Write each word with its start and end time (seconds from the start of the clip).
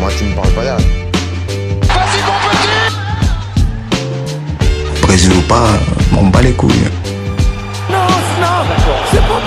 Moi, 0.00 0.10
tu 0.16 0.24
me 0.24 0.34
parles 0.34 0.50
pas 0.52 0.64
là. 0.64 0.76
Vas-y, 1.82 2.22
mon 2.24 2.38
petit 2.50 2.68
Brésil 5.02 5.32
ou 5.36 5.42
pas, 5.42 5.68
m'en 6.12 6.22
bats 6.24 6.40
les 6.40 6.52
couilles. 6.52 6.88
Non, 7.90 7.98
non, 8.40 8.64
c'est 9.10 9.20
pas 9.20 9.40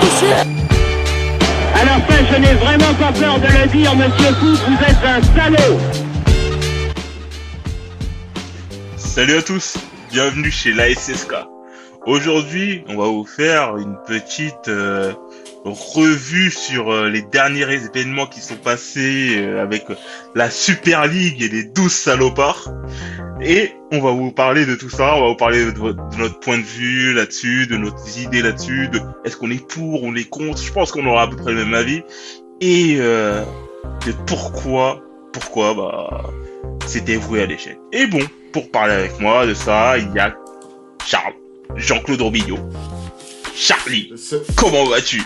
À 1.80 1.84
la 1.84 2.00
fin, 2.02 2.24
je 2.30 2.36
n'ai 2.38 2.54
vraiment 2.54 2.94
pas 2.94 3.10
peur 3.12 3.40
de 3.40 3.46
le 3.46 3.66
dire, 3.66 3.96
monsieur 3.96 4.32
Fou, 4.34 4.54
vous 4.54 4.78
êtes 4.84 5.04
un 5.04 5.20
salaud 5.34 5.80
Salut 8.96 9.38
à 9.38 9.42
tous, 9.42 9.76
bienvenue 10.12 10.52
chez 10.52 10.72
l'ASSK. 10.72 11.34
Aujourd'hui, 12.06 12.84
on 12.88 12.96
va 12.96 13.06
vous 13.06 13.24
faire 13.24 13.76
une 13.76 13.96
petite 14.06 14.68
euh, 14.68 15.14
revue 15.64 16.50
sur 16.50 16.92
euh, 16.92 17.08
les 17.08 17.22
derniers 17.22 17.72
événements 17.72 18.26
qui 18.26 18.40
sont 18.40 18.56
passés 18.56 19.36
euh, 19.38 19.62
avec 19.62 19.86
la 20.34 20.50
Super 20.50 21.06
League 21.06 21.42
et 21.42 21.48
les 21.48 21.64
12 21.64 21.90
salopards. 21.90 22.70
Et 23.40 23.72
on 23.90 24.00
va 24.00 24.10
vous 24.10 24.30
parler 24.30 24.66
de 24.66 24.74
tout 24.74 24.90
ça, 24.90 25.16
on 25.16 25.22
va 25.22 25.28
vous 25.28 25.36
parler 25.36 25.64
de, 25.64 25.78
notre 26.18 26.38
point 26.40 26.58
de 26.58 26.62
vue 26.62 27.14
là-dessus, 27.14 27.66
de 27.66 27.76
nos 27.76 27.94
idées 28.18 28.42
là-dessus, 28.42 28.88
de 28.88 29.00
est-ce 29.24 29.36
qu'on 29.36 29.50
est 29.50 29.66
pour, 29.66 30.04
on 30.04 30.14
est 30.14 30.28
contre, 30.28 30.62
je 30.62 30.72
pense 30.72 30.92
qu'on 30.92 31.06
aura 31.06 31.22
à 31.22 31.26
peu 31.28 31.36
près 31.36 31.52
le 31.52 31.64
même 31.64 31.74
avis. 31.74 32.02
Et 32.60 32.96
euh, 33.00 33.42
de 34.06 34.12
pourquoi, 34.26 35.02
pourquoi, 35.32 35.74
bah, 35.74 36.30
c'est 36.86 37.04
dévoué 37.04 37.42
à 37.42 37.46
l'échec. 37.46 37.78
Et 37.92 38.06
bon, 38.06 38.20
pour 38.52 38.70
parler 38.70 38.94
avec 38.94 39.18
moi 39.18 39.46
de 39.46 39.54
ça, 39.54 39.98
il 39.98 40.12
y 40.12 40.18
a 40.18 40.34
Charles, 41.04 41.34
Jean-Claude 41.74 42.20
Robillot. 42.20 42.58
Charlie, 43.54 44.12
comment 44.56 44.84
vas-tu? 44.84 45.22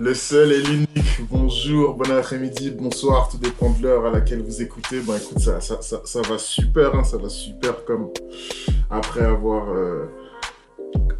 Le 0.00 0.14
seul 0.14 0.52
et 0.52 0.62
l'unique. 0.62 1.20
Bonjour, 1.30 1.94
bon 1.94 2.10
après-midi, 2.10 2.70
bonsoir, 2.70 3.28
tout 3.28 3.36
dépend 3.36 3.70
de 3.70 3.82
l'heure 3.82 4.06
à 4.06 4.10
laquelle 4.10 4.42
vous 4.42 4.62
écoutez. 4.62 5.00
Ben 5.00 5.16
écoute, 5.16 5.38
ça, 5.38 5.60
ça, 5.60 6.22
va 6.22 6.38
super, 6.38 6.94
hein, 6.94 7.04
ça 7.04 7.18
va 7.18 7.28
super 7.28 7.84
comme 7.84 8.08
après 8.88 9.24
avoir, 9.24 9.68
euh, 9.70 10.06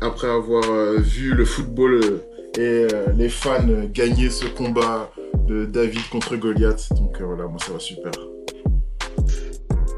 euh, 0.02 0.96
vu 0.98 1.34
le 1.34 1.44
football 1.44 2.00
euh, 2.02 2.20
et 2.58 3.12
les 3.16 3.28
fans 3.28 3.66
gagner 3.92 4.30
ce 4.30 4.46
combat 4.46 5.12
de 5.46 5.66
David 5.66 6.08
contre 6.10 6.36
Goliath. 6.36 6.88
Donc 6.96 7.20
voilà, 7.20 7.46
moi 7.46 7.58
ça 7.58 7.72
va 7.72 7.78
super. 7.78 8.12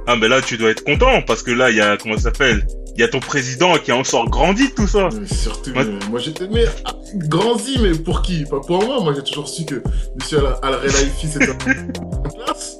Ah 0.08 0.16
ben 0.16 0.28
là 0.28 0.42
tu 0.42 0.56
dois 0.56 0.70
être 0.70 0.82
content 0.82 1.22
parce 1.24 1.44
que 1.44 1.52
là 1.52 1.70
il 1.70 1.76
y 1.76 1.80
a 1.80 1.96
comment 1.96 2.16
ça 2.16 2.24
s'appelle? 2.24 2.66
Il 2.94 3.00
y 3.00 3.04
a 3.04 3.08
ton 3.08 3.20
président 3.20 3.74
qui 3.78 3.90
a 3.90 3.96
en 3.96 4.04
sort 4.04 4.28
grandi 4.28 4.68
de 4.68 4.74
tout 4.74 4.86
ça. 4.86 5.08
Mais 5.18 5.26
surtout, 5.26 5.70
mais 5.74 5.84
moi 6.10 6.20
j'étais 6.20 6.46
mais 6.48 6.66
ah, 6.84 6.92
grandi, 7.14 7.78
mais 7.80 7.92
pour 7.94 8.20
qui? 8.22 8.44
Pas 8.44 8.60
pour 8.60 8.84
moi. 8.84 9.00
Moi 9.00 9.14
j'ai 9.14 9.22
toujours 9.22 9.48
su 9.48 9.64
que 9.64 9.82
Monsieur 10.20 10.38
Al- 10.38 10.56
Al-Relaifi 10.62 11.26
c'était 11.28 11.50
en 11.50 12.30
place. 12.34 12.76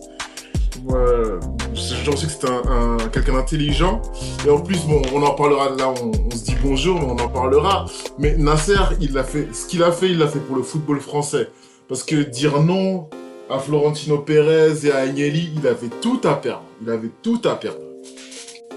Moi, 0.85 1.39
j'ai 1.75 1.97
toujours 2.01 2.19
su 2.19 2.27
que 2.27 2.33
c'était 2.33 2.51
un, 2.51 2.63
un- 2.99 3.09
quelqu'un 3.09 3.35
d'intelligent. 3.35 4.03
Et 4.47 4.51
en 4.51 4.61
plus, 4.61 4.79
bon, 4.85 5.01
on 5.15 5.23
en 5.23 5.31
parlera 5.35 5.71
là. 5.71 5.95
On, 6.03 6.11
on 6.11 6.31
se 6.31 6.45
dit 6.45 6.57
bonjour, 6.63 6.99
mais 7.01 7.07
on 7.07 7.19
en 7.25 7.29
parlera. 7.29 7.87
Mais 8.19 8.37
Nasser, 8.37 8.75
il 9.01 9.13
l'a 9.13 9.23
fait. 9.25 9.49
Ce 9.55 9.67
qu'il 9.67 9.83
a 9.83 9.93
fait, 9.93 10.09
il 10.11 10.19
l'a 10.19 10.27
fait 10.29 10.41
pour 10.41 10.57
le 10.57 10.63
football 10.63 11.01
français. 11.01 11.49
Parce 11.89 12.03
que 12.03 12.17
dire 12.17 12.61
non 12.61 13.09
à 13.49 13.59
Florentino 13.59 14.19
Pérez 14.19 14.73
et 14.87 14.91
à 14.91 14.99
Agnelli, 14.99 15.51
il 15.57 15.67
avait 15.67 15.91
tout 16.01 16.21
à 16.25 16.35
perdre. 16.35 16.65
Il 16.83 16.91
avait 16.91 17.11
tout 17.23 17.41
à 17.45 17.55
perdre. 17.55 17.79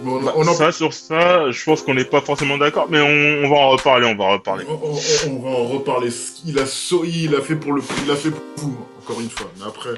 On, 0.03 0.21
Bah, 0.21 0.33
on 0.35 0.47
en 0.47 0.53
ça 0.53 0.71
sur 0.71 0.93
ça, 0.93 1.51
je 1.51 1.63
pense 1.63 1.81
qu'on 1.81 1.93
n'est 1.93 2.05
pas 2.05 2.21
forcément 2.21 2.57
d'accord, 2.57 2.87
mais 2.89 2.99
on, 2.99 3.45
on 3.45 3.49
va 3.49 3.55
en 3.55 3.69
reparler, 3.69 4.05
on 4.07 4.15
va 4.15 4.23
en 4.25 4.31
reparler. 4.33 4.65
On, 4.67 5.39
va 5.39 5.49
en 5.49 5.65
reparler. 5.65 6.09
Il 6.45 6.59
a, 6.59 6.63
il 7.03 7.35
a 7.35 7.41
fait 7.41 7.55
pour 7.55 7.73
le, 7.73 7.81
il 8.05 8.11
a 8.11 8.15
fait 8.15 8.31
pour 8.31 8.41
vous, 8.57 8.77
encore 9.01 9.21
une 9.21 9.29
fois. 9.29 9.51
Mais 9.57 9.65
après, 9.65 9.91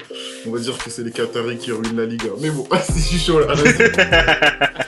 on 0.46 0.52
va 0.52 0.58
dire 0.58 0.76
que 0.78 0.90
c'est 0.90 1.02
les 1.02 1.10
Qataris 1.10 1.58
qui 1.58 1.72
ruinent 1.72 1.96
la 1.96 2.06
Liga. 2.06 2.28
Mais 2.40 2.50
bon, 2.50 2.66
c'est 2.82 2.92
si 2.98 3.18
chaud 3.18 3.40
là. 3.40 3.54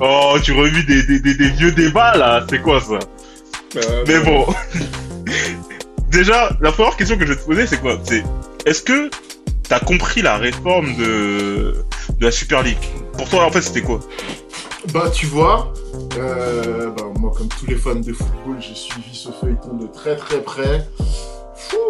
Oh, 0.00 0.36
tu 0.42 0.52
revis 0.52 0.84
des, 0.84 1.02
des, 1.04 1.20
des, 1.20 1.34
des 1.34 1.48
vieux 1.50 1.72
débats 1.72 2.16
là, 2.16 2.44
c'est 2.48 2.60
quoi 2.60 2.80
ça? 2.80 2.98
Euh, 3.76 4.04
Mais 4.06 4.18
bon. 4.20 4.46
Déjà, 6.10 6.50
la 6.60 6.70
première 6.72 6.96
question 6.96 7.16
que 7.18 7.26
je 7.26 7.32
vais 7.32 7.38
te 7.38 7.44
poser, 7.44 7.66
c'est 7.66 7.80
quoi? 7.80 7.98
C'est 8.04 8.22
est-ce 8.66 8.82
que 8.82 9.10
t'as 9.68 9.80
compris 9.80 10.22
la 10.22 10.36
réforme 10.36 10.94
de, 10.96 11.74
de 12.18 12.24
la 12.24 12.30
Super 12.30 12.62
League. 12.62 12.78
Pour 13.16 13.28
toi, 13.28 13.46
en 13.46 13.50
fait, 13.50 13.62
c'était 13.62 13.82
quoi? 13.82 14.00
Bah, 14.92 15.10
tu 15.10 15.26
vois, 15.26 15.72
euh, 16.18 16.90
bah, 16.90 17.04
moi, 17.18 17.32
comme 17.36 17.48
tous 17.48 17.66
les 17.66 17.76
fans 17.76 17.94
de 17.94 18.12
football, 18.12 18.56
j'ai 18.60 18.74
suivi 18.74 19.14
ce 19.14 19.30
feuilleton 19.30 19.74
de 19.74 19.86
très 19.86 20.16
très 20.16 20.42
près. 20.42 20.86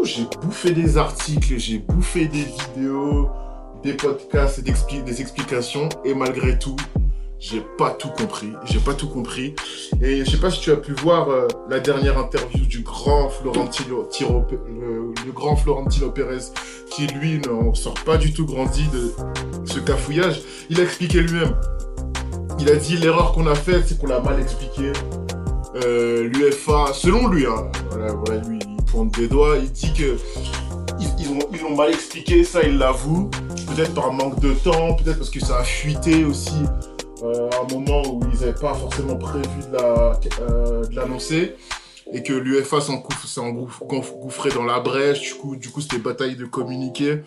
J'ai 0.05 0.27
bouffé 0.43 0.73
des 0.73 0.97
articles, 0.99 1.59
j'ai 1.59 1.79
bouffé 1.79 2.27
des 2.27 2.45
vidéos, 2.45 3.31
des 3.83 3.95
podcasts 3.95 4.59
et 4.59 4.63
des 4.63 5.21
explications, 5.21 5.89
et 6.05 6.15
malgré 6.15 6.59
tout, 6.59 6.77
j'ai 7.51 7.61
pas 7.61 7.91
tout 7.91 8.09
compris. 8.09 8.53
J'ai 8.65 8.79
pas 8.79 8.95
tout 8.95 9.09
compris. 9.09 9.55
Et 10.03 10.25
je 10.25 10.31
sais 10.31 10.39
pas 10.39 10.51
si 10.51 10.61
tu 10.61 10.71
as 10.73 10.77
pu 10.77 10.93
voir 10.93 11.29
euh, 11.29 11.47
la 11.69 11.79
dernière 11.79 12.17
interview 12.19 12.65
du 12.65 12.81
grand 12.81 13.29
Florentino, 13.29 14.09
le 15.27 15.33
grand 15.33 15.55
Florentino 15.55 16.11
Pérez, 16.11 16.53
qui 16.91 17.07
lui 17.07 17.41
n'en 17.41 17.75
sort 17.75 17.95
pas 18.05 18.17
du 18.17 18.33
tout 18.33 18.47
grandi 18.47 18.89
de 18.89 19.13
ce 19.67 19.79
cafouillage. 19.79 20.41
Il 20.71 20.81
a 20.81 20.85
expliqué 20.85 21.21
lui-même. 21.21 21.55
Il 22.61 22.71
a 22.71 22.77
dit 22.77 22.97
l'erreur 22.97 23.33
qu'on 23.33 23.47
a 23.47 23.55
faite, 23.55 23.85
c'est 23.89 23.99
qu'on 23.99 24.07
l'a 24.07 24.21
mal 24.21 24.41
expliqué. 24.41 24.93
Euh, 25.85 26.29
L'UFA, 26.29 26.93
selon 26.95 27.29
lui, 27.29 27.45
hein, 27.45 27.71
voilà, 27.91 28.13
voilà, 28.13 28.41
lui, 28.49 28.59
il 28.67 28.85
pointe 28.85 29.13
des 29.19 29.29
doigts, 29.29 29.57
il 29.59 29.71
dit 29.71 29.93
que 29.93 30.17
ils, 31.01 31.09
ils 31.19 31.29
ont, 31.29 31.49
ils 31.53 31.65
ont 31.65 31.77
mal 31.77 31.91
expliqué, 31.91 32.45
ça 32.45 32.63
il 32.63 32.79
l'avoue. 32.79 33.29
Peut-être 33.67 33.93
par 33.93 34.13
manque 34.13 34.41
de 34.41 34.55
temps, 34.55 34.95
peut-être 34.95 35.19
parce 35.19 35.31
que 35.31 35.41
ça 35.41 35.59
a 35.59 35.65
fuité 35.65 36.25
aussi 36.25 36.55
euh, 37.23 37.49
à 37.51 37.61
un 37.63 37.75
moment 37.75 38.03
où 38.07 38.21
ils 38.33 38.41
n'avaient 38.41 38.53
pas 38.59 38.75
forcément 38.75 39.17
prévu 39.17 39.45
de 39.73 39.77
euh, 40.41 40.83
l'annoncer. 40.93 41.55
et 42.13 42.23
que 42.23 42.33
l'UFA 42.35 42.81
s'est 42.81 42.93
engouff- 42.93 43.83
gonf- 43.89 44.19
gouffré 44.21 44.51
dans 44.51 44.65
la 44.65 44.79
brèche, 44.81 45.21
du 45.23 45.35
coup, 45.35 45.57
du 45.57 45.71
coup 45.71 45.81
c'était 45.81 45.99
bataille 45.99 46.37
de 46.37 46.45
communiquer. 46.45 47.23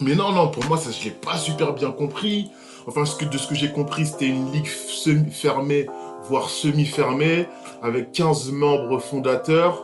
Mais 0.00 0.14
non, 0.14 0.32
non, 0.32 0.48
pour 0.48 0.64
moi, 0.66 0.76
ça, 0.76 0.90
je 0.90 1.04
l'ai 1.04 1.10
pas 1.10 1.38
super 1.38 1.72
bien 1.72 1.90
compris. 1.90 2.50
Enfin, 2.86 3.02
de 3.02 3.38
ce 3.38 3.46
que 3.48 3.54
j'ai 3.54 3.72
compris, 3.72 4.04
c'était 4.06 4.26
une 4.28 4.52
ligue 4.52 4.66
semi-fermée, 4.66 5.86
voire 6.28 6.50
semi-fermée, 6.50 7.46
avec 7.82 8.12
15 8.12 8.50
membres 8.52 8.98
fondateurs 8.98 9.82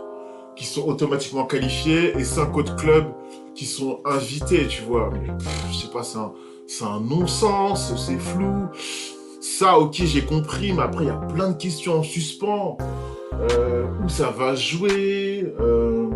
qui 0.56 0.66
sont 0.66 0.86
automatiquement 0.86 1.46
qualifiés 1.46 2.12
et 2.18 2.24
5 2.24 2.54
autres 2.56 2.76
clubs 2.76 3.06
qui 3.54 3.64
sont 3.64 4.00
invités, 4.04 4.66
tu 4.68 4.82
vois. 4.82 5.08
Mais, 5.12 5.26
je 5.72 5.76
sais 5.78 5.88
pas, 5.90 6.02
c'est 6.02 6.18
un, 6.18 6.32
c'est 6.72 6.84
un 6.84 7.00
non-sens, 7.00 7.92
c'est 7.96 8.18
flou. 8.18 8.68
Ça, 9.40 9.78
ok, 9.78 9.92
j'ai 10.04 10.22
compris, 10.22 10.72
mais 10.72 10.82
après, 10.82 11.04
il 11.04 11.08
y 11.08 11.10
a 11.10 11.16
plein 11.16 11.50
de 11.50 11.56
questions 11.56 11.98
en 11.98 12.02
suspens. 12.02 12.78
Euh, 13.50 13.86
où 14.02 14.08
ça 14.08 14.30
va 14.30 14.54
jouer 14.54 15.52
euh, 15.60 16.08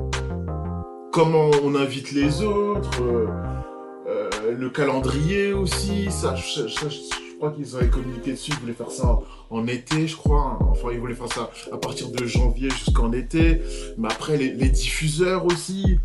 Comment 1.13 1.51
on 1.65 1.75
invite 1.75 2.13
les 2.13 2.43
autres 2.43 3.03
euh, 3.03 4.57
Le 4.57 4.71
calendrier 4.71 5.53
aussi, 5.53 6.11
ça, 6.11 6.35
je, 6.37 7.37
crois 7.39 7.51
qu'ils 7.51 7.75
avaient 7.75 7.89
communiqué 7.89 8.33
dessus, 8.33 8.53
ils 8.53 8.61
voulaient 8.61 8.73
faire 8.75 8.91
ça 8.91 9.19
en 9.51 9.67
été, 9.67 10.07
je 10.07 10.17
crois. 10.17 10.59
Enfin, 10.71 10.89
ils 10.93 11.01
voulaient 11.01 11.15
faire 11.15 11.33
ça 11.33 11.51
à 11.73 11.77
partir 11.77 12.11
de 12.11 12.25
janvier 12.25 12.71
jusqu'en 12.71 13.13
été. 13.13 13.61
Mais 13.99 14.09
après, 14.09 14.37
les 14.37 14.69
diffuseurs 14.69 15.45
aussi. 15.45 15.99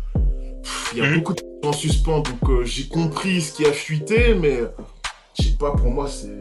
Il 0.92 0.98
y 0.98 1.00
a 1.00 1.06
Mhm. 1.08 1.16
beaucoup 1.18 1.32
de 1.34 1.38
choses 1.40 1.68
en 1.68 1.72
suspens, 1.72 2.20
donc 2.20 2.50
euh, 2.50 2.64
j'ai 2.64 2.86
compris 2.88 3.40
ce 3.40 3.52
qui 3.52 3.64
a 3.66 3.72
fuité, 3.72 4.34
mais 4.34 4.60
je 5.38 5.44
sais 5.44 5.56
pas, 5.58 5.72
pour 5.72 5.90
moi, 5.90 6.08
c'est. 6.08 6.40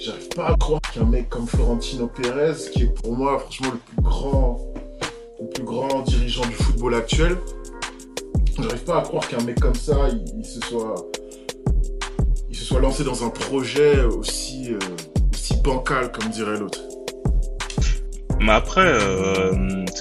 J'arrive 0.00 0.28
pas 0.30 0.48
à 0.48 0.56
croire 0.56 0.80
qu'un 0.92 1.04
mec 1.04 1.28
comme 1.28 1.46
Florentino 1.46 2.08
Pérez, 2.08 2.54
qui 2.72 2.82
est 2.84 2.94
pour 3.02 3.12
moi, 3.16 3.38
franchement, 3.38 3.68
le 3.72 3.78
plus 3.78 4.02
grand, 4.02 4.58
le 5.40 5.48
plus 5.48 5.62
grand 5.64 6.00
dirigeant 6.02 6.44
du 6.46 6.54
football 6.54 6.94
actuel, 6.96 7.36
j'arrive 8.58 8.82
pas 8.84 8.98
à 8.98 9.02
croire 9.02 9.28
qu'un 9.28 9.42
mec 9.44 9.60
comme 9.60 9.74
ça, 9.76 10.08
il, 10.10 10.24
il 10.38 10.44
se 10.44 10.60
soit. 10.60 10.94
Il 12.50 12.56
se 12.56 12.64
soit 12.64 12.80
lancé 12.80 13.02
dans 13.04 13.24
un 13.24 13.30
projet 13.30 14.02
aussi, 14.02 14.72
euh, 14.72 14.78
aussi 15.32 15.54
bancal, 15.62 16.10
comme 16.12 16.28
dirait 16.30 16.58
l'autre. 16.58 16.80
Mais 18.42 18.52
après, 18.52 18.80
euh, 18.84 19.52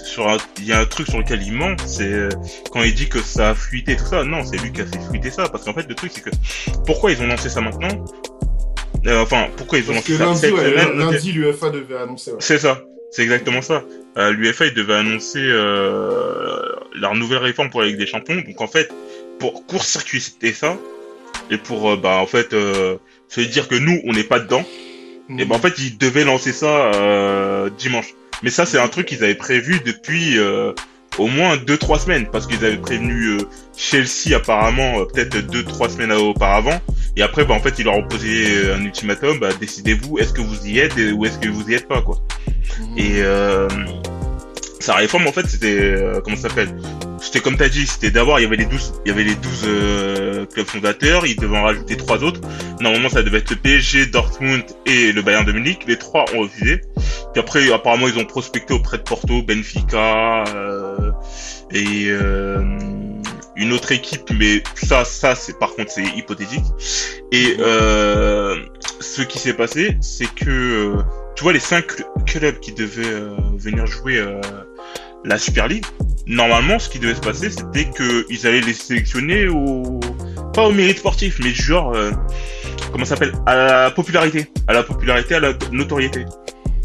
sur 0.06 0.26
il 0.58 0.66
y 0.66 0.74
a 0.74 0.80
un 0.80 0.86
truc 0.86 1.08
sur 1.08 1.20
lequel 1.20 1.42
il 1.44 1.54
ment, 1.54 1.76
c'est 1.86 2.12
euh, 2.12 2.30
quand 2.72 2.82
il 2.84 2.94
dit 2.94 3.08
que 3.08 3.20
ça 3.22 3.52
a 3.52 3.56
fuité 3.56 3.96
tout 3.96 4.06
ça. 4.06 4.24
Non, 4.24 4.44
c'est 4.44 4.58
lui 4.58 4.72
qui 4.72 4.82
a 4.82 4.86
fait 4.86 5.00
fuiter 5.10 5.30
ça. 5.32 5.48
Parce 5.50 5.64
qu'en 5.64 5.74
fait, 5.74 5.88
le 5.88 5.96
truc, 5.96 6.12
c'est 6.14 6.22
que 6.24 6.30
pourquoi 6.86 7.12
ils 7.12 7.22
ont 7.22 7.28
lancé 7.28 7.50
ça 7.50 7.62
maintenant? 7.62 8.04
Euh, 9.08 9.22
Enfin, 9.22 9.48
pourquoi 9.58 9.78
ils 9.80 9.90
ont 9.90 9.94
Parce 9.94 10.10
lancé 10.10 10.18
ça 10.18 10.26
lundi, 10.26 10.40
cette 10.40 10.54
ouais, 10.54 10.72
semaine? 10.84 10.98
lundi 10.98 11.32
l'UFA 11.32 11.70
devait 11.70 11.98
annoncer. 11.98 12.32
ouais. 12.32 12.38
C'est 12.40 12.58
ça, 12.60 12.82
c'est 13.12 13.24
exactement 13.24 13.62
ça. 13.62 13.84
Euh, 14.18 14.32
L'UFA 14.32 14.66
il 14.68 14.74
devait 14.74 14.96
annoncer 14.96 15.42
leur 15.44 17.16
nouvelle 17.16 17.40
réforme 17.40 17.70
pour 17.70 17.82
la 17.82 17.88
Ligue 17.88 17.98
des 17.98 18.08
Champions. 18.08 18.36
Donc 18.36 18.60
en 18.62 18.68
fait, 18.68 18.92
pour 19.40 19.66
court-circuiter 19.66 20.54
ça 20.54 20.78
et 21.50 21.58
pour 21.58 21.98
bah 21.98 22.18
en 22.18 22.28
fait 22.28 22.54
euh, 22.54 22.98
se 23.28 23.42
dire 23.42 23.68
que 23.68 23.76
nous 23.76 24.00
on 24.06 24.14
n'est 24.14 24.24
pas 24.24 24.40
dedans, 24.40 24.64
et 25.30 25.46
ben 25.46 25.56
en 25.56 25.60
fait 25.60 25.80
ils 25.80 25.98
devaient 25.98 26.24
lancer 26.26 26.52
ça 26.54 26.92
dimanche. 27.78 28.14
Mais 28.44 28.50
ça 28.50 28.66
c'est 28.66 28.80
un 28.80 28.88
truc 28.88 29.08
qu'ils 29.08 29.24
avaient 29.24 29.36
prévu 29.36 29.80
depuis 29.86 30.38
euh, 30.38 30.74
au 31.18 31.28
moins 31.28 31.58
2-3 31.58 32.00
semaines. 32.00 32.28
Parce 32.32 32.48
qu'ils 32.48 32.64
avaient 32.66 32.78
prévenu 32.78 33.38
euh, 33.38 33.38
Chelsea 33.76 34.36
apparemment 34.36 35.00
euh, 35.00 35.06
peut-être 35.06 35.38
2-3 35.38 35.90
semaines 35.90 36.12
auparavant. 36.12 36.80
Et 37.18 37.22
après 37.22 37.46
bah 37.46 37.54
en 37.54 37.60
fait 37.60 37.78
ils 37.80 37.86
leur 37.86 37.96
ont 37.96 38.08
posé 38.08 38.46
euh, 38.48 38.76
un 38.76 38.84
ultimatum. 38.84 39.40
Bah 39.40 39.50
décidez-vous 39.60 40.18
est-ce 40.20 40.34
que 40.34 40.42
vous 40.42 40.68
y 40.68 40.80
êtes 40.80 40.96
ou 41.14 41.26
est-ce 41.26 41.38
que 41.40 41.50
vous 41.50 41.70
y 41.70 41.74
êtes 41.74 41.88
pas 41.88 42.02
quoi. 42.02 42.18
Et 42.98 43.22
euh, 43.22 43.68
sa 44.80 44.96
réforme 44.96 45.28
en 45.28 45.32
fait 45.32 45.48
c'était 45.48 45.80
euh, 45.80 46.22
comment 46.22 46.38
ça 46.38 46.50
s'appelle? 46.50 46.76
C'était 47.22 47.40
comme 47.40 47.56
t'as 47.58 47.70
dit 47.70 47.86
c'était 47.88 48.12
d'abord 48.12 48.40
il 48.40 48.44
y 48.44 48.46
avait 48.46 48.56
les 48.58 48.66
12 48.66 48.94
il 49.06 49.10
y 49.10 49.12
avait 49.12 49.24
les 49.24 49.36
12 49.36 49.62
euh, 49.66 50.46
clubs 50.48 50.66
fondateurs 50.66 51.26
ils 51.26 51.36
devaient 51.36 51.58
en 51.58 51.64
rajouter 51.64 51.96
trois 51.98 52.24
autres. 52.24 52.42
Normalement 52.80 53.10
ça 53.10 53.22
devait 53.24 53.38
être 53.40 53.52
le 53.52 53.56
PSG 53.58 54.08
Dortmund 54.08 54.64
et 54.86 55.12
le 55.12 55.22
Bayern 55.22 55.46
de 55.46 55.52
Munich 55.52 55.84
les 55.88 55.98
trois 55.98 56.26
ont 56.34 56.40
refusé. 56.40 56.82
Puis 57.34 57.40
après 57.40 57.72
apparemment 57.72 58.08
ils 58.08 58.18
ont 58.18 58.26
prospecté 58.26 58.74
auprès 58.74 58.98
de 58.98 59.04
Porto 59.04 59.42
Benfica 59.44 60.44
euh, 60.56 61.12
et 61.72 62.08
euh, 62.10 62.62
une 63.56 63.72
autre 63.74 63.92
équipe 63.92 64.30
mais 64.38 64.64
ça 64.76 65.06
ça 65.06 65.36
c'est 65.36 65.58
par 65.60 65.76
contre 65.76 65.92
c'est 65.92 66.04
hypothétique. 66.18 66.66
Et 67.32 67.56
ce 69.00 69.22
qui 69.22 69.40
s'est 69.40 69.54
passé 69.54 69.98
c'est 70.02 70.34
que 70.34 70.96
tu 71.36 71.44
vois 71.44 71.54
les 71.54 71.60
cinq 71.60 71.86
cl- 71.92 72.06
clubs 72.26 72.60
qui 72.60 72.74
devaient 72.74 73.22
venir 73.58 73.86
jouer 73.86 74.24
la 75.26 75.38
Super 75.38 75.68
League, 75.68 75.86
normalement 76.26 76.80
ce 76.80 76.90
qui 76.90 77.00
devait 77.00 77.16
se 77.16 77.22
passer 77.22 77.50
c'était 77.50 77.86
que 77.86 78.26
ils 78.30 78.48
allaient 78.48 78.62
les 78.62 78.74
sélectionner 78.74 79.48
au 79.48 80.00
pas 80.54 80.64
au 80.64 80.72
mérite 80.72 80.98
sportif 80.98 81.40
mais 81.44 81.52
genre 81.52 81.94
euh, 81.94 82.12
comment 82.92 83.06
ça 83.06 83.16
s'appelle 83.16 83.34
à 83.46 83.56
la 83.56 83.92
popularité, 83.92 84.48
à 84.68 84.74
la 84.74 84.84
popularité, 84.84 85.36
à 85.36 85.40
la 85.40 85.54
notoriété. 85.72 86.26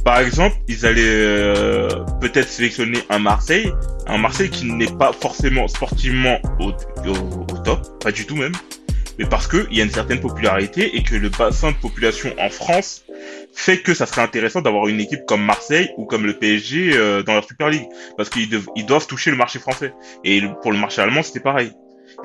Par 0.05 0.21
exemple, 0.21 0.55
ils 0.69 0.87
allaient 0.87 1.03
euh, 1.05 1.89
peut-être 2.21 2.49
sélectionner 2.49 3.01
un 3.11 3.19
Marseille, 3.19 3.73
un 4.07 4.19
Marseille 4.19 4.51
qui 4.51 4.65
n'est 4.67 4.87
pas 4.87 5.13
forcément 5.13 5.67
sportivement 5.67 6.39
au, 6.61 6.71
au, 7.05 7.53
au 7.53 7.59
top, 7.65 8.05
pas 8.05 8.13
du 8.13 8.25
tout 8.25 8.37
même, 8.37 8.53
mais 9.19 9.25
parce 9.25 9.49
que 9.49 9.67
il 9.71 9.79
y 9.79 9.81
a 9.81 9.85
une 9.85 9.91
certaine 9.91 10.21
popularité 10.21 10.97
et 10.97 11.03
que 11.03 11.17
le 11.17 11.29
bassin 11.29 11.73
de 11.73 11.77
population 11.77 12.33
en 12.39 12.49
France 12.51 13.05
fait 13.57 13.79
que 13.79 13.95
ça 13.95 14.05
serait 14.05 14.21
intéressant 14.21 14.61
d'avoir 14.61 14.87
une 14.87 15.01
équipe 15.01 15.25
comme 15.27 15.43
Marseille 15.43 15.91
ou 15.97 16.05
comme 16.05 16.27
le 16.27 16.35
PSG 16.35 16.91
euh, 16.93 17.23
dans 17.23 17.35
la 17.35 17.43
Super 17.43 17.71
League. 17.71 17.89
Parce 18.17 18.29
qu'ils 18.29 18.49
ils 18.77 18.85
doivent 18.87 19.07
toucher 19.07 19.31
le 19.31 19.37
marché 19.37 19.59
français. 19.59 19.95
Et 20.25 20.43
pour 20.63 20.73
le 20.73 20.79
marché 20.79 21.01
allemand 21.01 21.23
c'était 21.23 21.41
pareil. 21.41 21.73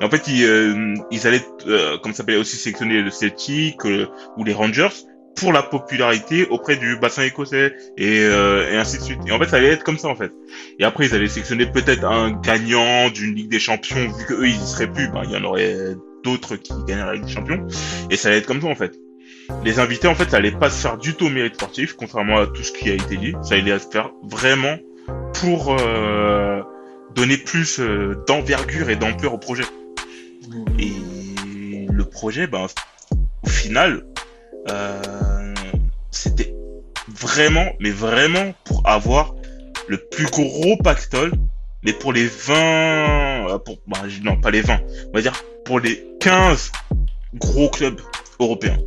Et 0.00 0.04
en 0.04 0.10
fait 0.10 0.28
ils, 0.28 0.44
euh, 0.44 0.94
ils 1.10 1.26
allaient 1.26 1.44
euh, 1.66 1.96
comme 1.98 2.12
ça 2.12 2.18
s'appelle 2.18 2.36
aussi 2.36 2.56
sélectionner 2.56 3.00
le 3.00 3.10
Celtic 3.10 3.84
euh, 3.86 4.06
ou 4.36 4.44
les 4.44 4.52
Rangers 4.52 4.90
pour 5.34 5.54
la 5.54 5.62
popularité 5.62 6.46
auprès 6.48 6.76
du 6.76 6.98
bassin 6.98 7.22
écossais 7.22 7.74
et, 7.96 8.20
euh, 8.20 8.70
et 8.70 8.76
ainsi 8.76 8.98
de 8.98 9.02
suite. 9.02 9.20
Et 9.26 9.32
en 9.32 9.38
fait 9.38 9.48
ça 9.48 9.56
allait 9.56 9.70
être 9.70 9.84
comme 9.84 9.98
ça 9.98 10.08
en 10.08 10.14
fait. 10.14 10.32
Et 10.78 10.84
après 10.84 11.06
ils 11.06 11.14
allaient 11.14 11.28
sélectionner 11.28 11.64
peut-être 11.64 12.04
un 12.04 12.32
gagnant 12.32 13.08
d'une 13.08 13.34
Ligue 13.34 13.50
des 13.50 13.58
Champions 13.58 14.12
vu 14.18 14.26
que 14.26 14.34
eux 14.34 14.48
ils 14.48 14.62
y 14.62 14.66
seraient 14.66 14.92
plus 14.92 15.08
ben 15.08 15.22
il 15.24 15.30
y 15.30 15.36
en 15.36 15.44
aurait 15.44 15.96
d'autres 16.24 16.56
qui 16.56 16.74
gagneraient 16.86 17.06
la 17.06 17.14
Ligue 17.14 17.24
des 17.24 17.32
Champions. 17.32 17.66
Et 18.10 18.16
ça 18.16 18.28
allait 18.28 18.38
être 18.38 18.46
comme 18.46 18.60
ça 18.60 18.68
en 18.68 18.74
fait 18.74 18.92
les 19.64 19.78
invités, 19.78 20.08
en 20.08 20.14
fait, 20.14 20.30
ça 20.30 20.38
allait 20.38 20.50
pas 20.50 20.70
se 20.70 20.80
faire 20.80 20.98
du 20.98 21.14
tout 21.14 21.26
au 21.26 21.30
mérite 21.30 21.54
sportif, 21.54 21.94
contrairement 21.94 22.38
à 22.38 22.46
tout 22.46 22.62
ce 22.62 22.72
qui 22.72 22.90
a 22.90 22.94
été 22.94 23.16
dit. 23.16 23.34
Ça 23.42 23.54
allait 23.54 23.78
se 23.78 23.88
faire 23.88 24.10
vraiment 24.22 24.76
pour 25.34 25.76
euh, 25.78 26.62
donner 27.14 27.36
plus 27.36 27.80
euh, 27.80 28.22
d'envergure 28.26 28.90
et 28.90 28.96
d'ampleur 28.96 29.34
au 29.34 29.38
projet. 29.38 29.64
Et 30.78 30.92
le 31.90 32.04
projet, 32.04 32.46
ben, 32.46 32.66
au 33.42 33.48
final, 33.48 34.04
euh, 34.70 35.54
c'était 36.10 36.54
vraiment, 37.08 37.66
mais 37.80 37.90
vraiment 37.90 38.54
pour 38.64 38.82
avoir 38.88 39.34
le 39.88 39.98
plus 39.98 40.26
gros 40.26 40.76
pactole, 40.76 41.32
mais 41.84 41.92
pour 41.92 42.12
les 42.12 42.26
20, 42.26 42.54
euh, 42.54 43.58
pour, 43.58 43.78
bah, 43.86 43.98
non, 44.22 44.40
pas 44.40 44.50
les 44.50 44.62
20, 44.62 44.80
on 45.08 45.12
va 45.12 45.22
dire 45.22 45.34
pour 45.64 45.80
les 45.80 46.04
15 46.20 46.72
gros 47.34 47.68
clubs 47.68 48.00
européens. 48.38 48.78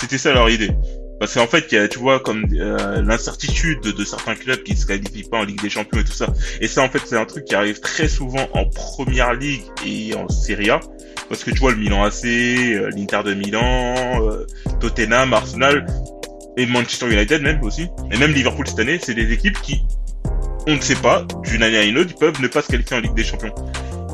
C'était 0.00 0.18
ça 0.18 0.32
leur 0.32 0.48
idée. 0.48 0.70
Parce 1.18 1.34
qu'en 1.34 1.48
fait, 1.48 1.72
y 1.72 1.76
a, 1.76 1.88
tu 1.88 1.98
vois, 1.98 2.20
comme 2.20 2.46
euh, 2.54 3.02
l'incertitude 3.02 3.80
de, 3.82 3.90
de 3.90 4.04
certains 4.04 4.36
clubs 4.36 4.62
qui 4.62 4.76
se 4.76 4.86
qualifient 4.86 5.28
pas 5.28 5.38
en 5.38 5.44
Ligue 5.44 5.60
des 5.60 5.70
Champions 5.70 6.00
et 6.00 6.04
tout 6.04 6.12
ça. 6.12 6.26
Et 6.60 6.68
ça, 6.68 6.82
en 6.82 6.88
fait, 6.88 7.00
c'est 7.04 7.16
un 7.16 7.24
truc 7.24 7.44
qui 7.44 7.56
arrive 7.56 7.80
très 7.80 8.08
souvent 8.08 8.48
en 8.52 8.66
Première 8.66 9.34
Ligue 9.34 9.62
et 9.84 10.14
en 10.14 10.28
Serie 10.28 10.70
A. 10.70 10.80
Parce 11.28 11.42
que 11.42 11.50
tu 11.50 11.58
vois, 11.58 11.72
le 11.72 11.78
Milan 11.78 12.04
AC, 12.04 12.24
euh, 12.24 12.90
l'Inter 12.94 13.22
de 13.24 13.34
Milan, 13.34 13.94
euh, 14.22 14.46
Tottenham, 14.80 15.32
Arsenal 15.32 15.84
et 16.56 16.66
Manchester 16.66 17.12
United 17.12 17.42
même 17.42 17.62
aussi. 17.64 17.88
Et 18.12 18.16
même 18.16 18.32
Liverpool 18.32 18.66
cette 18.68 18.78
année, 18.78 19.00
c'est 19.02 19.14
des 19.14 19.32
équipes 19.32 19.60
qui, 19.60 19.82
on 20.68 20.76
ne 20.76 20.80
sait 20.80 20.94
pas, 20.94 21.26
d'une 21.44 21.62
année 21.64 21.78
à 21.78 21.84
une 21.84 21.98
autre, 21.98 22.14
peuvent 22.14 22.40
ne 22.40 22.48
pas 22.48 22.62
se 22.62 22.68
qualifier 22.68 22.96
en 22.96 23.00
Ligue 23.00 23.14
des 23.14 23.24
Champions. 23.24 23.54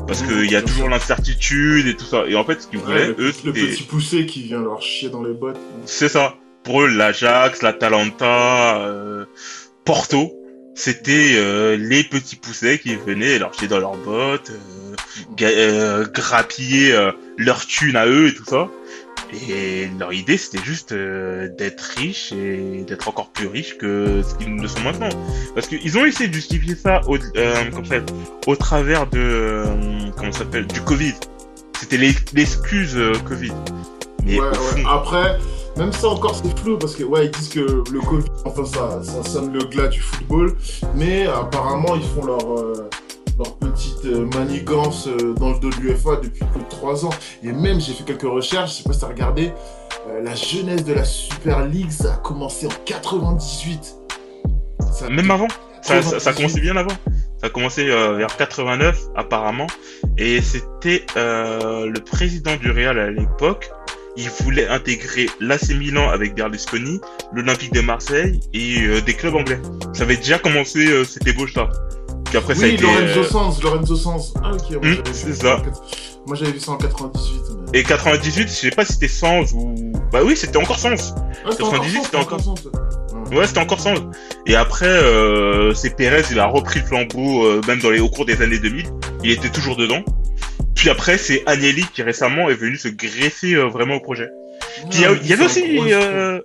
Parce 0.07 0.21
Mmh, 0.21 0.27
qu'il 0.27 0.51
y 0.51 0.55
a 0.55 0.61
toujours 0.61 0.89
l'incertitude 0.89 1.87
et 1.87 1.95
tout 1.95 2.05
ça. 2.05 2.25
Et 2.27 2.35
en 2.35 2.43
fait, 2.45 2.61
ce 2.61 2.67
qu'ils 2.67 2.79
Ouais, 2.79 2.85
voulaient, 2.85 3.07
le, 3.07 3.15
eux, 3.19 3.33
le 3.45 3.53
petit 3.53 3.83
poussé 3.83 4.25
qui 4.25 4.43
vient 4.43 4.61
leur 4.61 4.81
chier 4.81 5.09
dans 5.09 5.23
les 5.23 5.33
bottes. 5.33 5.59
C'est 5.85 6.09
ça. 6.09 6.35
Pour 6.63 6.81
eux, 6.83 6.87
l'Ajax, 6.87 7.61
l'Atalanta, 7.61 8.77
euh, 8.81 9.25
Porto, 9.83 10.33
c'était 10.75 11.31
euh, 11.35 11.77
les 11.77 12.03
petits 12.03 12.35
poussets 12.35 12.79
qui 12.79 12.95
venaient 12.95 13.39
leur 13.39 13.53
chier 13.53 13.67
dans 13.67 13.79
leurs 13.79 13.97
bottes, 13.97 14.51
euh, 14.51 15.43
euh, 15.43 16.05
grappiller 16.07 16.91
euh, 16.93 17.11
leur 17.37 17.65
thune 17.65 17.95
à 17.95 18.07
eux 18.07 18.27
et 18.27 18.33
tout 18.33 18.45
ça. 18.45 18.67
Et 19.49 19.87
leur 19.99 20.13
idée, 20.13 20.37
c'était 20.37 20.63
juste 20.63 20.91
euh, 20.91 21.49
d'être 21.57 21.81
riches 21.97 22.31
et 22.31 22.83
d'être 22.87 23.07
encore 23.07 23.29
plus 23.31 23.47
riches 23.47 23.75
que 23.77 24.21
ce 24.21 24.35
qu'ils 24.35 24.55
ne 24.55 24.67
sont 24.67 24.81
maintenant. 24.81 25.09
Parce 25.55 25.67
qu'ils 25.67 25.97
ont 25.97 26.05
essayé 26.05 26.29
de 26.29 26.33
justifier 26.33 26.75
ça 26.75 27.01
au, 27.07 27.17
euh, 27.17 27.71
comme 27.71 27.85
ça, 27.85 27.95
au 28.45 28.55
travers 28.55 29.07
de 29.07 29.19
euh, 29.19 29.65
comment 30.17 30.31
ça 30.31 30.39
s'appelle 30.39 30.67
du 30.67 30.81
Covid. 30.81 31.13
C'était 31.79 31.97
l'excuse 31.97 32.95
euh, 32.95 33.13
Covid. 33.27 33.51
Mais 34.23 34.39
ouais, 34.39 34.47
Après, 34.89 35.37
même 35.77 35.91
ça 35.91 36.07
encore 36.07 36.35
c'est 36.35 36.57
flou 36.59 36.77
parce 36.77 36.95
que 36.95 37.03
ouais 37.03 37.25
ils 37.25 37.31
disent 37.31 37.49
que 37.49 37.83
le 37.91 37.99
Covid, 37.99 38.25
enfin 38.45 38.65
ça, 38.65 39.03
ça 39.03 39.23
sonne 39.29 39.53
le 39.53 39.59
glas 39.65 39.87
du 39.87 39.99
football, 39.99 40.55
mais 40.95 41.27
apparemment 41.27 41.95
ils 41.95 42.03
font 42.03 42.25
leur 42.25 42.59
euh, 42.59 42.89
leur 43.37 43.55
petite 43.57 44.05
euh, 44.05 44.25
manigance 44.33 45.07
dans 45.37 45.51
le 45.53 45.59
dos 45.59 45.69
de 45.69 45.75
l'UFA 45.81 46.15
depuis 46.23 46.43
plus 46.45 46.61
de 46.61 46.69
3 46.69 47.05
ans. 47.05 47.09
Et 47.43 47.51
même 47.51 47.79
j'ai 47.79 47.93
fait 47.93 48.03
quelques 48.03 48.23
recherches, 48.23 48.71
je 48.71 48.75
sais 48.77 48.83
pas 48.83 48.93
si 48.93 49.01
t'as 49.01 49.07
regardé, 49.07 49.51
euh, 50.09 50.23
la 50.23 50.33
jeunesse 50.33 50.85
de 50.85 50.93
la 50.93 51.03
Super 51.03 51.65
League 51.67 51.91
ça 51.91 52.13
a 52.13 52.17
commencé 52.17 52.65
en 52.67 52.71
98. 52.85 53.95
Ça 54.93 55.05
a 55.05 55.09
Même 55.09 55.29
avant? 55.29 55.47
Ça, 55.81 56.01
ça, 56.01 56.19
ça 56.19 56.31
98. 56.31 56.35
commençait 56.35 56.61
bien 56.61 56.77
avant? 56.77 56.95
Ça 57.41 57.47
a 57.47 57.49
commencé 57.49 57.89
euh, 57.89 58.13
vers 58.13 58.35
89 58.37 58.97
apparemment. 59.15 59.67
Et 60.17 60.41
c'était 60.41 61.05
euh, 61.17 61.85
le 61.87 61.99
président 61.99 62.55
du 62.55 62.71
Real 62.71 62.97
à 62.99 63.11
l'époque. 63.11 63.69
Il 64.17 64.29
voulait 64.29 64.67
intégrer 64.69 65.29
l'AC 65.41 65.69
Milan 65.71 66.09
avec 66.09 66.35
Berlusconi, 66.35 67.01
l'Olympique 67.33 67.73
de 67.73 67.81
Marseille 67.81 68.39
et 68.53 68.81
euh, 68.87 69.01
des 69.01 69.13
clubs 69.13 69.35
anglais. 69.35 69.59
Ça 69.93 70.03
avait 70.03 70.15
déjà 70.15 70.39
commencé 70.39 71.03
cette 71.03 71.27
ébauche-là. 71.27 71.69
Puis 72.23 72.37
après 72.37 72.55
ça 72.55 72.63
a 72.63 72.67
Oui, 72.67 72.73
été... 72.75 72.83
Lorenzo 72.83 73.23
Sanz, 73.23 73.61
Lorenzo 73.61 73.95
Sanz. 73.97 74.33
Ah 74.41 74.51
ok, 74.53 74.81
Hmm, 74.81 74.93
c'est 75.11 75.33
ça. 75.35 75.61
Moi 76.25 76.35
j'avais 76.37 76.53
vu 76.53 76.59
ça 76.61 76.71
en 76.71 76.77
98. 76.77 77.41
mais- 77.73 77.79
Et 77.79 77.83
98, 77.83 78.47
je 78.47 78.53
sais 78.53 78.69
pas 78.71 78.85
si 78.85 78.93
c'était 78.93 79.07
100 79.09 79.53
ou... 79.53 79.91
Bah 80.13 80.21
oui, 80.23 80.37
c'était 80.37 80.57
encore 80.57 80.79
100. 80.79 80.89
Ah, 80.91 81.51
c'était 81.51 81.63
98, 81.63 81.93
Sanz, 81.95 82.05
c'était 82.05 82.17
encore- 82.17 82.39
Sanz, 82.41 82.69
ouais. 83.31 83.47
C'était 83.47 83.59
encore 83.59 83.79
100. 83.79 83.93
Et 84.45 84.55
après, 84.55 84.87
euh, 84.87 85.73
c'est 85.73 85.95
Pérez, 85.95 86.23
il 86.31 86.39
a 86.39 86.45
repris 86.45 86.79
le 86.81 86.85
flambeau, 86.85 87.45
euh, 87.45 87.61
même 87.67 87.79
dans 87.79 87.89
les, 87.89 87.99
au 87.99 88.09
cours 88.09 88.25
des 88.25 88.41
années 88.41 88.59
2000. 88.59 88.85
Il 89.23 89.31
était 89.31 89.49
toujours 89.49 89.75
dedans. 89.75 90.03
Puis 90.75 90.89
après, 90.89 91.17
c'est 91.17 91.43
Agnelli 91.45 91.85
qui 91.93 92.03
récemment 92.03 92.49
est 92.49 92.55
venu 92.55 92.77
se 92.77 92.87
greffer 92.89 93.55
euh, 93.55 93.65
vraiment 93.67 93.95
au 93.95 93.99
projet. 94.01 94.29
Puis 94.89 94.99
il 95.21 95.27
y, 95.27 95.33
avait 95.33 95.45
aussi... 95.45 95.63
euh. 95.91 96.41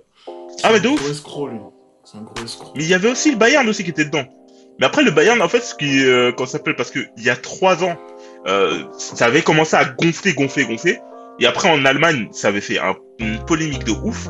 Ah 0.63 0.69
mais 0.71 0.79
de 0.79 0.87
un 0.87 0.91
ouf 0.91 1.01
un 2.13 2.21
gros 2.21 2.43
escroc. 2.43 2.71
Mais 2.75 2.83
il 2.83 2.89
y 2.89 2.93
avait 2.93 3.09
aussi 3.09 3.31
le 3.31 3.37
Bayern 3.37 3.67
aussi 3.69 3.83
qui 3.83 3.89
était 3.91 4.05
dedans. 4.05 4.25
Mais 4.79 4.85
après, 4.85 5.03
le 5.03 5.11
Bayern, 5.11 5.41
en 5.41 5.47
fait, 5.47 5.61
ce 5.61 5.75
qui... 5.75 6.03
Euh, 6.03 6.31
comment 6.31 6.47
ça 6.47 6.53
s'appelle 6.57 6.75
Parce 6.75 6.91
que 6.91 6.99
il 7.17 7.23
y 7.23 7.29
a 7.29 7.35
trois 7.35 7.83
ans, 7.83 7.95
euh, 8.47 8.83
ça 8.97 9.25
avait 9.25 9.43
commencé 9.43 9.75
à 9.75 9.85
gonfler, 9.85 10.33
gonfler, 10.33 10.65
gonfler. 10.65 10.99
Et 11.39 11.45
après, 11.45 11.69
en 11.69 11.85
Allemagne, 11.85 12.27
ça 12.31 12.47
avait 12.47 12.61
fait 12.61 12.79
un- 12.79 12.95
une 13.19 13.43
polémique 13.45 13.83
de 13.83 13.91
ouf. 13.91 14.27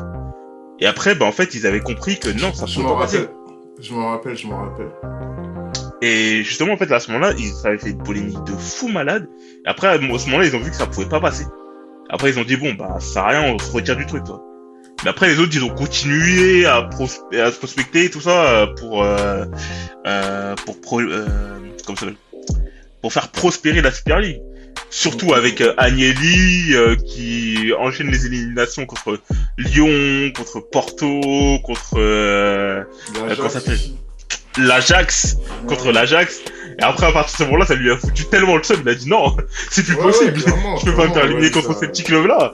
Et 0.82 0.86
après, 0.86 1.14
bah, 1.14 1.26
en 1.26 1.32
fait, 1.32 1.54
ils 1.54 1.64
avaient 1.64 1.78
compris 1.80 2.18
que 2.18 2.28
non, 2.28 2.52
ça 2.52 2.66
pouvait 2.66 2.88
pas 2.94 3.02
passer. 3.02 3.18
Je 3.80 3.92
m'en 3.94 4.10
rappelle, 4.10 4.36
je 4.36 4.46
m'en 4.48 4.56
rappelle. 4.62 4.88
Et 6.02 6.42
justement, 6.42 6.72
en 6.72 6.76
fait, 6.76 6.90
à 6.90 6.98
ce 6.98 7.12
moment-là, 7.12 7.32
ils 7.38 7.52
avaient 7.64 7.78
fait 7.78 7.90
une 7.90 8.02
polémique 8.02 8.42
de 8.44 8.52
fou 8.52 8.88
malade. 8.88 9.28
Et 9.64 9.68
après, 9.68 9.86
à 9.86 9.94
ce 9.96 10.00
moment-là, 10.26 10.44
ils 10.44 10.56
ont 10.56 10.60
vu 10.60 10.70
que 10.70 10.76
ça 10.76 10.86
pouvait 10.88 11.08
pas 11.08 11.20
passer. 11.20 11.44
Après, 12.10 12.30
ils 12.30 12.38
ont 12.40 12.44
dit, 12.44 12.56
bon, 12.56 12.74
bah, 12.74 12.96
ça 12.98 13.06
sert 13.12 13.22
à 13.22 13.28
rien, 13.28 13.54
on 13.54 13.58
se 13.60 13.70
retire 13.70 13.96
du 13.96 14.06
truc, 14.06 14.24
toi. 14.24 14.42
Mais 15.04 15.10
après, 15.10 15.28
les 15.28 15.38
autres, 15.38 15.52
ils 15.54 15.62
ont 15.62 15.72
continué 15.74 16.66
à, 16.66 16.82
pros- 16.82 17.04
à 17.32 17.52
se 17.52 17.58
prospecter 17.58 18.06
et 18.06 18.10
tout 18.10 18.20
ça 18.20 18.44
euh, 18.50 18.66
pour, 18.74 19.04
euh, 19.04 19.44
euh, 20.06 20.54
pour, 20.66 20.80
pro- 20.80 21.00
euh, 21.00 21.26
comment 21.86 21.96
ça 21.98 22.06
pour 23.00 23.12
faire 23.12 23.28
prospérer 23.30 23.80
la 23.82 23.90
Super 23.92 24.18
League. 24.20 24.40
Surtout 24.90 25.32
avec 25.32 25.60
euh, 25.62 25.72
Agnelli 25.78 26.74
euh, 26.74 26.96
qui 26.96 27.72
enchaîne 27.78 28.08
les 28.10 28.26
éliminations 28.26 28.84
contre 28.84 29.18
Lyon, 29.56 30.32
contre 30.36 30.60
Porto, 30.60 31.20
contre 31.64 31.94
euh, 31.96 32.84
L'Ajax 34.58 35.38
contre 35.66 35.92
l'Ajax. 35.92 36.40
Et 36.78 36.82
après, 36.82 37.06
à 37.06 37.12
partir 37.12 37.32
de 37.32 37.38
ce 37.38 37.44
moment-là, 37.44 37.66
ça 37.66 37.74
lui 37.74 37.90
a 37.90 37.96
foutu 37.96 38.24
tellement 38.26 38.56
le 38.56 38.62
seum. 38.62 38.80
Il 38.82 38.88
a 38.90 38.94
dit 38.94 39.08
non, 39.08 39.34
c'est 39.70 39.82
plus 39.82 39.94
Ouais, 39.96 40.02
possible. 40.02 40.38
ouais, 40.38 40.52
je 40.80 40.84
peux 40.84 40.94
pas 40.94 41.08
me 41.08 41.12
faire 41.14 41.24
éliminer 41.24 41.50
contre 41.50 41.72
ça- 41.72 41.80
ces 41.80 41.88
petits 41.88 42.04
clubs-là. 42.04 42.52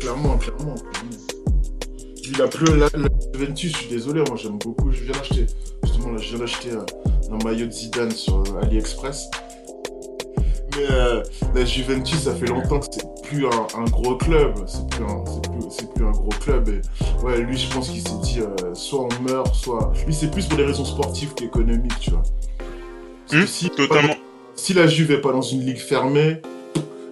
Clairement, 0.00 0.36
clairement. 0.38 0.74
Il 2.26 2.42
a 2.42 2.48
plus 2.48 2.66
la, 2.76 2.88
la 2.96 3.08
Juventus, 3.32 3.72
je 3.72 3.76
suis 3.76 3.88
désolé, 3.88 4.22
moi 4.26 4.36
j'aime 4.36 4.58
beaucoup. 4.58 4.90
Je 4.90 5.02
viens 5.04 5.12
d'acheter, 5.12 5.46
justement 5.84 6.10
là, 6.10 6.18
je 6.20 6.28
viens 6.30 6.38
d'acheter 6.38 6.70
un 6.72 7.44
maillot 7.44 7.66
de 7.66 7.70
Zidane 7.72 8.10
sur 8.10 8.42
AliExpress. 8.62 9.30
Mais 10.76 10.86
euh, 10.90 11.22
la 11.54 11.64
Juventus, 11.64 12.18
ça 12.20 12.34
fait 12.34 12.46
longtemps 12.46 12.80
que 12.80 12.86
c'est 12.90 13.06
plus 13.22 13.46
un, 13.46 13.66
un 13.80 13.84
gros 13.84 14.16
club. 14.16 14.54
C'est 14.66 14.86
plus 14.90 15.04
un, 15.04 15.24
c'est 15.26 15.42
plus, 15.50 15.62
c'est 15.70 15.94
plus 15.94 16.04
un 16.04 16.10
gros 16.10 16.30
club. 16.40 16.68
Et 16.68 16.80
ouais, 17.24 17.38
lui, 17.38 17.56
je 17.56 17.72
pense 17.72 17.90
qu'il 17.90 18.00
s'est 18.00 18.18
dit 18.22 18.40
euh, 18.40 18.74
soit 18.74 19.00
on 19.06 19.22
meurt, 19.22 19.54
soit. 19.54 19.92
Lui, 20.06 20.14
c'est 20.14 20.30
plus 20.30 20.46
pour 20.46 20.56
des 20.58 20.64
raisons 20.64 20.84
sportives 20.84 21.34
qu'économiques, 21.34 21.98
tu 22.00 22.10
vois. 22.10 22.22
Hum, 23.32 23.46
si- 23.46 23.70
Totalement. 23.70 24.14
si 24.54 24.74
la 24.74 24.86
Juve 24.86 25.12
est 25.12 25.20
pas 25.20 25.32
dans 25.32 25.42
une 25.42 25.60
ligue 25.64 25.78
fermée, 25.78 26.40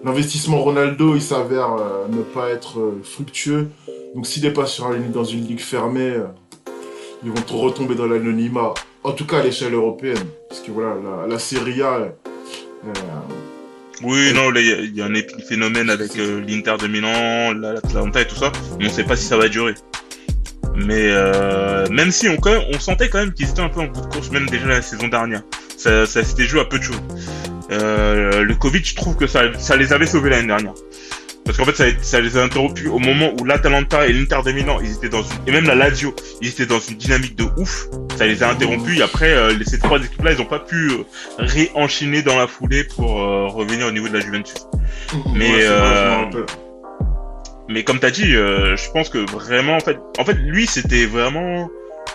l'investissement 0.03 0.57
Ronaldo, 0.61 1.15
il 1.15 1.21
s'avère 1.21 1.73
euh, 1.73 2.07
ne 2.09 2.21
pas 2.21 2.49
être 2.49 2.79
fructueux. 3.03 3.69
Donc 4.13 4.27
s'il 4.27 4.43
n'est 4.43 4.51
pas 4.51 4.65
sur 4.65 4.87
un- 4.87 4.99
dans 4.99 5.23
une 5.23 5.45
ligue 5.47 5.59
fermée, 5.61 6.13
ils 7.23 7.29
vont 7.31 7.41
tout 7.47 7.57
retomber 7.57 7.95
dans 7.95 8.05
l'anonymat. 8.05 8.73
En 9.05 9.11
tout 9.13 9.25
cas 9.25 9.39
à 9.39 9.43
l'échelle 9.43 9.73
européenne. 9.73 10.17
Parce 10.49 10.61
que 10.61 10.71
voilà, 10.71 10.95
la, 10.95 11.27
la 11.27 11.39
Serie 11.39 11.81
A, 11.81 11.93
euh, 11.95 12.13
Oui, 14.03 14.33
non, 14.33 14.51
il 14.53 14.95
y 14.95 15.01
a- 15.01 15.05
un 15.05 15.13
épiphénomène 15.13 15.89
avec 15.89 16.17
euh, 16.17 16.41
l'Inter 16.45 16.75
de 16.81 16.87
Milan, 16.87 17.53
la- 17.53 17.73
l'Atalanta 17.73 18.21
et 18.21 18.27
tout 18.27 18.35
ça. 18.35 18.51
Mais 18.79 18.87
on 18.87 18.89
sait 18.89 19.03
pas 19.03 19.15
si 19.15 19.25
ça 19.25 19.37
va 19.37 19.47
durer. 19.47 19.73
Mais 20.75 21.07
euh, 21.11 21.87
même 21.89 22.11
si 22.11 22.27
on, 22.27 22.79
sentait 22.79 23.09
quand 23.09 23.19
même 23.19 23.33
qu'ils 23.33 23.49
étaient 23.49 23.61
un 23.61 23.69
peu 23.69 23.81
en 23.81 23.85
bout 23.87 24.01
de 24.01 24.07
course, 24.07 24.29
même 24.31 24.49
déjà 24.49 24.65
la 24.67 24.81
saison 24.81 25.07
dernière. 25.07 25.43
Ça, 25.77 26.05
s'était 26.05 26.45
joué 26.45 26.61
à 26.61 26.65
peu 26.65 26.79
de 26.79 26.83
choses. 26.83 27.01
Euh, 27.71 28.43
le 28.43 28.55
Covid, 28.55 28.83
je 28.83 28.95
trouve 28.95 29.15
que 29.15 29.27
ça 29.27 29.75
les 29.77 29.93
avait 29.93 30.05
sauvés 30.07 30.29
l'année 30.31 30.47
dernière. 30.47 30.73
Parce 31.45 31.57
qu'en 31.57 31.65
fait, 31.65 31.75
ça, 31.75 31.85
ça 32.01 32.21
les 32.21 32.37
a 32.37 32.43
interrompus 32.43 32.87
au 32.87 32.99
moment 32.99 33.31
où 33.39 33.45
l'Atalanta 33.45 34.07
et 34.07 34.13
l'Inter 34.13 34.39
de 34.45 34.51
Milan, 34.53 34.79
ils 34.81 34.93
étaient 34.93 35.09
dans 35.09 35.23
une, 35.23 35.37
et 35.47 35.51
même 35.51 35.65
la 35.65 35.75
Lazio, 35.75 36.15
ils 36.41 36.49
étaient 36.49 36.65
dans 36.65 36.79
une 36.79 36.95
dynamique 36.95 37.35
de 37.35 37.45
ouf. 37.57 37.87
Ça 38.17 38.25
les 38.25 38.43
a 38.43 38.49
interrompus. 38.49 38.99
Et 38.99 39.01
après, 39.01 39.33
euh, 39.33 39.53
ces 39.65 39.79
trois 39.79 39.99
équipes-là, 39.99 40.33
ils 40.33 40.41
ont 40.41 40.45
pas 40.45 40.59
pu 40.59 40.91
euh, 40.91 41.03
réenchaîner 41.37 42.21
dans 42.21 42.37
la 42.37 42.47
foulée 42.47 42.83
pour 42.83 43.21
euh, 43.21 43.47
revenir 43.47 43.87
au 43.87 43.91
niveau 43.91 44.07
de 44.07 44.13
la 44.13 44.19
Juventus. 44.19 44.55
Mais, 45.35 45.51
ouais, 45.51 45.67
vrai, 45.67 46.29
euh. 46.35 46.45
Mais 47.69 47.83
comme 47.83 47.99
t'as 47.99 48.11
dit, 48.11 48.35
euh, 48.35 48.75
je 48.75 48.91
pense 48.91 49.09
que 49.09 49.17
vraiment, 49.17 49.75
en 49.75 49.79
fait, 49.79 49.97
en 50.19 50.25
fait, 50.25 50.33
lui, 50.33 50.67
c'était 50.67 51.05
vraiment, 51.05 51.69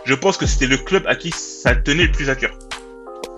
je 0.05 0.15
pense 0.15 0.37
que 0.37 0.47
c'était 0.47 0.67
le 0.67 0.77
club 0.77 1.05
à 1.07 1.17
qui 1.17 1.31
ça 1.31 1.75
tenait 1.75 2.05
le 2.05 2.13
plus 2.13 2.31
à 2.31 2.35
cœur. 2.35 2.53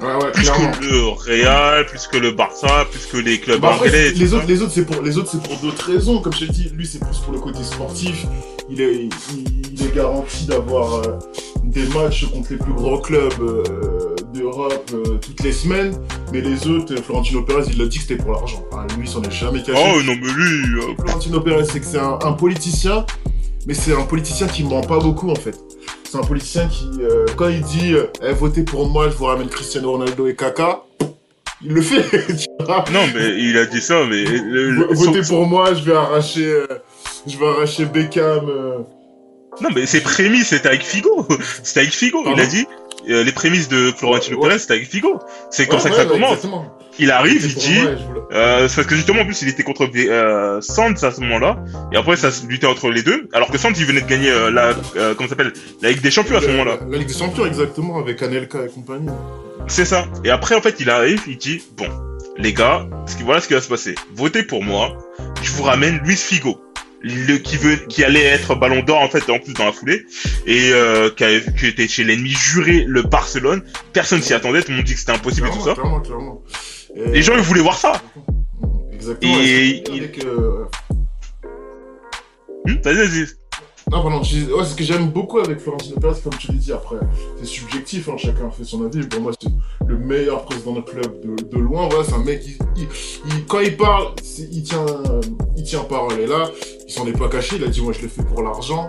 Ouais, 0.02 0.14
ouais, 0.24 0.32
Plus 0.32 0.42
clairement. 0.44 0.70
que 0.72 0.84
le 0.84 1.08
Real, 1.08 1.86
plus 1.86 2.06
que 2.06 2.16
le 2.16 2.30
Barça, 2.32 2.86
plus 2.90 3.06
que 3.06 3.16
les 3.18 3.38
clubs 3.38 3.60
Bah 3.60 3.72
après, 3.74 3.88
anglais. 3.88 4.12
les 4.12 4.34
autres, 4.34 4.46
les 4.48 4.62
autres, 4.62 4.72
c'est 4.74 4.86
pour 4.86 5.02
les 5.02 5.18
autres, 5.18 5.30
c'est 5.32 5.42
pour 5.42 5.56
d'autres 5.58 5.92
raisons. 5.92 6.20
Comme 6.20 6.32
je 6.32 6.46
t'ai 6.46 6.52
dit, 6.52 6.70
lui, 6.74 6.86
c'est 6.86 7.00
plus 7.00 7.18
pour 7.18 7.32
le 7.34 7.40
côté 7.40 7.62
sportif. 7.62 8.24
Il 8.70 8.80
est, 8.80 8.94
il, 8.94 9.10
il 9.74 9.82
est 9.86 9.94
garanti 9.94 10.46
d'avoir 10.46 10.94
euh, 10.94 11.18
des 11.64 11.84
matchs 11.88 12.26
contre 12.30 12.52
les 12.52 12.56
plus 12.56 12.72
gros 12.72 12.98
clubs 13.00 13.32
euh, 13.42 14.14
d'Europe 14.32 14.90
euh, 14.94 15.18
toutes 15.20 15.42
les 15.42 15.52
semaines. 15.52 15.94
Mais 16.32 16.40
les 16.40 16.66
autres, 16.68 16.94
Florentino 17.02 17.42
Pérez, 17.42 17.64
il 17.70 17.78
l'a 17.78 17.86
dit 17.86 17.98
que 17.98 18.02
c'était 18.04 18.16
pour 18.22 18.32
l'argent. 18.32 18.64
Ah, 18.72 18.86
lui, 18.96 19.06
il 19.06 19.08
s'en 19.08 19.22
est 19.22 19.30
jamais 19.30 19.62
caché. 19.62 19.78
Oh 19.78 20.00
non 20.02 20.14
mais 20.14 20.32
lui, 20.32 20.78
euh, 20.78 20.94
Florentino 20.98 21.40
Pérez, 21.40 21.64
c'est 21.64 21.80
que 21.80 21.86
c'est 21.86 21.98
un, 21.98 22.18
un 22.22 22.32
politicien, 22.32 23.04
mais 23.66 23.74
c'est 23.74 23.92
un 23.94 24.02
politicien 24.04 24.46
qui 24.46 24.62
ment 24.64 24.80
pas 24.82 24.98
beaucoup 25.00 25.30
en 25.30 25.34
fait. 25.34 25.58
C'est 26.10 26.18
un 26.18 26.22
politicien 26.22 26.66
qui, 26.66 26.88
euh, 27.02 27.24
quand 27.36 27.48
il 27.48 27.60
dit 27.60 27.94
euh, 27.94 28.06
Eh, 28.26 28.32
votez 28.32 28.62
pour 28.64 28.88
moi, 28.88 29.08
je 29.08 29.14
vous 29.14 29.26
ramène 29.26 29.48
Cristiano 29.48 29.92
Ronaldo 29.92 30.26
et 30.26 30.34
Kaka, 30.34 30.82
il 31.62 31.72
le 31.72 31.82
fait. 31.82 32.02
tu 32.36 32.46
vois. 32.64 32.84
non 32.92 33.02
mais 33.14 33.28
il 33.38 33.56
a 33.56 33.66
dit 33.66 33.80
ça, 33.80 34.04
mais 34.08 34.24
le- 34.24 34.70
le- 34.70 34.86
Vo- 34.86 34.94
Votez 34.94 35.22
son- 35.22 35.34
pour 35.36 35.46
moi, 35.46 35.72
je 35.74 35.82
vais 35.84 35.94
arracher, 35.94 36.46
euh, 36.46 36.66
je 37.28 37.38
vais 37.38 37.46
arracher 37.46 37.84
Beckham. 37.84 38.48
euh. 38.48 38.78
non 39.60 39.68
mais 39.74 39.86
ses 39.86 40.00
prémices 40.00 40.48
c'était 40.48 40.68
avec 40.68 40.82
Figo, 40.82 41.26
c'était 41.62 41.80
avec 41.80 41.92
Figo. 41.92 42.24
Il 42.34 42.40
a 42.40 42.46
dit 42.46 42.66
euh, 43.08 43.24
les 43.24 43.32
prémices 43.32 43.68
de 43.68 43.92
Florentino 43.96 44.36
Ouais. 44.38 44.48
Pérez 44.48 44.58
c'était 44.58 44.74
avec 44.74 44.88
Figo. 44.88 45.18
C'est 45.50 45.66
comme 45.66 45.76
Ouais, 45.78 45.82
ça 45.84 45.90
que 45.90 45.96
ça 45.96 46.04
commence. 46.04 46.30
exactement. 46.32 46.76
Il 46.98 47.10
arrive, 47.10 47.42
il 47.44 47.54
dit. 47.54 47.80
le- 47.80 47.96
Euh, 48.32 48.68
parce 48.74 48.86
que 48.86 48.94
justement 48.94 49.22
en 49.22 49.24
plus 49.24 49.42
il 49.42 49.48
était 49.48 49.62
contre 49.64 49.88
euh, 49.96 50.60
Sands 50.60 50.92
à 51.02 51.10
ce 51.10 51.20
moment-là 51.22 51.56
et 51.92 51.96
après 51.96 52.16
ça 52.16 52.30
se 52.30 52.46
luttait 52.46 52.66
entre 52.68 52.90
les 52.90 53.02
deux 53.02 53.28
alors 53.32 53.50
que 53.50 53.58
Sands 53.58 53.72
il 53.76 53.84
venait 53.86 54.02
de 54.02 54.06
gagner 54.06 54.30
euh, 54.30 54.50
la 54.52 54.68
euh, 54.96 55.14
comment 55.16 55.28
ça 55.28 55.30
s'appelle? 55.30 55.52
La 55.82 55.90
Ligue 55.90 56.00
des 56.00 56.10
Champions 56.12 56.36
à 56.36 56.40
ce 56.40 56.46
moment-là 56.48 56.78
La, 56.82 56.86
la 56.92 56.98
Ligue 56.98 57.08
des 57.08 57.14
Champions, 57.18 57.44
exactement, 57.46 57.98
avec 57.98 58.22
Anelka 58.22 58.58
et 58.64 58.68
compagnie. 58.68 59.08
c'est 59.66 59.84
ça 59.84 60.06
et 60.24 60.30
après 60.30 60.54
en 60.54 60.60
fait 60.60 60.76
il 60.78 60.90
arrive 60.90 61.22
il 61.26 61.38
dit 61.38 61.60
bon 61.76 61.88
les 62.38 62.52
gars 62.52 62.86
ce 63.06 63.16
qui, 63.16 63.22
voilà 63.24 63.40
ce 63.40 63.48
qui 63.48 63.54
va 63.54 63.60
se 63.60 63.68
passer 63.68 63.94
votez 64.14 64.42
pour 64.44 64.62
moi 64.62 64.90
je 65.42 65.50
vous 65.52 65.64
ramène 65.64 65.98
Luis 66.04 66.16
Figo 66.16 66.60
le 67.02 67.38
qui 67.38 67.56
veut 67.56 67.76
qui 67.88 68.04
allait 68.04 68.22
être 68.24 68.54
Ballon 68.54 68.82
d'Or 68.82 69.00
en 69.00 69.08
fait 69.08 69.28
en 69.30 69.38
plus 69.38 69.54
dans 69.54 69.64
la 69.64 69.72
foulée 69.72 70.04
et 70.46 70.70
euh, 70.72 71.08
qui, 71.10 71.24
a- 71.24 71.40
qui 71.40 71.66
était 71.66 71.88
chez 71.88 72.04
l'ennemi 72.04 72.30
juré 72.30 72.84
le 72.86 73.02
Barcelone 73.02 73.62
personne 73.92 74.20
s'y 74.22 74.34
attendait 74.34 74.62
tout 74.62 74.70
le 74.70 74.76
monde 74.76 74.84
dit 74.86 74.92
que 74.94 75.00
c'était 75.00 75.12
impossible 75.12 75.48
et 75.48 75.50
tout 75.50 75.64
ça 75.64 75.72
Clairement, 75.74 76.00
clairement. 76.00 76.42
Et- 76.94 77.10
les 77.12 77.22
gens 77.22 77.34
ils 77.36 77.40
voulaient 77.42 77.62
voir 77.62 77.78
ça 77.78 78.02
Exactement. 78.92 79.32
Et 79.40 79.68
Et, 79.70 79.84
il- 79.90 79.98
avec, 80.04 80.24
euh, 80.24 80.64
vas-y 82.84 82.94
vas-y 82.96 83.26
Non, 83.90 84.02
pardon, 84.02 84.22
je 84.22 84.52
ouais, 84.52 84.64
ce 84.64 84.74
que 84.76 84.84
j'aime 84.84 85.08
beaucoup 85.10 85.40
avec 85.40 85.58
Florentino 85.58 85.98
Pérez, 85.98 86.14
comme 86.22 86.34
tu 86.38 86.52
l'as 86.52 86.58
dit, 86.58 86.72
après, 86.72 86.96
c'est 87.38 87.46
subjectif, 87.46 88.08
hein, 88.08 88.16
chacun 88.16 88.48
fait 88.50 88.62
son 88.64 88.84
avis. 88.84 89.00
Pour 89.06 89.20
moi, 89.20 89.32
c'est 89.40 89.48
le 89.86 89.98
meilleur 89.98 90.44
président 90.44 90.74
de 90.74 90.80
club 90.80 91.20
de, 91.24 91.42
de 91.42 91.58
loin. 91.58 91.88
Voilà, 91.88 92.04
c'est 92.04 92.14
un 92.14 92.22
mec, 92.22 92.42
il, 92.46 92.56
il- 92.76 92.88
il- 93.26 93.46
quand 93.46 93.58
il 93.60 93.76
parle, 93.76 94.08
il 94.52 94.62
tient, 94.62 94.86
il 95.56 95.64
tient 95.64 95.80
parole. 95.80 96.20
Et 96.20 96.26
là, 96.26 96.50
il 96.86 96.92
s'en 96.92 97.04
est 97.06 97.18
pas 97.18 97.28
caché, 97.28 97.56
il 97.56 97.64
a 97.64 97.68
dit, 97.68 97.80
moi, 97.80 97.92
je 97.92 98.02
le 98.02 98.08
fais 98.08 98.22
pour 98.22 98.42
l'argent. 98.42 98.86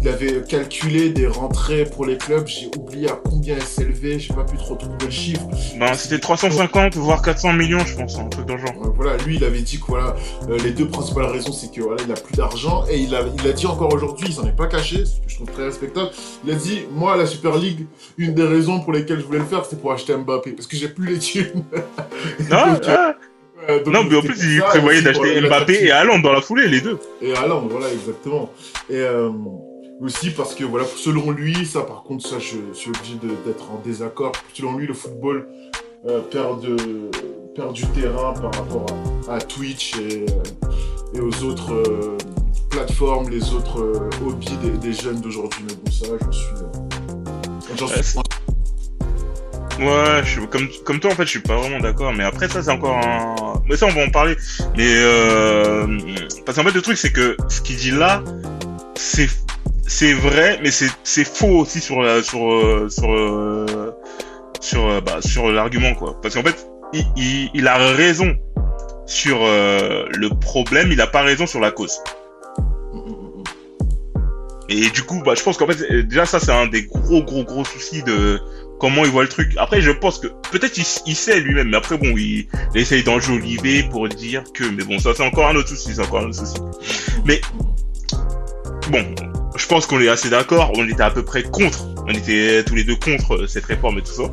Il 0.00 0.08
avait 0.08 0.42
calculé 0.48 1.10
des 1.10 1.28
rentrées 1.28 1.84
pour 1.84 2.04
les 2.06 2.16
clubs, 2.16 2.48
j'ai 2.48 2.68
oublié 2.76 3.08
à 3.08 3.20
combien 3.24 3.54
elles 3.54 3.62
s'élevaient, 3.62 4.18
j'ai 4.18 4.34
pas 4.34 4.42
pu 4.42 4.56
trop 4.56 4.74
trouver 4.74 4.96
le 5.04 5.10
chiffre. 5.10 5.46
ben 5.78 5.94
c'était 5.94 6.18
350 6.18 6.96
voire 6.96 7.22
400 7.22 7.52
millions 7.52 7.78
je 7.86 7.96
pense 7.96 8.18
un 8.18 8.24
truc 8.24 8.46
dans 8.46 8.54
le 8.54 8.60
genre 8.60 8.72
Voilà, 8.96 9.16
lui, 9.18 9.36
il 9.36 9.44
avait 9.44 9.60
dit 9.60 9.78
que 9.78 9.84
voilà, 9.86 10.16
euh, 10.48 10.58
les 10.64 10.72
deux 10.72 10.88
principales 10.88 11.26
raisons, 11.26 11.52
c'est 11.52 11.70
que 11.70 11.82
voilà, 11.82 12.02
il 12.04 12.10
a 12.10 12.14
plus 12.16 12.34
d'argent 12.34 12.84
et 12.90 12.98
il 12.98 13.14
a, 13.14 13.20
il 13.38 13.46
a 13.48 13.52
dit 13.52 13.66
encore 13.66 13.94
aujourd'hui, 13.94 14.31
il 14.32 14.34
s'en 14.34 14.46
est 14.46 14.56
pas 14.56 14.66
caché, 14.66 15.04
ce 15.04 15.16
que 15.20 15.28
je 15.28 15.34
trouve 15.36 15.50
très 15.50 15.64
respectable. 15.64 16.10
Il 16.44 16.50
a 16.52 16.54
dit, 16.54 16.80
moi, 16.90 17.16
la 17.16 17.26
Super 17.26 17.56
League, 17.56 17.86
une 18.16 18.34
des 18.34 18.44
raisons 18.44 18.80
pour 18.80 18.92
lesquelles 18.92 19.20
je 19.20 19.24
voulais 19.24 19.40
le 19.40 19.44
faire, 19.44 19.64
c'était 19.64 19.76
pour 19.80 19.92
acheter 19.92 20.16
Mbappé, 20.16 20.52
parce 20.52 20.66
que 20.66 20.76
j'ai 20.76 20.88
plus 20.88 21.06
les 21.06 21.18
thunes. 21.18 21.64
Ah, 22.50 22.70
Donc, 22.72 22.82
ah. 22.88 23.14
euh, 23.68 23.82
Non, 23.86 24.04
mais 24.04 24.16
en 24.16 24.22
plus, 24.22 24.42
il 24.42 24.60
prévoyait 24.62 25.02
d'acheter 25.02 25.40
Mbappé 25.40 25.84
et 25.84 25.90
Haaland 25.90 26.20
dans 26.20 26.32
la 26.32 26.40
foulée, 26.40 26.66
les 26.68 26.80
deux. 26.80 26.98
Et 27.20 27.34
Haaland, 27.34 27.66
voilà, 27.68 27.92
exactement. 27.92 28.50
Et 28.88 28.96
euh, 28.96 29.30
aussi 30.00 30.30
parce 30.30 30.54
que, 30.54 30.64
voilà, 30.64 30.86
selon 30.96 31.30
lui, 31.30 31.66
ça 31.66 31.82
par 31.82 32.02
contre, 32.02 32.26
ça, 32.26 32.38
je, 32.38 32.56
je 32.72 32.78
suis 32.78 32.90
obligé 32.90 33.14
d'être 33.46 33.70
en 33.70 33.80
désaccord. 33.84 34.32
Selon 34.54 34.78
lui, 34.78 34.86
le 34.86 34.94
football 34.94 35.46
euh, 36.08 36.20
perd, 36.20 36.62
de, 36.62 36.76
perd 37.54 37.72
du 37.74 37.86
terrain 37.88 38.32
par 38.32 38.54
rapport 38.54 38.86
à, 39.28 39.34
à 39.34 39.40
Twitch 39.40 39.96
et, 39.98 40.24
et 41.14 41.20
aux 41.20 41.44
autres 41.44 41.72
euh, 41.72 42.16
plateformes, 42.72 43.28
les 43.28 43.52
autres 43.52 43.80
euh, 43.80 44.10
hobbies 44.26 44.56
des, 44.80 44.92
jeunes 44.92 45.20
d'aujourd'hui. 45.20 45.60
Mais 45.68 45.74
bon, 45.74 45.90
ça, 45.90 46.06
j'en 46.20 46.32
suis... 46.32 46.46
euh, 46.58 48.22
Ouais, 49.78 50.22
je 50.24 50.30
suis, 50.30 50.46
comme, 50.48 50.68
comme 50.84 51.00
toi, 51.00 51.12
en 51.12 51.14
fait, 51.14 51.24
je 51.24 51.30
suis 51.30 51.40
pas 51.40 51.56
vraiment 51.56 51.80
d'accord. 51.80 52.12
Mais 52.12 52.24
après, 52.24 52.48
ça, 52.48 52.62
c'est 52.62 52.70
encore 52.70 52.96
un... 52.96 53.62
Mais 53.68 53.76
ça, 53.76 53.86
on 53.86 53.92
va 53.92 54.04
en 54.04 54.10
parler. 54.10 54.36
Mais, 54.76 54.94
euh... 54.96 55.86
Parce 56.44 56.56
qu'en 56.58 56.64
fait, 56.64 56.72
le 56.72 56.82
truc, 56.82 56.96
c'est 56.96 57.12
que 57.12 57.36
ce 57.48 57.60
qu'il 57.60 57.76
dit 57.76 57.90
là, 57.90 58.22
c'est... 58.94 59.28
Vrai, 60.20 60.58
mais 60.62 60.70
c'est 60.70 61.24
faux 61.24 61.60
aussi 61.60 61.80
sur 61.80 62.02
la- 62.02 62.24
sur 62.24 62.90
sur 62.90 63.08
sur 64.60 65.02
bah, 65.02 65.18
sur 65.20 65.52
l'argument 65.52 65.94
quoi. 65.94 66.18
Parce 66.20 66.34
qu'en 66.34 66.42
fait, 66.42 66.66
il, 66.92 67.50
il, 67.54 67.68
a 67.68 67.76
raison 67.76 68.34
sur 69.06 69.38
le 69.38 70.28
problème, 70.40 70.90
il 70.90 71.00
a 71.00 71.06
pas 71.06 71.22
raison 71.22 71.46
sur 71.46 71.60
la 71.60 71.70
cause. 71.70 72.00
Et 74.72 74.90
du 74.90 75.02
coup, 75.02 75.22
bah, 75.24 75.34
je 75.36 75.42
pense 75.42 75.56
qu'en 75.56 75.66
fait, 75.66 75.80
euh, 75.90 76.02
déjà 76.02 76.24
ça, 76.26 76.40
c'est 76.40 76.52
un 76.52 76.66
des 76.66 76.84
gros, 76.84 77.22
gros, 77.22 77.44
gros 77.44 77.64
soucis 77.64 78.02
de 78.02 78.40
comment 78.80 79.04
il 79.04 79.10
voit 79.10 79.22
le 79.22 79.28
truc. 79.28 79.52
Après, 79.58 79.80
je 79.80 79.90
pense 79.90 80.18
que 80.18 80.28
peut-être 80.50 80.76
il, 80.78 80.84
il 81.06 81.14
sait 81.16 81.40
lui-même, 81.40 81.68
mais 81.70 81.76
après, 81.76 81.96
bon, 81.98 82.08
il, 82.16 82.46
il 82.74 82.80
essaye 82.80 83.02
d'enjoliver 83.04 83.82
pour 83.84 84.08
dire 84.08 84.42
que, 84.54 84.64
mais 84.64 84.84
bon, 84.84 84.98
ça, 84.98 85.10
c'est 85.16 85.24
encore 85.24 85.48
un 85.48 85.54
autre 85.56 85.68
souci, 85.68 85.92
c'est 85.94 86.02
encore 86.02 86.20
un 86.20 86.28
autre 86.28 86.38
souci. 86.38 86.56
Mais 87.24 87.40
bon, 88.90 89.04
je 89.56 89.66
pense 89.66 89.86
qu'on 89.86 90.00
est 90.00 90.08
assez 90.08 90.30
d'accord. 90.30 90.72
On 90.76 90.88
était 90.88 91.02
à 91.02 91.10
peu 91.10 91.24
près 91.24 91.42
contre. 91.42 91.86
On 92.06 92.10
était 92.10 92.64
tous 92.64 92.74
les 92.74 92.84
deux 92.84 92.96
contre 92.96 93.34
euh, 93.42 93.46
cette 93.46 93.66
réforme 93.66 93.98
et 93.98 94.02
tout 94.02 94.12
ça. 94.12 94.24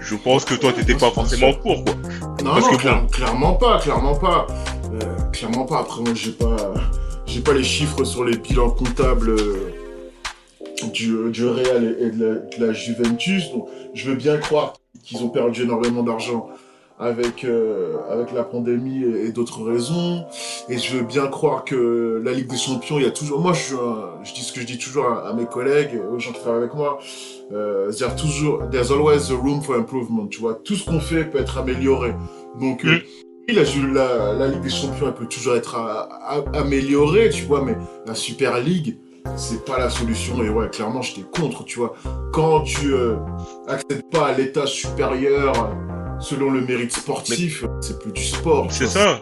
Je 0.00 0.14
pense 0.16 0.44
que 0.44 0.54
toi, 0.54 0.72
t'étais 0.72 0.94
pas 0.94 1.10
forcément 1.10 1.52
pour, 1.54 1.84
quoi. 1.84 1.94
Non, 2.42 2.54
Parce 2.54 2.66
non, 2.66 2.76
que 2.76 2.76
clair- 2.82 3.06
clairement 3.10 3.54
pas, 3.54 3.78
clairement 3.78 4.14
pas. 4.14 4.46
Euh, 4.92 5.14
clairement 5.32 5.64
pas. 5.64 5.80
Après, 5.80 6.00
moi, 6.00 6.12
j'ai 6.14 6.32
pas, 6.32 6.56
j'ai 7.28 7.40
pas 7.40 7.52
les 7.52 7.62
chiffres 7.62 8.04
sur 8.04 8.24
les 8.24 8.36
bilans 8.36 8.70
comptables 8.70 9.30
euh, 9.30 9.72
du, 10.92 11.30
du 11.30 11.46
Real 11.46 11.96
et, 12.00 12.10
de, 12.10 12.24
la, 12.24 12.34
de 12.34 12.66
la 12.66 12.72
Juventus. 12.72 13.50
Donc, 13.52 13.68
je 13.94 14.08
veux 14.10 14.16
bien 14.16 14.38
croire 14.38 14.74
qu'ils 15.04 15.22
ont 15.22 15.28
perdu 15.28 15.62
énormément 15.62 16.02
d'argent 16.02 16.48
avec, 16.98 17.44
euh, 17.44 17.96
avec 18.10 18.32
la 18.32 18.42
pandémie 18.42 19.04
et, 19.04 19.30
d'autres 19.30 19.62
raisons. 19.62 20.24
Et 20.68 20.78
je 20.78 20.96
veux 20.96 21.04
bien 21.04 21.28
croire 21.28 21.64
que 21.64 22.20
la 22.24 22.32
Ligue 22.32 22.48
des 22.48 22.56
Champions, 22.56 22.98
il 22.98 23.04
y 23.04 23.06
a 23.06 23.10
toujours... 23.12 23.40
Moi, 23.40 23.52
je, 23.52 23.76
un- 23.76 24.24
je 24.24 24.32
dis 24.34 24.40
ce 24.42 24.52
que 24.52 24.60
je 24.60 24.66
dis 24.66 24.78
toujours 24.78 25.06
à, 25.06 25.32
mes 25.34 25.46
collègues, 25.46 26.00
aux 26.12 26.18
gens 26.18 26.32
qui 26.32 26.40
travaillent 26.40 26.62
avec 26.62 26.74
moi. 26.74 26.98
Euh, 27.52 27.92
c'est-à-dire 27.92 28.16
toujours, 28.16 28.62
there's 28.70 28.90
always 28.90 29.30
a 29.30 29.34
room 29.36 29.62
for 29.62 29.76
improvement, 29.76 30.26
tu 30.26 30.40
vois. 30.40 30.54
Tout 30.54 30.74
ce 30.74 30.84
qu'on 30.84 31.00
fait 31.00 31.24
peut 31.24 31.38
être 31.38 31.58
amélioré. 31.58 32.14
Donc, 32.60 32.84
euh, 32.84 32.98
Mm. 32.98 33.27
La, 33.54 33.62
la, 33.92 34.32
la 34.34 34.48
Ligue 34.48 34.60
des 34.60 34.70
Champions, 34.70 35.06
elle 35.08 35.14
peut 35.14 35.26
toujours 35.26 35.56
être 35.56 35.74
a- 35.76 36.44
améliorée, 36.54 37.30
tu 37.30 37.44
vois, 37.44 37.64
mais 37.64 37.76
la 38.06 38.14
Super 38.14 38.58
League, 38.60 38.98
c'est 39.36 39.64
pas 39.64 39.78
la 39.78 39.90
solution. 39.90 40.42
Et 40.42 40.48
ouais, 40.50 40.68
clairement, 40.68 41.02
j'étais 41.02 41.22
contre, 41.22 41.64
tu 41.64 41.78
vois. 41.78 41.94
Quand 42.32 42.62
tu 42.62 42.92
euh, 42.92 43.16
accèdes 43.66 44.08
pas 44.10 44.26
à 44.28 44.32
l'étage 44.32 44.72
supérieur 44.74 45.52
euh, 45.56 46.20
selon 46.20 46.50
le 46.50 46.60
mérite 46.60 46.92
sportif, 46.92 47.64
c'est 47.80 47.98
plus 47.98 48.12
du 48.12 48.22
sport. 48.24 48.66
C'est 48.70 48.86
ça. 48.86 49.20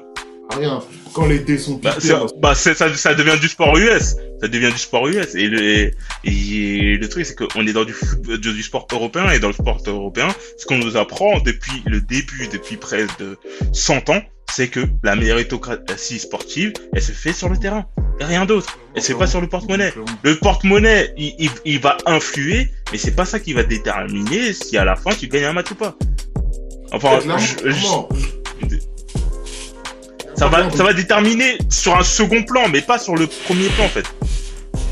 Rien. 0.58 0.82
Quand 1.12 1.26
les 1.26 1.38
dés 1.38 1.56
sont 1.58 1.76
Bah, 1.82 1.94
c'est- 1.98 2.12
bah, 2.40 2.54
c'est- 2.54 2.75
ça, 2.75 2.94
ça 2.94 3.14
devient 3.14 3.38
du 3.40 3.48
sport 3.48 3.76
US. 3.78 4.16
Ça 4.40 4.48
devient 4.48 4.70
du 4.70 4.78
sport 4.78 5.08
US. 5.08 5.34
Et 5.34 5.48
le, 5.48 5.62
et, 5.62 5.94
et 6.25 6.96
le 6.96 7.08
truc, 7.08 7.25
c'est 7.26 7.34
qu'on 7.34 7.66
est 7.66 7.72
dans 7.72 7.84
du, 7.84 7.92
foot, 7.92 8.20
du, 8.22 8.52
du 8.52 8.62
sport 8.62 8.86
européen. 8.92 9.30
Et 9.30 9.38
dans 9.38 9.48
le 9.48 9.54
sport 9.54 9.80
européen, 9.86 10.28
ce 10.58 10.66
qu'on 10.66 10.78
nous 10.78 10.96
apprend 10.96 11.40
depuis 11.40 11.82
le 11.86 12.00
début, 12.00 12.48
depuis 12.52 12.76
près 12.76 13.06
de 13.18 13.38
100 13.72 14.10
ans, 14.10 14.20
c'est 14.52 14.68
que 14.68 14.80
la 15.02 15.16
méritocratie 15.16 16.18
sportive, 16.18 16.72
elle 16.94 17.02
se 17.02 17.12
fait 17.12 17.32
sur 17.32 17.48
le 17.48 17.56
terrain. 17.56 17.86
Et 18.20 18.25
rien 18.25 18.44
d'autre. 18.46 18.78
Elle 18.94 19.02
se 19.02 19.08
fait 19.08 19.18
pas 19.18 19.26
sur 19.26 19.40
le 19.40 19.48
porte-monnaie. 19.48 19.92
Le 20.22 20.36
porte-monnaie, 20.38 21.12
il, 21.18 21.34
il, 21.38 21.50
il 21.64 21.80
va 21.80 21.96
influer, 22.06 22.70
mais 22.92 22.98
c'est 22.98 23.14
pas 23.16 23.25
ça 23.25 23.40
qui 23.40 23.52
va 23.54 23.62
déterminer 23.62 24.52
si 24.52 24.76
à 24.78 24.84
la 24.84 24.96
fin 24.96 25.10
tu 25.18 25.28
gagnes 25.28 25.44
un 25.44 25.52
match 25.52 25.70
ou 25.70 25.75
pas. 25.75 25.96
Enfin, 26.92 27.18
je-. 27.38 27.70
Ça 30.37 30.49
va, 30.49 30.71
ça 30.71 30.85
va 30.85 30.93
déterminer 30.93 31.59
sur 31.71 31.97
un 31.97 32.02
second 32.05 32.43
plan, 32.45 32.69
mais 32.71 32.83
pas 32.83 32.99
sur 32.99 33.16
le 33.16 33.26
premier 33.26 33.69
plan 33.69 33.85
en 33.85 33.88
fait. 33.88 34.05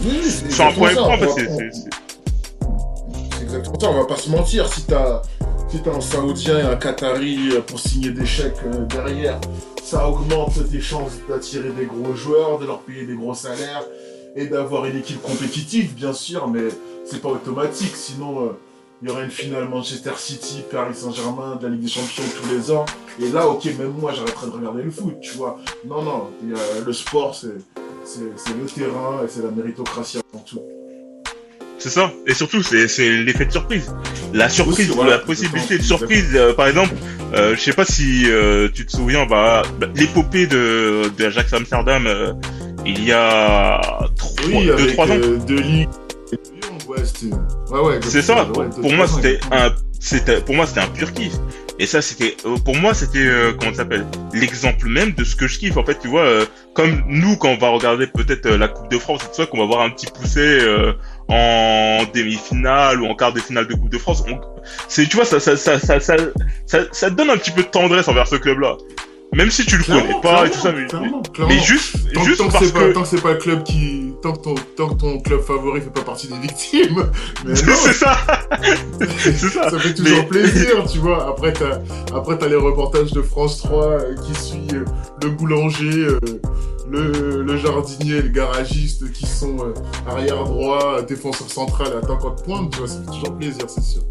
Oui, 0.02 0.18
oui, 0.22 0.30
c'est 0.30 0.50
Sur 0.52 0.66
un 0.66 0.72
premier 0.72 0.94
ça. 0.94 1.02
plan, 1.02 1.14
en 1.14 1.18
fait, 1.18 1.26
On 1.26 1.28
va- 1.28 1.34
c'est- 1.34 1.70
c'est- 1.72 3.42
exactement 3.42 3.80
ça, 3.80 3.90
on 3.90 3.94
va 4.00 4.04
pas 4.06 4.16
se 4.16 4.30
mentir. 4.30 4.72
Si 4.72 4.82
t'as 4.84 5.22
si 5.70 5.80
t'as 5.82 5.90
un 5.92 6.00
Saoudien 6.00 6.58
et 6.58 6.62
un 6.62 6.76
Qatari 6.76 7.50
euh, 7.52 7.60
pour 7.60 7.80
signer 7.80 8.10
des 8.10 8.26
chèques 8.26 8.54
euh, 8.66 8.84
derrière, 8.86 9.40
ça 9.82 10.08
augmente 10.08 10.52
tes 10.70 10.80
chances 10.80 11.12
d'attirer 11.28 11.70
des 11.70 11.86
gros 11.86 12.14
joueurs, 12.14 12.58
de 12.58 12.66
leur 12.66 12.80
payer 12.80 13.04
des 13.06 13.14
gros 13.16 13.34
salaires 13.34 13.82
et 14.36 14.46
d'avoir 14.46 14.84
une 14.86 14.98
équipe 14.98 15.20
compétitive, 15.22 15.94
bien 15.94 16.12
sûr, 16.12 16.46
mais 16.48 16.60
c'est 17.04 17.20
pas 17.20 17.28
automatique. 17.30 17.94
Sinon, 17.96 18.44
euh, 18.44 18.58
il 19.04 19.10
y 19.10 19.12
aurait 19.12 19.24
une 19.24 19.30
finale 19.30 19.68
Manchester 19.68 20.12
City, 20.16 20.62
Paris 20.70 20.94
Saint-Germain 20.94 21.56
de 21.60 21.66
la 21.66 21.74
Ligue 21.74 21.82
des 21.82 21.88
Champions 21.88 22.22
tous 22.40 22.54
les 22.54 22.70
ans. 22.70 22.86
Et 23.22 23.28
là, 23.28 23.46
ok, 23.46 23.66
même 23.78 23.92
moi, 24.00 24.14
j'arrêterais 24.16 24.46
de 24.46 24.52
regarder 24.52 24.82
le 24.82 24.90
foot, 24.90 25.20
tu 25.20 25.32
vois. 25.32 25.58
Non, 25.86 26.00
non, 26.02 26.30
le 26.86 26.92
sport, 26.94 27.34
c'est 27.34 27.48
le 27.48 28.64
terrain 28.74 29.20
et 29.22 29.28
c'est 29.28 29.42
la 29.42 29.50
méritocratie 29.50 30.20
avant 30.32 30.42
tout. 30.44 30.62
C'est 31.76 31.90
ça. 31.90 32.10
Et 32.26 32.32
surtout, 32.32 32.62
c'est 32.62 33.10
l'effet 33.10 33.44
de 33.44 33.52
surprise. 33.52 33.94
La 34.32 34.48
surprise, 34.48 34.88
Aussi, 34.88 34.96
voilà, 34.96 35.10
la 35.10 35.18
possibilité 35.18 35.76
de 35.76 35.82
surprise. 35.82 36.30
euh, 36.34 36.54
par 36.54 36.68
exemple, 36.68 36.94
euh, 37.34 37.54
je 37.54 37.60
sais 37.60 37.74
pas 37.74 37.84
si 37.84 38.22
euh, 38.24 38.70
tu 38.72 38.86
te 38.86 38.92
souviens, 38.92 39.26
bah, 39.26 39.64
bah, 39.78 39.88
l'épopée 39.94 40.46
de, 40.46 41.12
de 41.14 41.24
Ajax 41.26 41.52
Amsterdam, 41.52 42.06
euh, 42.06 42.32
il 42.86 43.04
y 43.04 43.12
a 43.12 43.82
trois, 44.16 44.46
Oui, 44.46 44.70
ans. 44.70 44.76
De 45.46 45.56
Ligue 45.60 45.90
ouais, 46.96 47.04
c'était... 47.04 47.34
Ouais, 47.72 47.80
ouais, 47.80 48.00
C'est 48.02 48.22
ça. 48.22 48.46
Pour, 48.46 48.92
moi, 48.92 49.06
c'était 49.06 49.40
un, 49.52 49.72
c'était, 50.00 50.40
pour 50.40 50.54
moi, 50.54 50.66
c'était 50.66 50.80
un 50.80 50.86
pur 50.88 51.12
kiff. 51.12 51.32
Et 51.80 51.86
ça, 51.86 52.00
c'était, 52.02 52.36
euh, 52.46 52.56
pour 52.64 52.76
moi, 52.76 52.94
c'était, 52.94 53.18
euh, 53.26 53.52
comment 53.58 53.72
ça 53.72 53.78
s'appelle, 53.78 54.06
l'exemple 54.32 54.86
même 54.86 55.12
de 55.12 55.24
ce 55.24 55.34
que 55.34 55.48
je 55.48 55.58
kiffe. 55.58 55.76
En 55.76 55.84
fait, 55.84 55.98
tu 55.98 56.06
vois, 56.08 56.22
euh, 56.22 56.44
comme 56.72 57.02
nous, 57.08 57.36
quand 57.36 57.48
on 57.48 57.58
va 57.58 57.68
regarder 57.70 58.06
peut-être 58.06 58.46
euh, 58.46 58.56
la 58.56 58.68
Coupe 58.68 58.88
de 58.92 58.98
France, 58.98 59.22
c'est 59.32 59.42
ça 59.42 59.46
qu'on 59.46 59.58
va 59.58 59.64
voir 59.66 59.80
un 59.80 59.90
petit 59.90 60.06
poussé 60.06 60.60
en 61.28 62.04
demi-finale 62.14 63.00
ou 63.02 63.06
en 63.06 63.14
quart 63.16 63.32
de 63.32 63.40
finale 63.40 63.66
de 63.66 63.74
Coupe 63.74 63.88
de 63.90 63.98
France. 63.98 64.22
On- 64.28 64.40
C'est, 64.88 65.06
tu 65.08 65.16
vois, 65.16 65.24
ça, 65.24 65.40
ça, 65.40 65.56
ça, 65.56 65.78
ça, 65.80 65.98
ça, 66.00 66.16
ça, 66.66 66.78
ça 66.92 67.10
te 67.10 67.14
donne 67.16 67.30
un 67.30 67.36
petit 67.36 67.50
peu 67.50 67.62
de 67.62 67.68
tendresse 67.68 68.06
envers 68.08 68.28
ce 68.28 68.36
club-là. 68.36 68.76
Même 69.34 69.50
si 69.50 69.66
tu 69.66 69.76
le 69.76 69.84
Clairement, 69.84 70.02
connais 70.06 70.20
pas 70.20 70.46
et 70.46 70.50
tout 70.50 70.58
ça, 70.58 70.72
mais, 70.72 70.86
clairement, 70.86 71.22
mais 71.22 71.28
clairement. 71.32 71.62
juste, 71.62 71.96
Tant, 72.14 72.24
juste 72.24 72.38
tant 72.38 72.48
que 72.48 72.70
pas, 72.72 72.92
tant 72.92 73.02
que 73.02 73.08
c'est 73.08 73.20
pas 73.22 73.32
le 73.32 73.38
club 73.38 73.62
qui... 73.64 74.12
Tant 74.22 74.32
que, 74.32 74.38
ton, 74.42 74.54
tant 74.76 74.88
que 74.88 74.94
ton 74.94 75.20
club 75.20 75.40
favori 75.42 75.80
fait 75.82 75.90
pas 75.92 76.00
partie 76.00 76.28
des 76.28 76.38
victimes. 76.38 77.04
C'est 77.54 77.92
ça, 77.92 78.16
c'est 79.18 79.32
ça. 79.36 79.68
ça 79.70 79.78
fait 79.78 79.92
toujours 79.94 80.18
Mais- 80.20 80.26
plaisir, 80.28 80.84
tu 80.90 80.98
vois. 80.98 81.28
Après, 81.28 81.52
t'as, 81.52 81.80
après, 82.16 82.38
t'as 82.38 82.48
les 82.48 82.54
reportages 82.56 83.12
de 83.12 83.20
France 83.20 83.58
3 83.58 83.84
euh, 83.84 84.14
qui 84.26 84.34
suit 84.40 84.66
euh, 84.72 84.84
le 85.22 85.28
boulanger, 85.30 86.06
euh, 86.06 86.18
le, 86.90 87.42
le 87.42 87.56
jardinier, 87.58 88.22
le 88.22 88.28
garagiste 88.28 89.12
qui 89.12 89.26
sont 89.26 89.56
arrière 90.08 90.44
droit, 90.44 91.02
défenseur 91.02 91.50
central 91.50 91.88
attaquant 92.02 92.30
de 92.34 92.40
pointe, 92.42 92.70
tu 92.72 92.78
vois. 92.78 92.88
Ça 92.88 92.98
fait 93.00 93.06
toujours 93.12 93.36
plaisir, 93.36 93.64
c'est 93.68 93.82
sûr. 93.84 94.02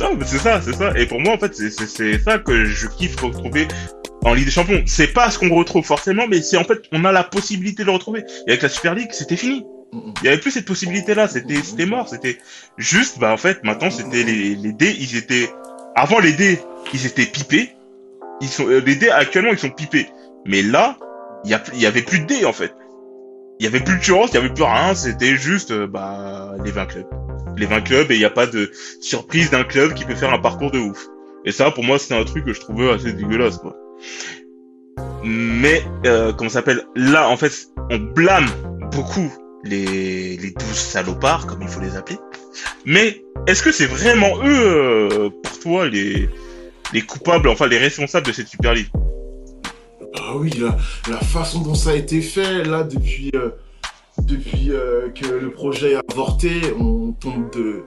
Non, 0.00 0.16
mais 0.18 0.24
c'est 0.26 0.38
ça, 0.38 0.60
c'est 0.62 0.74
ça. 0.74 0.92
Et 0.96 1.06
pour 1.06 1.20
moi, 1.20 1.34
en 1.34 1.38
fait, 1.38 1.54
c'est- 1.54 1.70
c'est 1.70 1.86
c'est 1.86 2.18
ça 2.18 2.38
que 2.38 2.64
je 2.64 2.86
kiffe 2.88 3.20
retrouver 3.20 3.68
en 4.24 4.34
Ligue 4.34 4.46
des 4.46 4.50
Champions. 4.50 4.82
C'est 4.86 5.08
pas 5.12 5.30
ce 5.30 5.38
qu'on 5.38 5.54
retrouve 5.54 5.84
forcément, 5.84 6.26
mais 6.28 6.40
c'est 6.42 6.56
en 6.56 6.64
fait, 6.64 6.78
on 6.92 7.04
a 7.04 7.12
la 7.12 7.24
possibilité 7.24 7.82
de 7.82 7.86
le 7.88 7.92
retrouver. 7.92 8.24
Et 8.46 8.50
avec 8.50 8.62
la 8.62 8.68
Super 8.68 8.94
League, 8.94 9.10
c'était 9.12 9.36
fini. 9.36 9.64
Il 9.92 10.24
y 10.24 10.28
avait 10.28 10.38
plus 10.38 10.52
cette 10.52 10.66
possibilité-là. 10.66 11.26
C'était, 11.28 11.62
c'était 11.62 11.86
mort. 11.86 12.08
C'était 12.08 12.38
juste, 12.78 13.18
bah, 13.18 13.32
en 13.32 13.36
fait, 13.36 13.62
maintenant, 13.64 13.90
c'était 13.90 14.22
les, 14.22 14.54
les 14.54 14.72
dés, 14.72 14.94
ils 14.98 15.16
étaient, 15.16 15.50
avant 15.96 16.20
les 16.20 16.32
dés, 16.32 16.60
ils 16.94 17.06
étaient 17.06 17.26
pipés. 17.26 17.70
Ils 18.40 18.48
sont, 18.48 18.68
euh, 18.68 18.80
les 18.80 18.94
dés, 18.94 19.10
actuellement, 19.10 19.50
ils 19.50 19.58
sont 19.58 19.70
pipés. 19.70 20.08
Mais 20.46 20.62
là, 20.62 20.96
il 21.44 21.50
y 21.50 21.54
a, 21.54 21.62
il 21.74 21.80
y 21.80 21.86
avait 21.86 22.02
plus 22.02 22.20
de 22.20 22.26
dés, 22.26 22.44
en 22.44 22.52
fait. 22.52 22.72
Il 23.58 23.64
y 23.64 23.66
avait 23.66 23.80
plus 23.80 23.98
de 23.98 24.02
chance, 24.02 24.30
il 24.32 24.34
y 24.36 24.38
avait 24.38 24.54
plus 24.54 24.62
rien. 24.64 24.94
C'était 24.94 25.36
juste, 25.36 25.72
euh, 25.72 25.86
bah, 25.86 26.54
les 26.64 26.70
20 26.70 26.86
clubs. 26.86 27.06
Les 27.60 27.66
20 27.66 27.82
clubs 27.82 28.10
et 28.10 28.14
il 28.14 28.18
n'y 28.18 28.24
a 28.24 28.30
pas 28.30 28.46
de 28.46 28.70
surprise 29.02 29.50
d'un 29.50 29.64
club 29.64 29.92
qui 29.92 30.06
peut 30.06 30.14
faire 30.14 30.32
un 30.32 30.38
parcours 30.38 30.70
de 30.70 30.78
ouf. 30.78 31.06
Et 31.44 31.52
ça, 31.52 31.70
pour 31.70 31.84
moi, 31.84 31.98
c'était 31.98 32.14
un 32.14 32.24
truc 32.24 32.46
que 32.46 32.54
je 32.54 32.60
trouvais 32.60 32.90
assez 32.90 33.12
dégueulasse, 33.12 33.58
quoi. 33.58 33.76
Mais, 35.22 35.82
euh, 36.06 36.32
comment 36.32 36.48
s'appelle? 36.48 36.86
Là, 36.96 37.28
en 37.28 37.36
fait, 37.36 37.52
on 37.90 37.98
blâme 37.98 38.48
beaucoup 38.92 39.30
les, 39.62 40.38
les 40.38 40.50
12 40.52 40.66
salopards, 40.74 41.46
comme 41.46 41.60
il 41.60 41.68
faut 41.68 41.80
les 41.80 41.96
appeler. 41.96 42.18
Mais, 42.86 43.22
est-ce 43.46 43.62
que 43.62 43.72
c'est 43.72 43.86
vraiment 43.86 44.42
eux, 44.42 45.10
euh, 45.12 45.30
pour 45.42 45.60
toi, 45.60 45.86
les, 45.86 46.30
les 46.94 47.02
coupables, 47.02 47.46
enfin 47.48 47.66
les 47.66 47.78
responsables 47.78 48.26
de 48.26 48.32
cette 48.32 48.48
Super 48.48 48.72
League? 48.72 48.88
Ah 50.16 50.34
oui, 50.34 50.50
la, 50.58 50.76
la 51.10 51.18
façon 51.18 51.60
dont 51.60 51.74
ça 51.74 51.90
a 51.90 51.94
été 51.94 52.22
fait, 52.22 52.64
là, 52.64 52.84
depuis, 52.84 53.30
euh, 53.34 53.50
depuis 54.22 54.70
euh, 54.70 55.08
que 55.10 55.26
le 55.26 55.50
projet 55.50 55.94
a 55.94 56.02
avorté, 56.10 56.50
on 56.78 57.12
tombe 57.12 57.50
de... 57.52 57.82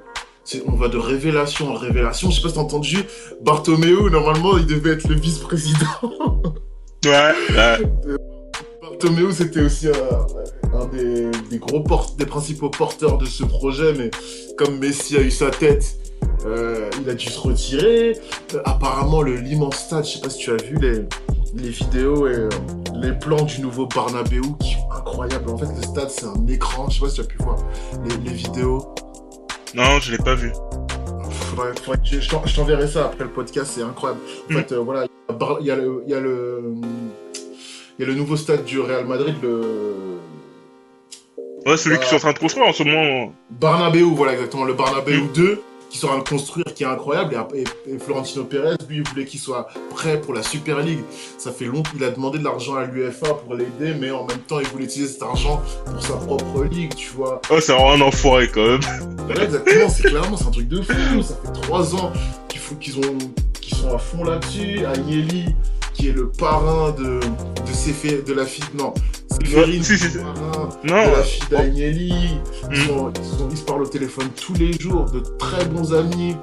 On 0.67 0.75
va 0.75 0.89
de 0.89 0.97
révélation 0.97 1.71
en 1.71 1.75
révélation. 1.75 2.29
Je 2.29 2.35
sais 2.35 2.41
pas 2.41 2.49
si 2.49 2.55
t'as 2.55 2.61
entendu, 2.61 2.97
Bartomeu, 3.43 4.09
normalement, 4.09 4.57
il 4.57 4.65
devait 4.65 4.91
être 4.91 5.07
le 5.07 5.15
vice-président. 5.15 6.11
Ouais, 7.05 7.31
ouais. 7.49 7.77
Bartomeu, 8.81 9.31
c'était 9.31 9.61
aussi 9.61 9.87
un, 9.87 10.77
un 10.77 10.85
des, 10.87 11.31
des 11.49 11.59
gros 11.59 11.79
porte, 11.79 12.17
des 12.17 12.25
principaux 12.25 12.69
porteurs 12.69 13.17
de 13.17 13.25
ce 13.25 13.45
projet, 13.45 13.93
mais 13.93 14.11
comme 14.57 14.79
Messi 14.79 15.15
a 15.15 15.21
eu 15.21 15.31
sa 15.31 15.49
tête, 15.49 15.95
euh, 16.45 16.89
il 17.01 17.09
a 17.09 17.13
dû 17.13 17.27
se 17.27 17.39
retirer. 17.39 18.17
Apparemment, 18.65 19.21
le 19.21 19.37
l'immense 19.37 19.77
stade, 19.77 20.05
je 20.05 20.15
sais 20.15 20.19
pas 20.19 20.29
si 20.29 20.39
tu 20.39 20.51
as 20.51 20.57
vu 20.57 20.75
les, 20.81 21.05
les 21.55 21.69
vidéos 21.69 22.27
et 22.27 22.35
euh, 22.35 22.49
les 22.95 23.11
plans 23.13 23.43
du 23.43 23.61
nouveau 23.61 23.85
Barnabéu 23.87 24.41
qui 24.59 24.73
sont 24.73 24.89
incroyables. 24.91 25.49
En 25.49 25.57
fait, 25.57 25.67
le 25.75 25.81
stade, 25.83 26.09
c'est 26.09 26.25
un 26.25 26.47
écran. 26.47 26.89
Je 26.89 26.95
sais 26.95 27.01
pas 27.01 27.09
si 27.09 27.15
tu 27.15 27.21
as 27.21 27.25
pu 27.25 27.37
voir 27.39 27.57
les, 28.05 28.17
les 28.29 28.33
vidéos. 28.35 28.93
Non, 29.75 29.99
je 29.99 30.11
l'ai 30.11 30.17
pas 30.17 30.35
vu. 30.35 30.51
Faudrait- 31.29 31.73
faudrait 31.83 31.97
que 31.99 32.05
je 32.05 32.19
je 32.19 32.29
t'en- 32.29 32.45
je 32.45 32.55
t'enverrai 32.55 32.87
ça 32.87 33.05
après 33.05 33.23
le 33.25 33.29
podcast, 33.29 33.71
c'est 33.75 33.81
incroyable. 33.83 34.21
En 34.49 34.53
Mm. 34.53 34.57
fait, 34.57 34.71
euh, 34.71 34.79
voilà, 34.79 35.05
il 35.59 35.65
y 35.67 35.71
a 35.71 35.75
le, 35.75 36.03
y 36.07 36.13
a 36.13 36.19
le, 36.19 36.63
il 37.97 38.01
y 38.01 38.03
a 38.03 38.07
le 38.07 38.15
nouveau 38.15 38.35
stade 38.35 38.63
du 38.65 38.79
Real 38.79 39.05
Madrid, 39.05 39.35
le 39.41 39.61
Ouais, 41.65 41.77
celui 41.77 41.97
qui 41.99 42.07
sont 42.07 42.15
en 42.17 42.19
train 42.19 42.33
de 42.33 42.39
construire 42.39 42.67
en 42.67 42.73
ce 42.73 42.83
moment. 42.83 43.31
Barnabéu, 43.51 44.03
voilà 44.15 44.33
exactement, 44.33 44.65
le 44.65 44.73
Barnabéu 44.73 45.21
Mm. 45.21 45.27
2 45.33 45.61
qui 45.93 45.99
sera 45.99 46.15
à 46.15 46.17
le 46.17 46.23
construire, 46.23 46.65
qui 46.73 46.81
est 46.81 46.87
incroyable. 46.87 47.35
Et, 47.53 47.59
et- 47.61 47.93
et 47.93 47.99
Florentino 47.99 48.43
Pérez, 48.45 48.77
lui, 48.89 48.97
il 48.97 49.07
voulait 49.07 49.25
qu'il 49.25 49.39
soit 49.39 49.67
prêt 49.91 50.19
pour 50.19 50.33
la 50.33 50.41
Super 50.41 50.79
League. 50.79 51.03
Ça 51.37 51.51
fait 51.51 51.65
longtemps 51.65 51.91
qu'il 51.91 52.03
a 52.03 52.09
demandé 52.09 52.39
de 52.39 52.43
l'argent 52.43 52.73
à 52.75 52.85
l'UFA 52.85 53.35
pour 53.35 53.53
l'aider, 53.53 53.93
mais 53.99 54.09
en 54.09 54.25
même 54.25 54.39
temps, 54.39 54.59
il 54.59 54.65
voulait 54.69 54.85
utiliser 54.85 55.11
cet 55.13 55.21
argent 55.21 55.61
pour 55.85 56.01
sa 56.01 56.13
propre 56.15 56.63
ligue, 56.63 56.95
tu 56.95 57.11
vois. 57.11 57.39
Oh, 57.51 57.59
c'est 57.61 57.73
vraiment 57.73 57.91
un 57.93 58.01
enfoiré 58.01 58.49
quand 58.49 58.65
même. 58.65 58.79
Voilà, 59.27 59.43
exactement, 59.43 59.87
c'est 59.89 60.03
clairement, 60.03 60.35
c'est 60.35 60.47
un 60.47 60.51
truc 60.51 60.67
de 60.67 60.81
fou. 60.81 61.21
Ça 61.21 61.35
fait 61.45 61.61
trois 61.61 61.93
ans 61.95 62.11
qu'il 62.49 62.59
faut 62.59 62.73
qu'ils 62.75 62.97
ont, 62.97 63.17
qu'ils 63.61 63.77
sont 63.77 63.93
à 63.93 63.99
fond 63.99 64.23
là-dessus. 64.23 64.83
Agnelli, 64.87 65.53
qui 65.93 66.09
est 66.09 66.13
le 66.13 66.29
parrain 66.29 66.91
de, 66.91 67.19
de, 67.19 68.21
de 68.25 68.33
la 68.33 68.45
FIF, 68.45 68.71
non, 68.73 68.93
si, 69.31 69.47
si, 69.97 70.09
de 70.17 70.89
la 70.89 71.23
fille 71.23 71.49
d'Agnelli. 71.49 72.13
Ils, 72.13 72.69
Mm. 72.69 72.87
sont- 72.87 73.11
ils, 73.15 73.25
sont- 73.37 73.49
ils 73.51 73.57
se 73.57 73.63
parlent 73.63 73.81
au 73.83 73.87
téléphone 73.87 74.27
tous 74.39 74.53
les 74.55 74.73
jours, 74.73 75.05
de 75.05 75.19
très 75.37 75.65
bons 75.65 75.93
amis. 75.93 76.35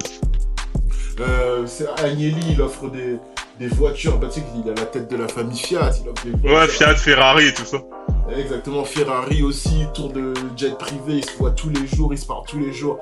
Euh, 1.19 1.63
c'est- 1.67 1.87
Agnelli, 2.03 2.35
il 2.53 2.61
offre 2.61 2.89
des, 2.89 3.17
des 3.59 3.67
voitures. 3.67 4.17
Bah, 4.17 4.27
tu 4.31 4.39
sais 4.39 4.45
qu'il 4.45 4.69
a 4.71 4.73
la 4.75 4.85
tête 4.85 5.09
de 5.11 5.17
la 5.17 5.27
famille 5.27 5.57
Fiat. 5.57 5.91
Il 6.03 6.09
offre 6.09 6.23
des 6.25 6.31
Ouais, 6.47 6.53
voitures. 6.55 6.73
Fiat, 6.73 6.95
Ferrari 6.95 7.47
et 7.47 7.53
tout 7.53 7.65
ça. 7.65 7.77
Exactement, 8.37 8.85
Ferrari 8.85 9.43
aussi, 9.43 9.85
tour 9.93 10.09
de 10.13 10.33
jet 10.55 10.77
privé, 10.77 11.15
ils 11.17 11.25
se 11.25 11.37
voient 11.37 11.51
tous 11.51 11.69
les 11.69 11.85
jours, 11.85 12.13
ils 12.13 12.17
se 12.17 12.25
parlent 12.25 12.45
tous 12.47 12.59
les 12.59 12.71
jours. 12.71 12.97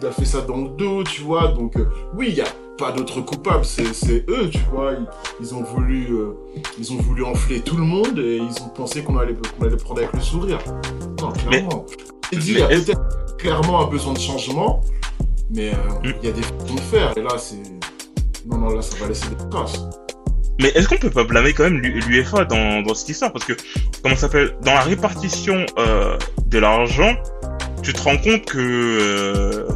Il 0.00 0.04
a 0.06 0.10
fait 0.10 0.24
ça 0.24 0.40
dans 0.40 0.56
le 0.56 0.68
dos, 0.70 1.04
tu 1.04 1.22
vois. 1.22 1.48
Donc, 1.48 1.76
euh, 1.76 1.84
oui, 2.16 2.26
il 2.30 2.34
n'y 2.34 2.40
a 2.40 2.46
pas 2.78 2.92
d'autres 2.92 3.20
coupables, 3.20 3.64
c'est 3.64 4.24
eux, 4.28 4.48
tu 4.50 4.58
vois. 4.72 4.92
Ils, 4.92 5.06
ils 5.40 5.54
ont 5.54 5.62
voulu, 5.62 6.06
euh, 6.12 6.32
ils 6.78 6.92
ont 6.92 6.96
voulu 6.96 7.24
enfler 7.24 7.60
tout 7.60 7.76
le 7.76 7.82
monde 7.84 8.18
et 8.18 8.36
ils 8.38 8.62
ont 8.62 8.68
pensé 8.74 9.02
qu'on 9.02 9.18
allait, 9.18 9.34
qu'on 9.58 9.66
allait 9.66 9.76
prendre 9.76 10.00
avec 10.00 10.12
le 10.12 10.20
sourire. 10.20 10.58
Non, 11.20 11.30
clairement. 11.32 11.84
Dit, 12.32 12.52
il 12.52 12.58
y 12.58 12.62
a 12.62 12.68
peut-être 12.68 13.36
clairement 13.36 13.86
un 13.86 13.90
besoin 13.90 14.14
de 14.14 14.18
changement, 14.18 14.80
mais 15.50 15.70
euh, 15.70 15.74
il 16.04 16.10
Mm. 16.10 16.14
y 16.22 16.28
a 16.28 16.32
des 16.32 16.42
façons 16.42 16.74
de 16.74 16.80
faire. 16.80 17.12
Et 17.16 17.22
là, 17.22 17.36
c'est. 17.38 17.62
Non, 18.46 18.56
non, 18.58 18.68
là, 18.70 18.82
ça 18.82 18.96
va 18.98 19.06
laisser 19.08 19.28
des 19.28 19.48
traces. 19.50 19.84
Mais 20.60 20.68
est-ce 20.70 20.88
qu'on 20.88 20.96
peut 20.98 21.10
pas 21.10 21.24
blâmer 21.24 21.52
quand 21.52 21.64
même 21.64 21.78
l'U- 21.78 22.00
l'UEFA 22.08 22.44
dans, 22.44 22.82
dans 22.82 22.94
cette 22.94 23.08
histoire? 23.10 23.32
Parce 23.32 23.44
que, 23.44 23.52
comment 24.02 24.14
ça 24.14 24.22
s'appelle? 24.22 24.56
Dans 24.64 24.72
la 24.74 24.80
répartition 24.80 25.64
euh, 25.78 26.16
de 26.46 26.58
l'argent, 26.58 27.14
tu 27.82 27.92
te 27.92 28.00
rends 28.02 28.16
compte 28.18 28.44
que, 28.46 29.66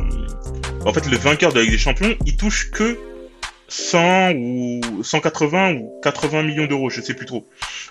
en 0.87 0.92
fait, 0.92 1.07
le 1.11 1.16
vainqueur 1.16 1.53
de 1.53 1.57
la 1.59 1.62
Ligue 1.62 1.72
des 1.72 1.79
Champions, 1.79 2.14
il 2.27 2.37
touche 2.37 2.70
que 2.70 2.99
100 3.68 4.33
ou 4.37 4.81
180 5.03 5.72
ou 5.75 6.01
80 6.03 6.42
millions 6.44 6.66
d'euros, 6.66 6.88
je 6.90 7.01
sais 7.01 7.14
plus 7.14 7.27
trop, 7.27 7.46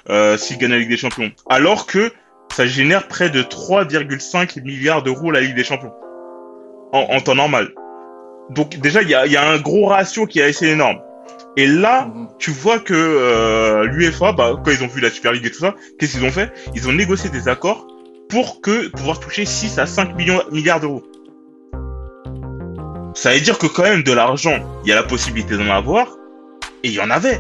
euh, 0.09 0.37
s'il 0.37 0.57
gagne 0.57 0.71
la 0.71 0.79
Ligue 0.79 0.89
des 0.89 0.97
Champions. 0.97 1.31
Alors 1.49 1.85
que 1.85 2.11
ça 2.55 2.65
génère 2.65 3.07
près 3.07 3.29
de 3.29 3.41
3,5 3.41 4.61
milliards 4.63 5.03
d'euros 5.03 5.31
la 5.31 5.41
Ligue 5.41 5.55
des 5.55 5.63
Champions. 5.63 5.91
En, 6.93 6.99
en 7.15 7.19
temps 7.19 7.35
normal. 7.35 7.73
Donc 8.51 8.77
déjà, 8.77 9.01
il 9.01 9.09
y 9.09 9.15
a, 9.15 9.25
y 9.25 9.35
a 9.35 9.49
un 9.49 9.57
gros 9.57 9.87
ratio 9.87 10.25
qui 10.27 10.39
est 10.39 10.43
assez 10.43 10.67
énorme. 10.67 10.99
Et 11.57 11.67
là, 11.67 12.05
Mhm. 12.13 12.27
tu 12.39 12.51
vois 12.51 12.79
que 12.79 12.93
euh, 12.93 13.85
l'UEFA, 13.85 14.31
bah, 14.33 14.53
quand 14.63 14.71
ils 14.71 14.83
ont 14.83 14.87
vu 14.87 15.01
la 15.01 15.09
Super 15.09 15.31
League 15.33 15.45
et 15.45 15.51
tout 15.51 15.59
ça, 15.59 15.73
qu'est-ce 15.99 16.13
qu'ils 16.13 16.25
ont 16.25 16.31
fait? 16.31 16.51
Ils 16.75 16.87
ont 16.87 16.93
négocié 16.93 17.29
des 17.29 17.47
accords 17.47 17.87
pour 18.29 18.61
que 18.61 18.87
pouvoir 18.89 19.19
toucher 19.19 19.45
6 19.45 19.79
à 19.79 19.85
5 19.85 20.15
millions, 20.15 20.41
milliards 20.51 20.79
d'euros. 20.79 21.03
Ça 23.15 23.33
veut 23.33 23.39
dire 23.39 23.57
que 23.57 23.65
quand 23.65 23.83
même 23.83 24.03
de 24.03 24.11
l'argent, 24.11 24.59
il 24.83 24.89
y 24.89 24.91
a 24.91 24.95
la 24.95 25.03
possibilité 25.03 25.55
d'en 25.55 25.69
avoir, 25.69 26.17
et 26.83 26.89
il 26.89 26.93
y 26.93 26.99
en 26.99 27.09
avait. 27.09 27.39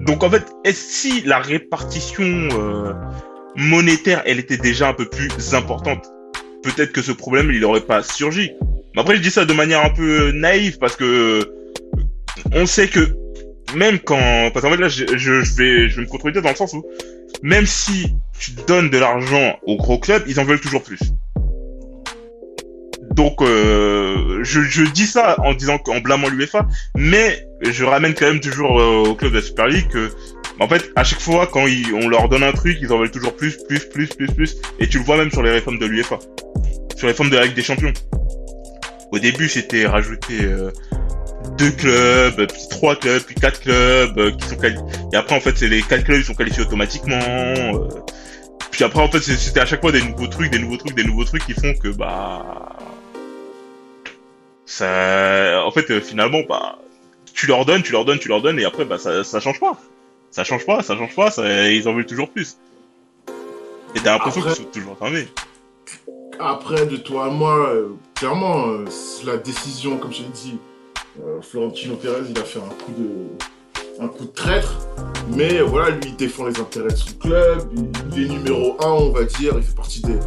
Donc 0.00 0.22
en 0.22 0.28
fait, 0.28 0.44
est-ce 0.64 0.92
si 0.92 1.22
la 1.22 1.38
répartition 1.38 2.22
euh, 2.22 2.92
monétaire, 3.56 4.22
elle 4.26 4.38
était 4.38 4.58
déjà 4.58 4.88
un 4.88 4.92
peu 4.92 5.06
plus 5.06 5.54
importante, 5.54 6.04
peut-être 6.62 6.92
que 6.92 7.00
ce 7.00 7.12
problème, 7.12 7.50
il 7.50 7.60
n'aurait 7.60 7.80
pas 7.80 8.02
surgi. 8.02 8.52
Mais 8.94 9.00
après, 9.00 9.16
je 9.16 9.22
dis 9.22 9.30
ça 9.30 9.46
de 9.46 9.52
manière 9.54 9.82
un 9.82 9.90
peu 9.90 10.32
naïve, 10.32 10.76
parce 10.78 10.96
que 10.96 11.04
euh, 11.04 11.44
on 12.52 12.66
sait 12.66 12.88
que 12.88 13.16
même 13.74 13.98
quand, 13.98 14.50
parce 14.52 14.66
qu'en 14.66 14.70
fait 14.70 14.76
là, 14.76 14.88
je, 14.88 15.06
je, 15.16 15.40
je 15.40 15.54
vais, 15.56 15.88
je 15.88 15.96
vais 15.96 16.02
me 16.02 16.08
contredire 16.08 16.42
dans 16.42 16.50
le 16.50 16.56
sens 16.56 16.74
où, 16.74 16.84
même 17.42 17.64
si 17.64 18.14
tu 18.38 18.50
donnes 18.66 18.90
de 18.90 18.98
l'argent 18.98 19.58
aux 19.66 19.76
gros 19.76 19.98
clubs, 19.98 20.24
ils 20.26 20.38
en 20.38 20.44
veulent 20.44 20.60
toujours 20.60 20.82
plus. 20.82 21.00
Donc, 23.14 23.42
euh, 23.42 24.40
je, 24.42 24.60
je 24.62 24.82
dis 24.82 25.06
ça 25.06 25.36
en 25.38 25.54
disant 25.54 25.78
qu'en 25.78 26.00
blâmant 26.00 26.28
l'UEFA, 26.28 26.66
mais 26.96 27.46
je 27.62 27.84
ramène 27.84 28.12
quand 28.14 28.26
même 28.26 28.40
toujours 28.40 28.80
euh, 28.80 29.04
au 29.08 29.14
club 29.14 29.30
de 29.30 29.36
la 29.36 29.42
Super 29.42 29.68
League 29.68 29.86
que, 29.88 30.10
en 30.58 30.66
fait, 30.68 30.90
à 30.96 31.04
chaque 31.04 31.20
fois 31.20 31.46
quand 31.46 31.66
ils, 31.68 31.94
on 31.94 32.08
leur 32.08 32.28
donne 32.28 32.42
un 32.42 32.52
truc, 32.52 32.76
ils 32.80 32.92
en 32.92 32.98
veulent 32.98 33.12
toujours 33.12 33.36
plus, 33.36 33.56
plus, 33.68 33.88
plus, 33.88 34.08
plus, 34.08 34.26
plus, 34.26 34.56
et 34.80 34.88
tu 34.88 34.98
le 34.98 35.04
vois 35.04 35.16
même 35.16 35.30
sur 35.30 35.42
les 35.44 35.50
réformes 35.52 35.78
de 35.78 35.86
l'UEFA, 35.86 36.18
sur 36.96 37.06
les 37.06 37.12
réformes 37.12 37.30
de 37.30 37.36
la 37.36 37.44
Ligue 37.44 37.54
des 37.54 37.62
Champions. 37.62 37.92
Au 39.12 39.18
début, 39.20 39.48
c'était 39.48 39.86
rajouter 39.86 40.40
euh, 40.42 40.72
deux 41.56 41.70
clubs, 41.70 42.46
puis 42.50 42.62
trois 42.68 42.96
clubs, 42.96 43.22
puis 43.22 43.36
quatre 43.36 43.60
clubs 43.60 44.18
euh, 44.18 44.32
qui 44.32 44.48
sont 44.48 44.56
quali- 44.56 44.80
et 45.12 45.16
après 45.16 45.36
en 45.36 45.40
fait 45.40 45.56
c'est 45.56 45.68
les 45.68 45.82
quatre 45.82 46.02
clubs 46.02 46.18
qui 46.20 46.26
sont 46.26 46.34
qualifiés 46.34 46.62
automatiquement. 46.62 47.20
euh, 47.22 47.88
Puis 48.72 48.82
après 48.82 49.00
en 49.00 49.08
fait 49.08 49.20
c'était 49.20 49.60
à 49.60 49.66
chaque 49.66 49.82
fois 49.82 49.92
des 49.92 50.02
nouveaux 50.02 50.26
trucs, 50.26 50.50
des 50.50 50.58
nouveaux 50.58 50.78
trucs, 50.78 50.96
des 50.96 51.04
nouveaux 51.04 51.24
trucs 51.24 51.46
qui 51.46 51.52
font 51.54 51.74
que 51.74 51.88
bah 51.88 52.42
ça 54.66 55.62
en 55.64 55.70
fait 55.70 55.90
euh, 55.90 56.00
finalement 56.00 56.40
bah 56.48 56.78
tu 57.34 57.46
leur 57.46 57.64
donnes, 57.64 57.82
tu 57.82 57.92
leur 57.92 58.04
donnes, 58.04 58.18
tu 58.18 58.28
leur 58.28 58.40
donnes 58.42 58.58
et 58.58 58.64
après 58.64 58.84
bah 58.84 58.98
ça 58.98 59.24
ça 59.24 59.40
change 59.40 59.60
pas. 59.60 59.78
Ça 60.30 60.42
change 60.42 60.66
pas, 60.66 60.82
ça 60.82 60.96
change 60.96 61.14
pas, 61.14 61.30
ça, 61.30 61.70
ils 61.70 61.86
en 61.86 61.94
veulent 61.94 62.06
toujours 62.06 62.28
plus. 62.28 62.56
Et 63.94 64.00
t'as 64.00 64.14
l'impression 64.14 64.40
Après- 64.40 64.54
qu'ils 64.54 64.64
sont 64.64 64.70
toujours 64.72 64.98
fermés. 64.98 65.28
Après, 66.40 66.86
de 66.86 66.96
toi 66.96 67.26
à 67.26 67.30
moi, 67.30 67.68
euh, 67.68 67.90
clairement, 68.16 68.66
euh, 68.66 68.84
la 69.24 69.36
décision, 69.36 69.96
comme 69.98 70.12
je 70.12 70.22
l'ai 70.22 70.28
dit, 70.30 70.58
euh, 71.20 71.40
Florentino 71.40 71.94
Pérez, 71.94 72.22
il 72.28 72.36
a 72.36 72.42
fait 72.42 72.58
un 72.58 72.62
coup 72.84 72.90
de, 72.98 73.28
un 74.00 74.08
coup 74.08 74.24
de 74.24 74.30
traître. 74.30 74.78
Mais 75.28 75.60
voilà, 75.60 75.90
lui, 75.90 76.00
il 76.08 76.16
défend 76.16 76.46
les 76.46 76.58
intérêts 76.60 76.88
de 76.88 76.96
son 76.96 77.12
club. 77.14 77.62
Il, 77.76 77.88
il 78.16 78.24
est 78.24 78.28
numéro 78.28 78.76
un, 78.80 78.90
on 78.90 79.10
va 79.10 79.24
dire. 79.24 79.54
Il 79.56 79.62
fait 79.62 79.74
partie 79.74 80.00
des, 80.02 80.18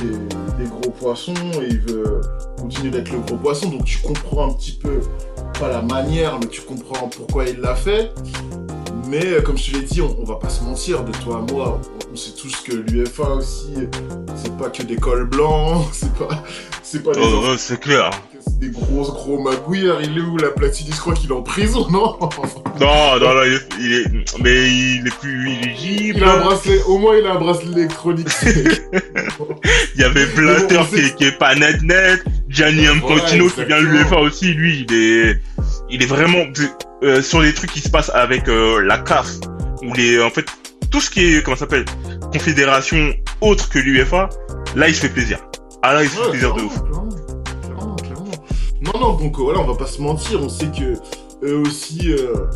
des, 0.00 0.64
des 0.64 0.70
gros 0.70 0.90
poissons 0.90 1.34
et 1.60 1.66
il 1.68 1.80
veut 1.80 2.20
continuer 2.58 2.90
d'être 2.90 3.10
le 3.12 3.18
gros 3.20 3.36
poisson. 3.36 3.68
Donc 3.68 3.84
tu 3.84 3.98
comprends 3.98 4.50
un 4.50 4.54
petit 4.54 4.72
peu, 4.72 5.00
pas 5.58 5.68
la 5.68 5.82
manière, 5.82 6.38
mais 6.38 6.46
tu 6.46 6.60
comprends 6.62 7.08
pourquoi 7.08 7.44
il 7.46 7.58
l'a 7.60 7.74
fait. 7.74 8.12
Mais 9.08 9.24
euh, 9.24 9.40
comme 9.40 9.56
je 9.56 9.70
te 9.70 9.76
l'ai 9.76 9.84
dit, 9.84 10.00
on, 10.02 10.16
on 10.20 10.24
va 10.24 10.34
pas 10.36 10.48
se 10.48 10.64
mentir, 10.64 11.04
de 11.04 11.12
toi 11.12 11.36
à 11.36 11.52
moi, 11.52 11.80
on, 11.80 12.12
on 12.12 12.16
sait 12.16 12.32
tous 12.32 12.56
que 12.62 12.72
l'UFA 12.72 13.34
aussi, 13.34 13.72
c'est 14.34 14.56
pas 14.56 14.68
que 14.68 14.82
des 14.82 14.96
cols 14.96 15.28
blancs, 15.28 15.86
c'est 15.92 16.12
pas, 16.14 16.42
c'est 16.82 17.02
pas 17.04 17.12
des, 17.12 17.20
oh, 17.22 17.54
c'est 17.56 17.78
clair. 17.78 18.10
Des 18.58 18.70
grosses 18.70 19.10
gros 19.12 19.38
magouilleurs. 19.42 20.00
Il 20.02 20.16
est 20.16 20.20
où 20.20 20.36
la 20.38 20.48
platine? 20.48 20.86
Je 20.92 20.98
crois 20.98 21.14
qu'il 21.14 21.30
est 21.30 21.34
en 21.34 21.42
prison, 21.42 21.86
non? 21.90 22.18
Non, 22.80 23.18
non, 23.18 23.34
non, 23.34 23.42
il 23.44 23.52
est, 23.54 23.68
il 23.80 23.92
est- 23.94 24.38
mais 24.42 24.68
il 24.70 25.06
est 25.06 25.18
plus 25.18 25.50
éligible. 25.50 26.18
Il 26.18 26.24
a 26.24 26.32
un 26.34 26.40
bracelet, 26.40 26.82
au 26.86 26.98
moins 26.98 27.16
il 27.16 27.26
a 27.26 27.32
un 27.32 27.38
bracelet 27.38 27.72
électronique. 27.72 28.28
Il 29.94 30.00
y 30.00 30.04
avait 30.04 30.26
Blatter 30.26 30.76
bon, 30.76 30.84
qui, 30.84 30.96
est, 31.00 31.14
qui 31.16 31.24
est 31.24 31.38
pas 31.38 31.54
net 31.54 31.82
net, 31.82 32.22
Gianni 32.48 32.86
Infantino 32.86 33.48
qui 33.48 33.64
vient 33.64 33.80
de 33.80 33.86
l'UEFA 33.86 34.16
aussi, 34.20 34.52
lui, 34.52 34.86
il 34.88 34.94
est, 34.94 35.40
il 35.90 36.02
est 36.02 36.06
vraiment 36.06 36.44
euh, 37.02 37.22
sur 37.22 37.40
les 37.40 37.52
trucs 37.54 37.72
qui 37.72 37.80
se 37.80 37.88
passent 37.88 38.10
avec 38.14 38.46
euh, 38.48 38.82
la 38.82 38.98
CAF 38.98 39.28
ou 39.82 39.94
les, 39.94 40.20
en 40.22 40.30
fait, 40.30 40.44
tout 40.90 41.00
ce 41.00 41.10
qui 41.10 41.36
est 41.36 41.42
comment 41.42 41.56
ça 41.56 41.60
s'appelle, 41.60 41.86
confédération 42.32 43.14
autre 43.40 43.68
que 43.70 43.78
l'UEFA, 43.78 44.28
là 44.76 44.88
il 44.88 44.94
se 44.94 45.00
fait 45.00 45.08
plaisir. 45.08 45.38
Ah 45.82 45.94
là 45.94 46.02
il 46.02 46.10
se 46.10 46.14
fait 46.16 46.20
Ouais, 46.22 46.30
plaisir 46.30 46.54
de 46.54 46.62
ouf. 46.62 46.74
Non, 48.80 49.00
non, 49.00 49.14
donc 49.14 49.38
euh, 49.38 49.42
voilà, 49.42 49.60
on 49.60 49.66
va 49.66 49.74
pas 49.74 49.86
se 49.86 50.00
mentir, 50.00 50.40
on 50.42 50.48
sait 50.48 50.70
que 50.70 50.94
eux 51.42 51.58
aussi, 51.58 52.12
euh, 52.12 52.46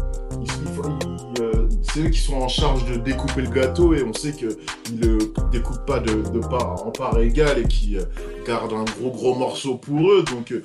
euh, 1.41 1.69
c'est 1.83 2.01
eux 2.01 2.09
qui 2.09 2.19
sont 2.19 2.37
en 2.37 2.49
charge 2.49 2.85
de 2.87 2.97
découper 2.97 3.43
le 3.43 3.51
gâteau 3.51 3.95
et 3.95 4.03
on 4.03 4.13
sait 4.13 4.33
qu'ils 4.33 4.57
le 5.01 5.19
découpent 5.51 5.87
pas 5.87 5.99
de, 5.99 6.23
de 6.31 6.39
part 6.41 6.87
en 6.87 6.91
part 6.91 7.19
égale 7.19 7.59
et 7.59 7.69
qui 7.69 7.97
euh, 7.97 8.05
gardent 8.47 8.73
un 8.73 8.85
gros 8.85 9.11
gros 9.11 9.35
morceau 9.35 9.77
pour 9.77 10.11
eux. 10.11 10.23
Donc 10.23 10.53
euh, 10.53 10.63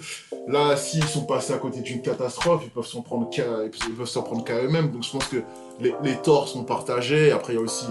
là, 0.48 0.76
s'ils 0.76 1.04
sont 1.04 1.26
passés 1.26 1.54
à 1.54 1.58
côté 1.58 1.82
d'une 1.82 2.02
catastrophe, 2.02 2.62
ils 2.66 2.70
peuvent 2.72 2.86
s'en 2.86 3.02
prendre 3.02 3.30
qu'à 3.30 3.44
ils 3.66 3.96
peuvent 3.96 4.08
s'en 4.08 4.24
prendre 4.24 4.44
qu'à 4.44 4.64
eux-mêmes. 4.64 4.92
Donc 4.92 5.04
je 5.04 5.12
pense 5.12 5.28
que 5.28 5.38
les, 5.80 5.94
les 6.04 6.16
torts 6.16 6.48
sont 6.48 6.64
partagés. 6.64 7.32
Après, 7.32 7.54
il 7.54 7.56
y 7.58 7.60
a 7.60 7.62
aussi 7.62 7.88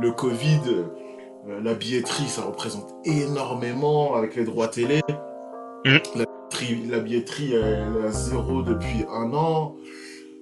le 0.00 0.12
Covid. 0.12 0.60
la 1.62 1.74
billetterie, 1.74 2.28
ça 2.28 2.42
représente 2.42 2.88
énormément 3.04 4.14
avec 4.14 4.36
les 4.36 4.44
droits 4.44 4.68
télé. 4.68 5.00
La, 5.84 6.24
la 6.90 7.00
billetterie, 7.00 7.54
elle 7.54 8.06
à 8.06 8.10
zéro 8.12 8.62
depuis 8.62 9.04
un 9.10 9.32
an. 9.34 9.76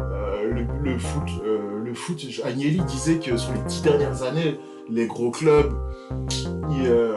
Euh, 0.00 0.64
le, 0.82 0.98
foot, 0.98 1.28
euh, 1.44 1.94
foot, 1.94 2.24
Agnelli 2.44 2.80
disait 2.80 3.16
que 3.16 3.36
sur 3.36 3.52
les 3.52 3.60
dix 3.68 3.82
dernières 3.82 4.22
années, 4.22 4.58
les 4.88 5.06
gros 5.06 5.30
clubs, 5.30 5.72
ils, 6.70 6.86
euh, 6.86 7.12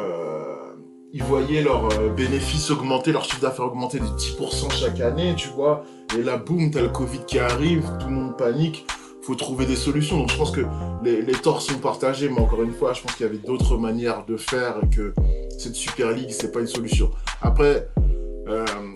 voyaient 1.22 1.62
leurs 1.62 1.88
bénéfices 2.16 2.70
augmenter, 2.72 3.12
leur 3.12 3.24
chiffre 3.24 3.42
d'affaires 3.42 3.66
augmenter 3.66 4.00
de 4.00 4.06
10% 4.06 4.72
chaque 4.72 5.00
année, 5.00 5.34
tu 5.38 5.48
vois. 5.50 5.84
Et 6.18 6.22
là, 6.22 6.38
boum, 6.38 6.72
t'as 6.72 6.82
le 6.82 6.90
Covid 6.90 7.20
qui 7.26 7.40
arrive, 7.40 7.84
tout 8.00 8.08
le 8.08 8.14
monde 8.14 8.38
panique. 8.38 8.86
Faut 9.22 9.36
trouver 9.36 9.66
des 9.66 9.78
solutions. 9.78 10.18
Donc 10.18 10.32
je 10.32 10.38
pense 10.38 10.52
que 10.52 10.62
les, 11.04 11.24
torts 11.32 11.62
sont 11.62 11.80
partagés, 11.80 12.28
mais 12.28 12.40
encore 12.40 12.62
une 12.62 12.74
fois, 12.74 12.92
je 12.92 13.02
pense 13.02 13.16
qu'il 13.16 13.26
y 13.26 13.30
avait 13.30 13.38
d'autres 13.38 13.78
manières 13.78 14.26
de 14.26 14.36
faire 14.36 14.76
et 14.84 14.90
que 14.94 15.14
cette 15.58 15.76
Super 15.76 16.12
League, 16.12 16.32
c'est 16.32 16.52
pas 16.52 16.60
une 16.60 16.68
solution. 16.68 17.10
Après, 17.42 17.88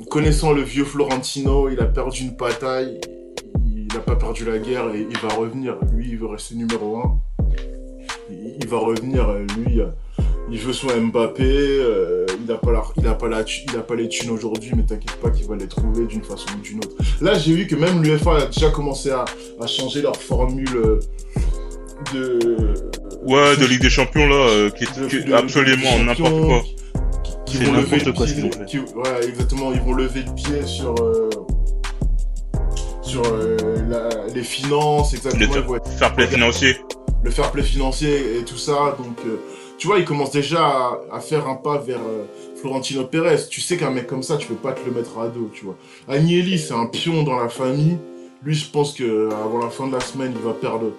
connaissant 0.10 0.52
le 0.54 0.62
vieux 0.62 0.86
Florentino, 0.86 1.70
il 1.70 1.80
a 1.80 1.86
perdu 1.86 2.24
une 2.24 2.36
bataille, 2.36 3.00
il 3.66 3.88
n'a 3.94 4.00
pas 4.00 4.16
perdu 4.16 4.46
la 4.46 4.58
guerre 4.60 4.86
et 4.94 5.06
il 5.10 5.18
va 5.20 5.30
revenir. 5.36 5.76
Lui, 5.94 6.08
il 6.10 6.18
veut 6.18 6.28
rester 6.28 6.56
numéro 6.56 6.98
un. 6.98 7.20
Il, 8.30 8.68
va 8.68 8.78
revenir, 8.78 9.32
lui, 9.58 9.80
il 10.52 10.60
veut 10.60 10.74
son 10.74 10.88
Mbappé, 10.88 11.44
euh, 11.46 12.26
il 12.40 12.46
n'a 12.46 12.56
pas, 12.58 12.72
la, 12.74 12.84
il 12.98 13.08
a 13.08 13.14
pas, 13.14 13.28
la, 13.30 13.44
thu- 13.44 13.64
il 13.72 13.78
a 13.78 13.82
pas 13.82 13.96
les 13.96 14.10
thunes 14.10 14.32
aujourd'hui, 14.32 14.72
mais 14.76 14.84
t'inquiète 14.84 15.16
pas 15.22 15.30
qu'il 15.30 15.46
va 15.48 15.56
les 15.56 15.68
trouver 15.68 16.06
d'une 16.06 16.24
façon 16.24 16.48
ou 16.58 16.62
d'une 16.62 16.80
autre. 16.80 16.96
Là, 17.22 17.36
j'ai 17.36 17.54
vu 17.54 17.68
que 17.68 17.76
même 17.76 18.04
l'UEFA 18.04 18.36
a 18.38 18.46
déjà 18.48 18.70
commencé 18.70 19.12
à, 19.12 19.24
à 19.62 19.68
changer 19.68 20.02
leur 20.02 20.18
formule 20.18 20.68
euh, 20.76 21.00
de, 22.14 22.90
Ouais, 23.26 23.56
de 23.58 23.66
Ligue 23.66 23.82
des 23.82 23.90
Champions 23.90 24.28
là, 24.28 24.36
euh, 24.36 24.70
qui 24.72 24.84
est, 24.84 25.00
de- 25.00 25.28
de- 25.30 25.34
absolument 25.34 26.00
n'importe 26.04 26.32
quoi. 26.48 26.62
Qui, 27.48 27.58
vont 27.64 27.74
lever 27.74 28.00
le 28.00 28.12
pied, 28.14 28.50
qui- 28.68 28.80
ouais, 28.80 29.26
exactement, 29.28 29.72
ils 29.72 29.80
vont 29.82 29.94
lever 29.94 30.24
le 30.24 30.34
pied 30.36 30.66
sur 30.66 30.94
euh, 31.02 31.30
sur 33.02 33.22
euh, 33.26 33.58
la- 33.90 34.28
les 34.34 34.44
finances, 34.44 35.14
Le 35.14 35.18
exactement. 35.18 35.54
ils 35.56 35.62
vont 35.62 35.80
fair, 35.98 36.14
play 36.14 36.28
financier. 36.28 36.76
le 37.24 37.32
fair 37.32 37.52
play 37.52 37.64
financier 37.64 38.38
et 38.40 38.44
tout 38.44 38.58
ça. 38.58 38.96
Donc, 38.98 39.18
euh, 39.26 39.38
tu 39.78 39.88
vois, 39.88 40.00
il 40.00 40.06
commence 40.06 40.32
déjà 40.32 40.66
à, 40.66 41.00
à 41.14 41.20
faire 41.22 41.48
un 41.48 41.56
pas 41.56 41.78
vers 41.78 42.00
euh, 42.00 42.26
Florentino 42.60 43.06
Pérez. 43.06 43.48
Tu 43.50 43.62
sais 43.62 43.78
qu'un 43.78 43.92
mec 43.92 44.08
comme 44.08 44.24
ça, 44.24 44.36
tu 44.38 44.48
peux 44.48 44.56
pas 44.56 44.74
te 44.74 44.86
le 44.86 44.92
mettre 44.94 45.18
à 45.20 45.28
dos, 45.30 45.50
tu 45.54 45.64
vois. 45.66 45.78
Agnelli, 46.10 46.60
c'est 46.60 46.74
un 46.74 46.88
pion 46.88 47.24
dans 47.24 47.40
la 47.40 47.48
famille. 47.50 47.98
Lui, 48.44 48.56
je 48.56 48.70
pense 48.70 48.94
que 48.94 49.30
avant 49.32 49.60
la 49.64 49.70
fin 49.70 49.88
de 49.88 49.94
la 49.94 50.00
semaine, 50.02 50.34
il 50.36 50.42
va 50.46 50.54
perdre. 50.54 50.92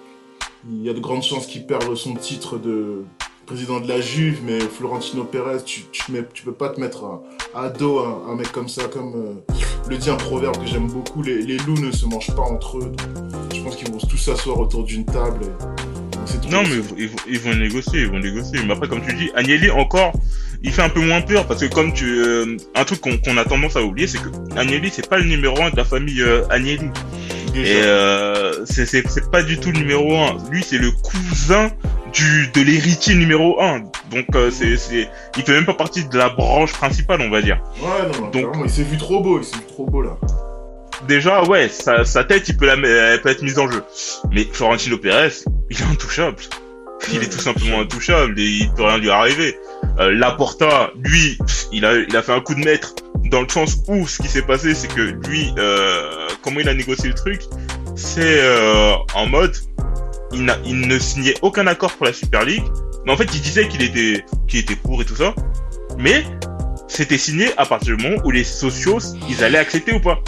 Il 0.70 0.82
y 0.82 0.88
a 0.88 0.92
de 0.94 1.00
grandes 1.00 1.22
chances 1.22 1.46
qu'il 1.46 1.66
perde 1.66 1.94
son 1.94 2.14
titre 2.14 2.56
de 2.58 3.04
président 3.48 3.80
de 3.80 3.88
la 3.88 3.98
Juve, 3.98 4.40
mais 4.44 4.58
Florentino 4.61 5.24
Pérez, 5.24 5.64
tu, 5.64 5.80
tu, 5.90 6.02
tu 6.34 6.42
peux 6.42 6.52
pas 6.52 6.68
te 6.68 6.78
mettre 6.78 7.04
à, 7.54 7.70
dos 7.70 7.98
un, 8.00 8.30
un 8.30 8.37
mec 8.37 8.52
comme 8.52 8.68
ça, 8.68 8.82
comme 8.92 9.14
euh, 9.16 9.54
le 9.88 9.96
dit 9.96 10.11
un 10.11 10.16
proverbe 10.16 10.58
que 10.58 10.66
j'aime 10.66 10.87
beaucoup, 10.88 11.22
les, 11.22 11.56
loups 11.56 11.80
ne 11.80 11.90
se 11.90 12.04
mangent 12.04 12.34
pas 12.37 12.42
entre 12.42 12.76
eux. 12.76 12.92
Je 13.54 13.62
pense 13.62 13.76
qu'ils 13.76 13.90
vont 13.90 13.96
tous 13.96 14.18
s'asseoir 14.18 14.58
autour 14.61 14.84
d'une 14.84 15.06
table. 15.06 15.46
Non, 16.50 16.62
mais 16.62 16.76
ils 17.26 17.38
vont- 17.40 17.54
négocier, 17.54 18.00
ils 18.02 18.11
vont 18.11 18.18
négocier. 18.18 18.61
Mais 18.66 18.74
après, 18.74 18.87
comme 18.87 19.00
tu 19.00 19.14
dis, 19.14 19.30
Agnelli 19.34 19.70
encore, 19.70 20.12
il 20.62 20.70
fait 20.70 20.82
un 20.82 20.90
peu 20.90 21.00
moins 21.00 21.22
peur 21.22 21.46
parce 21.46 21.62
que 21.62 21.72
comme 21.72 21.94
tu, 21.94 22.04
euh, 22.04 22.58
un 22.74 22.84
truc 22.84 23.00
qu'on 23.00 23.16
qu'on 23.16 23.38
a 23.38 23.46
tendance 23.46 23.76
à 23.76 23.82
oublier, 23.82 24.06
c'est 24.06 24.18
que 24.18 24.28
Agnelli, 24.58 24.90
c'est 24.92 25.08
pas 25.08 25.16
le 25.16 25.24
numéro 25.24 25.58
un 25.62 25.70
de 25.70 25.76
la 25.76 25.87
famille 25.87 26.20
euh, 26.20 26.46
Agnelli. 26.50 26.90
Déjà. 27.62 27.79
Et 27.79 27.83
euh, 27.85 28.64
c'est 28.66 29.31
pas 29.31 29.42
du 29.42 29.59
tout 29.59 29.71
le 29.73 29.79
numéro 29.79 30.16
un. 30.16 30.37
Lui, 30.51 30.62
c'est 30.62 30.79
le 30.79 30.90
cousin 30.90 31.71
du 32.12 32.49
de 32.55 32.61
l'héritier 32.62 33.14
numéro 33.14 33.61
un. 33.61 33.81
Donc 34.11 34.27
euh, 34.35 34.51
c'est 34.51 34.77
c'est, 34.77 35.09
il 35.37 35.42
fait 35.42 35.53
même 35.53 35.66
pas 35.66 35.75
partie 35.75 36.05
de 36.05 36.16
la 36.16 36.29
branche 36.31 36.73
principale, 36.73 37.21
on 37.21 37.31
va 37.31 37.42
dire. 37.42 37.61
Ouais, 37.81 37.88
non, 38.12 38.25
non, 38.25 38.31
Donc- 38.31 38.57
il 38.64 38.71
s'est 38.71 38.83
vu 38.83 38.97
trop 38.97 39.21
beau, 39.23 39.38
il 39.40 39.44
s'est 39.44 39.57
vu 39.57 39.66
trop 39.66 39.87
beau 39.87 40.03
là. 40.03 40.16
Déjà, 41.07 41.44
ouais, 41.44 41.68
sa, 41.68 42.05
sa 42.05 42.25
tête, 42.25 42.49
il 42.49 42.57
peut 42.57 42.66
la, 42.66 42.75
elle 42.75 43.21
peut 43.23 43.29
être 43.29 43.42
mise 43.42 43.59
en 43.59 43.71
jeu. 43.71 43.83
Mais 44.33 44.47
Florentino 44.53 44.99
Pérez, 44.99 45.31
il 45.71 45.77
est 45.81 45.85
intouchable. 45.85 46.37
Il 47.12 47.23
est 47.23 47.29
tout 47.33 47.38
simplement 47.38 47.81
intouchable 47.81 48.38
et 48.40 48.44
il 48.44 48.73
peut 48.73 48.83
rien 48.83 48.99
lui 48.99 49.09
arriver. 49.11 49.57
Euh, 50.01 50.11
Laporta, 50.12 50.90
lui, 51.05 51.38
il 51.73 51.85
a, 51.85 51.94
il 51.94 52.16
a 52.16 52.23
fait 52.23 52.33
un 52.33 52.40
coup 52.40 52.55
de 52.55 52.64
maître 52.64 52.94
dans 53.31 53.42
le 53.42 53.49
sens 53.49 53.79
où 53.87 54.09
ce 54.09 54.21
qui 54.21 54.27
s'est 54.29 54.42
passé, 54.42 54.75
c'est 54.75 54.88
que 54.88 55.01
lui, 55.29 55.53
euh, 55.59 56.11
comment 56.48 56.61
il 56.61 56.68
a 56.70 56.74
négocié 56.74 57.11
le 57.11 57.14
truc, 57.14 57.42
c'est 57.94 58.40
euh, 58.40 58.94
en 59.14 59.26
mode, 59.26 59.54
il, 60.32 60.46
ne 60.80 60.98
signait 60.98 61.34
aucun 61.42 61.66
accord 61.66 61.92
pour 61.92 62.06
la 62.06 62.14
Super 62.14 62.42
League, 62.42 62.64
mais 63.04 63.12
en 63.12 63.18
fait, 63.18 63.28
il 63.34 63.42
disait 63.42 63.68
qu'il 63.68 63.82
était, 63.82 64.24
qu'il 64.46 64.61
était 64.61 64.76
pour 64.76 65.02
et 65.02 65.04
tout 65.04 65.16
ça, 65.16 65.34
mais 65.98 66.24
c'était 66.87 67.18
signé 67.18 67.48
à 67.58 67.66
partir 67.66 67.96
du 67.98 68.02
moment 68.02 68.16
où 68.24 68.30
les 68.30 68.44
socios, 68.44 69.14
ils 69.28 69.44
allaient 69.44 69.58
accepter 69.58 69.92
ou 69.92 70.00
pas. 70.00 70.20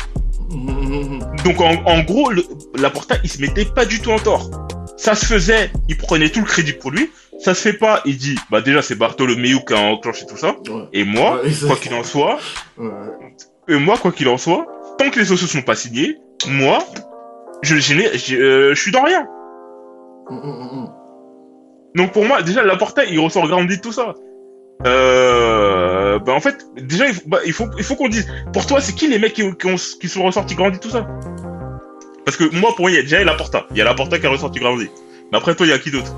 Donc 1.43 1.59
en, 1.63 1.83
en 1.87 2.03
gros, 2.03 2.29
le, 2.31 2.45
Laporta, 2.77 3.17
il 3.25 3.31
se 3.31 3.41
mettait 3.41 3.65
pas 3.65 3.87
du 3.87 4.01
tout 4.01 4.11
en 4.11 4.19
tort. 4.19 4.51
Ça 4.99 5.15
se 5.15 5.25
faisait, 5.25 5.71
il 5.89 5.97
prenait 5.97 6.29
tout 6.29 6.41
le 6.41 6.47
crédit 6.47 6.75
pour 6.75 6.91
lui. 6.91 7.11
Ça 7.39 7.55
se 7.55 7.63
fait 7.63 7.79
pas, 7.79 8.03
il 8.05 8.19
dit, 8.19 8.37
bah 8.51 8.61
déjà 8.61 8.83
c'est 8.83 8.95
Bartholomew 8.95 9.65
qui 9.67 9.73
a 9.73 9.79
enclenché 9.79 10.27
tout 10.27 10.37
ça. 10.37 10.57
Ouais. 10.69 10.83
Et 10.93 11.05
moi, 11.05 11.41
Ouais, 11.43 11.51
quoi 11.67 11.77
qu'il 11.77 11.95
en 11.95 12.05
soit, 12.05 12.39
Ouais. 12.77 12.91
et 13.69 13.77
moi 13.77 13.97
quoi 13.97 14.13
qu'il 14.13 14.29
en 14.29 14.37
soit, 14.37 14.67
tant 15.01 15.11
que 15.11 15.19
les 15.19 15.25
socios 15.25 15.47
sont 15.47 15.63
pas 15.63 15.75
signés, 15.75 16.19
moi, 16.47 16.79
je, 17.63 17.77
je, 17.77 17.95
euh, 18.35 18.75
je 18.75 18.81
suis 18.81 18.93
dans 18.93 19.03
rien. 19.03 19.27
Mm, 20.29 20.37
mm, 20.37 20.83
mm. 20.83 20.89
Donc 21.97 22.13
pour 22.13 22.25
moi, 22.27 22.43
déjà 22.43 22.63
Laporta, 22.63 23.05
il 23.07 23.19
ressort 23.19 23.49
grandi 23.49 23.79
de 23.79 23.81
tout 23.83 23.93
ça. 23.93 24.15
Euh, 24.87 26.19
bah 26.19 26.33
en 26.33 26.41
fait, 26.41 26.67
déjà 26.77 27.07
il 27.09 27.15
faut, 27.15 27.23
bah, 27.27 27.39
il 27.47 27.53
faut, 27.53 27.67
il 27.79 27.85
faut 27.85 27.97
qu'on 27.97 28.09
dise. 28.09 28.27
Pour 28.53 28.67
toi, 28.67 28.81
c'est 28.81 28.95
qui 28.95 29.09
les 29.09 29.19
mecs 29.19 29.33
qui, 29.33 29.43
qui, 29.57 29.67
ont- 29.67 29.99
qui 30.01 30.09
sont 30.09 30.23
ressortis 30.23 30.55
grandis 30.55 30.79
de 30.79 30.83
tout 30.83 30.91
ça? 30.91 31.07
Parce 32.27 32.37
que 32.37 32.45
moi, 32.55 32.71
pour 32.77 32.83
moi, 32.83 32.91
il 32.91 32.97
y 32.97 32.99
a 32.99 33.03
déjà 33.03 33.25
Laporta. 33.25 33.67
Il 33.71 33.79
y 33.79 33.81
a 33.81 33.85
Laporta 33.85 34.19
qui 34.19 34.27
a 34.27 34.31
ressorti 34.31 34.61
grandi. 34.61 34.89
Mais 35.33 35.39
après 35.39 35.55
toi, 35.55 35.67
il 35.67 35.71
y 35.71 35.73
a 35.73 35.79
qui 35.79 35.91
d'autre? 35.91 36.15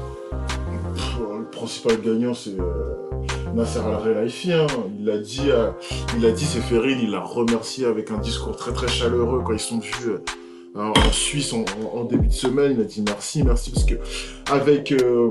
Le 1.38 1.44
principal 1.50 2.00
gagnant, 2.00 2.34
c'est 2.34 2.58
euh, 2.58 3.11
Nasser 3.54 3.80
Al-Khelaifi. 3.80 4.52
Hein. 4.52 4.66
Il 4.98 5.06
l'a 5.06 5.18
dit, 5.18 5.50
euh, 5.50 5.70
il 6.16 6.26
a 6.26 6.30
dit, 6.30 6.44
c'est 6.44 6.60
Ferrine, 6.60 6.98
il 7.02 7.10
l'a 7.10 7.20
remercié 7.20 7.86
avec 7.86 8.10
un 8.10 8.18
discours 8.18 8.56
très 8.56 8.72
très 8.72 8.88
chaleureux 8.88 9.42
quand 9.44 9.52
ils 9.52 9.60
sont 9.60 9.78
vus 9.78 10.10
euh, 10.10 10.18
en 10.74 11.12
Suisse 11.12 11.52
en, 11.52 12.04
début 12.04 12.28
de 12.28 12.32
semaine. 12.32 12.72
Il 12.76 12.80
a 12.80 12.84
dit 12.84 13.02
merci, 13.02 13.42
merci 13.42 13.70
parce 13.70 13.84
que 13.84 13.94
avec 14.50 14.92
euh, 14.92 15.30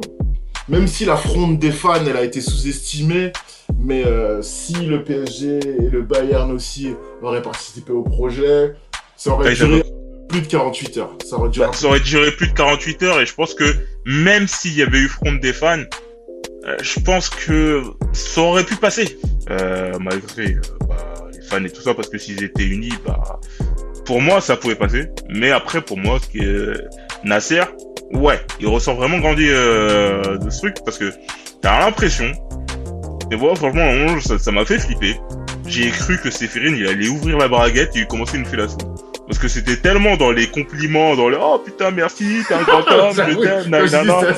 même 0.70 0.88
si 0.88 1.04
la 1.06 1.18
fronde 1.18 1.58
des 1.58 1.72
fans, 1.72 2.06
elle 2.06 2.16
a 2.16 2.24
été 2.24 2.42
sous-estimée, 2.42 3.32
mais 3.80 4.06
euh, 4.06 4.42
si 4.44 4.74
le 4.86 5.04
PSG 5.04 5.58
et 5.58 5.90
le 5.90 6.04
Bayern 6.04 6.52
aussi 6.52 6.94
auraient 7.24 7.42
participé 7.42 7.92
au 7.92 8.04
projet, 8.04 8.74
ça 9.18 9.32
aurait 9.32 9.56
duré 9.56 9.84
plus 10.30 10.42
de 10.42 10.48
48 10.48 10.98
heures. 10.98 11.18
Ça 11.26 11.38
aurait 11.38 11.50
duré 11.50 11.68
Bah, 11.68 11.74
Ça 11.74 11.88
aurait 11.88 12.00
duré 12.00 12.32
plus 12.32 12.48
de 12.48 12.54
48 12.54 13.04
heures 13.04 13.20
et 13.20 13.26
je 13.26 13.34
pense 13.34 13.56
que 13.56 13.66
même 14.06 14.48
s'il 14.48 14.78
y 14.78 14.84
avait 14.84 15.00
eu 15.00 15.08
front 15.08 15.34
des 15.34 15.54
fans, 15.54 15.84
euh, 16.66 16.78
je 16.82 17.00
pense 17.00 17.30
que 17.30 17.84
ça 18.14 18.42
aurait 18.42 18.64
pu 18.64 18.76
passer. 18.76 19.18
Euh, 19.50 19.98
malgré 20.00 20.54
euh, 20.54 20.62
bah, 20.88 21.24
les 21.34 21.42
fans 21.42 21.64
et 21.64 21.70
tout 21.70 21.82
ça, 21.82 21.94
parce 21.94 22.10
que 22.10 22.18
s'ils 22.18 22.44
étaient 22.44 22.64
unis, 22.64 22.94
bah, 23.06 23.40
pour 24.06 24.22
moi, 24.22 24.42
ça 24.42 24.56
pouvait 24.58 24.76
passer. 24.76 25.10
Mais 25.30 25.52
après, 25.52 25.82
pour 25.82 25.98
moi, 25.98 26.20
ce 26.22 26.28
qui 26.30 26.40
est 26.40 26.74
Nasser, 27.24 27.64
ouais, 28.14 28.40
il 28.60 28.68
ressort 28.68 28.96
vraiment 28.96 29.20
grandi 29.20 29.48
euh, 29.50 30.38
de 30.38 30.50
ce 30.50 30.60
truc 30.60 30.76
parce 30.86 30.98
que 30.98 31.12
t'as 31.62 31.80
l'impression. 31.80 32.32
Et 33.32 33.36
voilà, 33.36 33.56
franchement, 33.56 34.20
ça 34.20 34.52
m'a 34.52 34.66
fait 34.66 34.80
flipper. 34.80 35.16
J'ai 35.66 35.90
cru 35.90 36.20
que 36.20 36.30
Séphirine, 36.30 36.76
il 36.76 36.88
allait 36.88 37.08
ouvrir 37.08 37.38
la 37.38 37.48
braguette 37.48 37.96
et 37.96 38.00
il 38.00 38.08
commençait 38.08 38.38
une 38.38 38.46
fellation. 38.46 38.78
Parce 39.32 39.40
que 39.40 39.48
c'était 39.48 39.78
tellement 39.78 40.18
dans 40.18 40.32
les 40.32 40.48
compliments, 40.48 41.16
dans 41.16 41.30
les 41.30 41.38
oh 41.42 41.58
putain 41.64 41.90
merci, 41.90 42.44
t'es 42.46 42.54
un 42.54 42.64
grand 42.64 42.80
homme, 42.92 43.16
Ça, 43.16 43.30
je 43.30 43.38
t'aime, 43.38 43.70
nanana. 43.70 44.36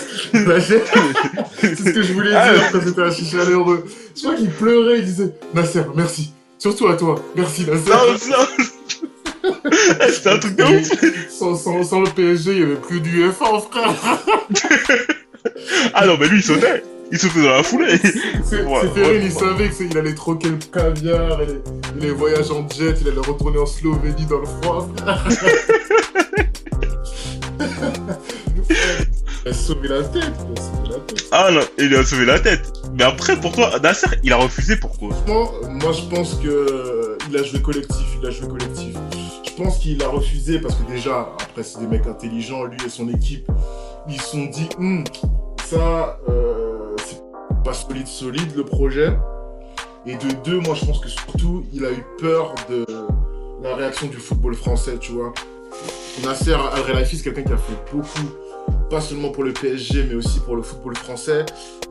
C'est 1.57 1.75
ce 1.75 1.89
que 1.89 2.03
je 2.03 2.13
voulais 2.13 2.35
Ah, 2.35 2.53
dire 2.53 2.71
quand 2.71 2.79
c'était 2.85 3.01
un 3.01 3.11
chicha 3.11 3.39
chaleureux. 3.39 3.85
Je 4.15 4.21
crois 4.21 4.35
qu'il 4.35 4.51
pleurait, 4.51 4.99
il 4.99 5.05
disait 5.05 5.31
Nasser, 5.55 5.81
merci. 5.95 6.31
Surtout 6.59 6.89
à 6.89 6.95
toi. 6.95 7.15
Merci 7.35 7.65
Nasser. 7.65 7.89
Non. 8.29 9.51
C'était 10.11 10.29
un 10.29 10.37
truc 10.37 10.55
de 10.57 10.63
ouf. 10.63 10.89
Sans, 11.31 11.55
sans, 11.55 11.83
sans 11.83 12.01
le 12.01 12.11
PSG, 12.11 12.51
il 12.51 12.59
y 12.59 12.61
avait 12.61 12.75
plus 12.75 13.01
d'UFA, 13.01 13.45
frère. 13.71 14.19
Ah 15.95 16.05
non, 16.05 16.17
mais 16.19 16.27
lui 16.27 16.37
il 16.37 16.43
sautait. 16.43 16.83
Il 17.13 17.19
sautait 17.19 17.43
dans 17.43 17.49
la 17.57 17.61
foulée. 17.63 17.99
C'est 18.43 18.63
Ouais, 18.65 18.79
il 19.21 19.31
savait 19.31 19.69
que 19.69 19.75
c'est- 19.75 19.85
il 19.85 19.95
allait 19.95 20.15
troquer 20.15 20.49
le 20.49 20.57
caviar 20.57 21.41
et 21.43 21.61
les, 22.01 22.09
voyages 22.09 22.49
en 22.49 22.67
jet, 22.67 22.95
il 23.01 23.07
allait 23.07 23.19
retourner 23.19 23.59
en 23.59 23.67
Slovénie 23.67 24.25
dans 24.25 24.39
le 24.39 24.45
froid. 24.47 24.89
il 29.45 29.49
a 29.51 29.53
sauvé 29.53 29.87
la 29.89 30.01
tête, 30.03 30.23
il 30.23 30.59
a 30.59 30.61
sauvé 30.61 30.89
la 30.89 30.99
tête. 31.01 31.25
Ah 31.31 31.49
non, 31.51 31.61
il 31.77 31.87
lui 31.89 31.97
a 31.97 32.03
sauvé 32.03 32.25
la 32.25 32.39
tête. 32.39 32.73
Mais 32.97 33.03
après, 33.03 33.39
pour 33.39 33.51
toi, 33.53 33.71
Nasser, 33.83 34.07
il 34.23 34.33
a 34.33 34.37
refusé 34.37 34.75
pourquoi 34.77 35.09
Franchement, 35.13 35.51
moi 35.69 35.91
je 35.91 36.15
pense 36.15 36.33
que 36.35 37.17
il 37.29 37.37
a 37.37 37.43
joué 37.43 37.61
collectif, 37.61 38.05
il 38.19 38.27
a 38.27 38.31
joué 38.31 38.47
collectif. 38.47 38.95
Je 39.45 39.51
pense 39.63 39.77
qu'il 39.77 40.01
a 40.03 40.07
refusé 40.07 40.59
parce 40.59 40.73
que 40.73 40.91
déjà, 40.91 41.29
après 41.39 41.61
c'est 41.61 41.79
des 41.79 41.85
mecs 41.87 42.07
intelligents, 42.07 42.63
lui 42.63 42.77
et 42.83 42.89
son 42.89 43.07
équipe, 43.09 43.47
ils 44.09 44.19
se 44.19 44.29
sont 44.31 44.45
dit, 44.45 44.67
Hum, 44.79 45.03
ça, 45.73 46.19
euh, 46.29 46.95
c'est 47.03 47.21
pas 47.63 47.73
solide, 47.73 48.07
solide 48.07 48.55
le 48.55 48.63
projet. 48.63 49.17
Et 50.05 50.15
de 50.15 50.31
deux, 50.43 50.59
moi 50.59 50.75
je 50.75 50.85
pense 50.85 50.99
que 50.99 51.09
surtout, 51.09 51.65
il 51.73 51.85
a 51.85 51.91
eu 51.91 52.05
peur 52.19 52.53
de 52.69 52.85
la 53.63 53.75
réaction 53.75 54.07
du 54.07 54.17
football 54.17 54.53
français, 54.53 54.97
tu 54.99 55.13
vois. 55.13 55.33
Nasser 56.23 56.53
Al-Khelaifi, 56.53 57.17
c'est 57.17 57.23
quelqu'un 57.23 57.43
qui 57.43 57.53
a 57.53 57.57
fait 57.57 57.91
beaucoup, 57.91 58.29
pas 58.89 59.01
seulement 59.01 59.29
pour 59.29 59.43
le 59.43 59.53
PSG, 59.53 60.05
mais 60.07 60.15
aussi 60.15 60.39
pour 60.41 60.55
le 60.55 60.61
football 60.61 60.95
français. 60.95 61.45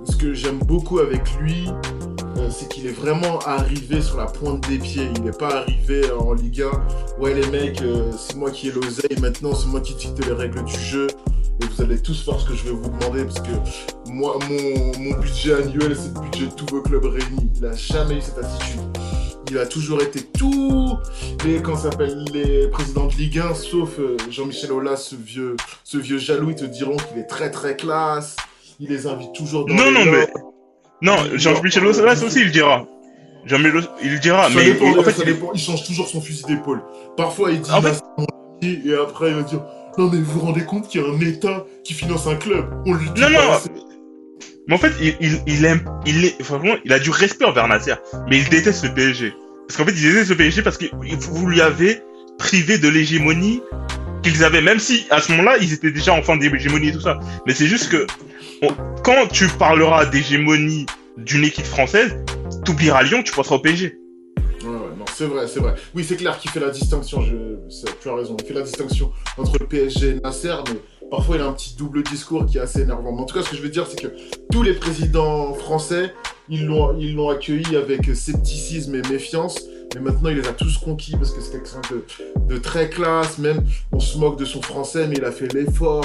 Ce 0.04 0.16
que 0.16 0.32
j'aime 0.32 0.58
beaucoup 0.58 1.00
avec 1.00 1.34
lui, 1.40 1.68
euh, 2.36 2.50
c'est 2.50 2.68
qu'il 2.68 2.86
est 2.86 2.92
vraiment 2.92 3.40
arrivé 3.40 4.00
sur 4.00 4.18
la 4.18 4.26
pointe 4.26 4.68
des 4.68 4.78
pieds. 4.78 5.08
Il 5.16 5.24
n'est 5.24 5.32
pas 5.32 5.62
arrivé 5.62 6.02
en 6.12 6.34
Ligue 6.34 6.62
1. 6.62 7.20
Ouais, 7.20 7.34
les 7.34 7.46
mecs, 7.48 7.82
euh, 7.82 8.12
c'est 8.16 8.36
moi 8.36 8.50
qui 8.50 8.68
ai 8.68 8.72
l'oseille 8.72 9.18
maintenant, 9.20 9.54
c'est 9.54 9.68
moi 9.68 9.80
qui 9.80 9.94
dicte 9.94 10.24
les 10.24 10.32
règles 10.32 10.62
du 10.64 10.78
jeu. 10.78 11.08
Et 11.62 11.66
vous 11.66 11.82
allez 11.82 12.00
tous 12.02 12.24
faire 12.24 12.38
ce 12.40 12.46
que 12.48 12.54
je 12.54 12.64
vais 12.64 12.70
vous 12.70 12.88
demander 12.88 13.24
parce 13.24 13.40
que 13.40 14.10
moi, 14.10 14.38
mon, 14.48 14.98
mon 14.98 15.18
budget 15.18 15.54
annuel, 15.54 15.96
c'est 15.96 16.12
le 16.14 16.20
budget 16.20 16.46
de 16.46 16.52
tous 16.52 16.66
vos 16.74 16.82
clubs 16.82 17.04
réunis. 17.04 17.50
Il 17.56 17.64
a 17.66 17.74
jamais 17.76 18.16
eu 18.16 18.20
cette 18.20 18.38
attitude. 18.38 18.80
Il 19.50 19.58
a 19.58 19.66
toujours 19.66 20.00
été 20.02 20.22
tout 20.22 20.96
les 21.44 21.60
comment 21.60 21.76
ça 21.76 21.90
s'appelle 21.90 22.24
les 22.32 22.68
présidents 22.68 23.06
de 23.06 23.12
Ligue 23.14 23.38
1, 23.38 23.54
sauf 23.54 23.98
euh, 23.98 24.16
Jean-Michel 24.30 24.72
Aulas, 24.72 24.96
ce 24.96 25.14
vieux, 25.14 25.56
ce 25.84 25.98
vieux 25.98 26.16
jaloux, 26.18 26.50
ils 26.50 26.56
te 26.56 26.64
diront 26.64 26.96
qu'il 26.96 27.18
est 27.18 27.26
très 27.26 27.50
très 27.50 27.76
classe. 27.76 28.36
Il 28.80 28.88
les 28.88 29.06
invite 29.06 29.32
toujours 29.34 29.66
dans 29.66 29.74
Non, 29.74 29.90
les 29.90 29.92
non, 29.92 30.04
mais. 30.10 30.26
Non, 31.02 31.16
Jean-Michel 31.34 31.84
Aulas 31.86 32.22
aussi, 32.24 32.40
il 32.40 32.46
le 32.46 32.50
dira. 32.50 32.86
Jean-Michel, 33.44 33.88
il 34.02 34.20
dira, 34.20 34.48
ça 34.48 34.54
mais 34.56 34.64
dépend, 34.64 34.98
en 34.98 35.02
fait, 35.02 35.12
ça 35.12 35.22
il 35.26 35.34
dépend, 35.34 35.50
il 35.52 35.60
change 35.60 35.84
toujours 35.84 36.08
son 36.08 36.20
fusil 36.20 36.44
d'épaule. 36.44 36.82
Parfois, 37.16 37.50
il 37.52 37.60
dit, 37.60 37.70
En 37.70 37.82
fait- 37.82 38.00
et 38.62 38.94
après, 38.94 39.30
il 39.30 39.34
va 39.34 39.42
dire, 39.42 39.60
non, 39.98 40.10
mais 40.10 40.18
vous 40.18 40.32
vous 40.32 40.40
rendez 40.40 40.64
compte 40.64 40.88
qu'il 40.88 41.00
y 41.00 41.04
a 41.04 41.08
un 41.08 41.20
État 41.20 41.66
qui 41.84 41.94
finance 41.94 42.26
un 42.26 42.36
club 42.36 42.66
On 42.86 42.94
lui 42.94 43.10
dit 43.10 43.20
Non, 43.20 43.26
pas, 43.32 43.60
non, 43.64 43.84
Mais 44.68 44.74
en 44.74 44.78
fait, 44.78 44.92
il, 45.00 45.14
il, 45.20 45.40
il 45.46 45.64
aime, 45.64 45.80
il 46.06 46.24
est, 46.24 46.42
franchement, 46.42 46.74
il 46.84 46.92
a 46.92 46.98
du 46.98 47.10
respect 47.10 47.44
envers 47.44 47.68
Nasser, 47.68 47.94
mais 48.28 48.38
il 48.38 48.48
déteste 48.48 48.84
le 48.84 48.94
PSG. 48.94 49.32
Parce 49.68 49.76
qu'en 49.76 49.84
fait, 49.84 49.92
il 49.92 50.02
déteste 50.02 50.30
le 50.30 50.36
PSG 50.36 50.62
parce 50.62 50.78
que 50.78 50.86
vous 51.18 51.46
lui 51.46 51.60
avez 51.60 52.00
privé 52.38 52.78
de 52.78 52.88
l'hégémonie 52.88 53.60
qu'ils 54.22 54.44
avaient, 54.44 54.62
même 54.62 54.78
si 54.78 55.04
à 55.10 55.20
ce 55.20 55.32
moment-là, 55.32 55.56
ils 55.60 55.72
étaient 55.72 55.90
déjà 55.90 56.12
en 56.14 56.22
fin 56.22 56.36
d'hégémonie 56.36 56.88
et 56.88 56.92
tout 56.92 57.00
ça. 57.00 57.18
Mais 57.46 57.54
c'est 57.54 57.66
juste 57.66 57.88
que 57.90 58.06
on- 58.62 58.74
quand 59.04 59.26
tu 59.32 59.48
parleras 59.48 60.06
d'hégémonie 60.06 60.86
d'une 61.18 61.44
équipe 61.44 61.66
française, 61.66 62.16
t'oublieras 62.64 63.02
Lyon, 63.02 63.22
tu 63.22 63.32
passeras 63.32 63.56
au 63.56 63.58
PSG. 63.58 63.98
C'est 65.22 65.28
vrai, 65.28 65.46
c'est 65.46 65.60
vrai. 65.60 65.74
Oui, 65.94 66.02
c'est 66.02 66.16
clair 66.16 66.36
qu'il 66.36 66.50
fait 66.50 66.58
la 66.58 66.70
distinction, 66.70 67.20
je... 67.20 67.32
tu 68.00 68.08
as 68.08 68.14
raison, 68.16 68.36
il 68.40 68.44
fait 68.44 68.54
la 68.54 68.62
distinction 68.62 69.12
entre 69.38 69.56
le 69.60 69.68
PSG 69.68 70.08
et 70.08 70.14
Nasser, 70.14 70.56
mais 70.66 70.80
parfois 71.08 71.36
il 71.36 71.42
a 71.42 71.46
un 71.46 71.52
petit 71.52 71.76
double 71.76 72.02
discours 72.02 72.44
qui 72.44 72.58
est 72.58 72.60
assez 72.60 72.80
énervant. 72.80 73.12
Mais 73.12 73.20
en 73.20 73.24
tout 73.24 73.38
cas, 73.38 73.44
ce 73.44 73.50
que 73.50 73.56
je 73.56 73.62
veux 73.62 73.68
dire, 73.68 73.86
c'est 73.86 74.00
que 74.00 74.08
tous 74.50 74.64
les 74.64 74.74
présidents 74.74 75.54
français, 75.54 76.12
ils 76.48 76.66
l'ont 76.66 76.98
ils 76.98 77.14
l'ont 77.14 77.28
accueilli 77.28 77.76
avec 77.76 78.06
scepticisme 78.16 78.96
et 78.96 79.02
méfiance, 79.02 79.60
mais 79.94 80.00
maintenant 80.00 80.30
il 80.30 80.38
les 80.38 80.48
a 80.48 80.52
tous 80.52 80.76
conquis 80.78 81.12
parce 81.12 81.30
que 81.30 81.40
c'est 81.40 81.52
quelqu'un 81.52 81.80
de, 81.92 82.04
de 82.52 82.58
très 82.58 82.90
classe, 82.90 83.38
même 83.38 83.62
on 83.92 84.00
se 84.00 84.18
moque 84.18 84.40
de 84.40 84.44
son 84.44 84.60
français, 84.60 85.06
mais 85.06 85.14
il 85.18 85.24
a 85.24 85.30
fait 85.30 85.54
l'effort 85.54 86.04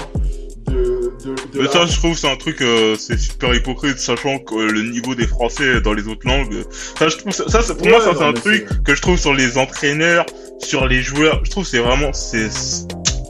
de... 0.67 1.11
de, 1.23 1.35
de 1.53 1.59
Mais 1.59 1.63
la- 1.65 1.71
ça, 1.71 1.85
je 1.85 1.95
trouve, 1.97 2.17
c'est 2.17 2.29
un 2.29 2.35
truc, 2.35 2.61
euh, 2.61 2.95
c'est 2.97 3.17
super 3.17 3.53
hypocrite, 3.53 3.97
sachant 3.99 4.39
que 4.39 4.55
euh, 4.55 4.71
le 4.71 4.83
niveau 4.83 5.15
des 5.15 5.27
Français 5.27 5.81
dans 5.81 5.93
les 5.93 6.07
autres 6.07 6.25
langues, 6.27 6.63
ça, 6.97 7.07
je 7.09 7.17
trouve, 7.17 7.31
ça, 7.31 7.43
pour 7.73 7.85
Ouais, 7.85 7.91
moi, 7.91 8.01
ça, 8.01 8.11
c'est 8.17 8.23
un 8.23 8.33
truc 8.33 8.67
que 8.83 8.95
je 8.95 9.01
trouve 9.01 9.17
sur 9.17 9.33
les 9.33 9.57
entraîneurs, 9.57 10.25
sur 10.59 10.85
les 10.87 11.01
joueurs. 11.01 11.41
Je 11.45 11.51
trouve, 11.51 11.65
c'est 11.65 11.79
vraiment, 11.79 12.13
c'est- 12.13 12.49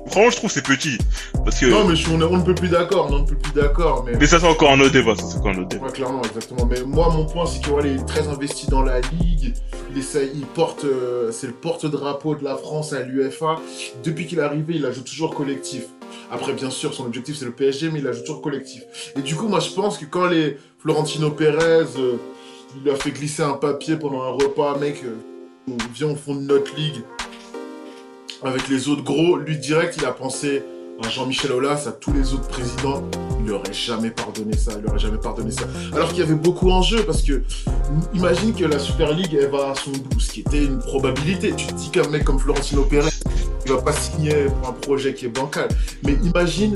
franchement, 0.07 0.29
je 0.29 0.35
trouve, 0.37 0.51
c'est 0.51 0.65
petit, 0.65 0.97
parce 1.43 1.59
que. 1.59 1.65
Non, 1.67 1.85
mais 1.85 1.95
je 1.95 2.03
suis, 2.03 2.11
on, 2.11 2.17
ne 2.17 2.43
peut 2.43 2.55
plus 2.55 2.69
d'accord, 2.69 3.09
on 3.11 3.19
ne 3.19 3.25
peut 3.25 3.35
plus 3.35 3.53
d'accord, 3.53 4.03
mais... 4.05 4.17
Mais 4.19 4.27
ça, 4.27 4.39
c'est 4.39 4.47
encore 4.47 4.71
un 4.71 4.79
autre 4.79 4.91
débat, 4.91 5.15
ça, 5.15 5.23
c'est 5.27 5.37
encore 5.37 5.51
un 5.51 5.59
autre 5.59 5.69
débat. 5.69 5.85
Ouais, 5.85 5.91
clairement, 5.91 6.21
exactement. 6.23 6.65
Mais 6.65 6.81
moi, 6.85 7.09
mon 7.13 7.25
point, 7.25 7.45
c'est 7.45 7.61
que 7.61 7.69
voilà, 7.69 7.87
il 7.87 7.99
est 7.99 8.05
très 8.05 8.27
investi 8.27 8.67
dans 8.67 8.83
la 8.83 8.99
ligue. 8.99 9.53
Il 9.95 10.03
il 10.35 10.45
porte, 10.45 10.85
euh, 10.85 11.31
c'est 11.31 11.47
le 11.47 11.53
porte-drapeau 11.53 12.35
de 12.35 12.43
la 12.43 12.55
France 12.55 12.93
à 12.93 13.01
l'UFA. 13.01 13.55
Depuis 14.03 14.27
qu'il 14.27 14.39
est 14.39 14.43
arrivé, 14.43 14.75
il 14.75 14.85
ajoute 14.85 15.05
toujours 15.05 15.33
collectif. 15.33 15.85
Après, 16.31 16.53
bien 16.53 16.69
sûr, 16.69 16.93
son 16.93 17.05
objectif 17.05 17.37
c'est 17.37 17.45
le 17.45 17.51
PSG, 17.51 17.89
mais 17.89 17.99
il 17.99 18.07
ajoute 18.07 18.25
toujours 18.25 18.41
collectif. 18.41 18.83
Et 19.15 19.21
du 19.21 19.35
coup, 19.35 19.47
moi, 19.47 19.59
je 19.59 19.71
pense 19.71 19.97
que 19.97 20.05
quand 20.05 20.27
les 20.27 20.57
Florentino 20.79 21.31
Pérez, 21.31 21.87
euh, 21.97 22.17
il 22.75 22.83
lui 22.83 22.91
a 22.91 22.95
fait 22.95 23.11
glisser 23.11 23.43
un 23.43 23.53
papier 23.53 23.97
pendant 23.97 24.21
un 24.21 24.29
repas, 24.29 24.77
mec, 24.77 25.01
euh, 25.03 25.15
viens 25.93 26.09
au 26.09 26.15
fond 26.15 26.35
de 26.35 26.41
notre 26.41 26.75
ligue 26.75 27.01
avec 28.43 28.67
les 28.69 28.89
autres 28.89 29.03
gros, 29.03 29.37
lui 29.37 29.57
direct, 29.57 29.95
il 29.97 30.05
a 30.05 30.11
pensé 30.11 30.63
à 31.03 31.09
Jean-Michel 31.09 31.51
Aulas, 31.51 31.85
à 31.87 31.91
tous 31.91 32.11
les 32.11 32.33
autres 32.33 32.47
présidents, 32.47 33.03
il 33.39 33.45
lui 33.45 33.51
aurait 33.51 33.73
jamais 33.73 34.09
pardonné 34.09 34.57
ça, 34.57 34.71
il 34.75 34.81
lui 34.81 34.89
aurait 34.89 34.99
jamais 34.99 35.17
pardonné 35.17 35.51
ça. 35.51 35.65
Alors 35.93 36.09
qu'il 36.09 36.19
y 36.19 36.21
avait 36.23 36.33
beaucoup 36.33 36.71
en 36.71 36.81
jeu, 36.81 37.03
parce 37.03 37.21
que 37.21 37.43
imagine 38.13 38.53
que 38.53 38.65
la 38.65 38.79
Super 38.79 39.13
League, 39.13 39.37
elle 39.39 39.49
va 39.49 39.71
à 39.71 39.75
son 39.75 39.91
bout, 39.91 40.19
ce 40.19 40.31
qui 40.31 40.39
était 40.41 40.63
une 40.63 40.79
probabilité. 40.79 41.53
Tu 41.55 41.67
te 41.67 41.73
dis 41.73 41.89
qu'un 41.91 42.07
mec 42.09 42.23
comme 42.23 42.39
Florentino 42.39 42.83
Pérez, 42.83 43.09
il 43.65 43.71
va 43.71 43.81
pas 43.81 43.91
signer 43.91 44.45
pour 44.45 44.69
un 44.69 44.73
projet 44.73 45.13
qui 45.13 45.25
est 45.25 45.29
bancal. 45.29 45.67
Mais 46.03 46.13
imagine, 46.23 46.73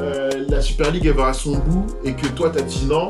euh, 0.00 0.44
la 0.48 0.60
Super 0.60 0.92
League, 0.92 1.06
elle 1.06 1.16
va 1.16 1.28
à 1.28 1.32
son 1.32 1.56
bout, 1.58 1.86
et 2.04 2.14
que 2.14 2.26
toi, 2.28 2.50
t'as 2.50 2.62
dit 2.62 2.86
non, 2.86 3.08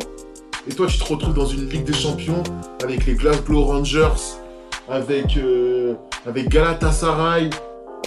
et 0.68 0.74
toi, 0.74 0.86
tu 0.86 0.98
te 0.98 1.04
retrouves 1.04 1.34
dans 1.34 1.46
une 1.46 1.68
Ligue 1.68 1.84
des 1.84 1.92
Champions 1.92 2.42
avec 2.82 3.06
les 3.06 3.14
Glasgow 3.14 3.64
Rangers, 3.64 4.08
avec, 4.88 5.36
euh, 5.36 5.94
avec 6.26 6.48
Galatasaray, 6.48 7.50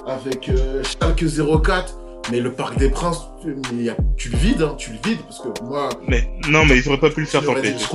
avec 0.09 0.49
euh, 0.49 0.83
Schalke 0.83 1.25
04, 1.63 1.95
mais 2.31 2.39
le 2.39 2.51
Parc 2.51 2.77
des 2.77 2.89
Princes, 2.89 3.27
tu, 3.41 3.55
mais 3.73 3.83
y 3.83 3.89
a- 3.89 3.97
tu 4.17 4.29
le 4.29 4.37
vides, 4.37 4.61
hein, 4.61 4.75
tu 4.77 4.91
le 4.91 4.97
vides, 5.09 5.21
parce 5.21 5.39
que 5.39 5.63
moi, 5.63 5.89
Mais, 6.07 6.29
non, 6.49 6.65
mais 6.65 6.77
ils 6.77 6.87
auraient 6.87 6.99
pas 6.99 7.09
pu 7.09 7.21
le 7.21 7.25
faire 7.25 7.43
sans 7.43 7.53
je 7.55 7.87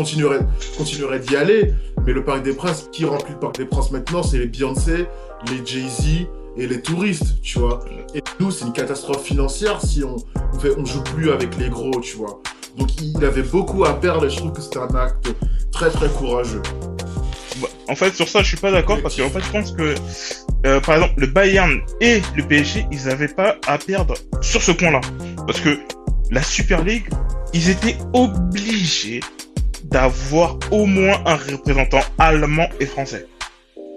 continuerai, 0.76 1.18
d'y 1.20 1.36
aller, 1.36 1.72
mais 2.06 2.12
le 2.12 2.24
Parc 2.24 2.42
des 2.42 2.52
Princes, 2.54 2.88
qui 2.92 3.04
remplit 3.04 3.32
le 3.34 3.38
Parc 3.40 3.58
des 3.58 3.64
Princes 3.66 3.90
maintenant, 3.90 4.22
c'est 4.22 4.38
les 4.38 4.46
Beyoncé, 4.46 5.06
les 5.50 5.64
Jay-Z 5.64 6.26
et 6.56 6.66
les 6.66 6.80
touristes, 6.80 7.40
tu 7.42 7.58
vois. 7.58 7.80
Et 8.14 8.22
nous, 8.40 8.50
c'est 8.50 8.64
une 8.64 8.72
catastrophe 8.72 9.22
financière 9.24 9.80
si 9.82 10.04
on, 10.04 10.16
on, 10.54 10.58
fait, 10.58 10.70
on 10.78 10.84
joue 10.84 11.02
plus 11.02 11.30
avec 11.30 11.56
les 11.58 11.68
gros, 11.68 12.00
tu 12.00 12.16
vois. 12.16 12.40
Donc 12.78 12.88
il 13.00 13.24
avait 13.24 13.42
beaucoup 13.42 13.84
à 13.84 13.94
perdre 14.00 14.26
et 14.26 14.30
je 14.30 14.36
trouve 14.36 14.52
que 14.52 14.60
c'était 14.60 14.78
un 14.78 14.94
acte 14.96 15.28
très 15.72 15.90
très 15.90 16.08
courageux. 16.08 16.62
Bah, 17.60 17.68
En 17.88 17.94
fait, 17.94 18.14
sur 18.14 18.28
ça, 18.28 18.42
je 18.42 18.48
suis 18.48 18.56
pas 18.56 18.70
d'accord 18.72 19.00
parce 19.02 19.16
qu'en 19.16 19.28
fait, 19.30 19.40
je 19.40 19.50
pense 19.50 19.72
que, 19.72 19.94
euh, 20.64 20.80
par 20.80 20.96
exemple, 20.96 21.14
le 21.18 21.26
Bayern 21.26 21.80
et 22.00 22.20
le 22.36 22.42
PSG, 22.42 22.86
ils 22.90 23.08
avaient 23.08 23.28
pas 23.28 23.56
à 23.66 23.78
perdre 23.78 24.14
sur 24.40 24.62
ce 24.62 24.72
point-là. 24.72 25.00
Parce 25.46 25.60
que 25.60 25.78
la 26.30 26.42
Super 26.42 26.82
League, 26.82 27.08
ils 27.52 27.70
étaient 27.70 27.96
obligés 28.12 29.20
d'avoir 29.84 30.58
au 30.70 30.86
moins 30.86 31.20
un 31.26 31.36
représentant 31.36 32.00
allemand 32.18 32.68
et 32.80 32.86
français. 32.86 33.26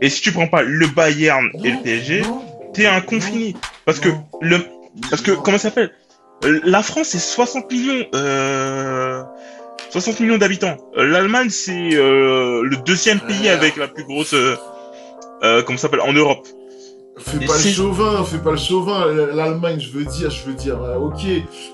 Et 0.01 0.09
si 0.09 0.21
tu 0.21 0.31
prends 0.31 0.47
pas 0.47 0.61
le 0.61 0.87
Bayern 0.87 1.49
et 1.63 1.71
le 1.71 1.81
PSG, 1.81 2.21
t'es 2.73 2.85
un 2.85 3.01
confini. 3.01 3.55
Parce 3.85 3.99
que 3.99 4.09
le, 4.41 4.59
parce 5.09 5.21
que, 5.21 5.31
comment 5.31 5.57
ça 5.57 5.69
s'appelle? 5.69 5.91
Euh, 6.45 6.59
La 6.63 6.83
France, 6.83 7.07
c'est 7.09 7.19
60 7.19 7.71
millions, 7.71 8.05
euh, 8.13 9.23
60 9.89 10.19
millions 10.19 10.37
d'habitants. 10.37 10.77
Euh, 10.97 11.07
L'Allemagne, 11.07 11.49
c'est 11.49 11.95
euh, 11.95 12.61
le 12.63 12.77
deuxième 12.77 13.19
pays 13.19 13.49
avec 13.49 13.77
la 13.77 13.87
plus 13.87 14.03
grosse, 14.03 14.33
euh, 14.33 14.55
euh, 15.43 15.63
comment 15.63 15.77
ça 15.77 15.83
s'appelle, 15.83 16.01
en 16.01 16.13
Europe. 16.13 16.47
Fais 17.17 17.39
pas 17.45 17.53
le 17.53 17.59
chauvin, 17.73 18.23
fais 18.23 18.37
pas 18.37 18.51
le 18.51 18.57
chauvin. 18.57 19.05
L'Allemagne, 19.33 19.79
je 19.79 19.89
veux 19.97 20.05
dire, 20.05 20.29
je 20.29 20.45
veux 20.45 20.53
dire, 20.53 20.81
euh, 20.81 20.97
ok, 20.97 21.21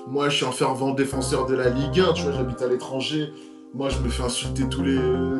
moi 0.08 0.28
je 0.28 0.36
suis 0.36 0.46
un 0.46 0.52
fervent 0.52 0.92
défenseur 0.92 1.46
de 1.46 1.54
la 1.54 1.68
Ligue 1.68 2.00
1, 2.00 2.12
tu 2.14 2.22
vois, 2.22 2.32
j'habite 2.32 2.62
à 2.62 2.66
l'étranger. 2.66 3.30
Moi, 3.76 3.88
je 3.88 3.98
me 3.98 4.08
fais 4.08 4.22
insulter 4.22 4.68
tous 4.70 4.84
les, 4.84 4.96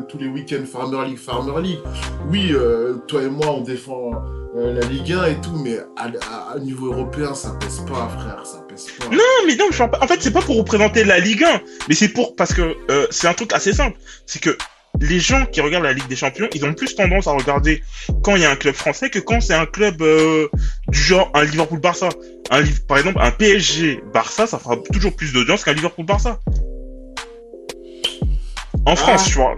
tous 0.09 0.17
les 0.17 0.27
week-ends 0.27 0.65
Farmer 0.69 1.05
League, 1.07 1.17
Farmer 1.17 1.61
League. 1.61 1.79
Oui, 2.29 2.49
euh, 2.51 2.95
toi 3.07 3.23
et 3.23 3.29
moi, 3.29 3.47
on 3.51 3.61
défend 3.61 4.11
euh, 4.57 4.73
la 4.73 4.85
Ligue 4.87 5.13
1 5.13 5.25
et 5.27 5.35
tout, 5.39 5.55
mais 5.63 5.77
à, 5.95 6.07
à- 6.29 6.51
à 6.55 6.59
niveau 6.59 6.87
européen, 6.91 7.33
ça 7.33 7.51
pèse 7.61 7.79
pas, 7.87 8.09
frère, 8.19 8.41
ça 8.45 8.61
pèse 8.67 8.87
pas. 8.99 9.05
Non, 9.15 9.21
mais 9.47 9.55
non, 9.55 9.67
je 9.71 9.77
pas- 9.77 9.99
en 10.01 10.07
fait, 10.07 10.17
c'est 10.21 10.31
pas 10.33 10.41
pour 10.41 10.57
représenter 10.57 11.05
la 11.05 11.19
Ligue 11.19 11.45
1, 11.45 11.61
mais 11.87 11.95
c'est 11.95 12.09
pour, 12.09 12.35
parce 12.35 12.53
que 12.53 12.75
euh, 12.91 13.07
c'est 13.09 13.27
un 13.29 13.33
truc 13.33 13.53
assez 13.53 13.71
simple. 13.71 13.97
C'est 14.25 14.39
que 14.41 14.49
les 15.01 15.19
gens 15.19 15.45
qui 15.45 15.61
regardent 15.61 15.83
la 15.83 15.93
Ligue 15.93 16.07
des 16.07 16.15
Champions, 16.15 16.47
ils 16.53 16.65
ont 16.65 16.73
plus 16.73 16.95
tendance 16.95 17.27
à 17.27 17.31
regarder 17.31 17.83
quand 18.23 18.35
il 18.35 18.41
y 18.41 18.45
a 18.45 18.51
un 18.51 18.55
club 18.55 18.75
français 18.75 19.09
que 19.09 19.19
quand 19.19 19.41
c'est 19.41 19.53
un 19.53 19.65
club 19.65 20.01
euh, 20.01 20.47
du 20.87 20.99
genre 20.99 21.29
un 21.33 21.43
Liverpool-Barça. 21.43 22.09
Un, 22.51 22.61
par 22.87 22.97
exemple, 22.99 23.17
un 23.21 23.31
PSG-Barça, 23.31 24.47
ça 24.47 24.59
fera 24.59 24.77
toujours 24.93 25.15
plus 25.15 25.33
d'audience 25.33 25.63
qu'un 25.63 25.73
Liverpool-Barça. 25.73 26.39
En 28.85 28.95
France, 28.95 29.23
Ah. 29.25 29.29
tu 29.29 29.35
vois. 29.37 29.55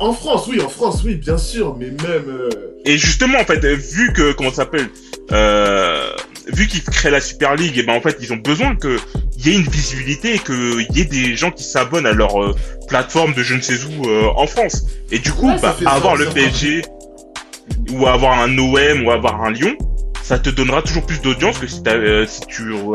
En 0.00 0.12
France, 0.12 0.46
oui, 0.48 0.60
en 0.60 0.68
France, 0.68 1.02
oui, 1.04 1.14
bien 1.16 1.38
sûr, 1.38 1.76
mais 1.76 1.86
même. 1.90 2.24
euh, 2.28 2.48
Et 2.84 2.96
justement, 2.98 3.38
en 3.38 3.44
fait, 3.44 3.62
euh, 3.64 3.74
vu 3.76 4.12
que, 4.12 4.32
comment 4.32 4.50
ça 4.50 4.56
s'appelle, 4.56 4.88
euh, 5.32 6.10
vu 6.52 6.66
qu'ils 6.66 6.82
créent 6.82 7.10
la 7.10 7.20
Super 7.20 7.54
League, 7.56 7.76
et 7.78 7.82
ben 7.82 7.94
en 7.96 8.00
fait, 8.00 8.16
ils 8.20 8.32
ont 8.32 8.36
besoin 8.36 8.74
que 8.76 8.98
il 9.38 9.46
y 9.46 9.50
ait 9.50 9.58
une 9.58 9.68
visibilité 9.68 10.34
et 10.34 10.38
qu'il 10.38 10.86
y 10.96 11.00
ait 11.00 11.04
des 11.04 11.36
gens 11.36 11.50
qui 11.50 11.62
s'abonnent 11.64 12.06
à 12.06 12.12
leur 12.12 12.42
euh, 12.42 12.54
plateforme 12.88 13.34
de 13.34 13.42
je 13.42 13.54
ne 13.54 13.60
sais 13.60 13.78
où 13.84 14.08
euh, 14.08 14.28
en 14.36 14.46
France. 14.46 14.84
Et 15.12 15.18
du 15.18 15.30
coup, 15.32 15.48
Ouais, 15.48 15.60
bah, 15.60 15.76
avoir 15.86 16.16
le 16.16 16.26
PSG 16.26 16.82
ou 17.92 18.06
avoir 18.06 18.40
un 18.40 18.56
OM 18.58 19.04
ou 19.06 19.10
avoir 19.10 19.42
un 19.42 19.50
Lyon, 19.52 19.76
ça 20.22 20.38
te 20.38 20.50
donnera 20.50 20.82
toujours 20.82 21.06
plus 21.06 21.20
d'audience 21.22 21.58
que 21.58 21.66
si, 21.66 21.80
tu 21.82 21.88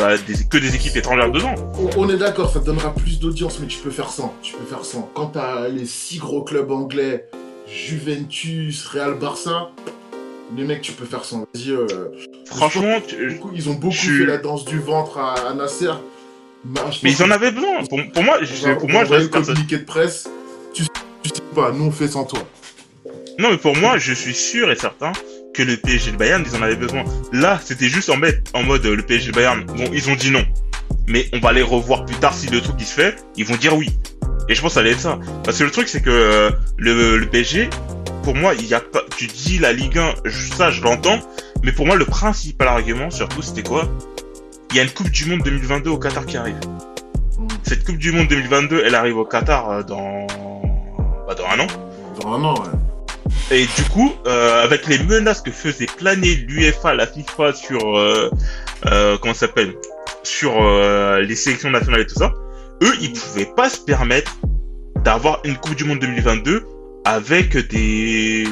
as 0.01 0.17
des, 0.17 0.33
que 0.49 0.57
des 0.57 0.75
équipes 0.75 0.97
étrangères 0.97 1.31
dedans. 1.31 1.55
On- 1.79 1.89
On 2.03 2.09
est 2.09 2.17
d'accord, 2.17 2.51
ça 2.51 2.59
te 2.59 2.65
donnera 2.65 2.93
plus 2.93 3.19
d'audience, 3.19 3.59
mais 3.59 3.67
tu 3.67 3.77
peux 3.79 3.89
faire 3.91 4.09
sans. 4.09 4.33
Tu 4.41 4.53
peux 4.53 4.65
faire 4.65 4.83
sans. 4.85 5.09
Quand 5.13 5.27
t'as 5.27 5.67
les 5.69 5.85
six 5.85 6.17
gros 6.17 6.43
clubs 6.43 6.69
anglais, 6.71 7.25
Juventus, 7.67 8.85
Real 8.87 9.13
Barça, 9.17 9.69
les 10.55 10.63
mecs, 10.63 10.81
tu 10.81 10.91
peux 10.91 11.05
faire 11.05 11.23
sans. 11.25 11.39
Vas-y, 11.53 11.71
euh, 11.71 11.87
Franchement, 12.45 12.99
tu- 13.07 13.39
ils 13.55 13.69
ont 13.69 13.73
beaucoup 13.73 13.93
fait 13.95 14.25
la 14.25 14.37
danse 14.37 14.65
du 14.65 14.79
ventre 14.79 15.17
à, 15.17 15.33
à 15.49 15.53
Nasser. 15.53 15.89
Mais, 17.03 17.11
ils 17.11 17.23
en 17.23 17.31
avaient 17.31 17.51
besoin. 17.51 17.83
Pour, 17.89 17.99
pour 18.13 18.23
moi, 18.23 18.37
je, 18.41 18.73
pour 18.75 18.89
moi, 18.89 19.03
je 19.05 19.13
reste 19.13 19.31
communiqué 19.31 19.77
de 19.79 19.83
presse. 19.83 20.29
Tu, 20.73 20.83
tu 21.23 21.29
sais 21.29 21.41
pas, 21.55 21.71
nous 21.71 21.85
on 21.85 21.91
fait 21.91 22.07
sans 22.07 22.23
toi. 22.23 22.39
Non, 23.39 23.51
mais 23.51 23.57
pour 23.57 23.75
moi, 23.75 23.97
je 23.97 24.13
suis 24.13 24.33
sûr 24.33 24.71
et 24.71 24.75
certain 24.75 25.11
que 25.53 25.63
le 25.63 25.75
PSG 25.77 26.11
le 26.11 26.17
Bayern, 26.17 26.43
ils 26.49 26.55
en 26.55 26.61
avaient 26.61 26.75
besoin. 26.75 27.03
Là, 27.31 27.59
c'était 27.63 27.87
juste 27.89 28.09
en, 28.09 28.17
mode- 28.17 28.41
en 28.53 28.63
mode 28.63 28.85
euh, 28.85 28.95
le 28.95 29.03
PSG 29.03 29.27
le 29.27 29.33
Bayern. 29.33 29.63
Bon, 29.65 29.85
ils 29.93 30.09
ont 30.09 30.15
dit 30.15 30.31
non. 30.31 30.45
Mais 31.07 31.27
on 31.33 31.39
va 31.39 31.51
les 31.51 31.61
revoir 31.63 32.05
plus 32.05 32.15
tard 32.15 32.33
si 32.33 32.47
le 32.47 32.61
truc 32.61 32.75
il 32.79 32.85
se 32.85 32.93
fait. 32.93 33.15
Ils 33.35 33.45
vont 33.45 33.55
dire 33.57 33.75
oui. 33.75 33.89
Et 34.49 34.55
je 34.55 34.61
pense 34.61 34.71
que 34.71 34.73
ça 34.75 34.79
allait 34.81 34.91
être 34.91 34.99
ça. 35.01 35.19
Parce 35.43 35.57
que 35.59 35.63
le 35.65 35.71
truc, 35.71 35.87
c'est 35.89 36.01
que 36.01 36.09
euh, 36.09 36.51
le, 36.77 37.17
le 37.17 37.25
PSG, 37.27 37.69
pour 38.23 38.35
moi, 38.35 38.53
il 38.55 38.65
y 38.65 38.73
a 38.73 38.79
pas. 38.79 39.01
Tu 39.17 39.27
dis 39.27 39.59
la 39.59 39.73
Ligue 39.73 39.97
1, 39.97 40.13
je- 40.25 40.53
ça, 40.53 40.71
je 40.71 40.81
l'entends. 40.81 41.19
Mais 41.63 41.71
pour 41.71 41.85
moi, 41.85 41.95
le 41.95 42.05
principal 42.05 42.67
argument, 42.67 43.09
surtout, 43.09 43.41
c'était 43.41 43.63
quoi? 43.63 43.87
Il 44.71 44.77
y 44.77 44.79
a 44.79 44.83
une 44.83 44.89
Coupe 44.89 45.09
du 45.11 45.25
Monde 45.25 45.41
2022 45.43 45.89
au 45.91 45.97
Qatar 45.97 46.25
qui 46.25 46.37
arrive. 46.37 46.59
Cette 47.63 47.83
Coupe 47.85 47.97
du 47.97 48.11
Monde 48.11 48.27
2022, 48.27 48.81
elle 48.85 48.95
arrive 48.95 49.17
au 49.17 49.25
Qatar 49.25 49.69
euh, 49.69 49.83
dans, 49.83 50.25
bah, 51.27 51.35
dans 51.35 51.45
un 51.45 51.59
an. 51.59 51.67
Dans 52.21 52.33
un 52.33 52.43
an, 52.43 52.55
ouais. 52.55 52.69
Et 53.51 53.65
du 53.65 53.83
coup, 53.91 54.13
euh, 54.25 54.63
avec 54.63 54.87
les 54.87 54.97
menaces 54.99 55.41
que 55.41 55.51
faisait 55.51 55.85
planer 55.85 56.35
l'UEFA, 56.35 56.93
la 56.95 57.05
FIFA 57.07 57.53
sur 57.53 57.97
euh, 57.97 58.29
euh, 58.87 59.17
comment 59.21 59.33
ça 59.33 59.41
s'appelle, 59.47 59.73
sur 60.23 60.53
euh, 60.63 61.21
les 61.21 61.35
sélections 61.35 61.69
nationales 61.69 62.01
et 62.01 62.07
tout 62.07 62.15
ça, 62.17 62.33
eux, 62.81 62.93
ils 63.01 63.13
pouvaient 63.13 63.49
pas 63.55 63.69
se 63.69 63.79
permettre 63.79 64.37
d'avoir 65.03 65.39
une 65.43 65.55
Coupe 65.57 65.75
du 65.75 65.83
Monde 65.83 65.99
2022 65.99 66.65
avec 67.05 67.57
des 67.69 68.47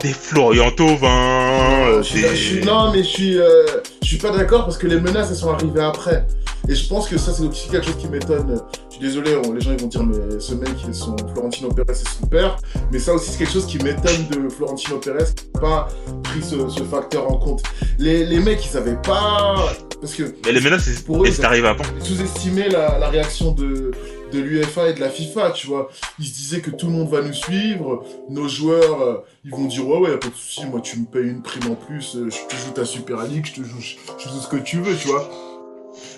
des 0.00 0.08
Florian 0.12 0.70
Thauvin, 0.72 2.00
des- 2.00 2.36
suis- 2.36 2.60
non, 2.62 2.92
mais 2.92 2.98
je 3.02 3.08
suis, 3.08 3.38
euh, 3.38 3.64
je 4.02 4.06
suis 4.08 4.18
pas 4.18 4.30
d'accord 4.30 4.64
parce 4.64 4.76
que 4.76 4.86
les 4.86 5.00
menaces 5.00 5.30
elles 5.30 5.36
sont 5.36 5.50
arrivées 5.50 5.80
après. 5.82 6.26
Et 6.68 6.74
je 6.74 6.86
pense 6.88 7.08
que 7.08 7.16
ça 7.16 7.32
c'est 7.32 7.44
aussi 7.44 7.68
quelque 7.70 7.86
chose 7.86 7.96
qui 7.96 8.08
m'étonne. 8.08 8.60
Je 8.90 8.94
suis 8.96 9.00
désolé, 9.06 9.36
on- 9.46 9.52
les 9.52 9.60
gens 9.60 9.70
ils 9.72 9.80
vont 9.80 9.86
dire 9.86 10.02
mais 10.02 10.38
ce 10.38 10.52
mec, 10.54 10.68
son 10.92 11.16
Florentino 11.32 11.70
Pérez 11.70 11.94
c'est 11.94 12.08
son 12.08 12.26
père. 12.26 12.56
Mais 12.92 12.98
ça 12.98 13.14
aussi 13.14 13.30
c'est 13.30 13.38
quelque 13.38 13.52
chose 13.52 13.66
qui 13.66 13.78
m'étonne 13.78 14.26
de 14.30 14.48
Florentino 14.50 14.98
Pérez 14.98 15.24
qui 15.34 15.44
n'a 15.54 15.60
pas 15.60 15.88
pris 16.24 16.42
ce, 16.42 16.68
ce 16.68 16.82
facteur 16.82 17.30
en 17.30 17.38
compte. 17.38 17.62
Les, 17.98 18.26
les 18.26 18.38
mecs 18.40 18.62
ils 18.64 18.68
savaient 18.68 19.00
pas 19.02 19.54
parce 20.00 20.12
que 20.14 20.24
Mais 20.44 20.52
les 20.52 20.60
menaces, 20.60 20.82
c'est 20.84 21.04
Pour 21.06 21.24
eux, 21.24 21.30
c'est 21.30 21.44
arrivé 21.44 21.68
avant. 21.68 21.84
ils 21.98 22.04
sous-estimaient 22.04 22.68
la, 22.68 22.98
la 22.98 23.08
réaction 23.08 23.52
de, 23.52 23.92
de 24.32 24.40
l'UEFA 24.40 24.90
et 24.90 24.94
de 24.94 25.00
la 25.00 25.08
FIFA, 25.08 25.50
tu 25.52 25.66
vois. 25.68 25.88
Ils 26.18 26.26
se 26.26 26.34
disaient 26.34 26.60
que 26.60 26.70
tout 26.70 26.86
le 26.86 26.92
monde 26.92 27.08
va 27.08 27.22
nous 27.22 27.32
suivre, 27.32 28.04
nos 28.28 28.48
joueurs, 28.48 29.00
euh, 29.02 29.24
ils 29.44 29.50
vont 29.50 29.64
dire 29.66 29.86
ouais 29.88 29.98
ouais, 29.98 30.18
pas 30.18 30.28
de 30.28 30.34
souci, 30.34 30.66
moi 30.66 30.80
tu 30.80 30.98
me 30.98 31.04
payes 31.06 31.28
une 31.28 31.42
prime 31.42 31.70
en 31.72 31.74
plus, 31.74 32.16
euh, 32.16 32.28
je 32.30 32.46
te 32.48 32.56
joue 32.56 32.72
ta 32.72 32.84
Super 32.84 33.22
League, 33.24 33.46
je 33.46 33.60
te 33.60 33.66
joue, 33.66 33.80
je, 33.80 33.96
joue 34.28 34.40
ce 34.40 34.48
que 34.48 34.56
tu 34.56 34.80
veux, 34.80 34.96
tu 34.96 35.08
vois. 35.08 35.28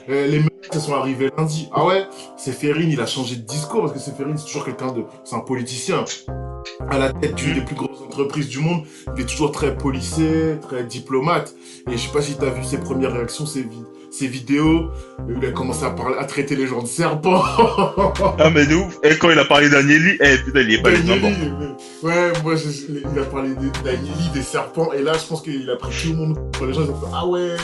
Euh, 0.09 0.27
les 0.27 0.41
mecs, 0.41 0.53
elles 0.73 0.81
sont 0.81 0.95
arrivés 0.95 1.31
lundi. 1.37 1.69
Ah 1.73 1.85
ouais, 1.85 2.07
c'est 2.37 2.57
il 2.63 3.01
a 3.01 3.07
changé 3.07 3.37
de 3.37 3.43
discours 3.43 3.83
parce 3.83 3.93
que 3.93 3.99
c'est 3.99 4.13
c'est 4.17 4.45
toujours 4.45 4.65
quelqu'un 4.65 4.93
de, 4.93 5.05
c'est 5.25 5.37
un 5.37 5.41
politicien. 5.41 6.05
À 6.91 6.99
la 6.99 7.13
tête 7.13 7.35
d'une 7.35 7.55
des 7.55 7.61
plus 7.61 7.75
grosses 7.77 8.01
entreprises 8.03 8.49
du 8.49 8.59
monde, 8.59 8.85
il 9.17 9.23
est 9.23 9.27
toujours 9.27 9.53
très 9.53 9.77
policé, 9.77 10.57
très 10.63 10.85
diplomate. 10.85 11.55
Et 11.91 11.93
je 11.93 11.99
sais 11.99 12.13
pas 12.13 12.23
si 12.23 12.35
t'as 12.35 12.51
vu 12.51 12.65
ses 12.65 12.79
premières 12.79 13.13
réactions, 13.13 13.47
ses, 13.47 13.63
vi- 13.63 13.85
ses 14.11 14.27
vidéos, 14.27 14.91
il 15.29 15.45
a 15.47 15.51
commencé 15.53 15.85
à 15.85 15.91
parler, 15.91 16.17
à 16.19 16.25
traiter 16.25 16.57
les 16.57 16.67
gens 16.67 16.83
de 16.83 16.87
serpents. 16.89 17.43
Ah, 18.39 18.51
mais 18.51 18.67
de 18.67 18.75
ouf. 18.77 18.99
Et 19.03 19.17
quand 19.17 19.31
il 19.31 19.39
a 19.39 19.45
parlé 19.45 19.69
d'Agnelli, 19.69 20.17
eh, 20.21 20.37
putain, 20.45 20.61
il 20.61 20.75
est 20.75 20.83
pas 20.83 20.91
Danieli, 20.93 21.21
mais- 21.59 21.69
Ouais, 22.09 22.33
moi, 22.43 22.55
je- 22.57 22.93
il 22.93 23.19
a 23.19 23.25
parlé 23.25 23.51
Danieli, 23.85 24.29
des 24.33 24.43
serpents, 24.43 24.93
et 24.93 25.03
là, 25.03 25.13
je 25.15 25.27
pense 25.27 25.43
qu'il 25.43 25.69
a 25.71 25.77
pris 25.77 25.91
tout 26.03 26.11
le 26.11 26.15
monde. 26.17 26.39
Les 26.67 26.73
gens, 26.73 26.83
ils 26.85 26.91
ont 26.91 27.01
fait, 27.01 27.07
ah 27.15 27.27
ouais, 27.27 27.57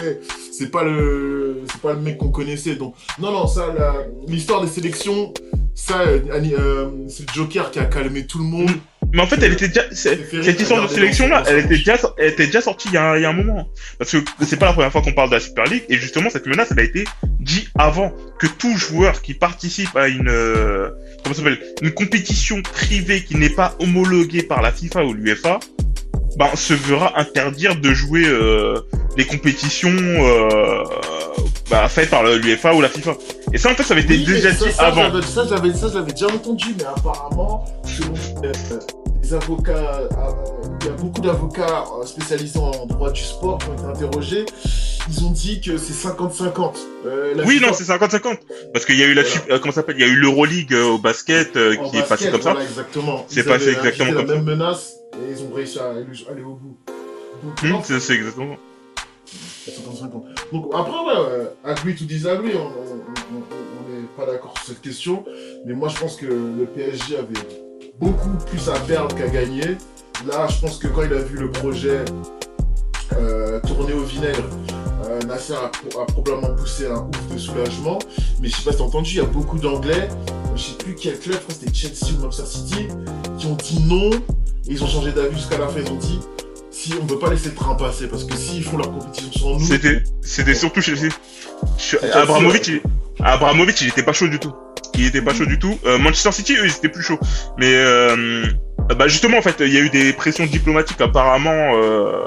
c'est 0.53 0.70
pas 0.70 0.82
le, 0.84 1.59
c'est 1.70 1.80
pas 1.80 1.92
le 1.92 2.01
mec 2.01 2.18
qu'on 2.18 2.30
connaissait. 2.30 2.74
Donc, 2.76 2.95
non, 3.20 3.30
non, 3.32 3.47
ça, 3.47 3.66
la- 3.76 3.95
l'histoire 4.28 4.61
des 4.61 4.68
sélections, 4.68 5.32
ça, 5.74 6.01
euh, 6.01 6.20
euh, 6.32 6.88
c'est 7.09 7.28
le 7.28 7.34
Joker 7.34 7.70
qui 7.70 7.78
a 7.78 7.84
calmé 7.86 8.26
tout 8.26 8.38
le 8.38 8.45
monde. 8.45 8.70
Mais 9.14 9.22
en 9.22 9.26
fait, 9.28 9.40
elle 9.42 9.52
était 9.52 9.68
déjà, 9.68 9.82
cette 9.92 10.60
histoire 10.60 10.88
de 10.88 10.92
sélection 10.92 11.28
là, 11.28 11.44
elle 11.46 11.60
était 11.60 11.76
déjà, 11.76 11.96
elle 12.18 12.30
était 12.30 12.46
déjà 12.46 12.60
sortie 12.60 12.88
il 12.88 12.94
y, 12.94 12.96
a, 12.96 13.16
il 13.16 13.22
y 13.22 13.24
a 13.24 13.30
un 13.30 13.32
moment. 13.32 13.68
Parce 13.96 14.10
que 14.10 14.18
c'est 14.44 14.56
pas 14.56 14.66
la 14.66 14.72
première 14.72 14.90
fois 14.90 15.02
qu'on 15.02 15.12
parle 15.12 15.30
de 15.30 15.36
la 15.36 15.40
Super 15.40 15.66
League, 15.66 15.84
et 15.88 15.98
justement, 15.98 16.30
cette 16.30 16.46
menace, 16.46 16.72
elle 16.72 16.80
a 16.80 16.82
été 16.82 17.04
dit 17.38 17.68
avant 17.78 18.12
que 18.40 18.48
tout 18.48 18.76
joueur 18.76 19.22
qui 19.22 19.34
participe 19.34 19.94
à 19.94 20.08
une, 20.08 20.28
euh, 20.28 20.90
comment 21.22 21.32
s'appelle, 21.32 21.60
une 21.80 21.92
compétition 21.92 22.60
privée 22.62 23.22
qui 23.22 23.36
n'est 23.36 23.50
pas 23.50 23.76
homologuée 23.78 24.42
par 24.42 24.62
la 24.62 24.72
FIFA 24.72 25.04
ou 25.04 25.12
l'UEFA, 25.12 25.60
ben, 26.36 26.48
se 26.56 26.74
verra 26.74 27.16
interdire 27.16 27.76
de 27.76 27.94
jouer, 27.94 28.26
euh, 28.26 28.80
les 29.16 29.26
compétitions, 29.26 29.90
euh, 29.90 30.82
bah, 31.70 31.88
faites 31.88 32.10
par 32.10 32.24
l'UEFA 32.24 32.74
ou 32.74 32.80
la 32.80 32.88
FIFA. 32.88 33.12
Et 33.52 33.58
ça, 33.58 33.70
en 33.70 33.74
fait, 33.74 33.84
ça 33.84 33.94
avait 33.94 34.02
été 34.02 34.14
Oui, 34.14 34.24
déjà 34.24 34.52
ça, 34.52 34.64
dit 34.64 34.72
ça, 34.72 34.86
avant. 34.86 35.22
Ça, 35.22 35.44
j'avais, 35.48 35.70
déjà 35.70 36.26
entendu, 36.26 36.74
mais 36.76 36.84
apparemment, 36.84 37.64
selon 37.84 38.14
euh, 38.44 38.52
les 39.25 39.33
avocats, 39.35 40.01
euh, 40.03 40.09
il 40.83 40.87
y 40.87 40.91
a 40.91 40.93
beaucoup 40.93 41.20
d'avocats 41.22 41.85
euh, 42.01 42.05
spécialisés 42.05 42.59
en 42.59 42.85
droit 42.85 43.11
du 43.11 43.22
sport 43.22 43.57
qui 43.59 43.70
ont 43.70 43.75
été 43.75 43.85
interrogés. 43.85 44.45
Ils 45.09 45.25
ont 45.25 45.31
dit 45.31 45.61
que 45.62 45.77
c'est 45.79 45.95
50-50. 46.09 46.77
Euh, 47.07 47.35
Oui, 47.47 47.57
FIFA- 47.59 47.66
non, 47.66 47.72
c'est 47.72 47.85
50-50. 47.85 48.39
Parce 48.72 48.85
qu'il 48.85 48.99
y 48.99 49.03
a 49.03 49.07
eu 49.07 49.14
la, 49.14 49.22
Voilà. 49.22 49.59
comment 49.61 49.72
s'appelle, 49.72 49.97
il 49.99 50.03
y 50.03 50.05
a 50.05 50.12
eu 50.12 50.16
l'Euroleague 50.16 50.75
au 50.75 50.99
basket 50.99 51.57
euh, 51.57 51.75
qui 51.77 51.97
est 51.99 52.07
passé 52.09 52.31
comme 52.31 52.43
ça. 52.43 52.53
voilà, 52.53 52.66
exactement. 52.66 53.25
C'est 53.29 53.45
passé 53.45 53.70
exactement 53.70 54.12
comme 54.12 54.27
la 54.27 54.35
même 54.35 54.45
menace 54.45 54.95
et 55.14 55.33
ils 55.33 55.43
ont 55.43 55.55
réussi 55.55 55.79
à 55.79 55.91
aller, 55.91 56.43
au 56.43 56.55
bout. 56.57 56.77
Hmm, 57.62 57.81
c'est 57.83 58.01
c'est 58.01 58.14
exactement. 58.14 58.57
c'est 59.64 59.72
50-50. 59.72 60.25
Donc 60.53 60.70
après, 60.75 60.91
ouais, 60.93 61.20
ouais, 61.39 61.51
agree 61.64 61.95
to 61.95 62.05
disagree, 62.05 62.55
on 62.57 62.59
on- 62.66 63.37
on- 63.37 63.43
on 63.87 63.91
n'est 64.01 64.07
pas 64.16 64.31
d'accord 64.31 64.55
sur 64.59 64.66
cette 64.68 64.81
question. 64.83 65.25
Mais 65.66 65.75
moi, 65.75 65.89
je 65.89 65.99
pense 65.99 66.16
que 66.16 66.27
le 66.27 66.66
PSG 66.75 67.16
avait 67.16 67.63
beaucoup 68.01 68.36
plus 68.47 68.68
à 68.68 68.78
perdre 68.80 69.14
qu'à 69.14 69.28
gagner. 69.28 69.76
Là, 70.26 70.47
je 70.49 70.61
pense 70.61 70.78
que 70.78 70.88
quand 70.88 71.03
il 71.03 71.12
a 71.12 71.18
vu 71.18 71.38
le 71.38 71.51
projet 71.51 72.05
euh, 73.14 73.61
tourner 73.66 73.92
au 73.92 74.03
vinaigre, 74.05 74.45
euh, 75.07 75.20
Nasser 75.26 75.55
a, 75.55 75.68
pro- 75.68 76.01
a 76.01 76.07
probablement 76.07 76.55
poussé 76.55 76.86
un 76.86 77.07
ouf 77.09 77.32
de 77.32 77.38
soulagement. 77.38 77.99
Mais 78.40 78.49
je 78.49 78.57
sais 78.57 78.62
pas 78.62 78.72
si 78.72 78.78
t'as 78.78 78.84
entendu, 78.84 79.11
il 79.11 79.16
y 79.16 79.20
a 79.20 79.24
beaucoup 79.24 79.59
d'anglais, 79.59 80.09
je 80.57 80.62
sais 80.62 80.74
plus 80.78 80.95
quel 80.95 81.18
club, 81.18 81.34
je 81.34 81.40
crois 81.40 81.55
que 81.55 81.61
c'était 81.61 81.74
Chelsea 81.74 82.14
ou 82.18 82.22
Manchester 82.22 82.47
City, 82.51 82.88
qui 83.38 83.47
ont 83.47 83.57
dit 83.57 83.84
non. 83.84 84.11
Et 84.66 84.72
ils 84.72 84.82
ont 84.82 84.86
changé 84.88 85.12
d'avis 85.12 85.36
jusqu'à 85.36 85.59
la 85.59 85.68
fin. 85.68 85.80
Ils 85.84 85.92
ont 85.92 85.97
dit 85.97 86.20
si 86.70 86.95
on 87.01 87.05
peut 87.07 87.18
pas 87.18 87.30
laisser 87.30 87.51
le 87.51 87.55
train 87.55 87.74
passer 87.74 88.09
parce 88.09 88.24
que 88.24 88.34
s'ils 88.36 88.64
font 88.64 88.78
leur 88.78 88.90
compétition 88.90 89.30
sans 89.32 89.59
nous, 89.59 89.66
C'était, 89.66 90.03
c'était 90.22 90.55
surtout 90.55 90.80
Chelsea. 90.80 91.11
Chelsea, 91.76 92.07
il... 92.07 92.80
Abramovich, 93.20 93.80
il 93.82 93.88
était 93.88 94.03
pas 94.03 94.12
chaud 94.12 94.28
du 94.28 94.38
tout. 94.38 94.53
Il 94.97 95.07
était 95.07 95.22
pas 95.22 95.34
chaud 95.34 95.47
du 95.47 95.59
tout. 95.59 95.78
Euh, 95.86 95.99
Manchester 95.99 96.32
City, 96.32 96.55
eux, 96.55 96.64
ils 96.66 96.70
étaient 96.70 96.88
plus 96.88 97.03
chauds. 97.03 97.18
Mais 97.59 97.72
euh, 97.74 98.45
bah 98.99 99.09
justement, 99.09 99.38
en 99.38 99.42
fait, 99.42 99.57
il 99.61 99.72
y 99.72 99.76
a 99.76 99.80
eu 99.80 99.90
des 99.90 100.12
pressions 100.12 100.47
diplomatiques 100.47 101.01
apparemment 101.01 101.72
euh, 101.74 102.24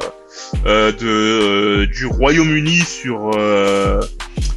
euh, 0.65 0.91
de 0.91 1.05
euh, 1.83 1.87
du 1.87 2.05
Royaume-Uni 2.05 2.79
sur 2.79 3.31
euh, 3.37 4.01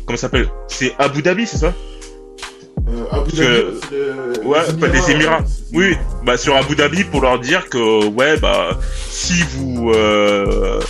comment 0.07 0.17
ça 0.17 0.23
s'appelle? 0.23 0.49
C'est 0.69 0.95
Abu 0.99 1.23
Dhabi, 1.23 1.47
c'est 1.47 1.59
ça? 1.59 1.73
Euh, 2.89 3.05
Abu 3.13 3.31
Dhabi, 3.33 4.45
Ouais, 4.45 4.59
les 4.69 4.73
pas 4.81 4.89
des 4.89 5.11
Émirats. 5.11 5.45
Oui, 5.73 5.91
oui. 5.91 5.97
bah 6.25 6.37
sur 6.37 6.57
Abu 6.57 6.75
Dhabi 6.75 7.05
pour 7.05 7.21
leur 7.21 7.39
dire 7.39 7.69
que 7.69 8.07
ouais 8.07 8.39
bah 8.39 8.79
si 9.09 9.43
vous 9.51 9.93
euh, 9.95 10.81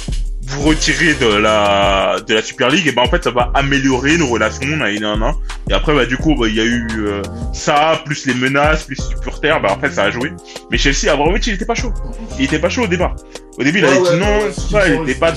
vous 0.51 0.63
retirez 0.69 1.15
de 1.15 1.27
la 1.37 2.17
de 2.27 2.35
la 2.35 2.43
Super 2.43 2.69
League 2.71 2.87
et 2.87 2.93
ben 2.93 3.03
en 3.03 3.07
fait 3.09 3.23
ça 3.25 3.31
va 3.31 3.51
améliorer 3.55 4.17
nos 4.19 4.27
relations 4.27 4.67
nan, 4.67 4.99
nan, 5.01 5.19
nan. 5.19 5.35
et 5.69 5.73
après 5.73 5.95
bah 5.95 6.07
du 6.07 6.17
coup 6.17 6.35
bah, 6.35 6.47
il 6.49 6.57
y 6.57 6.61
a 6.61 6.65
eu 6.65 6.87
euh, 6.99 7.23
ça 7.53 8.01
plus 8.05 8.27
les 8.27 8.35
menaces 8.35 8.85
plus 8.85 8.97
supporters 8.97 9.61
bah 9.61 9.69
après 9.73 9.91
ça 9.91 10.05
a 10.05 10.11
joué 10.11 10.33
mais 10.71 10.79
Chelsea 10.79 11.13
Abramovich 11.13 11.47
il 11.47 11.55
était 11.55 11.65
pas 11.67 11.75
chaud 11.75 11.93
il 12.39 12.45
était 12.45 12.59
pas 12.59 12.69
chaud 12.69 12.83
au 12.83 12.87
départ 12.89 13.15
au 13.59 13.63
début 13.63 13.79
il 13.79 13.85
Ouais, 13.85 13.91
avait 13.91 14.01
ouais, 14.01 14.11
dit 14.15 14.19
non 14.19 14.39
ouais, 14.45 14.53
ça 14.53 14.89
il 14.89 15.03
était 15.03 15.15
pas 15.21 15.33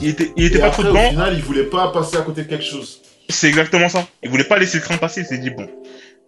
il 0.00 0.08
était 0.08 0.32
il 0.36 0.44
était 0.46 0.58
pas 0.58 0.66
après, 0.66 0.82
trop 0.82 0.92
dedans 0.92 1.06
Au 1.06 1.10
final, 1.10 1.34
il 1.34 1.42
voulait 1.42 1.64
pas 1.64 1.88
passer 1.92 2.16
à 2.16 2.22
côté 2.22 2.42
de 2.42 2.48
quelque 2.48 2.64
chose. 2.64 3.02
c'est 3.28 3.48
exactement 3.48 3.88
ça. 3.88 4.06
Il 4.22 4.30
voulait 4.30 4.44
pas 4.44 4.58
laisser 4.58 4.78
le 4.78 4.84
train 4.84 4.96
passer. 4.96 5.20
Il 5.22 5.26
s'est 5.26 5.38
dit 5.38 5.50
bon, 5.50 5.68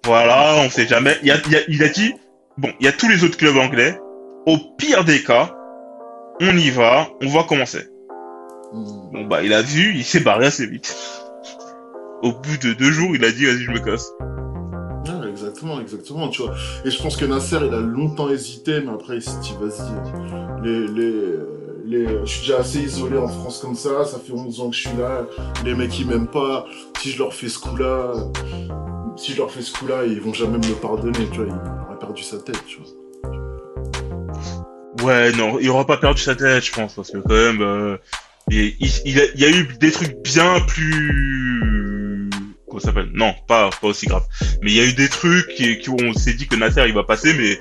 voilà, 0.04 0.54
on 0.64 0.70
sait 0.70 0.86
jamais. 0.86 1.16
Il, 1.22 1.30
a, 1.30 1.36
il, 1.48 1.56
a, 1.56 1.60
il 1.68 1.82
a 1.82 1.88
dit 1.88 2.12
bon, 2.56 2.70
il 2.80 2.84
y 2.86 2.88
a 2.88 2.92
tous 2.92 3.08
les 3.08 3.24
autres 3.24 3.36
clubs 3.36 3.56
anglais. 3.56 3.96
Au 4.46 4.58
pire 4.78 5.04
des 5.04 5.22
cas, 5.22 5.54
on 6.40 6.56
y 6.56 6.70
va, 6.70 7.08
on 7.22 7.26
voit 7.28 7.44
comment 7.48 7.66
Hmm. 8.72 9.10
Bon 9.12 9.24
bah, 9.26 9.42
il 9.42 9.52
a 9.52 9.62
vu, 9.62 9.94
il 9.94 10.04
s'est 10.04 10.20
barré 10.20 10.46
assez 10.46 10.66
vite. 10.66 10.96
Au 12.22 12.32
bout 12.32 12.58
de 12.62 12.72
deux 12.74 12.90
jours, 12.90 13.14
il 13.14 13.24
a 13.24 13.30
dit 13.30 13.46
vas-y, 13.46 13.62
je 13.62 13.70
me 13.70 13.78
casse. 13.78 14.12
Ouais, 15.06 15.30
exactement, 15.30 15.80
exactement, 15.80 16.28
tu 16.28 16.42
vois. 16.42 16.54
Et 16.84 16.90
je 16.90 17.00
pense 17.02 17.16
que 17.16 17.24
Nasser, 17.24 17.58
il 17.62 17.72
a 17.72 17.80
longtemps 17.80 18.28
hésité, 18.28 18.80
mais 18.80 18.90
après, 18.92 19.16
il 19.16 19.22
s'est 19.22 19.38
dit, 19.40 19.54
vas-y, 19.60 20.62
les, 20.62 20.86
les, 20.88 21.38
les, 21.86 22.06
je 22.20 22.26
suis 22.26 22.40
déjà 22.40 22.58
assez 22.58 22.80
isolé 22.80 23.16
en 23.16 23.28
France 23.28 23.60
comme 23.60 23.74
ça, 23.74 24.04
ça 24.04 24.18
fait 24.18 24.32
11 24.32 24.60
ans 24.60 24.70
que 24.70 24.76
je 24.76 24.88
suis 24.88 24.96
là, 24.98 25.26
les 25.64 25.74
mecs, 25.74 25.98
ils 25.98 26.06
m'aiment 26.06 26.28
pas, 26.28 26.66
si 26.98 27.10
je 27.10 27.18
leur 27.18 27.32
fais 27.32 27.48
ce 27.48 27.58
coup-là, 27.58 28.12
si 29.16 29.32
je 29.32 29.38
leur 29.38 29.50
fais 29.50 29.62
ce 29.62 29.72
coup-là, 29.72 30.04
ils 30.04 30.20
vont 30.20 30.34
jamais 30.34 30.58
me 30.58 30.66
le 30.66 30.74
pardonner, 30.74 31.26
tu 31.32 31.38
vois, 31.38 31.46
il 31.46 31.86
aurait 31.86 31.98
perdu 31.98 32.22
sa 32.22 32.38
tête, 32.38 32.62
tu 32.66 32.80
vois. 32.80 32.88
Ouais, 35.04 35.32
non, 35.32 35.58
il 35.60 35.70
aura 35.70 35.86
pas 35.86 35.96
perdu 35.96 36.20
sa 36.20 36.34
tête, 36.34 36.64
je 36.64 36.72
pense, 36.72 36.94
parce 36.94 37.10
que 37.10 37.18
quand 37.18 37.34
même, 37.34 37.62
euh, 37.62 37.96
il, 38.50 38.74
y 39.36 39.44
a 39.44 39.50
eu 39.50 39.68
des 39.80 39.90
trucs 39.92 40.16
bien 40.24 40.60
plus, 40.60 42.30
comment 42.68 42.80
s'appelle? 42.80 43.10
Non, 43.12 43.34
pas 43.46 43.70
pas 43.80 43.88
aussi 43.88 44.06
grave. 44.06 44.24
Mais 44.62 44.70
il 44.70 44.76
y 44.76 44.80
a 44.80 44.84
eu 44.84 44.92
des 44.92 45.08
trucs 45.08 45.48
qui, 45.48 45.78
qui 45.78 45.90
on 45.90 46.12
s'est 46.14 46.34
dit 46.34 46.46
que 46.46 46.56
Nasser 46.56 46.84
il 46.86 46.94
va 46.94 47.04
passer, 47.04 47.34
mais 47.34 47.58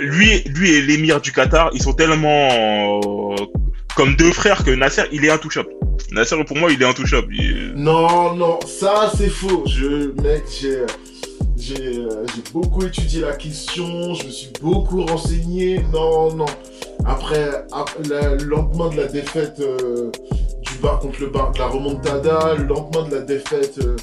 lui, 0.00 0.42
lui 0.46 0.70
et 0.70 0.82
l'émir 0.82 1.20
du 1.20 1.32
Qatar, 1.32 1.70
ils 1.72 1.82
sont 1.82 1.94
tellement 1.94 2.96
comme 3.96 4.14
deux 4.16 4.32
frères 4.32 4.64
que 4.64 4.70
Nasser, 4.70 5.02
il 5.12 5.24
est 5.24 5.30
intouchable. 5.30 5.70
Nasser, 6.12 6.36
pour 6.44 6.56
moi, 6.56 6.70
il 6.72 6.80
est 6.80 6.84
intouchable. 6.86 7.34
Il- 7.34 7.72
Non, 7.74 8.34
non, 8.34 8.58
ça 8.66 9.10
c'est 9.16 9.28
faux. 9.28 9.64
Je, 9.66 10.12
mec, 10.22 10.44
j'ai, 10.60 10.82
j'ai, 11.56 11.98
euh, 11.98 12.24
j'ai 12.34 12.52
beaucoup 12.52 12.84
étudié 12.84 13.20
la 13.22 13.32
question, 13.34 14.14
je 14.14 14.26
me 14.26 14.30
suis 14.30 14.50
beaucoup 14.60 15.04
renseigné. 15.04 15.80
Non, 15.92 16.32
non. 16.34 16.46
Après, 17.08 17.50
la- 18.08 18.34
le 18.34 18.44
lendemain 18.44 18.90
de 18.90 18.96
la 18.96 19.06
défaite 19.06 19.60
euh, 19.60 20.10
du 20.62 20.74
bar 20.82 20.98
contre 21.00 21.20
le 21.20 21.28
bar, 21.28 21.52
de 21.52 21.58
la 21.58 21.66
remontada, 21.68 22.54
le 22.54 22.64
lendemain 22.64 23.08
de 23.08 23.14
la 23.16 23.20
défaite 23.22 23.78
euh, 23.82 23.96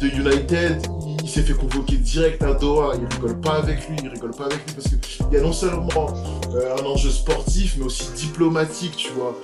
de 0.00 0.06
United, 0.06 0.80
il, 1.06 1.16
il 1.24 1.28
s'est 1.28 1.42
fait 1.42 1.54
convoquer 1.54 1.96
direct 1.96 2.42
à 2.42 2.54
Doha. 2.54 2.94
Il 2.96 3.12
rigole 3.14 3.40
pas 3.40 3.54
avec 3.54 3.88
lui, 3.88 3.96
il 4.02 4.08
rigole 4.08 4.30
pas 4.32 4.44
avec 4.44 4.58
lui 4.58 4.74
parce 4.74 4.88
que 4.88 4.94
il 5.30 5.34
y 5.34 5.40
a 5.40 5.42
non 5.42 5.52
seulement 5.52 5.88
euh, 6.54 6.76
un 6.80 6.84
enjeu 6.86 7.10
sportif, 7.10 7.74
mais 7.78 7.84
aussi 7.86 8.08
diplomatique, 8.16 8.94
tu 8.96 9.10
vois. 9.12 9.34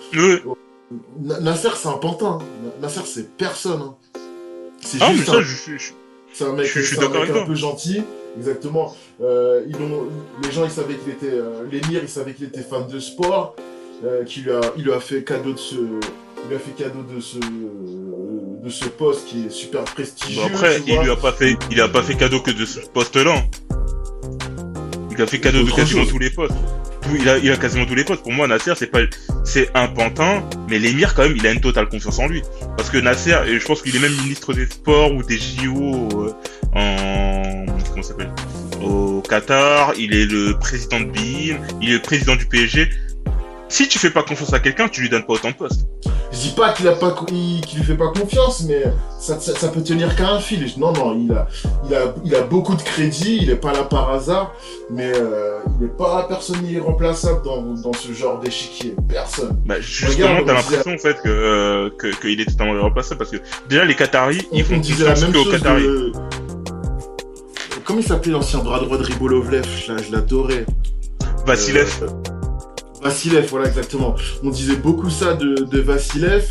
Nasser, 1.21 1.69
c'est 1.77 1.89
un 1.89 1.93
pantin. 1.99 2.39
Na- 2.65 2.83
Nasser, 2.89 3.01
c'est 3.05 3.37
personne. 3.37 3.81
hein. 3.83 3.95
C'est 4.81 4.99
Ah, 5.01 5.09
mais 5.11 5.17
juste 5.17 5.31
ça, 5.31 5.37
un- 5.37 5.43
je 5.43 5.57
suis. 5.57 5.79
je- 5.79 6.45
un 6.45 6.53
mec, 6.53 6.67
Je- 6.67 6.81
suis 6.81 6.97
un, 6.99 7.09
mec 7.09 7.31
un 7.31 7.45
peu 7.47 7.55
gentil. 7.55 8.03
Exactement. 8.37 8.95
Euh, 9.21 9.63
ils 9.69 9.77
ont, 9.77 10.09
les 10.43 10.53
gens, 10.53 10.65
ils 10.65 10.71
savaient 10.71 10.95
qu'il 10.95 11.13
était, 11.13 11.35
euh, 11.37 11.65
l'émir, 11.71 12.01
il 12.03 12.09
savait 12.09 12.33
qu'il 12.35 12.47
était 12.47 12.63
fan 12.63 12.87
de 12.87 12.99
sport, 12.99 13.57
euh, 14.05 14.25
qu'il 14.25 14.45
lui 14.45 14.53
a, 14.53 14.61
il 14.77 14.85
lui 14.85 14.93
a 14.93 15.01
fait 15.01 15.25
cadeau 15.25 15.53
de 15.53 15.59
ce, 15.59 15.75
il 15.75 16.49
lui 16.49 16.57
a 16.57 16.59
fait 16.59 16.71
cadeau 16.73 17.03
de 17.03 17.21
ce, 17.21 17.39
de 17.39 18.71
ce 18.71 18.87
poste 18.87 19.27
qui 19.27 19.47
est 19.47 19.51
super 19.51 19.85
prestigieux. 19.85 20.43
Bon, 20.43 20.49
après, 20.49 20.81
il 20.87 20.99
lui 20.99 21.11
a 21.11 21.17
pas 21.17 21.33
fait, 21.33 21.57
il 21.71 21.81
a 21.81 21.89
pas 21.89 22.03
fait 22.03 22.15
cadeau 22.15 22.41
que 22.41 22.51
de 22.51 22.65
ce 22.65 22.81
poste-là. 22.81 23.45
Il 25.11 25.21
a 25.21 25.27
fait 25.27 25.41
cadeau 25.41 25.65
de 25.65 25.71
quasiment 25.71 26.03
chose. 26.03 26.13
tous 26.13 26.19
les 26.19 26.31
postes. 26.31 26.55
Tout, 27.03 27.11
il 27.19 27.29
a, 27.29 27.37
il 27.39 27.51
a 27.51 27.57
quasiment 27.57 27.85
tous 27.85 27.95
les 27.95 28.05
postes. 28.05 28.23
Pour 28.23 28.33
moi, 28.33 28.47
Nasser, 28.47 28.73
c'est 28.77 28.87
pas, 28.87 29.01
c'est 29.45 29.71
un 29.75 29.89
pantin, 29.89 30.43
mais 30.69 30.79
l'émir, 30.79 31.15
quand 31.15 31.25
même, 31.25 31.37
il 31.37 31.47
a 31.47 31.53
une 31.53 31.61
totale 31.61 31.89
confiance 31.89 32.19
en 32.19 32.27
lui. 32.27 32.43
Parce 32.77 32.89
que 32.89 32.97
Nasser, 32.97 33.37
et 33.47 33.59
je 33.59 33.67
pense 33.67 33.83
qu'il 33.83 33.95
est 33.95 33.99
même 33.99 34.17
ministre 34.17 34.55
des 34.55 34.65
Sports 34.67 35.13
ou 35.13 35.23
des 35.23 35.37
JO 35.37 36.09
euh, 36.15 36.33
en, 36.75 37.67
comment 38.01 38.03
s'appelle? 38.03 38.33
Au 38.83 39.21
Qatar, 39.23 39.93
il 39.99 40.15
est 40.15 40.27
le 40.27 40.59
président 40.59 41.01
de 41.01 41.07
BIM, 41.07 41.59
il 41.81 41.91
est 41.91 41.95
le 41.95 42.03
président 42.03 42.37
du 42.37 42.47
PSG. 42.47 42.89
Si 43.69 43.87
tu 43.87 44.01
fais 44.01 44.11
pas 44.11 44.25
confiance 44.25 44.53
à 44.53 44.59
quelqu'un, 44.59 44.89
tu 44.89 45.01
lui 45.01 45.09
donnes 45.09 45.25
pas 45.25 45.35
autant 45.35 45.51
de 45.51 45.55
postes. 45.55 45.87
Je 46.33 46.39
dis 46.39 46.55
pas 46.57 46.73
qu'il 46.73 46.89
a 46.89 46.93
pas, 46.93 47.15
qu'il 47.29 47.61
lui 47.79 47.85
fait 47.85 47.97
pas 47.97 48.09
confiance, 48.09 48.65
mais 48.67 48.83
ça, 49.21 49.39
ça, 49.39 49.55
ça 49.55 49.69
peut 49.69 49.83
tenir 49.83 50.17
qu'à 50.17 50.31
un 50.31 50.41
fil. 50.41 50.67
Non, 50.77 50.93
non, 50.93 51.17
il 51.17 51.33
a, 51.33 51.47
il 51.89 51.95
a, 51.95 52.15
il 52.25 52.35
a 52.35 52.43
beaucoup 52.43 52.75
de 52.75 52.83
crédit, 52.83 53.39
il 53.43 53.51
est 53.51 53.57
pas 53.57 53.73
là 53.73 53.85
par 53.85 54.11
hasard, 54.11 54.55
mais 54.91 55.13
euh, 55.15 55.61
il 55.79 55.87
est 55.87 55.97
pas 55.97 56.27
personne 56.29 56.63
n'est 56.63 56.73
irremplaçable 56.73 57.45
dans, 57.45 57.63
dans 57.63 57.93
ce 57.93 58.13
genre 58.13 58.41
d'échiquier. 58.41 58.97
Personne. 59.09 59.57
Bah, 59.65 59.81
justement, 59.81 60.39
t'as 60.45 60.53
on 60.53 60.57
l'impression 60.57 60.95
en 60.95 60.99
fait 60.99 61.21
que 61.23 61.29
euh, 61.29 61.91
que 61.97 62.09
qu'il 62.21 62.41
est 62.41 62.47
totalement 62.47 62.75
irremplaçable 62.75 63.19
parce 63.19 63.31
que 63.31 63.39
déjà 63.69 63.85
les 63.85 63.95
Qataris, 63.95 64.49
On, 64.51 64.57
ils 64.57 64.65
font 64.65 64.75
on 64.77 64.79
disait 64.79 65.05
la 65.05 65.15
même 65.15 65.33
chose 65.33 65.51
Qataris. 65.53 65.83
de... 65.85 66.13
Comment 67.91 68.03
il 68.03 68.07
s'appelait 68.07 68.31
l'ancien 68.31 68.61
bras 68.61 68.79
droit 68.79 68.99
de 68.99 69.03
Ribolovlev 69.03 69.65
Je 69.85 69.93
l'a- 69.93 70.01
je 70.01 70.13
l'adorais. 70.13 70.65
Vassilev, 71.45 71.91
Euh, 72.03 72.07
Vassilev, 73.03 73.49
voilà 73.51 73.67
exactement. 73.67 74.15
On 74.45 74.51
disait 74.51 74.77
beaucoup 74.77 75.11
ça 75.11 75.35
de, 75.35 75.65
de 75.65 75.81
Vassilev. 75.81 76.45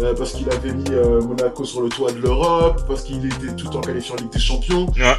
euh, 0.00 0.12
parce 0.14 0.32
qu'il 0.32 0.50
avait 0.50 0.72
mis 0.74 0.84
euh, 0.90 1.22
Monaco 1.22 1.64
sur 1.64 1.80
le 1.80 1.88
toit 1.88 2.12
de 2.12 2.18
l'Europe, 2.18 2.82
parce 2.86 3.04
qu'il 3.04 3.24
était 3.24 3.56
tout 3.56 3.68
en 3.74 3.80
qualifié 3.80 4.12
en 4.12 4.16
Ligue 4.16 4.32
des 4.32 4.38
Champions. 4.38 4.84
Ouais. 4.98 5.16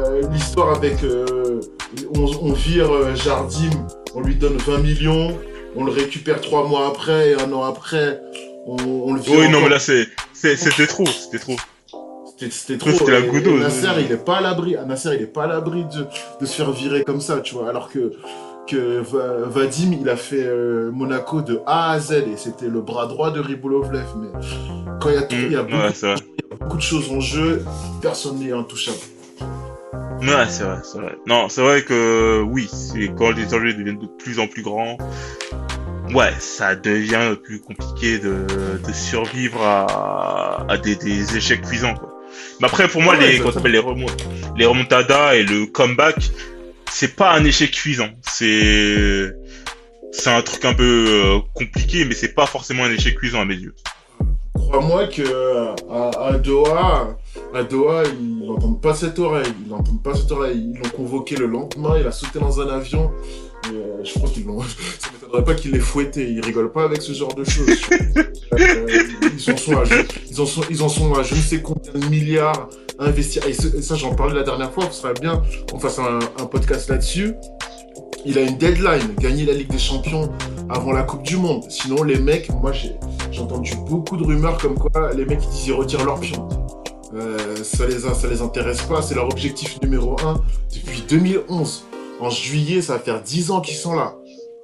Euh, 0.00 0.22
L'histoire 0.32 0.74
avec 0.74 0.96
on, 2.16 2.24
on 2.42 2.52
vire 2.52 3.14
Jardim, 3.14 3.70
on 4.16 4.22
lui 4.22 4.34
donne 4.34 4.56
20 4.56 4.78
millions, 4.78 5.38
on 5.76 5.84
le 5.84 5.92
récupère 5.92 6.40
trois 6.40 6.66
mois 6.66 6.88
après 6.88 7.30
et 7.30 7.34
un 7.36 7.52
an 7.52 7.62
après, 7.62 8.20
on, 8.66 8.76
on 9.06 9.12
le 9.14 9.20
vire. 9.20 9.38
oui 9.38 9.48
non 9.48 9.60
mais 9.60 9.68
là 9.68 9.78
c'est- 9.78 10.08
c'était 10.34 10.88
trop, 10.88 11.06
c'était 11.06 11.38
trop. 11.38 11.54
C'était- 12.50 12.78
trop. 12.78 12.90
c'était 12.90 13.12
la 13.12 13.22
goutte 13.22 13.46
Nasser, 13.46 13.88
il 14.00 14.12
est 14.12 14.24
pas 14.24 14.36
à 14.38 14.40
l'abri. 14.40 14.76
Nasser, 14.86 15.10
il 15.16 15.22
est 15.22 15.26
pas 15.32 15.44
à 15.44 15.46
l'abri 15.46 15.84
de, 15.84 16.06
de 16.40 16.46
se 16.46 16.54
faire 16.56 16.70
virer 16.72 17.04
comme 17.04 17.20
ça, 17.20 17.40
tu 17.40 17.54
vois. 17.54 17.68
Alors 17.68 17.88
que 17.90 18.12
que 18.68 19.00
Va- 19.00 19.48
Vadim, 19.48 19.92
il 20.00 20.08
a 20.08 20.16
fait 20.16 20.44
euh, 20.46 20.90
Monaco 20.92 21.42
de 21.42 21.60
A 21.66 21.90
à 21.92 21.98
Z 21.98 22.12
et 22.12 22.36
c'était 22.36 22.68
le 22.68 22.80
bras 22.80 23.06
droit 23.06 23.30
de 23.32 23.40
Ribolovlev. 23.40 24.04
Mais 24.20 24.28
quand 25.00 25.08
il 25.08 25.14
y 25.16 25.18
a, 25.18 25.22
tout- 25.22 25.34
Mm, 25.36 25.46
il 25.46 25.52
y 25.52 25.56
a 25.56 25.62
beaucoup, 25.62 25.76
ouais 25.82 26.76
de 26.76 26.80
choses 26.80 27.10
en 27.10 27.18
jeu, 27.20 27.64
personne 28.00 28.38
n'est 28.38 28.52
intouchable. 28.52 28.98
Ouais 30.20 30.46
c'est 30.48 30.62
vrai, 30.62 30.76
c'est 30.84 30.98
vrai. 30.98 31.16
Non 31.26 31.48
c'est 31.48 31.60
vrai 31.62 31.82
que 31.82 32.40
oui, 32.42 32.70
quand 33.18 33.30
les 33.32 33.46
enjeux 33.54 33.72
deviennent 33.74 33.98
de 33.98 34.06
plus 34.06 34.38
en 34.38 34.46
plus 34.46 34.62
grands. 34.62 34.96
Ouais, 36.14 36.32
ça 36.38 36.76
devient 36.76 37.34
plus 37.42 37.60
compliqué 37.60 38.18
de, 38.18 38.44
de 38.86 38.92
survivre 38.92 39.62
à, 39.62 40.64
à 40.68 40.76
des, 40.76 40.94
des 40.94 41.36
échecs 41.36 41.62
cuisants 41.62 41.94
quoi. 41.94 42.20
Mais 42.62 42.68
après 42.68 42.86
pour 42.88 43.02
moi 43.02 43.14
Ouais, 43.16 43.20
les 43.26 43.38
les 43.72 43.78
remon- 43.80 44.06
les 44.56 44.64
remontadas 44.66 45.34
et 45.34 45.42
le 45.42 45.66
comeback, 45.66 46.16
c'est 46.90 47.16
pas 47.16 47.32
un 47.34 47.44
échec 47.44 47.72
cuisant. 47.72 48.08
C'est 48.22 49.30
c'est 50.12 50.30
un 50.30 50.42
truc 50.42 50.64
un 50.64 50.74
peu 50.74 51.06
euh, 51.08 51.38
compliqué, 51.54 52.04
mais 52.04 52.14
c'est 52.14 52.34
pas 52.34 52.46
forcément 52.46 52.84
un 52.84 52.90
échec 52.92 53.16
cuisant 53.16 53.40
à 53.40 53.44
mes 53.44 53.56
yeux. 53.56 53.74
Crois-moi 54.54 55.08
que 55.08 55.22
euh, 55.22 55.74
à, 55.90 56.28
à 56.28 56.32
Doha, 56.38 57.16
à 57.54 57.62
Doha, 57.64 58.04
ils 58.04 58.46
n'entendent 58.46 58.80
pas 58.80 58.94
cette 58.94 59.18
oreille. 59.18 59.52
Ils 59.64 59.70
n'entendent 59.70 60.02
pas 60.02 60.14
cette 60.14 60.30
oreille. 60.30 60.62
Ils 60.74 60.78
l'ont 60.78 60.90
convoqué 60.90 61.34
le 61.36 61.46
lendemain. 61.46 61.96
Il 61.98 62.06
a 62.06 62.12
sauté 62.12 62.38
dans 62.38 62.60
un 62.60 62.68
avion. 62.68 63.10
Et, 63.70 63.74
euh, 63.76 64.04
je 64.04 64.14
crois 64.14 64.28
qu'ils 64.30 64.44
l'ont. 64.44 64.60
Ça 64.98 65.08
m'étonnerait 65.12 65.44
pas 65.44 65.54
qu'il 65.54 65.70
l'ait 65.72 65.78
fouetté. 65.78 66.30
Ils 66.30 66.40
rigolent 66.44 66.72
pas 66.72 66.84
avec 66.84 67.00
ce 67.02 67.12
genre 67.12 67.34
de 67.34 67.44
choses. 67.44 67.66
Euh, 68.52 68.86
ils 69.34 69.50
en 69.50 69.56
sont 69.56 69.78
à, 69.78 69.84
je- 69.84 69.94
ils 70.30 70.38
en 70.42 70.44
sont, 70.44 70.60
ils 70.68 70.82
en 70.82 70.88
sont 70.90 71.14
à 71.14 71.22
je 71.22 71.34
ne 71.34 71.40
sais 71.40 71.62
combien 71.62 71.90
de 71.94 72.06
milliards. 72.08 72.68
Et 73.02 73.22
ce- 73.54 73.80
ça, 73.80 73.94
j'en 73.94 74.14
parlais 74.14 74.34
la 74.34 74.42
dernière 74.42 74.70
fois. 74.70 74.84
Ce 74.90 75.00
serait 75.00 75.14
bien 75.14 75.40
qu'on 75.70 75.78
fasse 75.78 75.98
un, 75.98 76.18
un 76.38 76.44
podcast 76.44 76.90
là-dessus. 76.90 77.32
Il 78.26 78.36
a 78.36 78.42
une 78.42 78.58
deadline, 78.58 79.14
gagner 79.18 79.46
la 79.46 79.54
Ligue 79.54 79.70
des 79.70 79.78
Champions 79.78 80.30
avant 80.68 80.92
la 80.92 81.02
Coupe 81.02 81.22
du 81.22 81.38
Monde. 81.38 81.64
Sinon, 81.70 82.02
les 82.02 82.18
mecs, 82.18 82.50
moi 82.60 82.72
j'ai 82.72 82.92
j'ai 83.30 83.40
entendu 83.40 83.72
beaucoup 83.88 84.18
de 84.18 84.22
rumeurs 84.24 84.58
comme 84.58 84.74
quoi 84.78 85.12
les 85.14 85.24
mecs 85.24 85.40
ils 85.44 85.48
disent 85.50 85.66
ils 85.68 85.72
retirent 85.72 86.04
leur 86.04 86.20
pion. 86.20 86.46
Euh, 87.14 87.56
ça 87.64 87.86
les 87.86 88.00
ça 88.00 88.28
les 88.30 88.42
intéresse 88.42 88.82
pas, 88.82 89.00
c'est 89.00 89.14
leur 89.14 89.24
objectif 89.30 89.80
numéro 89.82 90.16
un 90.26 90.40
depuis 90.74 91.02
2011. 91.08 91.84
En 92.22 92.30
juillet, 92.30 92.80
ça 92.82 92.94
va 92.94 92.98
faire 93.00 93.20
10 93.20 93.50
ans 93.50 93.60
qu'ils 93.60 93.76
sont 93.76 93.94
là. 93.94 94.14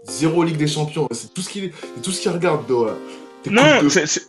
Zéro 0.09 0.45
Ligue 0.45 0.57
des 0.57 0.69
Champions, 0.69 1.09
c'est 1.11 1.35
tout 1.35 1.43
ce 1.43 1.49
qu'ils 1.51 1.73
tout 2.03 2.13
ce 2.13 2.21
qu'ils 2.23 2.31
regardent 2.31 2.67
Doha. 2.67 2.95
Tes 3.43 3.51
Non, 3.51 3.83
de- 3.83 3.89
c'est 3.89 4.07
c'est- 4.07 4.23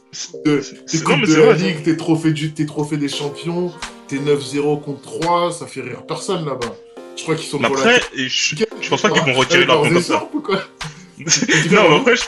de- 0.46 0.62
c'est- 0.62 0.84
tes 0.86 0.98
non, 0.98 1.04
coupes 1.04 1.16
mais 1.22 1.28
de 1.28 1.32
c'est 1.32 1.40
la 1.40 1.54
vrai, 1.54 1.58
Ligue, 1.58 1.84
tes 1.84 1.96
trophées, 1.96 2.34
du, 2.34 2.52
tes 2.54 2.66
trophées 2.66 2.98
des 2.98 3.08
champions, 3.08 3.72
tes 4.08 4.18
9-0 4.20 4.78
contre 4.78 5.02
3, 5.04 5.52
ça 5.52 5.68
fait 5.68 5.82
rire 5.82 6.04
personne 6.08 6.44
là-bas. 6.46 6.76
Je 7.16 7.24
crois 7.24 7.36
qu'ils 7.36 7.48
sont 7.48 7.60
Mais 7.60 7.68
après, 7.68 8.00
la... 8.00 8.00
je, 8.28 8.56
je 8.82 8.90
pense 8.90 9.02
pas 9.02 9.10
qu'ils 9.12 9.22
vont 9.24 9.40
retirer 9.40 9.66
leur 9.66 9.82
pion 9.84 9.94
comme 9.94 10.02
ça. 10.02 10.30
non, 11.72 11.90
mais 11.90 11.96
après, 11.98 12.16
je, 12.16 12.24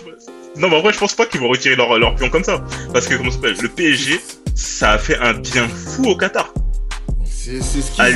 non, 0.59 0.69
mais 0.69 0.77
après, 0.77 0.93
je 0.93 0.99
pense 0.99 1.13
pas 1.15 1.25
qu'ils 1.25 1.39
vont 1.41 1.49
retirer 1.49 1.75
leur, 1.75 1.97
leur 1.97 2.15
pion 2.15 2.29
comme 2.29 2.43
ça. 2.43 2.63
Parce 2.93 3.07
que, 3.07 3.15
comment 3.15 3.31
ça 3.31 3.37
s'appelle, 3.37 3.57
le 3.61 3.69
PSG, 3.69 4.19
ça 4.55 4.91
a 4.91 4.97
fait 4.97 5.17
un 5.17 5.33
bien 5.33 5.67
fou 5.67 6.05
au 6.09 6.15
Qatar. 6.15 6.53
C'est 7.25 7.61
c'est 7.61 7.81
ce 7.81 8.01
À 8.01 8.11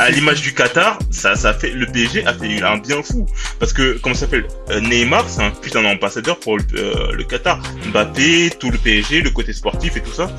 À 0.00 0.10
l'image 0.10 0.40
du 0.42 0.52
Qatar, 0.54 0.98
ça, 1.10 1.34
ça 1.36 1.54
fait, 1.54 1.70
le 1.70 1.86
PSG 1.86 2.26
a 2.26 2.34
fait 2.34 2.62
un 2.62 2.78
bien 2.78 3.02
fou. 3.02 3.26
Parce 3.58 3.72
que, 3.72 3.98
comment 4.02 4.14
ça 4.14 4.22
s'appelle, 4.22 4.46
euh, 4.70 4.80
Neymar, 4.80 5.24
c'est 5.28 5.42
un 5.42 5.50
putain 5.50 5.82
d'ambassadeur 5.82 6.38
pour 6.38 6.56
le, 6.58 6.64
euh, 6.76 7.12
le 7.12 7.24
Qatar. 7.24 7.60
Mbappé, 7.90 8.50
tout 8.58 8.70
le 8.70 8.78
PSG, 8.78 9.20
le 9.22 9.30
côté 9.30 9.52
sportif 9.52 9.96
et 9.96 10.00
tout 10.00 10.12
ça. 10.12 10.30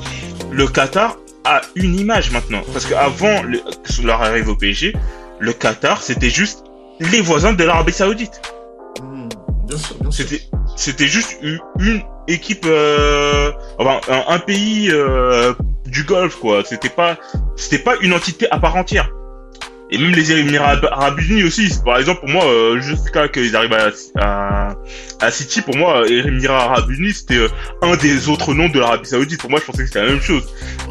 Le 0.50 0.66
Qatar 0.66 1.16
a 1.44 1.60
une 1.74 1.98
image 1.98 2.30
maintenant. 2.30 2.62
Parce 2.72 2.86
qu'avant 2.86 3.42
le- 3.42 3.60
leur 4.04 4.22
arrivée 4.22 4.50
au 4.50 4.56
PSG, 4.56 4.94
le 5.38 5.52
Qatar, 5.52 6.02
c'était 6.02 6.30
juste 6.30 6.64
les 7.00 7.20
voisins 7.20 7.52
de 7.52 7.64
l'Arabie 7.64 7.92
Saoudite. 7.92 8.40
Hmm, 9.02 9.28
Bien 9.66 9.76
sûr, 9.78 9.96
bien 10.00 10.10
sûr. 10.10 10.24
C'était 10.28 10.42
c'était 10.76 11.06
juste 11.08 11.36
une, 11.42 11.58
une 11.80 12.02
équipe 12.28 12.64
euh, 12.66 13.50
enfin 13.78 14.00
un, 14.08 14.34
un 14.34 14.38
pays 14.38 14.90
euh, 14.92 15.52
du 15.86 16.04
Golfe 16.04 16.36
quoi. 16.36 16.62
C'était 16.64 16.88
pas 16.88 17.16
c'était 17.56 17.82
pas 17.82 17.96
une 18.00 18.12
entité 18.12 18.46
à 18.50 18.58
part 18.58 18.76
entière. 18.76 19.10
Et 19.90 19.98
même 19.98 20.12
les 20.12 20.32
Émirats 20.32 20.72
Arab- 20.72 20.88
Arabes 20.92 21.20
Unis 21.20 21.44
aussi. 21.44 21.68
Par 21.84 21.98
exemple 21.98 22.20
pour 22.20 22.28
moi 22.28 22.44
euh, 22.44 22.80
jusqu'à 22.80 23.28
qu'ils 23.28 23.56
arrivent 23.56 23.72
à, 23.72 23.90
à 24.20 24.74
à 25.20 25.30
City 25.30 25.62
pour 25.62 25.76
moi 25.76 26.02
euh, 26.02 26.26
Émirats 26.26 26.64
Arabes 26.64 26.90
Unis 26.90 27.14
c'était 27.14 27.38
euh, 27.38 27.48
un 27.82 27.96
des 27.96 28.28
autres 28.28 28.52
noms 28.54 28.68
de 28.68 28.78
l'Arabie 28.78 29.08
Saoudite. 29.08 29.40
Pour 29.40 29.50
moi 29.50 29.60
je 29.60 29.64
pensais 29.66 29.82
que 29.82 29.86
c'était 29.86 30.02
la 30.04 30.10
même 30.12 30.20
chose. 30.20 30.46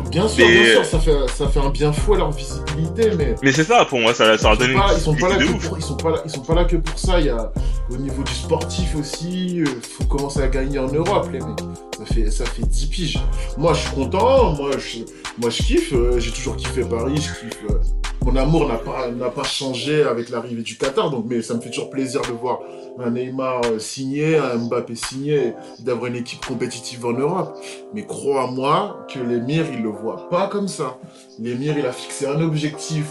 Bien 0.10 0.28
sûr, 0.28 0.46
Mais- 0.48 0.54
bien 0.64 0.74
sûr, 0.74 0.86
ça 0.86 1.00
fait, 1.00 1.12
ça 1.36 1.48
fait 1.48 1.60
un 1.60 1.70
bien 1.70 1.92
fou 1.94 2.14
à 2.16 2.18
leur 2.18 2.32
visibilité, 2.32 3.12
mais 3.18 3.36
Mais 3.44 3.52
c'est 3.52 3.64
ça 3.66 3.86
pour 3.86 4.00
moi 4.00 4.14
ça, 4.14 4.38
ça 4.38 4.50
a 4.52 4.54
ils 4.54 4.60
donné 4.60 4.74
sont, 4.74 4.80
pas, 4.80 4.92
une 4.92 4.98
ils 4.98 5.02
sont 5.02 5.16
pas 5.16 5.30
là 5.30 5.38
visibilité 5.38 5.46
que 5.46 5.52
de 5.52 5.58
ouf. 5.58 5.68
pour, 5.68 5.78
ils 5.78 5.84
sont 5.84 5.98
pas 5.98 6.10
là, 6.12 6.18
ils 6.26 6.32
sont 6.32 6.42
pas 6.42 6.56
là 6.56 6.64
que 6.66 6.76
pour 6.78 6.98
ça. 7.00 7.20
Il 7.20 7.26
y 7.28 7.30
a 7.30 7.52
au 7.90 7.98
niveau 7.98 8.24
du 8.24 8.34
sportif 8.34 8.96
aussi, 9.00 9.64
faut 9.98 10.04
commencer 10.06 10.42
à 10.42 10.48
gagner 10.48 10.80
en 10.80 10.88
Europe, 10.88 11.30
les 11.32 11.40
mecs. 11.40 11.60
Ça 11.98 12.06
fait, 12.14 12.32
ça 12.32 12.46
fait 12.46 12.64
10 12.68 12.86
piges. 12.88 13.20
Moi, 13.58 13.74
je 13.74 13.80
suis 13.80 13.90
content. 13.92 14.54
Moi, 14.54 14.72
je, 14.78 15.00
moi, 15.42 15.50
je 15.50 15.64
kiffe. 15.64 15.94
J'ai 16.18 16.32
toujours 16.32 16.56
kiffé 16.58 16.82
Paris. 16.84 17.16
Je 17.16 17.22
kiffe. 17.48 17.58
Mon 18.28 18.36
amour 18.36 18.68
n'a 18.68 18.76
pas, 18.76 19.10
n'a 19.10 19.30
pas 19.30 19.44
changé 19.44 20.04
avec 20.04 20.30
l'arrivée 20.30 20.62
du 20.62 20.78
Qatar, 20.78 21.10
donc 21.10 21.26
mais 21.30 21.42
ça 21.42 21.54
me 21.54 21.62
fait 21.62 21.70
toujours 21.70 21.90
plaisir 21.90 22.22
de 22.24 22.34
voir 22.34 22.60
un 23.00 23.12
Neymar 23.12 23.62
euh, 23.66 23.80
signé, 23.80 24.36
un 24.38 24.58
Mbappé 24.58 24.96
signé, 24.96 25.54
d'avoir 25.80 26.08
une 26.08 26.18
équipe 26.18 26.46
compétitive 26.46 27.06
en 27.06 27.14
Europe. 27.14 27.58
Mais 27.94 28.06
crois-moi 28.06 29.06
que 29.14 29.20
l'émir, 29.20 29.66
il 29.72 29.82
le 29.82 29.90
voit 29.90 30.28
pas 30.30 30.48
comme 30.48 30.68
ça. 30.68 30.98
L'émir, 31.40 31.78
il 31.78 31.86
a 31.86 31.94
fixé 31.94 32.28
un 32.28 32.42
objectif. 32.42 33.06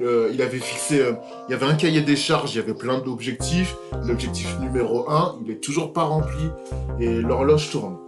Euh, 0.00 0.30
il 0.32 0.40
avait 0.40 0.58
fixé, 0.58 1.00
euh, 1.00 1.12
il 1.48 1.52
y 1.52 1.54
avait 1.54 1.66
un 1.66 1.74
cahier 1.74 2.00
des 2.00 2.16
charges, 2.16 2.54
il 2.54 2.58
y 2.58 2.60
avait 2.60 2.74
plein 2.74 2.98
d'objectifs. 2.98 3.76
L'objectif 4.06 4.58
numéro 4.58 5.08
un, 5.10 5.36
il 5.44 5.50
est 5.52 5.60
toujours 5.62 5.92
pas 5.92 6.04
rempli 6.04 6.48
et 6.98 7.20
l'horloge 7.20 7.70
tourne. 7.70 7.98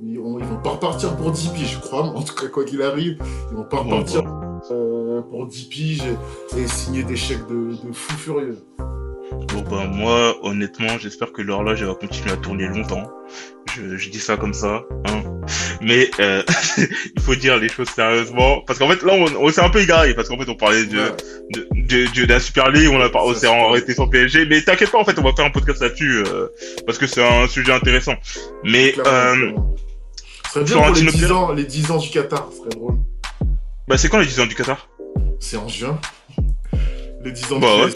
Ils, 0.00 0.18
on- 0.20 0.38
ils 0.38 0.44
vont 0.44 0.62
pas 0.62 0.70
repartir 0.70 1.16
pour 1.16 1.32
10 1.32 1.48
piges, 1.48 1.72
je 1.74 1.80
crois, 1.80 2.02
en 2.02 2.22
tout 2.22 2.34
cas, 2.34 2.46
quoi 2.46 2.64
qu'il 2.64 2.82
arrive, 2.82 3.18
ils 3.50 3.56
vont 3.56 3.64
pas 3.64 3.78
repartir. 3.78 4.22
Euh, 4.70 5.20
pour 5.22 5.46
10 5.46 5.64
piges 5.64 6.02
et, 6.56 6.66
signer 6.66 7.02
des 7.04 7.16
chèques 7.16 7.46
de, 7.48 7.70
de 7.86 7.92
fou 7.92 8.16
furieux. 8.16 8.58
Bon 9.54 9.62
bah 9.62 9.86
moi 9.90 10.36
honnêtement 10.42 10.98
j'espère 10.98 11.32
que 11.32 11.40
l'horloge 11.40 11.82
va 11.82 11.94
continuer 11.94 12.32
à 12.32 12.36
tourner 12.36 12.68
longtemps. 12.68 13.10
Je, 13.74 13.96
je 13.96 14.10
dis 14.10 14.18
ça 14.20 14.36
comme 14.36 14.52
ça. 14.52 14.82
Hein. 15.06 15.22
Mais 15.80 16.10
euh, 16.20 16.42
il 17.16 17.22
faut 17.22 17.34
dire 17.34 17.56
les 17.56 17.68
choses 17.70 17.88
sérieusement, 17.88 18.60
parce 18.66 18.78
qu'en 18.78 18.88
fait 18.88 19.02
là 19.02 19.14
on, 19.14 19.46
on 19.46 19.50
s'est 19.50 19.62
un 19.62 19.70
peu 19.70 19.80
égaré, 19.80 20.14
parce 20.14 20.28
qu'en 20.28 20.38
fait 20.38 20.48
on 20.48 20.54
parlait 20.54 20.84
de, 20.84 20.98
Ouais. 20.98 21.10
de, 21.54 21.68
de, 21.74 22.14
de, 22.14 22.26
la 22.32 22.40
Super 22.40 22.70
League, 22.70 22.90
on 22.92 23.00
a 23.00 23.08
par- 23.08 23.24
on 23.24 23.32
Ça, 23.34 23.40
s'est 23.40 23.46
arrêté 23.48 23.94
sur 23.94 24.08
PSG, 24.10 24.44
mais 24.46 24.60
t'inquiète 24.62 24.90
pas 24.90 24.98
en 24.98 25.04
fait 25.04 25.18
on 25.18 25.22
va 25.22 25.32
faire 25.34 25.46
un 25.46 25.50
podcast 25.50 25.80
là-dessus 25.80 26.24
euh, 26.26 26.48
parce 26.86 26.98
que 26.98 27.06
c'est 27.06 27.24
un 27.26 27.48
sujet 27.48 27.72
intéressant. 27.72 28.14
Mais 28.64 28.94
euh. 29.06 29.52
Ce 30.52 30.60
serait 30.60 30.64
bien 30.64 30.76
pour 30.76 30.94
les 30.94 31.00
Florentino 31.00 31.10
10 31.12 31.20
Pérez. 31.20 31.32
ans, 31.32 31.52
les 31.52 31.64
10 31.64 31.90
ans 31.90 31.96
du 31.98 32.10
Qatar, 32.10 32.48
ce 32.52 32.58
serait 32.58 32.68
drôle. 32.70 32.96
Bah 33.88 33.98
c'est 33.98 34.08
quand 34.08 34.18
les 34.18 34.26
10 34.26 34.40
ans 34.40 34.46
du 34.46 34.54
Qatar 34.54 34.88
C'est 35.40 35.56
en 35.56 35.68
juin. 35.68 35.98
Les 37.24 37.32
10 37.32 37.52
ans 37.52 37.58
Bah 37.58 37.66
du 37.76 37.82
ouais. 37.84 37.90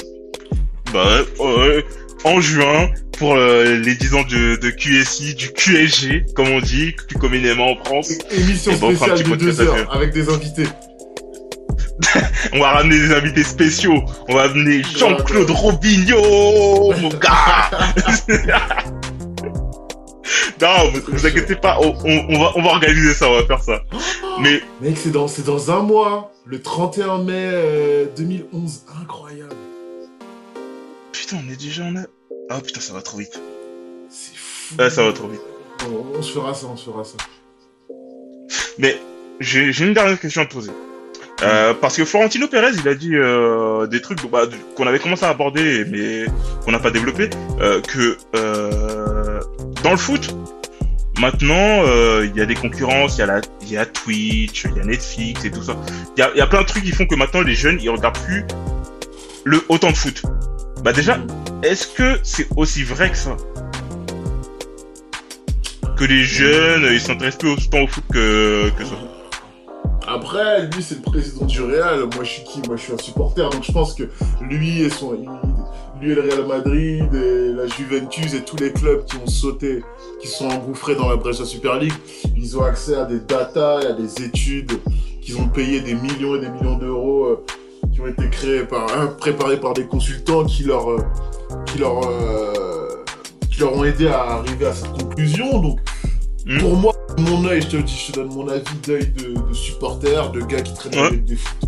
Bah 0.92 1.18
ouais, 1.38 1.54
ouais, 1.68 1.84
en 2.24 2.40
juin 2.40 2.88
pour 3.18 3.34
euh, 3.34 3.76
les 3.76 3.94
10 3.94 4.14
ans 4.14 4.22
de, 4.24 4.56
de 4.56 4.70
QSI, 4.70 5.34
du 5.34 5.52
QSG 5.52 6.32
comme 6.34 6.48
on 6.48 6.60
dit, 6.60 6.92
plus 6.92 7.18
communément 7.18 7.72
en 7.72 7.76
France. 7.84 8.12
Émission 8.30 8.72
bon, 8.74 8.94
spéciale 8.94 9.18
de 9.22 9.28
podcast 9.28 9.58
2 9.58 9.60
heures 9.62 9.94
avec 9.94 10.12
des 10.12 10.28
invités. 10.28 10.66
On 12.52 12.60
va 12.60 12.72
ramener 12.72 12.98
des 12.98 13.14
invités 13.14 13.42
spéciaux. 13.42 14.04
On 14.28 14.34
va 14.34 14.42
amener 14.42 14.82
Jean-Claude 14.96 15.50
Robinho, 15.50 16.92
mon 17.00 17.08
gars. 17.08 17.70
non, 20.60 20.90
vous, 20.92 21.00
vous 21.08 21.26
inquiétez 21.26 21.56
pas, 21.56 21.78
on, 21.80 21.92
va, 21.92 22.52
on 22.54 22.62
va 22.62 22.68
organiser 22.70 23.14
ça, 23.14 23.28
on 23.28 23.34
va 23.34 23.46
faire 23.46 23.62
ça. 23.62 23.82
Mais 24.40 24.60
Mec, 24.80 24.96
c'est 24.98 25.10
dans, 25.10 25.28
c'est 25.28 25.44
dans 25.44 25.70
un 25.70 25.80
mois, 25.80 26.32
le 26.44 26.60
31 26.60 27.18
mai 27.18 27.32
euh, 27.34 28.06
2011. 28.16 28.84
Incroyable. 29.02 29.54
putain, 31.12 31.38
on 31.46 31.52
est 31.52 31.60
déjà 31.60 31.84
en. 31.84 32.04
Ah 32.50 32.60
putain, 32.60 32.80
ça 32.80 32.92
va 32.92 33.02
trop 33.02 33.18
vite. 33.18 33.40
C'est 34.08 34.36
fou. 34.36 34.74
Ah, 34.78 34.90
ça 34.90 35.02
va 35.02 35.12
trop 35.12 35.28
vite. 35.28 35.40
On, 35.84 36.18
on 36.18 36.22
se 36.22 36.32
fera 36.32 36.54
ça, 36.54 36.66
on 36.66 36.76
se 36.76 36.90
fera 36.90 37.04
ça. 37.04 37.16
Mais 38.78 38.98
j'ai 39.40 39.84
une 39.84 39.94
dernière 39.94 40.18
question 40.20 40.42
à 40.42 40.46
te 40.46 40.54
poser. 40.54 40.72
Euh, 41.42 41.74
parce 41.74 41.96
que 41.96 42.04
Florentino 42.04 42.48
Pérez, 42.48 42.72
il 42.82 42.88
a 42.88 42.94
dit 42.94 43.14
euh, 43.14 43.86
des 43.86 44.00
trucs 44.00 44.24
bah, 44.30 44.44
qu'on 44.74 44.86
avait 44.86 44.98
commencé 44.98 45.24
à 45.24 45.28
aborder, 45.28 45.84
mais 45.84 46.24
qu'on 46.64 46.72
n'a 46.72 46.78
pas 46.78 46.90
développé, 46.90 47.28
euh, 47.60 47.80
que 47.82 48.16
dans 49.86 49.92
le 49.92 49.98
foot, 49.98 50.34
maintenant, 51.20 51.54
euh, 51.54 52.26
il 52.28 52.36
y 52.36 52.42
a 52.42 52.46
des 52.46 52.56
concurrences, 52.56 53.18
il 53.18 53.68
y 53.68 53.72
y 53.72 53.76
a 53.76 53.86
Twitch, 53.86 54.64
il 54.64 54.76
y 54.76 54.80
a 54.80 54.84
Netflix 54.84 55.44
et 55.44 55.50
tout 55.52 55.62
ça. 55.62 55.76
Il 56.16 56.20
y 56.20 56.22
a, 56.24 56.30
il 56.34 56.38
y 56.38 56.40
a 56.40 56.46
plein 56.48 56.62
de 56.62 56.66
trucs 56.66 56.82
qui 56.82 56.90
font 56.90 57.06
que 57.06 57.14
maintenant 57.14 57.42
les 57.42 57.54
jeunes, 57.54 57.78
ils 57.80 57.88
regardent 57.88 58.18
plus 58.18 58.44
le 59.44 59.64
autant 59.68 59.92
de 59.92 59.96
foot. 59.96 60.22
Bah 60.82 60.92
déjà, 60.92 61.20
est-ce 61.62 61.86
que 61.86 62.18
c'est 62.24 62.48
aussi 62.56 62.82
vrai 62.82 63.10
que 63.10 63.16
ça? 63.16 63.36
Que 65.96 66.04
les 66.04 66.24
jeunes, 66.24 66.88
ils 66.90 67.00
s'intéressent 67.00 67.38
plus 67.38 67.50
autant 67.50 67.82
au 67.82 67.86
foot 67.86 68.04
que, 68.12 68.70
que 68.70 68.84
ça? 68.84 68.96
Après, 70.06 70.66
lui, 70.66 70.82
c'est 70.82 70.96
le 70.96 71.02
président 71.02 71.44
du 71.46 71.62
Real. 71.62 72.00
Moi, 72.14 72.22
je 72.22 72.30
suis 72.30 72.44
qui? 72.44 72.60
Moi, 72.66 72.76
je 72.76 72.82
suis 72.82 72.92
un 72.92 72.98
supporter. 72.98 73.48
Donc, 73.50 73.64
je 73.64 73.72
pense 73.72 73.94
que 73.94 74.04
lui 74.40 74.82
et 74.82 74.90
son, 74.90 75.12
lui 76.00 76.12
et 76.12 76.14
le 76.14 76.22
Real 76.22 76.46
Madrid 76.46 77.12
et 77.12 77.52
la 77.52 77.66
Juventus 77.66 78.34
et 78.34 78.42
tous 78.42 78.56
les 78.56 78.72
clubs 78.72 79.04
qui 79.04 79.16
ont 79.16 79.26
sauté, 79.26 79.82
qui 80.20 80.28
sont 80.28 80.48
engouffrés 80.48 80.94
dans 80.94 81.08
la 81.08 81.16
la 81.16 81.32
Super 81.44 81.78
League, 81.78 81.92
ils 82.36 82.56
ont 82.56 82.62
accès 82.62 82.94
à 82.94 83.04
des 83.04 83.18
datas 83.20 83.82
et 83.82 83.86
à 83.86 83.92
des 83.92 84.22
études 84.22 84.72
qu'ils 85.20 85.38
ont 85.38 85.48
payé 85.48 85.80
des 85.80 85.94
millions 85.94 86.36
et 86.36 86.40
des 86.40 86.50
millions 86.50 86.78
d'euros, 86.78 87.24
euh, 87.24 87.44
qui 87.92 88.00
ont 88.00 88.06
été 88.06 88.30
créés 88.30 88.62
par, 88.62 88.86
hein, 88.96 89.08
préparés 89.18 89.58
par 89.58 89.74
des 89.74 89.86
consultants 89.86 90.44
qui 90.44 90.62
leur, 90.62 90.88
euh, 90.88 90.98
qui 91.66 91.78
leur, 91.78 92.06
euh, 92.06 93.04
qui 93.50 93.60
leur 93.60 93.76
ont 93.76 93.82
aidé 93.82 94.06
à 94.06 94.20
arriver 94.20 94.66
à 94.66 94.72
cette 94.72 94.92
conclusion. 94.92 95.60
Donc, 95.60 95.80
Hmm. 96.46 96.60
pour 96.60 96.76
moi, 96.76 96.92
mon 97.18 97.44
œil, 97.46 97.62
je 97.62 97.68
te 97.68 97.76
le 97.76 97.82
dis, 97.82 98.04
je 98.06 98.12
te 98.12 98.16
donne 98.20 98.32
mon 98.32 98.48
avis 98.48 98.64
d'œil 98.86 99.06
de, 99.08 99.34
de 99.48 99.54
supporter, 99.54 100.30
de 100.32 100.40
gars 100.40 100.60
qui 100.60 100.74
traînent 100.74 100.94
Ouais. 100.94 101.06
avec 101.06 101.24
des 101.24 101.36
foot, 101.36 101.58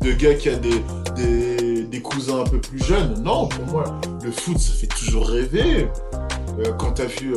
de 0.00 0.12
gars 0.12 0.34
qui 0.34 0.48
a 0.48 0.56
des, 0.56 0.82
des, 1.16 1.82
des 1.84 2.00
cousins 2.00 2.40
un 2.40 2.44
peu 2.48 2.60
plus 2.60 2.82
jeunes. 2.84 3.22
Non, 3.22 3.46
pour 3.46 3.64
moi, 3.66 4.00
le 4.22 4.30
foot, 4.30 4.58
ça 4.58 4.72
fait 4.72 4.86
toujours 4.86 5.28
rêver. 5.28 5.88
Euh, 6.58 6.72
quand 6.78 6.92
t'as 6.92 7.06
vu 7.06 7.34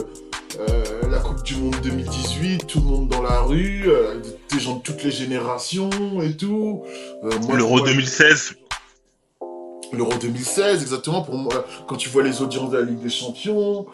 euh, 0.59 0.83
la 1.09 1.19
Coupe 1.19 1.43
du 1.43 1.55
Monde 1.55 1.75
2018, 1.83 2.67
tout 2.67 2.79
le 2.79 2.85
monde 2.85 3.07
dans 3.09 3.21
la 3.21 3.41
rue, 3.41 3.83
euh, 3.87 4.19
des 4.51 4.59
gens 4.59 4.77
de 4.77 4.81
toutes 4.81 5.03
les 5.03 5.11
générations 5.11 5.89
et 6.21 6.35
tout. 6.35 6.83
Moi, 7.23 7.57
L'Euro 7.57 7.77
moi, 7.77 7.87
2016, 7.87 8.55
L'Euro 9.93 10.11
2016, 10.19 10.81
exactement. 10.81 11.21
Pour 11.21 11.35
moi, 11.35 11.65
quand 11.87 11.95
tu 11.95 12.09
vois 12.09 12.23
les 12.23 12.41
audiences 12.41 12.71
de 12.71 12.77
la 12.77 12.83
Ligue 12.83 12.99
des 13.01 13.09
Champions, 13.09 13.85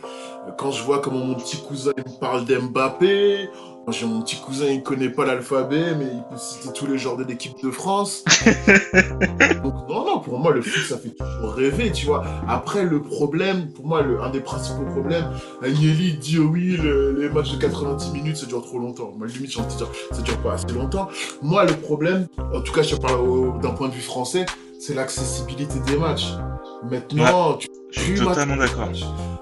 quand 0.58 0.72
je 0.72 0.84
vois 0.84 1.00
comment 1.00 1.20
mon 1.24 1.36
petit 1.36 1.58
cousin 1.58 1.92
il 1.98 2.12
me 2.14 2.20
parle 2.20 2.46
d'Mbappé, 2.46 3.50
j'ai 3.90 4.06
mon 4.06 4.22
petit 4.22 4.38
cousin, 4.38 4.68
il 4.68 4.84
connaît 4.84 5.10
pas 5.10 5.26
l'alphabet, 5.26 5.96
mais 5.98 6.06
il 6.06 6.24
peut 6.30 6.38
citer 6.38 6.72
tous 6.74 6.86
les 6.86 6.98
joueurs 6.98 7.18
de 7.18 7.24
l'équipe 7.24 7.54
de 7.64 7.72
France. 7.72 8.24
Donc, 9.64 9.74
non, 9.90 10.06
non, 10.06 10.20
pour 10.20 10.40
moi, 10.40 10.54
le 10.54 10.62
foot, 10.62 10.84
ça 10.88 10.98
fait 10.98 11.10
toujours 11.10 11.54
rêver, 11.54 11.92
tu 11.92 12.06
vois. 12.06 12.24
Après, 12.48 12.84
le 12.84 13.02
problème, 13.02 13.72
pour 13.72 13.86
moi, 13.88 14.02
le, 14.02 14.22
un 14.22 14.30
des 14.30 14.40
principaux 14.40 14.84
problèmes, 14.86 15.26
Agnelli 15.62 16.14
dit, 16.14 16.38
oh 16.40 16.50
oui, 16.52 16.78
le- 16.78 17.20
les 17.20 17.30
matchs 17.30 17.52
de 17.54 17.58
90 17.58 18.12
minutes, 18.12 18.38
ça 18.38 18.46
dure 18.46 18.62
trop 18.62 18.80
longtemps. 18.80 19.14
Moi, 19.18 19.28
limite, 19.28 19.52
j'ai 19.52 19.60
envie 19.60 19.74
de 19.74 19.78
dire, 19.78 19.88
ça 20.12 20.22
dure 20.22 20.38
pas 20.38 20.54
assez 20.54 20.72
longtemps. 20.74 21.10
Moi, 21.42 21.66
le 21.66 21.74
problème, 21.74 22.28
en 22.54 22.62
tout 22.62 22.72
cas, 22.74 22.84
je 22.84 22.96
te 22.96 23.02
parle 23.02 23.60
d'un 23.62 23.72
point 23.72 23.90
de 23.90 23.94
vue 23.94 24.02
français, 24.02 24.46
c'est 24.82 24.96
l'accessibilité 24.96 25.76
des 25.86 25.96
matchs. 25.96 26.34
Maintenant, 26.90 27.54
tu 27.54 27.68
je 27.92 28.00
suis 28.00 28.16
totalement 28.16 28.56
d'accord. 28.56 28.90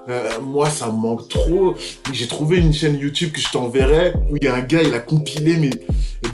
euh, 0.08 0.28
moi, 0.42 0.68
ça 0.68 0.88
me 0.88 0.98
manque 0.98 1.28
trop. 1.28 1.74
J'ai 2.12 2.26
trouvé 2.26 2.58
une 2.58 2.74
chaîne 2.74 2.98
YouTube 2.98 3.32
que 3.32 3.40
je 3.40 3.48
t'enverrai 3.50 4.12
où 4.28 4.36
il 4.36 4.44
y 4.44 4.48
a 4.48 4.54
un 4.54 4.60
gars, 4.60 4.82
il 4.82 4.92
a 4.92 4.98
compilé 4.98 5.56
mais, 5.56 5.70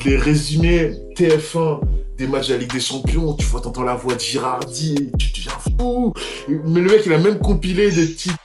les 0.04 0.16
résumés 0.16 0.92
TF1 1.14 1.80
des 2.18 2.26
matchs 2.26 2.48
de 2.48 2.54
la 2.54 2.60
Ligue 2.60 2.72
des 2.72 2.80
Champions. 2.80 3.34
Tu 3.34 3.44
vois, 3.46 3.60
t'entends 3.60 3.84
la 3.84 3.94
voix 3.94 4.14
de 4.14 4.20
Girardi 4.20 5.12
tu 5.18 5.30
deviens 5.36 5.52
fou. 5.78 6.12
Mais 6.48 6.80
le 6.80 6.90
mec, 6.90 7.02
il 7.06 7.12
a 7.12 7.18
même 7.18 7.38
compilé 7.38 7.92
des 7.92 8.06
petites, 8.06 8.36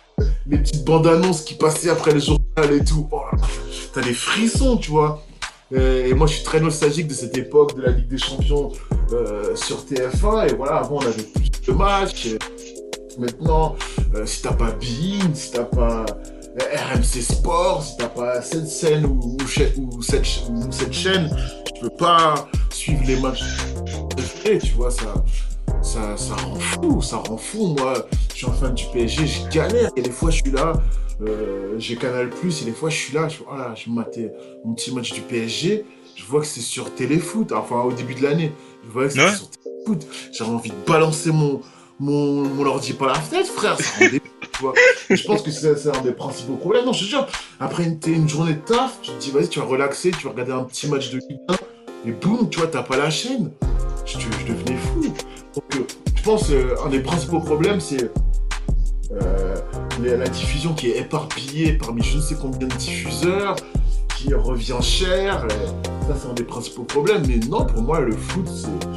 les 0.47 0.59
petites 0.59 0.83
bandes 0.83 1.07
annonces 1.07 1.41
qui 1.41 1.55
passaient 1.55 1.89
après 1.89 2.11
le 2.11 2.19
journal 2.19 2.71
et 2.71 2.83
tout. 2.83 3.07
Oh 3.11 3.21
T'as 3.93 4.01
des 4.01 4.13
frissons, 4.13 4.77
tu 4.77 4.91
vois. 4.91 5.23
Euh, 5.73 6.05
Et 6.07 6.13
moi, 6.13 6.27
je 6.27 6.33
suis 6.33 6.43
très 6.43 6.59
nostalgique 6.59 7.07
de 7.07 7.13
cette 7.13 7.37
époque 7.37 7.75
de 7.77 7.81
la 7.81 7.91
Ligue 7.91 8.09
des 8.09 8.17
Champions 8.17 8.71
euh, 9.13 9.55
sur 9.55 9.85
TF1. 9.85 10.49
Et 10.49 10.55
voilà, 10.55 10.77
avant, 10.77 10.97
on 10.97 11.01
avait 11.01 11.23
plus 11.23 11.49
de 11.67 11.71
matchs. 11.73 12.25
Et 12.27 12.39
Maintenant, 13.17 13.75
euh, 14.15 14.25
si 14.25 14.41
t'as 14.41 14.53
pas 14.53 14.71
Bein, 14.71 15.33
si 15.33 15.51
t'as 15.51 15.65
pas 15.65 16.05
euh, 16.09 16.93
RMC 16.93 17.21
Sport, 17.21 17.83
si 17.83 17.97
t'as 17.97 18.07
pas 18.07 18.41
cette 18.41 18.67
scène 18.67 19.05
ou, 19.05 19.37
cette, 20.01 20.93
chaîne, 20.93 21.29
tu 21.65 21.81
peux 21.81 21.89
pas 21.89 22.47
suivre 22.69 23.03
les 23.05 23.17
matchs 23.17 23.43
préférés, 24.09 24.59
tu 24.59 24.73
vois, 24.73 24.91
ça, 24.91 25.13
ça, 25.81 26.15
ça 26.15 26.35
rend 26.35 26.59
fou, 26.59 27.01
ça 27.01 27.17
rend 27.17 27.37
fou. 27.37 27.75
Moi, 27.77 27.93
je 28.31 28.37
suis 28.37 28.47
un 28.47 28.53
fan 28.53 28.73
du 28.73 28.85
PSG, 28.93 29.27
je 29.27 29.49
galère, 29.49 29.91
et 29.97 30.01
des 30.01 30.11
fois 30.11 30.31
je 30.31 30.41
suis 30.41 30.51
là, 30.51 30.73
euh, 31.21 31.75
j'ai 31.77 31.97
Canal 31.97 32.29
Plus, 32.29 32.61
et 32.61 32.65
des 32.65 32.71
fois 32.71 32.89
je 32.89 32.97
suis 32.97 33.13
là, 33.13 33.27
je, 33.27 33.37
voilà, 33.43 33.75
je 33.75 33.89
matais 33.89 34.33
mon 34.63 34.73
petit 34.73 34.93
match 34.93 35.11
du 35.11 35.21
PSG, 35.21 35.83
je 36.15 36.25
vois 36.25 36.41
que 36.41 36.47
c'est 36.47 36.61
sur 36.61 36.93
Téléfoot, 36.93 37.51
enfin 37.51 37.81
au 37.81 37.91
début 37.91 38.15
de 38.15 38.23
l'année, 38.23 38.51
je 38.85 38.91
vois 38.91 39.05
que 39.07 39.13
c'est 39.13 39.23
Ouais. 39.23 39.35
sur 39.35 39.49
Téléfoot, 39.49 40.07
j'avais 40.31 40.51
envie 40.51 40.69
de 40.71 40.75
balancer 40.87 41.31
mon, 41.31 41.61
mon, 41.99 42.43
mon 42.43 42.65
ordi 42.65 42.93
par 42.93 43.09
la 43.09 43.15
fenêtre, 43.15 43.49
frère, 43.51 43.79
ça 43.79 43.99
rendait 43.99 44.21
tu 44.53 44.61
vois. 44.61 44.73
Et 45.09 45.15
je 45.15 45.25
pense 45.25 45.41
que 45.41 45.51
c'est 45.51 45.87
un 45.95 46.01
des 46.01 46.11
principaux 46.11 46.55
problèmes. 46.55 46.85
Non, 46.85 46.93
je 46.93 47.05
te 47.05 47.09
jure, 47.09 47.27
après 47.59 47.83
une, 47.83 47.99
une 48.07 48.27
journée 48.29 48.53
de 48.53 48.59
taf, 48.59 48.99
tu 49.01 49.11
te 49.11 49.19
dis, 49.19 49.31
vas-y, 49.31 49.47
tu 49.49 49.59
vas 49.59 49.65
relaxer, 49.65 50.11
tu 50.11 50.25
vas 50.25 50.31
regarder 50.31 50.51
un 50.53 50.63
petit 50.63 50.87
match 50.87 51.09
de 51.11 51.17
Ligue 51.17 51.39
1, 51.49 51.55
et 52.07 52.11
boum, 52.11 52.49
tu 52.49 52.59
vois, 52.59 52.67
t'as 52.67 52.83
pas 52.83 52.97
la 52.97 53.09
chaîne. 53.09 53.51
Je, 54.05 54.17
devenais 54.17 54.77
fou. 54.77 55.01
Donc, 55.55 55.63
euh, 55.75 55.79
je 56.15 56.23
pense 56.23 56.49
euh, 56.49 56.75
un 56.85 56.89
des 56.89 56.99
principaux 56.99 57.39
problèmes, 57.39 57.79
c'est 57.79 58.11
euh, 59.11 59.55
la 60.01 60.27
diffusion 60.27 60.73
qui 60.73 60.89
est 60.89 60.99
éparpillée 60.99 61.73
parmi 61.73 62.01
je 62.03 62.17
ne 62.17 62.21
sais 62.21 62.35
combien 62.41 62.67
de 62.67 62.73
diffuseurs, 62.75 63.55
revient 64.33 64.81
cher. 64.81 65.45
et 65.49 66.07
ça, 66.07 66.15
c'est 66.19 66.29
un 66.29 66.33
des 66.33 66.43
principaux 66.43 66.83
problèmes. 66.83 67.23
Mais 67.27 67.37
non, 67.37 67.65
pour 67.65 67.81
moi, 67.81 67.99
le 67.99 68.15
foot, 68.15 68.47
c'est 68.47 68.87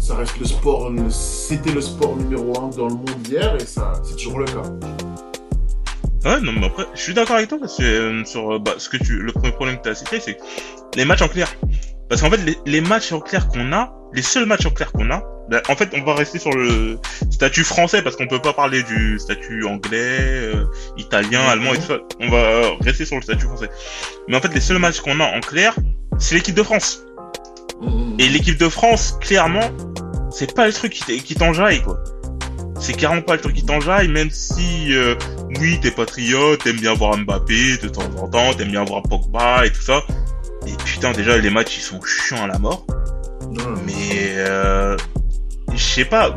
ça 0.00 0.16
reste 0.16 0.38
le 0.38 0.46
sport, 0.46 0.90
c'était 1.10 1.72
le 1.72 1.80
sport 1.80 2.16
numéro 2.16 2.58
un 2.58 2.68
dans 2.70 2.88
le 2.88 2.94
monde 2.94 3.28
hier 3.28 3.54
et 3.56 3.64
ça, 3.64 3.92
c'est 4.02 4.16
toujours 4.16 4.38
le 4.38 4.46
cas. 4.46 4.62
Ouais, 6.24 6.40
non, 6.40 6.52
mais 6.52 6.66
après, 6.66 6.86
je 6.94 7.00
suis 7.00 7.14
d'accord 7.14 7.36
avec 7.36 7.48
toi 7.48 7.58
parce 7.60 7.76
que 7.76 7.82
euh, 7.82 8.24
sur 8.24 8.54
euh, 8.54 8.58
bah, 8.58 8.74
ce 8.78 8.88
que 8.88 8.96
tu, 8.96 9.18
le 9.18 9.32
premier 9.32 9.52
problème 9.52 9.76
que 9.78 9.82
tu 9.84 9.88
as 9.90 9.94
cité, 9.94 10.18
c'est 10.18 10.38
les 10.96 11.04
matchs 11.04 11.22
en 11.22 11.28
clair. 11.28 11.54
Parce 12.10 12.20
qu'en 12.20 12.30
fait, 12.30 12.44
les, 12.44 12.58
les 12.66 12.80
matchs 12.82 13.12
en 13.12 13.20
clair 13.20 13.48
qu'on 13.48 13.72
a, 13.72 13.94
les 14.12 14.22
seuls 14.22 14.44
matchs 14.44 14.66
en 14.66 14.70
clair 14.70 14.92
qu'on 14.92 15.10
a, 15.10 15.22
bah, 15.48 15.62
en 15.68 15.76
fait, 15.76 15.90
on 15.94 16.02
va 16.02 16.14
rester 16.14 16.38
sur 16.38 16.52
le 16.52 16.98
statut 17.30 17.64
français 17.64 18.02
parce 18.02 18.16
qu'on 18.16 18.26
peut 18.26 18.40
pas 18.40 18.52
parler 18.52 18.82
du 18.82 19.18
statut 19.18 19.64
anglais, 19.64 20.18
euh, 20.20 20.64
italien, 20.96 21.40
allemand 21.42 21.72
et 21.74 21.78
tout 21.78 21.86
ça. 21.86 21.98
On 22.20 22.28
va 22.28 22.36
euh, 22.36 22.70
rester 22.80 23.04
sur 23.04 23.16
le 23.16 23.22
statut 23.22 23.46
français. 23.46 23.70
Mais 24.28 24.36
en 24.36 24.40
fait, 24.40 24.52
les 24.54 24.60
seuls 24.60 24.78
matchs 24.78 25.00
qu'on 25.00 25.18
a 25.20 25.24
en 25.24 25.40
clair, 25.40 25.74
c'est 26.18 26.34
l'équipe 26.34 26.54
de 26.54 26.62
France. 26.62 27.00
Et 28.18 28.28
l'équipe 28.28 28.58
de 28.58 28.68
France, 28.68 29.16
clairement, 29.20 29.70
c'est 30.30 30.54
pas 30.54 30.66
le 30.66 30.72
truc 30.72 30.92
qui 30.92 31.34
t'enjaille, 31.34 31.82
quoi. 31.82 31.98
C'est 32.78 32.94
carrément 32.94 33.22
pas 33.22 33.34
le 33.34 33.40
truc 33.40 33.54
qui 33.54 33.64
t'enjaille, 33.64 34.08
même 34.08 34.30
si, 34.30 34.94
euh, 34.94 35.14
oui, 35.60 35.78
t'es 35.80 35.90
patriote, 35.90 36.62
t'aimes 36.62 36.80
bien 36.80 36.94
voir 36.94 37.16
Mbappé 37.16 37.76
de 37.78 37.88
temps 37.88 38.08
en 38.18 38.28
temps, 38.28 38.54
t'aimes 38.54 38.70
bien 38.70 38.84
voir 38.84 39.02
Pogba 39.02 39.66
et 39.66 39.70
tout 39.70 39.82
ça. 39.82 40.02
Et 40.66 40.72
putain, 40.84 41.12
déjà, 41.12 41.36
les 41.38 41.50
matchs, 41.50 41.78
ils 41.78 41.82
sont 41.82 42.00
chiants 42.02 42.44
à 42.44 42.46
la 42.46 42.58
mort. 42.58 42.86
Mais, 43.86 44.34
euh, 44.36 44.96
je 45.72 45.82
sais 45.82 46.04
pas, 46.04 46.34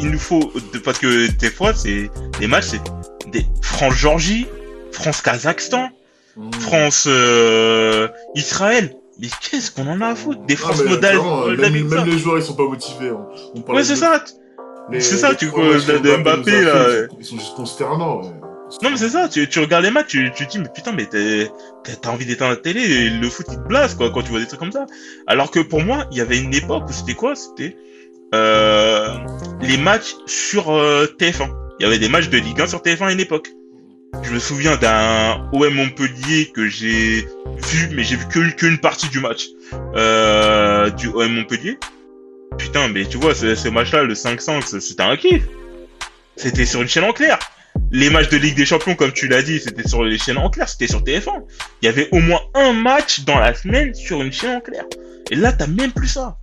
il 0.00 0.10
nous 0.10 0.18
faut, 0.18 0.52
parce 0.84 0.98
que 0.98 1.30
des 1.30 1.50
fois, 1.50 1.74
c'est, 1.74 2.10
les 2.40 2.46
matchs, 2.46 2.66
c'est 2.70 3.30
des 3.30 3.46
France-Georgie, 3.62 4.46
France-Kazakhstan, 4.92 5.90
Mm. 6.38 6.52
France, 6.60 7.04
euh, 7.08 8.08
Israël. 8.34 8.94
Mais 9.18 9.28
qu'est-ce 9.40 9.70
qu'on 9.70 9.86
en 9.86 10.02
a 10.02 10.08
à 10.08 10.14
foutre 10.14 10.42
Des 10.42 10.52
Ah, 10.54 10.58
France 10.58 10.84
modèles 10.84 11.18
même, 11.56 12.04
les 12.04 12.18
joueurs, 12.18 12.36
ils 12.36 12.42
sont 12.44 12.52
pas 12.54 12.64
motivés. 12.68 13.08
hein. 13.08 13.26
On 13.54 13.72
Ouais, 13.72 13.82
c'est 13.84 13.94
de- 13.94 13.98
ça. 13.98 14.22
c'est 14.92 15.16
ça, 15.16 15.34
tu 15.34 15.46
vois, 15.46 15.64
de- 15.78 16.16
Mbappé, 16.18 16.60
là, 16.62 17.06
Ils 17.18 17.24
sont 17.24 17.38
juste 17.38 17.54
consternants. 17.56 18.20
ouais. 18.20 18.28
Non, 18.82 18.90
mais 18.90 18.96
c'est 18.96 19.10
ça, 19.10 19.28
tu, 19.28 19.48
tu 19.48 19.60
regardes 19.60 19.84
les 19.84 19.90
matchs, 19.90 20.08
tu, 20.08 20.30
tu 20.34 20.46
te 20.46 20.50
dis, 20.50 20.58
mais 20.58 20.68
putain, 20.74 20.92
mais 20.92 21.06
t'as 21.06 22.10
envie 22.10 22.26
d'éteindre 22.26 22.50
la 22.50 22.56
télé, 22.56 22.80
et 22.80 23.10
le 23.10 23.30
foot, 23.30 23.46
il 23.48 23.56
te 23.56 23.68
blase, 23.68 23.94
quoi, 23.94 24.10
quand 24.10 24.22
tu 24.22 24.30
vois 24.30 24.40
des 24.40 24.46
trucs 24.46 24.58
comme 24.58 24.72
ça. 24.72 24.86
Alors 25.26 25.50
que 25.50 25.60
pour 25.60 25.82
moi, 25.82 26.06
il 26.10 26.18
y 26.18 26.20
avait 26.20 26.38
une 26.38 26.52
époque 26.54 26.84
où 26.88 26.92
c'était 26.92 27.14
quoi? 27.14 27.34
C'était 27.36 27.76
euh, 28.34 29.14
les 29.60 29.76
matchs 29.76 30.16
sur 30.26 30.70
euh, 30.70 31.06
TF1. 31.18 31.48
Il 31.78 31.84
y 31.84 31.86
avait 31.86 31.98
des 31.98 32.08
matchs 32.08 32.28
de 32.28 32.38
Ligue 32.38 32.60
1 32.60 32.66
sur 32.66 32.80
TF1 32.80 33.04
à 33.04 33.12
une 33.12 33.20
époque. 33.20 33.50
Je 34.22 34.32
me 34.32 34.38
souviens 34.38 34.76
d'un 34.76 35.48
OM 35.52 35.74
Montpellier 35.74 36.50
que 36.52 36.66
j'ai 36.66 37.26
vu, 37.70 37.88
mais 37.92 38.02
j'ai 38.02 38.16
vu 38.16 38.26
qu'une 38.56 38.78
partie 38.78 39.08
du 39.10 39.20
match 39.20 39.48
euh, 39.94 40.90
du 40.90 41.08
OM 41.08 41.32
Montpellier. 41.32 41.78
Putain, 42.58 42.88
mais 42.88 43.04
tu 43.04 43.18
vois, 43.18 43.34
ce, 43.34 43.54
ce 43.54 43.68
match-là, 43.68 44.02
le 44.02 44.14
5-5, 44.14 44.80
c'était 44.80 45.02
un 45.02 45.16
kiff. 45.16 45.44
C'était 46.36 46.66
sur 46.66 46.82
une 46.82 46.88
chaîne 46.88 47.04
en 47.04 47.12
clair. 47.12 47.38
Les 47.92 48.10
matchs 48.10 48.28
de 48.30 48.36
Ligue 48.36 48.56
des 48.56 48.66
Champions, 48.66 48.94
comme 48.94 49.12
tu 49.12 49.28
l'as 49.28 49.42
dit, 49.42 49.60
c'était 49.60 49.86
sur 49.86 50.02
les 50.04 50.18
chaînes 50.18 50.38
en 50.38 50.50
clair, 50.50 50.68
c'était 50.68 50.88
sur 50.88 51.02
TF1. 51.02 51.42
Il 51.82 51.86
y 51.86 51.88
avait 51.88 52.08
au 52.12 52.18
moins 52.18 52.40
un 52.54 52.72
match 52.72 53.20
dans 53.20 53.38
la 53.38 53.54
semaine 53.54 53.94
sur 53.94 54.22
une 54.22 54.32
chaîne 54.32 54.56
en 54.56 54.60
clair. 54.60 54.84
Et 55.30 55.36
là, 55.36 55.52
t'as 55.52 55.66
même 55.66 55.92
plus 55.92 56.08
ça. 56.08 56.38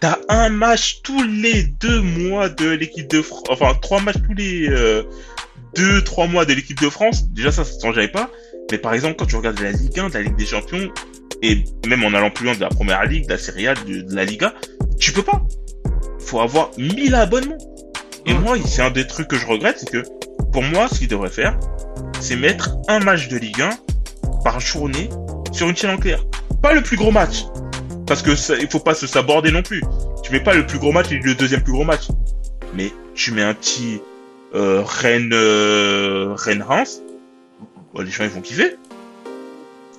T'as 0.00 0.18
un 0.28 0.48
match 0.50 1.00
tous 1.02 1.22
les 1.24 1.64
deux 1.64 2.00
mois 2.00 2.48
de 2.48 2.68
l'équipe 2.68 3.08
de 3.08 3.22
France, 3.22 3.44
enfin 3.48 3.72
trois 3.80 4.00
matchs 4.00 4.16
tous 4.26 4.34
les 4.34 4.68
euh, 4.68 5.02
deux, 5.74 6.02
trois 6.04 6.26
mois 6.26 6.44
de 6.44 6.52
l'équipe 6.52 6.80
de 6.80 6.90
France. 6.90 7.28
Déjà 7.30 7.50
ça, 7.50 7.64
ça 7.64 7.74
ne 7.76 7.80
changeait 7.82 8.08
pas. 8.08 8.30
Mais 8.70 8.78
par 8.78 8.92
exemple, 8.94 9.16
quand 9.16 9.26
tu 9.26 9.36
regardes 9.36 9.58
la 9.60 9.72
Ligue 9.72 9.98
1, 9.98 10.08
de 10.10 10.14
la 10.14 10.22
Ligue 10.22 10.36
des 10.36 10.46
Champions, 10.46 10.90
et 11.42 11.64
même 11.86 12.04
en 12.04 12.12
allant 12.14 12.30
plus 12.30 12.44
loin 12.44 12.54
de 12.54 12.60
la 12.60 12.68
Première 12.68 13.04
Ligue, 13.04 13.26
de 13.26 13.30
la 13.32 13.38
Serie 13.38 13.68
A, 13.68 13.74
de, 13.74 14.02
de 14.02 14.14
la 14.14 14.24
Liga, 14.24 14.54
tu 14.98 15.12
peux 15.12 15.22
pas. 15.22 15.42
Faut 16.18 16.40
avoir 16.40 16.70
1000 16.78 17.14
abonnements. 17.14 17.58
Et 18.26 18.32
Ouais. 18.32 18.38
moi, 18.38 18.56
c'est 18.66 18.82
un 18.82 18.90
des 18.90 19.06
trucs 19.06 19.28
que 19.28 19.38
je 19.38 19.46
regrette, 19.46 19.78
c'est 19.78 19.90
que 19.90 20.02
pour 20.56 20.64
moi, 20.64 20.88
ce 20.88 21.00
qu'ils 21.00 21.08
devraient 21.08 21.28
faire, 21.28 21.54
c'est 22.18 22.34
mettre 22.34 22.78
un 22.88 22.98
match 22.98 23.28
de 23.28 23.36
Ligue 23.36 23.60
1 23.60 23.70
par 24.42 24.58
journée 24.58 25.10
sur 25.52 25.68
une 25.68 25.76
chaîne 25.76 25.90
en 25.90 25.98
clair. 25.98 26.24
Pas 26.62 26.72
le 26.72 26.82
plus 26.82 26.96
gros 26.96 27.10
match. 27.10 27.44
Parce 28.06 28.22
que 28.22 28.34
ça, 28.34 28.56
il 28.56 28.66
faut 28.66 28.80
pas 28.80 28.94
se 28.94 29.06
saborder 29.06 29.50
non 29.50 29.60
plus. 29.60 29.82
Tu 30.22 30.32
mets 30.32 30.40
pas 30.40 30.54
le 30.54 30.66
plus 30.66 30.78
gros 30.78 30.92
match 30.92 31.12
et 31.12 31.18
le 31.18 31.34
deuxième 31.34 31.62
plus 31.62 31.74
gros 31.74 31.84
match. 31.84 32.04
Mais 32.72 32.90
tu 33.14 33.32
mets 33.32 33.42
un 33.42 33.52
petit 33.52 34.00
euh, 34.54 34.82
Rennes 34.82 35.34
euh, 35.34 36.32
Rennes. 36.34 36.64
Bon, 37.92 38.00
les 38.00 38.10
gens 38.10 38.24
ils 38.24 38.30
vont 38.30 38.40
kiffer. 38.40 38.76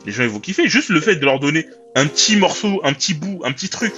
Les 0.08 0.12
gens 0.12 0.24
ils 0.24 0.30
vont 0.30 0.40
kiffer. 0.40 0.68
Juste 0.68 0.90
le 0.90 1.02
fait 1.02 1.18
de 1.18 1.26
leur 1.26 1.40
donner 1.40 1.68
un 1.94 2.08
petit 2.08 2.36
morceau, 2.36 2.82
un 2.84 2.94
petit 2.94 3.14
bout, 3.14 3.42
un 3.46 3.52
petit 3.52 3.70
truc. 3.70 3.94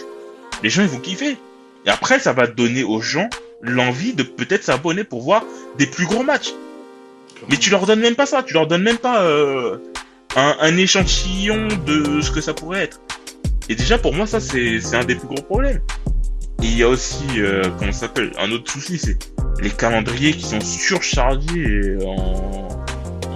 Les 0.62 0.70
gens 0.70 0.82
ils 0.82 0.90
vont 0.90 1.00
kiffer. 1.00 1.38
Et 1.86 1.90
après 1.90 2.20
ça 2.20 2.34
va 2.34 2.48
donner 2.48 2.84
aux 2.84 3.02
gens 3.02 3.30
l'envie 3.62 4.14
de 4.14 4.24
peut-être 4.24 4.64
s'abonner 4.64 5.04
pour 5.04 5.22
voir 5.22 5.44
des 5.78 5.88
plus 5.88 6.06
gros 6.06 6.24
matchs. 6.24 6.54
Mais 7.50 7.58
tu 7.58 7.70
leur 7.70 7.86
donnes 7.86 8.02
même 8.02 8.16
pas 8.16 8.26
ça, 8.26 8.44
tu 8.44 8.54
leur 8.54 8.68
donnes 8.68 8.84
même 8.84 8.98
pas 8.98 9.24
euh, 9.24 9.78
un, 10.36 10.78
échantillon 10.78 11.68
de 11.86 12.22
ce 12.22 12.32
que 12.32 12.42
ça 12.42 12.54
pourrait 12.54 12.84
être. 12.84 13.02
Et 13.70 13.76
déjà 13.76 13.98
pour 13.98 14.14
moi 14.14 14.28
ça 14.28 14.40
c'est 14.40 14.80
c'est 14.82 14.96
un 14.96 15.06
des 15.06 15.16
plus 15.16 15.28
gros 15.28 15.42
problèmes. 15.42 15.82
Et 16.62 16.66
il 16.66 16.78
y 16.78 16.84
a 16.84 16.90
aussi 16.90 17.26
euh, 17.38 17.64
comment 17.78 17.92
ça 17.92 18.02
s'appelle 18.02 18.32
un 18.38 18.52
autre 18.52 18.70
souci 18.70 18.98
c'est 18.98 19.18
les 19.62 19.70
calendriers 19.70 20.34
qui 20.34 20.46
sont 20.46 20.62
surchargés 20.62 21.98
en 22.06 22.68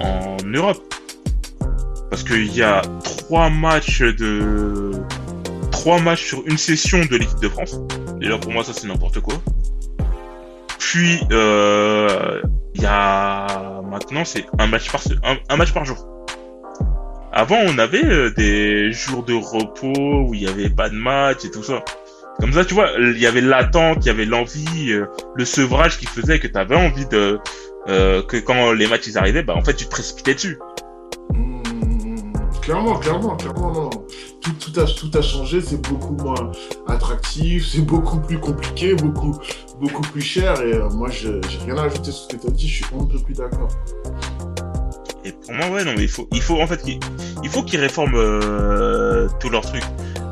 en 0.01 0.37
Europe. 0.45 0.81
Parce 2.09 2.23
qu'il 2.23 2.55
y 2.55 2.61
a 2.61 2.81
trois 3.03 3.49
matchs 3.49 4.01
de 4.01 4.91
trois 5.83 5.99
matchs 5.99 6.27
sur 6.27 6.41
une 6.45 6.57
session 6.57 6.99
de 7.03 7.17
l'équipe 7.17 7.41
de 7.41 7.49
France. 7.49 7.77
Déjà 8.17 8.37
pour 8.37 8.53
moi 8.53 8.63
ça 8.63 8.71
c'est 8.73 8.87
n'importe 8.87 9.19
quoi. 9.19 9.33
Puis 10.79 11.19
euh, 11.29 12.41
il 12.73 12.83
y 12.83 12.85
a 12.85 13.81
maintenant 13.91 14.23
c'est 14.23 14.45
un 14.59 14.67
match 14.67 14.89
par 14.89 15.01
un, 15.25 15.35
un 15.49 15.57
match 15.57 15.73
par 15.73 15.83
jour. 15.83 15.97
Avant 17.33 17.57
on 17.65 17.77
avait 17.79 18.05
euh, 18.05 18.31
des 18.31 18.93
jours 18.93 19.25
de 19.25 19.33
repos 19.33 20.21
où 20.25 20.33
il 20.33 20.43
y 20.43 20.47
avait 20.47 20.69
pas 20.69 20.87
de 20.87 20.95
match 20.95 21.43
et 21.43 21.51
tout 21.51 21.63
ça. 21.63 21.83
Comme 22.39 22.53
ça 22.53 22.63
tu 22.63 22.75
vois 22.75 22.91
il 22.97 23.19
y 23.19 23.27
avait 23.27 23.41
l'attente, 23.41 23.97
il 24.05 24.07
y 24.07 24.09
avait 24.09 24.23
l'envie, 24.23 24.93
euh, 24.93 25.07
le 25.35 25.43
sevrage 25.43 25.97
qui 25.97 26.05
faisait 26.05 26.39
que 26.39 26.47
tu 26.47 26.57
avais 26.57 26.77
envie 26.77 27.07
de 27.07 27.41
que 27.85 28.37
quand 28.37 28.71
les 28.71 28.87
matchs 28.87 29.07
ils 29.07 29.17
arrivaient 29.17 29.43
bah 29.43 29.55
en 29.57 29.61
fait 29.65 29.73
tu 29.73 29.83
te 29.83 29.91
précipitais 29.91 30.35
dessus. 30.35 30.57
Clairement, 32.63 32.95
clairement, 32.97 33.35
clairement, 33.35 33.73
non. 33.73 33.89
Tout, 34.41 34.79
a, 34.79 34.85
tout 34.85 35.11
a 35.13 35.21
changé, 35.21 35.59
c'est 35.59 35.81
beaucoup 35.81 36.13
moins 36.23 36.51
attractif, 36.87 37.67
c'est 37.67 37.81
beaucoup 37.81 38.21
plus 38.21 38.39
compliqué, 38.39 38.95
beaucoup, 38.95 39.37
beaucoup 39.81 40.01
plus 40.01 40.21
cher. 40.21 40.61
Et 40.61 40.73
euh, 40.73 40.89
moi, 40.89 41.09
j'ai 41.11 41.41
rien 41.65 41.77
à 41.77 41.83
ajouter 41.83 42.11
sur 42.11 42.23
ce 42.23 42.27
que 42.29 42.41
tu 42.41 42.47
as 42.47 42.51
dit, 42.51 42.69
je 42.69 42.85
suis 42.85 42.95
un 42.95 43.03
peu 43.03 43.19
plus 43.19 43.33
d'accord. 43.33 43.67
Et 45.25 45.33
pour 45.33 45.53
moi, 45.53 45.69
ouais, 45.71 45.83
non, 45.83 45.93
mais 45.97 46.03
il 46.03 46.07
faut, 46.07 46.29
il 46.31 46.41
faut 46.41 46.61
en 46.61 46.67
fait, 46.67 46.81
il 46.87 47.49
faut 47.49 47.63
qu'ils 47.63 47.81
réforment 47.81 48.15
euh, 48.15 49.27
tous 49.41 49.49
leurs 49.49 49.65
trucs. 49.65 49.83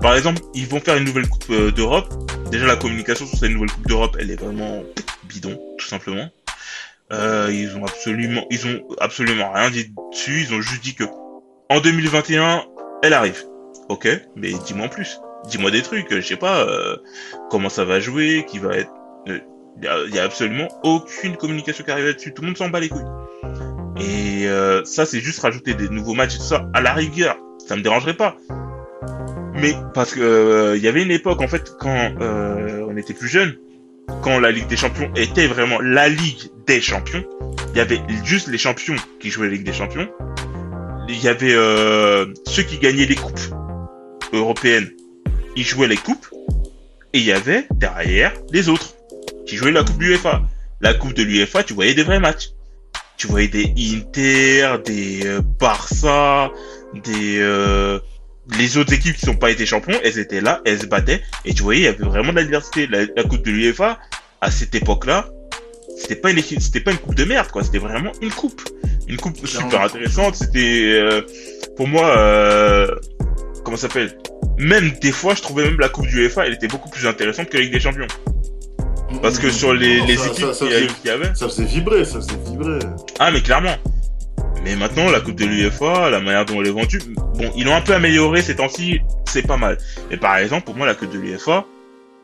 Par 0.02 0.16
exemple, 0.16 0.42
ils 0.54 0.68
vont 0.68 0.80
faire 0.80 0.96
une 0.96 1.04
nouvelle 1.04 1.28
coupe 1.28 1.50
euh, 1.50 1.72
d'Europe. 1.72 2.14
Déjà, 2.50 2.66
la 2.66 2.78
communication 2.78 3.26
sur 3.26 3.38
cette 3.38 3.52
nouvelle 3.52 3.72
coupe 3.72 3.88
d'Europe, 3.88 4.16
elle 4.18 4.32
est 4.32 4.42
vraiment 4.42 4.84
bidon, 5.26 5.60
tout 5.78 5.88
simplement. 5.88 6.30
Euh, 7.12 7.50
ils 7.52 7.76
ont 7.76 7.84
absolument, 7.84 8.46
ils 8.50 8.66
ont 8.68 8.80
absolument 9.02 9.52
rien 9.52 9.70
dit 9.70 9.94
dessus. 10.14 10.46
Ils 10.48 10.54
ont 10.54 10.62
juste 10.62 10.82
dit 10.82 10.96
que 10.96 11.04
en 11.72 11.80
2021, 11.80 12.64
elle 13.02 13.14
arrive. 13.14 13.44
Ok, 13.90 14.08
mais 14.36 14.52
dis-moi 14.66 14.88
en 14.88 14.90
plus. 14.90 15.20
Dis-moi 15.48 15.72
des 15.72 15.82
trucs. 15.82 16.14
Je 16.14 16.22
sais 16.22 16.36
pas 16.36 16.68
euh, 16.68 16.98
comment 17.50 17.70
ça 17.70 17.86
va 17.86 18.00
jouer, 18.00 18.46
qui 18.48 18.60
va 18.60 18.76
être. 18.76 18.92
Il 19.26 19.42
y, 19.84 19.88
a, 19.88 20.06
y 20.08 20.20
a 20.20 20.24
absolument 20.24 20.68
aucune 20.84 21.38
communication 21.38 21.84
qui 21.84 21.92
arrive 21.92 22.06
là-dessus. 22.06 22.34
Tout 22.34 22.42
le 22.42 22.50
monde 22.50 22.58
s'en 22.58 22.70
bat 22.70 22.82
les 22.82 22.90
couilles. 22.90 23.06
Et 24.00 24.48
euh, 24.48 24.84
ça, 24.84 25.06
c'est 25.06 25.22
juste 25.22 25.40
rajouter 25.40 25.74
des 25.74 25.88
nouveaux 25.88 26.14
matchs 26.14 26.36
et 26.36 26.38
tout 26.40 26.44
ça 26.44 26.68
à 26.74 26.82
la 26.82 26.94
rigueur. 26.94 27.38
Ça 27.66 27.78
me 27.78 27.82
dérangerait 27.82 28.16
pas. 28.16 28.36
Mais 29.54 29.74
parce 29.94 30.14
que 30.14 30.22
euh, 30.22 30.78
il 30.78 30.84
y 30.84 30.88
avait 30.90 31.04
une 31.04 31.12
époque 31.12 31.42
en 31.42 31.48
fait 31.48 31.74
quand 31.80 32.12
euh, 32.20 32.86
on 32.90 32.98
était 32.98 33.14
plus 33.14 33.30
jeune, 33.30 33.56
quand 34.24 34.40
la 34.40 34.52
Ligue 34.52 34.68
des 34.68 34.76
Champions 34.76 35.12
était 35.16 35.48
vraiment 35.48 35.80
la 35.80 36.10
Ligue 36.10 36.50
des 36.68 36.82
Champions, 36.82 37.24
il 37.72 37.78
y 37.78 37.80
avait 37.80 38.02
juste 38.26 38.48
les 38.48 38.58
champions 38.58 38.96
qui 39.20 39.30
jouaient 39.30 39.48
la 39.48 39.54
Ligue 39.54 39.64
des 39.64 39.74
Champions. 39.74 40.10
Il 41.14 41.22
y 41.24 41.28
avait 41.28 41.54
euh, 41.54 42.34
ceux 42.48 42.64
qui 42.64 42.78
gagnaient 42.78 43.06
les 43.06 43.16
coupes 43.16 43.40
européennes, 44.34 44.90
ils 45.56 45.66
jouaient 45.66 45.88
les 45.88 45.98
coupes, 45.98 46.28
et 47.14 47.20
il 47.20 47.26
y 47.26 47.32
avait 47.32 47.68
derrière 47.72 48.34
les 48.52 48.70
autres 48.70 48.96
qui 49.46 49.58
jouaient 49.58 49.72
la 49.72 49.84
coupe 49.84 49.98
de 49.98 50.06
l'UEFA. 50.06 50.42
La 50.80 50.94
coupe 50.94 51.14
de 51.14 51.24
l'UEFA, 51.24 51.64
tu 51.64 51.74
voyais 51.74 51.94
des 51.94 52.04
vrais 52.04 52.20
matchs 52.20 52.52
tu 53.22 53.28
voyais 53.28 53.50
des 53.50 53.72
Inter, 53.78 54.78
des 54.84 55.28
euh, 55.28 55.42
Barça, 55.60 56.50
des 57.04 57.38
euh, 57.40 58.00
les 58.58 58.78
autres 58.78 58.94
équipes 58.94 59.16
qui 59.16 59.28
n'ont 59.28 59.36
pas 59.36 59.52
été 59.52 59.68
champions, 59.68 59.96
elles 60.04 60.18
étaient 60.18 60.42
là, 60.42 60.60
elles 60.66 60.82
se 60.82 60.86
battaient 60.88 61.22
et 61.46 61.54
tu 61.54 61.62
voyais 61.62 61.82
il 61.82 61.84
y 61.84 61.88
avait 61.88 62.04
vraiment 62.04 62.32
de 62.32 62.38
la 62.38 62.44
diversité. 62.44 62.88
La, 62.88 63.02
la 63.16 63.24
coupe 63.24 63.44
de 63.46 63.52
l'UEFA 63.52 64.00
à 64.42 64.50
cette 64.50 64.74
époque-là, 64.74 65.30
c'était 66.02 66.16
pas 66.16 66.32
une 66.32 66.42
c'était 66.42 66.80
pas 66.80 66.92
une 66.92 66.98
coupe 66.98 67.16
de 67.16 67.24
merde 67.26 67.48
quoi, 67.52 67.64
c'était 67.64 67.78
vraiment 67.80 68.12
une 68.22 68.32
coupe, 68.32 68.62
une 69.08 69.18
coupe 69.18 69.46
super 69.46 69.82
intéressante. 69.82 70.36
C'était 70.36 71.00
euh, 71.02 71.22
pour 71.78 71.88
moi 71.88 72.16
euh, 72.18 72.88
comment 73.64 73.78
ça 73.78 73.88
s'appelle? 73.88 74.18
Même 74.58 74.92
des 75.02 75.12
fois, 75.12 75.34
je 75.36 75.42
trouvais 75.42 75.64
même 75.66 75.80
la 75.80 75.90
coupe 75.90 76.08
du 76.08 76.22
UEFA, 76.24 76.46
elle 76.46 76.54
était 76.54 76.68
beaucoup 76.68 76.90
plus 76.90 77.08
intéressante 77.08 77.50
que 77.50 77.58
la 77.58 77.64
Ligue 77.64 77.74
des 77.74 77.80
Champions. 77.80 78.08
Parce 79.22 79.40
que 79.40 79.50
sur 79.50 79.74
les, 79.74 80.00
Non, 80.00 80.06
les 80.06 80.18
ça- 80.18 80.28
équipes 80.28 80.96
qu'il 81.02 81.06
y 81.06 81.10
avait, 81.10 81.34
Ça 81.36 81.48
faisait 81.50 81.66
vibrer, 81.66 82.06
ça 82.06 82.20
faisait 82.22 82.38
vibrer. 82.50 82.80
ah, 83.20 83.32
mais 83.32 83.42
clairement. 83.42 83.76
Mais 84.64 84.76
maintenant, 84.76 85.10
la 85.10 85.20
Coupe 85.22 85.36
de 85.36 85.46
l'UEFA, 85.46 86.10
la 86.12 86.20
manière 86.20 86.46
dont 86.46 86.62
elle 86.62 86.68
est 86.68 86.72
vendue, 86.72 87.02
bon, 87.36 87.52
ils 87.56 87.66
l'ont 87.66 87.76
un 87.76 87.82
peu 87.82 87.94
amélioré 87.94 88.42
ces 88.44 88.56
temps-ci, 88.56 89.00
c'est 89.28 89.46
pas 89.46 89.58
mal. 89.58 89.78
Mais 90.12 90.18
par 90.18 90.38
exemple, 90.38 90.66
pour 90.66 90.76
moi, 90.76 90.86
la 90.86 90.94
Coupe 90.94 91.12
de 91.12 91.18
l'UEFA, 91.18 91.66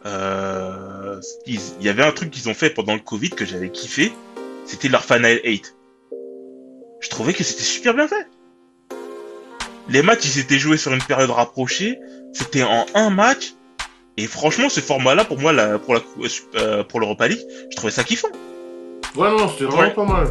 euh, 0.05 0.86
il 1.45 1.59
y 1.81 1.89
avait 1.89 2.03
un 2.03 2.11
truc 2.11 2.31
qu'ils 2.31 2.49
ont 2.49 2.53
fait 2.53 2.69
pendant 2.69 2.93
le 2.93 2.99
Covid 2.99 3.29
que 3.31 3.45
j'avais 3.45 3.69
kiffé, 3.69 4.11
c'était 4.65 4.89
leur 4.89 5.03
Final 5.03 5.39
8. 5.43 5.75
Je 7.01 7.09
trouvais 7.09 7.33
que 7.33 7.43
c'était 7.43 7.63
super 7.63 7.93
bien 7.93 8.07
fait. 8.07 8.27
Les 9.89 10.01
matchs, 10.01 10.25
ils 10.35 10.39
étaient 10.39 10.59
joués 10.59 10.77
sur 10.77 10.93
une 10.93 11.01
période 11.03 11.29
rapprochée, 11.29 11.99
c'était 12.33 12.63
en 12.63 12.85
un 12.93 13.09
match, 13.09 13.53
et 14.17 14.25
franchement, 14.27 14.67
ce 14.69 14.79
format-là, 14.81 15.23
pour 15.25 15.39
moi, 15.39 15.53
la, 15.53 15.77
pour 15.79 15.93
la, 15.93 16.01
euh, 16.55 16.83
pour 16.83 16.99
l'Europa 16.99 17.27
League, 17.27 17.45
je 17.69 17.75
trouvais 17.75 17.91
ça 17.91 18.03
kiffant. 18.03 18.29
Ouais, 19.15 19.29
non, 19.29 19.47
c'était 19.49 19.65
vraiment 19.65 19.81
Ouais. 19.83 19.93
pas 19.93 20.05
mal. 20.05 20.27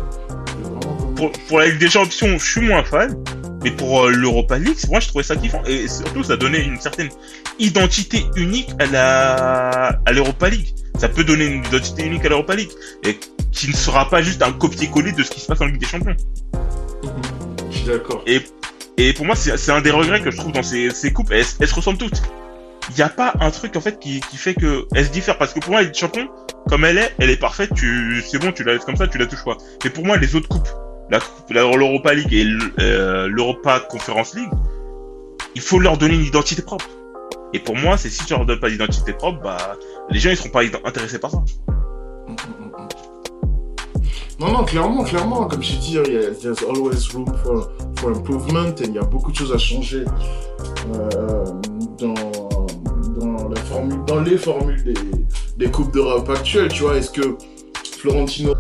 C'était 0.47 0.63
vraiment 0.63 0.81
pas 0.81 0.89
mal. 1.05 1.15
pour, 1.15 1.33
pour 1.49 1.59
la 1.61 1.67
Ligue 1.69 1.79
des 1.79 1.89
Champions, 1.89 2.37
je 2.39 2.45
suis 2.51 2.61
moins 2.61 2.85
fan. 2.85 3.23
Mais 3.67 3.73
pour 3.73 4.05
euh, 4.05 4.13
l'Europa 4.13 4.59
League, 4.59 4.79
moi 4.89 5.01
je 5.01 5.09
trouvais 5.09 5.25
ça 5.25 5.35
kiffant 5.35 5.61
et 5.67 5.89
surtout 5.89 6.23
ça 6.23 6.37
donnait 6.37 6.63
une 6.63 6.81
certaine 6.81 7.09
identité 7.59 8.25
unique 8.37 8.69
à 8.79 8.87
la 8.87 10.01
à 10.07 10.13
l'Europa 10.13 10.49
League. 10.49 10.73
Ça 11.01 11.09
peut 11.09 11.25
donner 11.25 11.47
une 11.47 11.65
identité 11.65 12.07
unique 12.07 12.25
à 12.25 12.29
l'Europa 12.29 12.55
League 12.55 12.71
et 13.03 13.19
qui 13.51 13.69
ne 13.69 13.75
sera 13.75 14.09
pas 14.09 14.23
juste 14.23 14.41
un 14.45 14.53
copier-coller 14.53 15.11
de 15.11 15.25
ce 15.25 15.33
qui 15.33 15.41
se 15.41 15.49
passe 15.49 15.61
en 15.61 15.67
Ligue 15.67 15.81
des 15.81 15.87
Champions. 15.87 16.15
Je 17.73 17.77
suis 17.77 17.87
d'accord. 17.87 18.23
Et 18.29 18.41
et 18.99 19.13
pour 19.15 19.27
moi 19.27 19.35
c'est 19.35 19.73
un 19.73 19.81
des 19.81 19.91
regrets 19.91 20.23
que 20.23 20.31
je 20.31 20.37
trouve 20.37 20.53
dans 20.53 20.63
ces 20.63 20.91
ces 20.91 21.13
coupes. 21.13 21.33
Elles, 21.33 21.45
elles 21.59 21.67
se 21.67 21.75
ressemblent 21.75 21.99
toutes. 21.99 22.23
Il 22.91 22.95
n'y 22.95 23.03
a 23.03 23.09
pas 23.09 23.35
un 23.41 23.51
truc 23.51 23.75
en 23.75 23.81
fait 23.81 23.99
qui 23.99 24.21
qui 24.31 24.37
fait 24.37 24.55
que 24.55 24.87
elles 24.95 25.07
se 25.07 25.11
diffèrent 25.11 25.39
parce 25.39 25.53
que 25.53 25.59
pour 25.59 25.73
moi 25.73 25.83
Ligue 25.83 25.91
des 25.91 25.99
Champions 25.99 26.29
comme 26.69 26.85
elle 26.85 26.99
est, 26.99 27.17
elle 27.19 27.31
est 27.31 27.37
parfaite. 27.37 27.71
Tu 27.75 28.23
c'est 28.25 28.39
bon, 28.39 28.53
tu 28.53 28.63
la 28.63 28.75
laisses 28.75 28.85
comme 28.85 28.95
ça, 28.95 29.09
tu 29.09 29.19
la 29.19 29.27
touches 29.27 29.45
pas. 29.45 29.59
Mais 29.83 29.91
pour 29.91 30.07
moi 30.07 30.19
les 30.19 30.37
autres 30.37 30.47
coupes 30.47 30.69
l'Europa 31.51 32.15
League 32.15 32.33
et 32.33 32.47
euh, 32.81 33.29
l'Europa 33.29 33.81
Conference 33.81 34.35
League, 34.35 34.51
il 35.55 35.61
faut 35.61 35.79
leur 35.79 35.97
donner 35.99 36.15
une 36.15 36.25
identité 36.25 36.63
propre. 36.63 36.89
Et 37.53 37.61
pour 37.61 37.77
moi, 37.77 37.97
c'est 37.97 38.11
si 38.11 38.25
tu 38.25 38.35
leur 38.35 38.45
donnes 38.45 38.61
pas 38.61 38.69
d'identité 38.69 39.13
propre, 39.13 39.41
bah, 39.43 39.77
les 40.11 40.19
gens 40.19 40.31
ils 40.31 40.37
seront 40.37 40.51
pas 40.51 40.63
intéressés 40.85 41.19
par 41.19 41.31
ça. 41.31 41.43
Non, 44.39 44.53
non, 44.53 44.65
clairement, 44.65 45.03
clairement, 45.05 45.47
comme 45.47 45.63
j'ai 45.63 45.79
dit, 45.79 45.99
il 46.05 46.13
y 46.13 46.19
a 46.19 46.31
there's 46.33 46.63
always 46.63 47.09
room 47.15 47.27
for, 47.43 47.71
for 47.99 48.11
improvement 48.11 48.67
et 48.67 48.85
il 48.85 48.93
y 48.93 48.99
a 48.99 49.03
beaucoup 49.03 49.33
de 49.33 49.37
choses 49.37 49.53
à 49.55 49.59
changer 49.59 50.05
euh, 50.95 51.45
dans 54.07 54.21
les 54.21 54.37
formules 54.37 54.85
des, 54.85 54.95
des 55.57 55.71
Coupes 55.71 55.93
d'Europe 55.95 56.29
actuelles, 56.29 56.69
tu 56.69 56.83
vois. 56.83 56.99
Est-ce 56.99 57.11
que 57.11 57.39
Florentino 57.99 58.53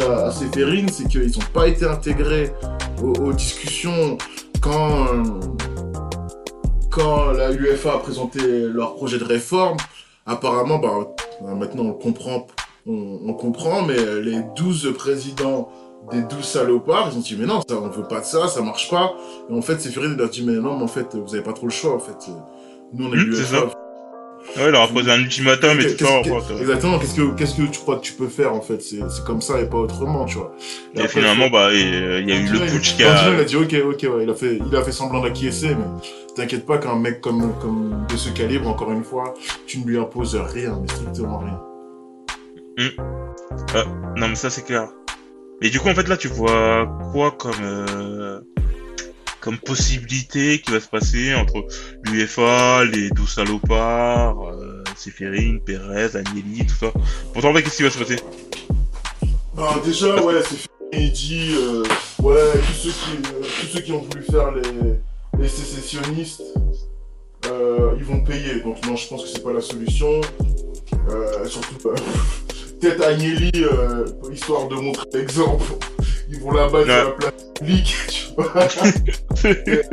à, 0.00 0.26
à 0.26 0.30
c'est 0.30 1.08
qu'ils 1.08 1.30
n'ont 1.32 1.52
pas 1.52 1.68
été 1.68 1.84
intégrés 1.84 2.52
aux, 3.02 3.12
aux 3.12 3.32
discussions 3.32 4.16
quand, 4.60 5.06
euh, 5.06 5.22
quand 6.90 7.32
la 7.32 7.52
UEFA 7.52 7.94
a 7.94 7.98
présenté 7.98 8.40
leur 8.68 8.94
projet 8.94 9.18
de 9.18 9.24
réforme 9.24 9.76
Apparemment, 10.24 10.78
bah, 10.78 11.08
maintenant 11.56 11.82
on 11.82 11.88
le 11.88 11.94
comprend 11.94 12.46
on, 12.86 13.18
on 13.26 13.34
comprend, 13.34 13.82
mais 13.82 13.96
les 14.22 14.40
12 14.56 14.94
présidents 14.96 15.68
des 16.10 16.22
12 16.22 16.44
salopards, 16.44 17.10
ils 17.12 17.18
ont 17.18 17.20
dit, 17.20 17.36
mais 17.38 17.46
non, 17.46 17.60
ça, 17.66 17.76
on 17.76 17.88
veut 17.88 18.08
pas 18.08 18.20
de 18.20 18.24
ça, 18.24 18.48
ça 18.48 18.60
marche 18.60 18.90
pas. 18.90 19.14
Et 19.48 19.54
en 19.54 19.62
fait, 19.62 19.80
Séphirine 19.80 20.16
leur 20.16 20.30
dit, 20.30 20.44
mais 20.44 20.54
non, 20.54 20.76
mais 20.76 20.84
en 20.84 20.88
fait, 20.88 21.14
vous 21.14 21.34
avez 21.34 21.44
pas 21.44 21.52
trop 21.52 21.66
le 21.66 21.72
choix, 21.72 21.94
en 21.94 22.00
fait. 22.00 22.28
Nous, 22.92 23.06
on 23.06 23.12
est 23.12 23.16
l'UEFA. 23.16 23.81
Ouais, 24.56 24.64
il 24.66 24.70
leur 24.70 24.82
a 24.82 24.88
posé 24.88 25.10
un 25.10 25.18
ultimatum 25.18 25.80
et 25.80 25.96
tout 25.96 26.04
ça. 26.04 26.20
Exactement, 26.60 26.98
qu'est-ce 26.98 27.14
que, 27.14 27.34
qu'est-ce 27.34 27.54
que 27.54 27.62
tu 27.62 27.80
crois 27.80 27.96
que 27.96 28.02
tu 28.02 28.12
peux 28.12 28.28
faire, 28.28 28.52
en 28.54 28.60
fait? 28.60 28.82
C'est 28.82 29.00
comme 29.24 29.40
ça 29.40 29.60
et 29.60 29.66
pas 29.66 29.78
autrement, 29.78 30.24
tu 30.26 30.36
vois. 30.38 30.54
Et 30.94 31.00
après, 31.00 31.20
finalement, 31.20 31.48
bah, 31.48 31.68
euh, 31.68 32.20
il 32.20 32.28
y 32.28 32.32
a 32.32 32.36
eu 32.36 32.46
le 32.48 32.58
putsch 32.58 32.96
qui 32.96 33.04
a... 33.04 33.30
Il 33.32 33.40
a 33.40 33.44
dit, 33.44 33.56
ok, 33.56 33.74
ok, 33.84 34.06
ouais, 34.14 34.24
il 34.24 34.30
a 34.30 34.34
fait, 34.34 34.58
il 34.66 34.76
a 34.76 34.82
fait 34.82 34.92
semblant 34.92 35.22
d'acquiescer, 35.22 35.74
mais 35.74 35.86
t'inquiète 36.36 36.66
pas 36.66 36.78
qu'un 36.78 36.96
mec 36.96 37.20
comme, 37.20 37.54
comme 37.60 38.06
de 38.10 38.16
ce 38.16 38.28
calibre, 38.30 38.68
encore 38.68 38.92
une 38.92 39.04
fois, 39.04 39.32
tu 39.66 39.78
ne 39.78 39.86
lui 39.86 39.98
imposes 39.98 40.36
rien, 40.36 40.78
mais 40.80 40.88
strictement 40.88 41.38
rien. 41.38 41.60
Non, 44.16 44.28
mais 44.28 44.34
ça, 44.34 44.50
c'est 44.50 44.64
clair. 44.66 44.88
Mais 45.62 45.70
du 45.70 45.78
coup, 45.80 45.88
en 45.88 45.94
fait, 45.94 46.08
là, 46.08 46.16
tu 46.16 46.28
vois 46.28 46.88
quoi 47.12 47.30
comme, 47.30 47.52
euh, 47.62 48.40
comme 49.42 49.58
possibilité 49.58 50.60
qui 50.60 50.70
va 50.70 50.80
se 50.80 50.86
passer 50.86 51.34
entre 51.34 51.66
l'UEFA, 52.04 52.84
les 52.84 53.10
12 53.10 53.28
salopards, 53.28 54.48
euh, 54.48 54.84
Séphérine, 54.96 55.60
Pérez, 55.60 56.16
Agnelli, 56.16 56.64
tout 56.64 56.76
ça. 56.76 56.92
Pour 57.34 57.42
qu'est-ce 57.42 57.76
qui 57.76 57.82
va 57.82 57.90
se 57.90 57.98
passer 57.98 58.20
Bah 59.54 59.74
déjà, 59.84 60.22
ouais. 60.22 60.40
Il 60.92 61.10
dit, 61.10 61.54
euh, 61.56 61.82
ouais, 62.22 62.52
tous 62.82 62.90
ceux, 63.72 63.80
qui, 63.80 63.92
ont 63.92 64.02
voulu 64.02 64.22
faire 64.22 64.52
les, 64.52 65.48
sécessionnistes, 65.48 66.42
euh, 67.46 67.94
ils 67.98 68.04
vont 68.04 68.22
payer. 68.22 68.60
Donc 68.60 68.86
non, 68.86 68.94
je 68.94 69.08
pense 69.08 69.24
que 69.24 69.28
c'est 69.28 69.42
pas 69.42 69.52
la 69.52 69.60
solution. 69.60 70.20
Euh, 71.10 71.46
surtout, 71.46 71.88
peut-être 72.80 73.02
Agnelli, 73.02 73.50
histoire 74.32 74.68
de 74.68 74.76
montrer 74.76 75.06
l'exemple. 75.14 75.64
Ils 76.32 76.40
vont 76.40 76.52
là-bas 76.52 76.84
sur 76.84 76.86
la 76.88 77.04
place 77.10 77.32
publique, 77.58 77.94
tu 78.08 78.22
vois. 78.36 78.68
Fait, 79.36 79.84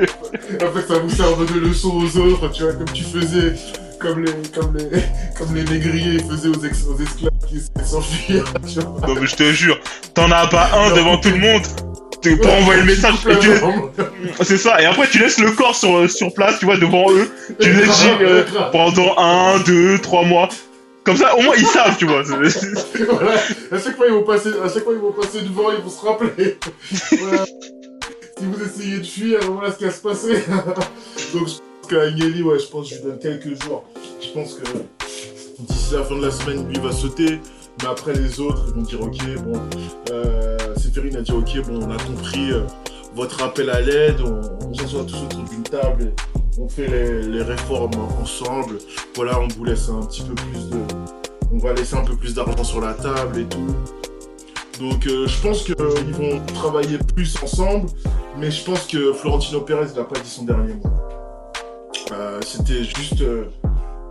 ça 0.87 0.99
vous 0.99 1.09
serve 1.09 1.53
de 1.53 1.59
leçon 1.59 1.89
aux 1.97 2.17
autres, 2.17 2.49
tu 2.51 2.63
vois, 2.63 2.73
comme 2.73 2.91
tu 2.93 3.03
faisais, 3.03 3.53
comme 3.99 4.23
les, 4.23 4.31
comme 4.55 4.77
les, 4.77 5.01
comme 5.37 5.53
les 5.55 5.63
négriers 5.63 6.19
faisaient 6.19 6.47
aux, 6.49 6.63
ex- 6.65 6.85
aux 6.87 6.97
esclaves 7.01 7.31
qui 7.47 7.61
s'enfuir, 7.83 8.45
tu 8.67 8.79
vois. 8.79 9.07
Non, 9.07 9.15
mais 9.19 9.27
je 9.27 9.35
te 9.35 9.51
jure, 9.51 9.77
t'en 10.13 10.31
as 10.31 10.47
pas 10.47 10.69
un 10.73 10.95
devant 10.95 11.17
tout 11.17 11.29
le 11.29 11.37
monde 11.39 11.61
pour 12.41 12.53
envoyer 12.53 12.81
le 12.81 12.85
message. 12.87 13.13
Tu 13.41 13.49
C'est 14.43 14.57
ça. 14.57 14.81
Et 14.81 14.85
après, 14.85 15.07
tu 15.07 15.19
laisses 15.19 15.39
le 15.39 15.51
corps 15.51 15.75
sur, 15.75 16.09
sur 16.09 16.33
place, 16.33 16.59
tu 16.59 16.65
vois, 16.65 16.77
devant 16.77 17.09
eux. 17.11 17.29
Tu 17.59 17.71
le 17.71 17.79
laisses 17.81 18.05
euh, 18.21 18.43
pendant 18.71 19.17
un, 19.17 19.59
deux, 19.59 19.97
trois 19.99 20.23
mois. 20.25 20.49
Comme 21.03 21.17
ça, 21.17 21.35
au 21.35 21.41
moins, 21.41 21.55
ils 21.57 21.65
savent, 21.65 21.97
tu 21.97 22.05
vois. 22.05 22.23
Voilà. 22.23 23.39
À 23.71 23.79
chaque 23.79 23.95
fois 23.95 24.07
ils 24.07 24.13
vont 24.13 24.23
passer, 24.23 24.49
à 24.63 24.69
chaque 24.69 24.83
fois 24.83 24.93
ils 24.93 24.99
vont 24.99 25.11
passer 25.11 25.41
devant, 25.41 25.71
ils 25.71 25.81
vont 25.81 25.89
se 25.89 26.05
rappeler. 26.05 26.57
Voilà. 27.19 27.45
si 27.45 28.45
vous 28.45 28.63
essayez 28.63 28.97
de 28.99 29.05
fuir, 29.05 29.39
voilà 29.51 29.71
ce 29.71 29.77
qui 29.77 29.85
va 29.85 29.91
se 29.91 30.01
passer. 30.01 30.33
Donc 31.33 31.47
je 31.47 31.57
pense 31.57 31.61
qu'à 31.89 32.01
Agnelli, 32.01 32.43
ouais, 32.43 32.59
je 32.59 32.67
pense 32.67 32.89
que 32.89 32.95
je 32.95 33.01
lui 33.01 33.07
donne 33.07 33.19
quelques 33.19 33.63
jours. 33.63 33.85
Je 34.21 34.29
pense 34.33 34.55
que 34.55 34.63
d'ici 35.59 35.93
la 35.93 36.03
fin 36.03 36.15
de 36.17 36.25
la 36.25 36.31
semaine, 36.31 36.67
lui 36.67 36.75
il 36.75 36.81
va 36.81 36.91
sauter. 36.91 37.39
Mais 37.81 37.87
après 37.87 38.13
les 38.13 38.39
autres, 38.41 38.65
ils 38.67 38.73
vont 38.73 38.81
dire 38.81 39.01
ok, 39.01 39.43
bon, 39.45 39.61
euh, 40.11 40.57
Séphérine 40.75 41.15
a 41.15 41.21
dit 41.21 41.31
ok, 41.31 41.65
bon, 41.65 41.79
on 41.81 41.91
a 41.91 41.97
compris 41.97 42.51
euh, 42.51 42.63
votre 43.15 43.41
appel 43.41 43.69
à 43.69 43.79
l'aide, 43.79 44.19
on, 44.21 44.41
on 44.67 44.73
s'assoit 44.73 45.05
tous 45.05 45.23
autour 45.23 45.43
d'une 45.43 45.63
table 45.63 46.03
et 46.03 46.38
on 46.59 46.67
fait 46.67 46.87
les, 46.87 47.41
réformes 47.41 47.91
ensemble. 48.21 48.77
Voilà, 49.15 49.39
on 49.39 49.47
vous 49.47 49.63
laisse 49.63 49.89
un 49.89 50.05
petit 50.05 50.21
peu 50.23 50.35
plus 50.35 50.69
de, 50.69 50.77
on 51.53 51.57
va 51.57 51.73
laisser 51.73 51.95
un 51.95 52.03
peu 52.03 52.15
plus 52.15 52.35
d'argent 52.35 52.63
sur 52.63 52.81
la 52.81 52.93
table 52.93 53.39
et 53.39 53.45
tout. 53.45 53.75
Donc 54.79 55.07
euh, 55.07 55.27
je 55.27 55.41
pense 55.41 55.63
qu'ils 55.63 55.75
vont 55.75 56.39
travailler 56.53 56.97
plus 57.15 57.35
ensemble, 57.43 57.89
mais 58.37 58.51
je 58.51 58.63
pense 58.63 58.87
que 58.87 59.13
Florentino 59.13 59.61
Pérez 59.61 59.93
n'a 59.95 60.03
pas 60.03 60.19
dit 60.19 60.29
son 60.29 60.43
dernier 60.45 60.73
mot. 60.73 60.89
Euh, 62.11 62.39
C'était 62.41 62.83
juste... 62.83 63.21
euh, 63.21 63.45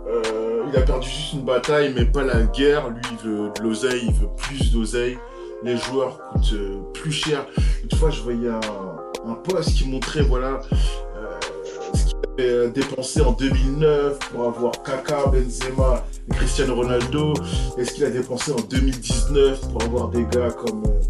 euh, 0.07 0.63
il 0.71 0.77
a 0.77 0.81
perdu 0.81 1.07
juste 1.07 1.33
une 1.33 1.45
bataille, 1.45 1.93
mais 1.95 2.05
pas 2.05 2.23
la 2.23 2.41
guerre. 2.43 2.89
Lui, 2.89 3.01
il 3.11 3.27
veut 3.27 3.51
de 3.55 3.63
l'oseille, 3.63 4.01
il 4.07 4.13
veut 4.13 4.29
plus 4.37 4.71
d'oseille. 4.71 5.17
Les 5.63 5.77
joueurs 5.77 6.19
coûtent 6.29 6.53
euh, 6.53 6.79
plus 6.93 7.11
cher. 7.11 7.45
Une 7.83 7.97
fois, 7.97 8.09
je 8.09 8.21
voyais 8.21 8.49
un, 8.49 8.59
un 9.29 9.33
post 9.33 9.73
qui 9.73 9.87
montrait, 9.89 10.21
voilà, 10.21 10.61
euh, 12.41 12.69
dépensé 12.69 13.21
en 13.21 13.31
2009 13.31 14.19
pour 14.31 14.45
avoir 14.47 14.71
Kaka, 14.83 15.27
Benzema 15.27 16.05
et 16.29 16.35
Cristiano 16.35 16.75
Ronaldo. 16.75 17.33
Et 17.77 17.85
ce 17.85 17.93
qu'il 17.93 18.05
a 18.05 18.09
dépensé 18.09 18.51
en 18.51 18.61
2019 18.61 19.61
pour 19.71 19.83
avoir 19.83 20.09
des 20.09 20.25
gars 20.25 20.51
comme, 20.51 20.83
euh, 20.85 21.01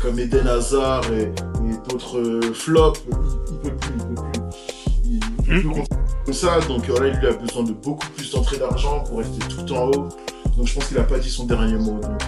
comme 0.00 0.18
Eden 0.18 0.46
Hazard 0.46 1.04
et, 1.12 1.22
et 1.22 1.88
d'autres 1.88 2.18
euh, 2.18 2.40
flops. 2.52 3.00
Il, 3.08 3.16
il 3.52 3.58
peut 3.58 3.76
plus, 3.76 3.92
il 3.98 4.14
peut 4.14 4.22
plus. 4.22 4.42
Il, 5.04 5.14
il 5.14 5.20
peut 5.20 5.42
plus 5.42 5.62
continuer 5.68 6.02
comme 6.24 6.34
ça. 6.34 6.60
Donc 6.68 6.88
là, 6.88 7.08
il 7.08 7.26
a 7.26 7.32
besoin 7.32 7.62
de 7.64 7.72
beaucoup 7.72 8.08
plus 8.16 8.30
d'entrée 8.30 8.58
d'argent 8.58 9.00
pour 9.00 9.18
rester 9.18 9.40
tout 9.48 9.72
en 9.72 9.88
haut. 9.88 10.08
Donc 10.56 10.66
je 10.66 10.74
pense 10.74 10.86
qu'il 10.86 10.98
a 10.98 11.04
pas 11.04 11.18
dit 11.18 11.30
son 11.30 11.46
dernier 11.46 11.78
mot. 11.78 11.98
Donc, 12.00 12.22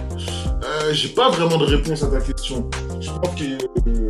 euh, 0.63 0.93
j'ai 0.93 1.09
pas 1.09 1.29
vraiment 1.29 1.57
de 1.57 1.65
réponse 1.65 2.03
à 2.03 2.07
ta 2.07 2.19
question. 2.19 2.67
Je 2.99 3.09
pense 3.09 3.35
que 3.35 4.04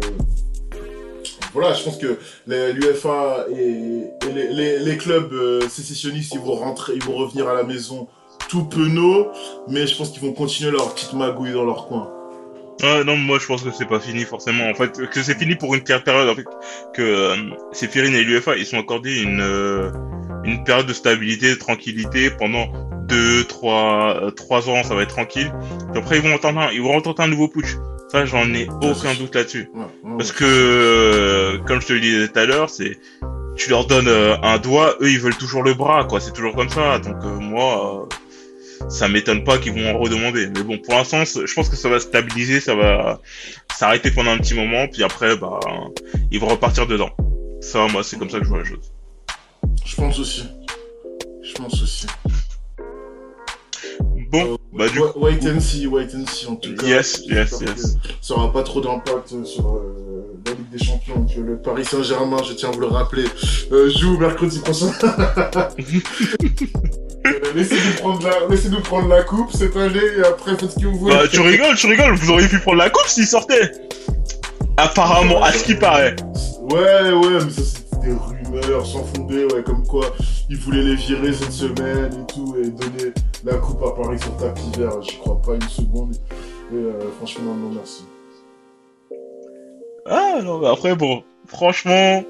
voilà, 1.56 1.74
je 1.74 1.84
pense 1.84 1.98
que 1.98 2.20
l'UFA 2.48 3.46
et, 3.50 4.04
et 4.28 4.80
les, 4.84 4.98
clubs 4.98 5.32
euh, 5.32 5.62
sécessionnistes, 5.70 6.34
ils 6.34 6.42
vont 6.42 6.56
rentrer, 6.56 6.94
ils 6.96 7.04
vont 7.04 7.16
revenir 7.16 7.48
à 7.48 7.54
la 7.54 7.64
maison 7.64 8.10
tout 8.50 8.66
penauds, 8.66 9.32
mais 9.70 9.88
je 9.88 9.98
pense 9.98 10.12
qu'ils 10.12 10.22
vont 10.22 10.34
continuer 10.34 10.72
leur 10.72 10.94
petite 10.94 11.14
magouille 11.14 11.54
dans 11.54 11.64
leur 11.64 11.88
coin. 11.88 12.12
Non, 12.84 13.16
moi 13.16 13.40
je 13.40 13.46
pense 13.48 13.64
que 13.64 13.72
c'est 13.72 13.88
pas 13.88 14.02
fini 14.02 14.24
forcément. 14.26 14.70
En 14.70 14.74
fait, 14.74 14.92
que 15.10 15.24
c'est 15.24 15.40
fini 15.40 15.56
pour 15.56 15.74
une 15.74 15.84
période. 15.84 16.28
En 16.30 16.36
fait, 16.36 16.46
que 16.94 17.02
euh, 17.02 17.36
et 17.82 18.24
l'UFA 18.26 18.58
ils 18.58 18.66
sont 18.66 18.78
accordés 18.78 19.22
une 19.22 19.40
euh, 19.40 19.92
une 20.44 20.64
période 20.66 20.86
de 20.86 20.94
stabilité, 20.94 21.52
de 21.52 21.56
tranquillité 21.56 22.30
pendant 22.32 22.68
deux, 23.08 23.46
trois, 23.46 24.20
euh, 24.22 24.32
trois 24.32 24.70
ans, 24.70 24.84
ça 24.84 24.94
va 24.94 25.04
être 25.04 25.16
tranquille. 25.16 25.52
Puis 25.94 26.02
après 26.02 26.18
ils 26.18 26.22
vont 26.22 26.36
entendre, 26.36 26.60
un, 26.60 26.72
ils 26.72 26.82
vont 26.82 26.96
entendre 26.96 27.22
un 27.22 27.28
nouveau 27.28 27.48
putsch. 27.48 27.78
Ça, 28.10 28.26
j'en 28.26 28.54
ai 28.54 28.68
aucun 28.82 29.14
doute 29.16 29.36
là-dessus. 29.36 29.70
Parce 30.18 30.32
que, 30.32 30.46
euh, 30.46 31.58
comme 31.66 31.82
je 31.82 31.88
te 31.88 31.94
le 31.94 32.00
disais 32.00 32.28
tout 32.28 32.40
à 32.40 32.46
l'heure, 32.46 32.70
c'est 32.70 32.98
tu 33.56 33.70
leur 33.70 33.86
donnes 33.88 34.08
euh, 34.08 34.36
un 34.42 34.58
doigt, 34.58 34.96
eux 35.02 35.10
ils 35.10 35.20
veulent 35.20 35.38
toujours 35.38 35.64
le 35.64 35.74
bras, 35.74 36.06
quoi. 36.06 36.20
C'est 36.20 36.34
toujours 36.34 36.56
comme 36.56 36.70
ça. 36.70 37.00
Donc 37.00 37.18
euh, 37.24 37.40
moi, 37.40 38.08
euh, 38.82 38.90
ça 38.90 39.08
m'étonne 39.08 39.44
pas 39.44 39.58
qu'ils 39.58 39.74
vont 39.74 39.96
en 39.96 39.98
redemander. 39.98 40.48
Mais 40.48 40.64
bon, 40.64 40.78
pour 40.78 40.94
l'instant, 40.94 41.24
je 41.24 41.54
pense 41.54 41.70
que 41.70 41.76
ça 41.76 41.90
va 41.90 42.00
stabiliser, 42.00 42.60
ça 42.60 42.76
va 42.76 43.22
s'arrêter 43.76 44.12
pendant 44.12 44.32
un 44.32 44.38
petit 44.38 44.54
moment, 44.54 44.88
puis 44.88 45.04
après, 45.04 45.36
bah, 45.38 45.60
ils 46.32 46.40
vont 46.40 46.48
repartir 46.48 46.88
dedans. 46.88 47.12
Ça, 47.62 47.88
moi, 47.88 48.04
c'est 48.04 48.18
comme 48.18 48.30
ça 48.30 48.40
que 48.40 48.44
je 48.44 48.50
vois 48.50 48.60
la 48.60 48.66
chose. 48.66 48.92
Je 49.86 49.96
pense 49.96 50.20
aussi. 50.20 50.44
Je 51.44 51.54
pense 51.54 51.82
aussi. 51.82 52.08
Bon, 54.32 54.58
bah 54.74 54.88
du 54.90 55.00
Wa- 55.00 55.14
Wait 55.18 55.40
and 55.48 55.60
see, 55.60 55.88
wait 55.88 56.08
and 56.16 56.26
see 56.28 56.48
en 56.48 56.56
tout 56.56 56.76
cas. 56.76 56.86
Yes, 56.86 57.22
yes, 57.28 57.62
yes. 57.62 57.98
Ça 58.22 58.34
aura 58.36 58.52
pas 58.52 58.64
trop 58.64 58.82
d'impact 58.82 59.30
sur 59.46 59.76
euh, 59.76 60.26
la 60.46 60.52
Ligue 60.54 60.70
des 60.72 60.84
Champions, 60.84 61.26
que 61.26 61.40
le 61.40 61.58
Paris 61.58 61.86
Saint-Germain, 61.86 62.38
je 62.44 62.54
tiens 62.54 62.70
à 62.70 62.72
vous 62.72 62.80
le 62.82 62.88
rappeler, 62.88 63.26
euh, 63.72 63.90
joue 63.90 64.18
mercredi 64.18 64.60
prochain. 64.60 64.92
Euh, 67.28 67.32
Laissez-nous 67.56 67.94
prendre, 68.02 68.22
la... 68.28 68.48
Laissez 68.48 68.70
prendre 68.84 69.08
la 69.08 69.24
coupe 69.24 69.52
cette 69.52 69.76
année 69.76 69.98
et 70.20 70.24
après 70.24 70.56
faites 70.58 70.70
ce 70.70 70.76
que 70.80 70.86
vous 70.86 71.00
voulez. 71.00 71.16
Bah, 71.16 71.24
tu 71.28 71.40
rigoles, 71.42 71.76
tu 71.76 71.88
rigoles, 71.88 72.14
vous 72.14 72.30
auriez 72.30 72.48
pu 72.48 72.60
prendre 72.60 72.78
la 72.78 72.92
coupe 72.92 73.08
s'il 73.08 73.26
sortait. 73.26 73.72
Apparemment, 74.78 75.42
à 75.42 75.52
ce 75.52 75.64
qui 75.64 75.74
paraît. 75.74 76.16
Ouais, 76.70 77.12
ouais, 77.14 77.44
mais 77.44 77.50
ça 77.52 77.62
c'était 77.64 78.08
des 78.10 78.14
rumeurs 78.56 78.86
sans 78.86 79.04
fondé, 79.04 79.46
ouais, 79.46 79.64
comme 79.64 79.86
quoi 79.86 80.06
ils 80.50 80.58
voulaient 80.58 80.84
les 80.84 80.96
virer 80.96 81.34
cette 81.34 81.52
semaine 81.52 82.12
et 82.14 82.34
tout, 82.34 82.56
et 82.62 82.70
donner 82.70 83.14
la 83.44 83.56
coupe 83.56 83.84
à 83.84 83.92
Paris 83.92 84.20
sur 84.20 84.36
tapis 84.38 84.72
vert. 84.78 85.02
J'y 85.02 85.18
crois 85.18 85.42
pas 85.42 85.56
une 85.56 85.62
seconde. 85.70 86.16
Et 86.72 86.76
euh, 86.76 87.00
franchement, 87.18 87.54
non, 87.54 87.72
merci. 87.74 88.06
Ah, 90.08 90.42
non, 90.44 90.60
mais 90.60 90.68
après, 90.68 90.96
bon, 90.96 91.24
franchement, 91.48 92.24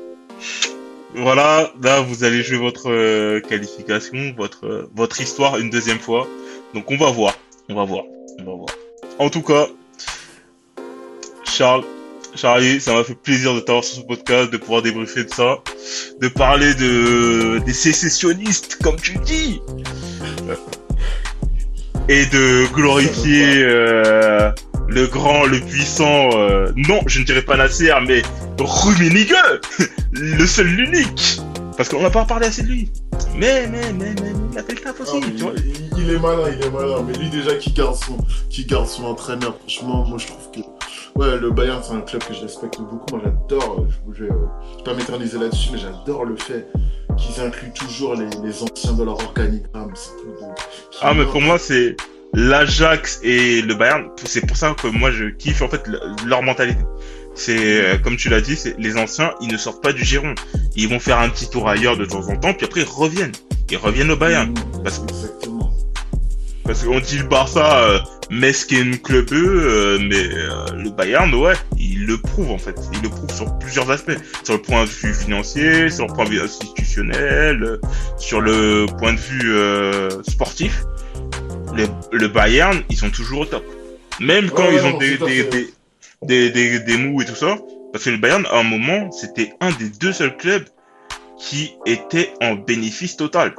voilà, 1.14 1.72
là, 1.82 2.02
vous 2.02 2.24
allez 2.24 2.42
jouer 2.42 2.58
votre 2.58 2.90
euh, 2.90 3.40
qualification, 3.42 4.34
votre, 4.38 4.66
euh, 4.66 4.90
votre 4.96 5.20
histoire 5.22 5.58
une 5.58 5.70
deuxième 5.70 6.00
fois. 6.00 6.28
Donc, 6.74 6.90
on 6.90 6.98
va 6.98 7.12
voir, 7.12 7.34
on 7.70 7.76
va 7.76 7.84
voir, 7.84 8.04
on 8.40 8.44
va 8.44 8.54
voir. 8.54 8.70
En 9.20 9.30
tout 9.30 9.42
cas, 9.42 9.68
Charles, 11.44 11.86
Charlie, 12.36 12.82
ça 12.82 12.94
m'a 12.94 13.04
fait 13.04 13.16
plaisir 13.16 13.54
de 13.56 13.60
t'avoir 13.62 13.84
sur 13.84 13.98
ce 13.98 14.02
podcast, 14.06 14.52
de 14.52 14.58
pouvoir 14.58 14.82
débriefer 14.82 15.24
de 15.24 15.30
ça, 15.34 15.60
de 16.22 16.28
parler 16.28 16.74
de 16.76 17.60
des 17.66 17.74
sécessionnistes, 17.74 18.78
comme 18.84 18.98
tu 18.98 19.18
dis, 19.26 19.62
et 22.10 22.26
de 22.28 22.72
glorifier 22.74 23.64
euh, 23.64 24.52
le 24.88 25.08
grand, 25.08 25.46
le 25.46 25.60
puissant. 25.60 26.30
euh, 26.38 26.72
non, 26.76 27.02
je 27.08 27.20
ne 27.22 27.26
dirais 27.26 27.42
pas 27.42 27.58
Nasser, 27.58 27.92
mais 28.08 28.22
Rummenigge, 28.60 29.34
le 30.12 30.46
seul, 30.46 30.68
l'unique. 30.68 31.40
Parce 31.78 31.90
qu'on 31.90 32.02
n'a 32.02 32.10
pas 32.10 32.24
parlé 32.26 32.48
assez 32.48 32.64
de 32.64 32.68
lui. 32.70 32.90
Mais, 33.36 33.68
mais, 33.68 33.92
mais, 33.92 34.14
mais, 34.22 34.32
il 34.54 34.58
a 34.58 34.64
fait 34.64 34.82
le 34.82 34.92
aussi, 35.02 35.20
Ah, 35.22 35.28
tu 35.36 35.44
vois. 35.44 35.52
il, 35.58 36.00
il 36.04 36.10
est 36.12 36.20
malin, 36.20 36.44
il 36.58 36.66
est 36.66 36.70
malin. 36.70 37.04
Mais 37.06 37.14
lui, 37.18 37.30
déjà, 37.30 37.56
qui 37.56 37.72
garde 37.74 37.96
son, 37.96 38.18
qui 38.50 38.66
garde 38.66 38.88
son 38.88 39.04
entraîneur, 39.06 39.58
franchement, 39.60 40.06
moi, 40.08 40.18
je 40.18 40.28
trouve 40.28 40.52
que. 40.54 40.60
Ouais, 41.18 41.38
le 41.40 41.50
Bayern, 41.52 41.82
c'est 41.82 41.94
un 41.94 42.02
club 42.02 42.24
que 42.26 42.34
je 42.34 42.42
respecte 42.42 42.78
beaucoup. 42.80 43.06
Moi, 43.16 43.22
j'adore. 43.24 43.80
euh, 43.80 44.14
Je 44.14 44.24
ne 44.26 44.30
vais 44.30 44.36
pas 44.84 44.94
m'éterniser 44.94 45.40
là-dessus, 45.40 45.70
mais 45.72 45.78
j'adore 45.78 46.26
le 46.26 46.36
fait 46.36 46.68
qu'ils 47.18 47.42
incluent 47.42 47.72
toujours 47.72 48.16
les, 48.16 48.28
les 48.44 48.64
anciens 48.64 48.94
de 48.94 49.04
leur 49.04 49.16
organigramme. 49.24 49.92
De- 49.92 50.46
Ah, 51.02 51.14
mais 51.14 51.24
pour 51.26 51.40
moi, 51.42 51.58
c'est 51.58 51.96
l'Ajax 52.34 53.22
et 53.24 53.62
le 53.62 53.76
Bayern. 53.76 54.10
C'est 54.26 54.46
pour 54.46 54.58
ça 54.58 54.76
que 54.82 54.88
moi, 54.88 55.10
je 55.12 55.26
kiffe 55.26 55.62
en 55.62 55.70
fait 55.70 55.88
le- 55.88 56.02
leur 56.28 56.42
mentalité. 56.44 56.82
C'est 57.34 57.82
euh, 57.82 57.98
comme 57.98 58.18
tu 58.18 58.28
l'as 58.30 58.42
dit, 58.42 58.56
c'est 58.58 58.78
les 58.78 58.98
anciens, 58.98 59.34
ils 59.42 59.50
ne 59.52 59.58
sortent 59.58 59.82
pas 59.84 59.94
du 59.94 60.04
giron. 60.04 60.36
Ils 60.76 60.90
vont 60.90 61.00
faire 61.00 61.20
un 61.20 61.30
petit 61.30 61.50
tour 61.50 61.70
ailleurs 61.70 61.96
de 61.98 62.06
temps 62.06 62.28
en 62.30 62.36
temps, 62.36 62.54
puis 62.54 62.66
après 62.66 62.82
ils 62.82 62.88
reviennent. 62.88 63.32
Ils 63.70 63.78
reviennent 63.78 64.12
au 64.12 64.18
Bayern. 64.18 64.50
Mmh, 64.52 64.84
Parce 64.84 65.00
que- 65.00 65.10
Exactement. 65.10 65.55
Parce 66.66 66.84
qu'on 66.84 67.00
dit 67.00 67.20
le 67.20 67.26
Barça, 67.26 67.84
euh, 67.84 68.00
mesquin 68.32 68.94
club 69.04 69.32
euh, 69.32 70.00
mais 70.02 70.28
euh, 70.34 70.66
le 70.74 70.90
Bayern, 70.90 71.34
ouais, 71.36 71.54
il 71.78 72.08
le 72.08 72.18
prouve 72.18 72.52
en 72.52 72.58
fait. 72.58 72.76
Il 72.94 73.02
le 73.04 73.10
prouve 73.10 73.32
sur 73.32 73.58
plusieurs 73.60 73.90
aspects. 73.92 74.18
Sur 74.44 74.56
le 74.56 74.62
point 74.62 74.84
de 74.86 74.90
vue 74.90 75.14
financier, 75.14 75.90
sur 75.90 76.08
le 76.08 76.14
point 76.14 76.26
de 76.26 76.30
vue 76.32 76.42
institutionnel, 76.42 77.64
euh, 77.64 77.78
sur 78.18 78.42
le 78.42 78.88
point 78.98 79.14
de 79.14 79.20
vue 79.20 79.54
euh, 79.54 80.10
sportif. 80.24 80.84
Le, 81.76 81.86
le 82.12 82.28
Bayern, 82.28 82.82
ils 82.90 82.98
sont 82.98 83.10
toujours 83.12 83.42
au 83.42 83.46
top. 83.46 83.64
Même 84.20 84.50
quand 84.50 84.64
Ouais, 84.64 84.76
ils 84.76 84.86
ont 84.86 84.98
des, 84.98 85.18
des, 85.18 85.70
des, 86.24 86.50
des, 86.50 86.80
des 86.80 86.98
mous 86.98 87.22
et 87.22 87.26
tout 87.26 87.36
ça. 87.36 87.58
Parce 87.92 88.06
que 88.06 88.10
le 88.10 88.18
Bayern, 88.18 88.46
à 88.50 88.60
un 88.60 88.64
moment, 88.64 89.12
c'était 89.12 89.54
un 89.62 89.72
des 89.72 89.90
deux 89.90 90.14
seuls 90.14 90.36
clubs 90.36 90.66
qui 91.38 91.74
était 91.86 92.32
en 92.42 92.56
bénéfice 92.56 93.18
total. 93.18 93.54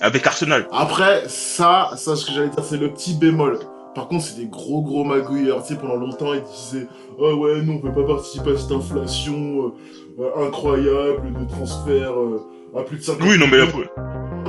Avec 0.00 0.26
Arsenal. 0.26 0.68
Après, 0.72 1.24
ça, 1.28 1.90
ça, 1.96 2.16
ce 2.16 2.26
que 2.26 2.32
j'allais 2.32 2.48
dire, 2.48 2.62
c'est 2.64 2.76
le 2.76 2.90
petit 2.90 3.14
bémol. 3.14 3.58
Par 3.94 4.08
contre, 4.08 4.24
c'est 4.24 4.36
des 4.36 4.46
gros, 4.46 4.82
gros 4.82 5.04
magouilleurs. 5.04 5.62
Tu 5.62 5.74
sais, 5.74 5.80
pendant 5.80 5.96
longtemps, 5.96 6.34
ils 6.34 6.42
disaient 6.42 6.86
Ah 7.18 7.34
ouais, 7.34 7.62
nous, 7.62 7.74
on 7.74 7.78
peut 7.78 7.92
pas 7.92 8.06
participer 8.14 8.50
à 8.50 8.58
cette 8.58 8.72
inflation 8.72 9.72
euh, 10.18 10.22
euh, 10.22 10.46
incroyable 10.46 11.32
de 11.40 11.48
transfert 11.50 12.12
euh, 12.12 12.42
à 12.78 12.82
plus 12.82 12.98
de 12.98 13.02
50 13.02 13.26
Oui, 13.26 13.38
non, 13.38 13.46
mais 13.50 13.56
là. 13.58 13.66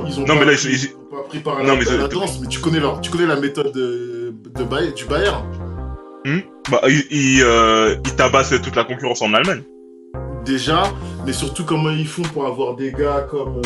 Ils 0.06 0.18
ont 0.20 0.22
Non, 0.22 0.34
pas 0.34 0.34
mais 0.44 0.52
là, 0.52 0.56
pris, 0.56 0.68
ils- 0.68 0.84
ils- 0.84 0.94
ont 0.96 1.16
pas 1.16 1.22
pris 1.28 1.38
par 1.40 1.58
Non, 1.60 1.64
la, 1.64 1.72
mais 1.76 1.84
par 1.84 1.94
ça- 1.94 1.96
la 1.98 2.08
danse, 2.08 2.40
mais 2.40 2.46
tu 2.48 2.60
connais, 2.60 2.80
leur, 2.80 3.00
tu 3.00 3.10
connais 3.10 3.26
la 3.26 3.36
méthode 3.40 3.72
de, 3.72 4.34
de 4.54 4.64
Bay- 4.64 4.92
du 4.92 5.06
Bayern. 5.06 5.42
Bah, 6.70 6.82
il, 6.86 7.02
il, 7.10 7.42
euh, 7.42 7.96
il 8.04 8.14
tabasse 8.14 8.50
toute 8.62 8.76
la 8.76 8.84
concurrence 8.84 9.22
en 9.22 9.32
Allemagne. 9.32 9.62
déjà, 10.44 10.82
mais 11.24 11.32
surtout 11.32 11.64
comment 11.64 11.88
ils 11.90 12.06
font 12.06 12.22
pour 12.22 12.44
avoir 12.46 12.74
des 12.76 12.92
gars 12.92 13.26
comme 13.30 13.62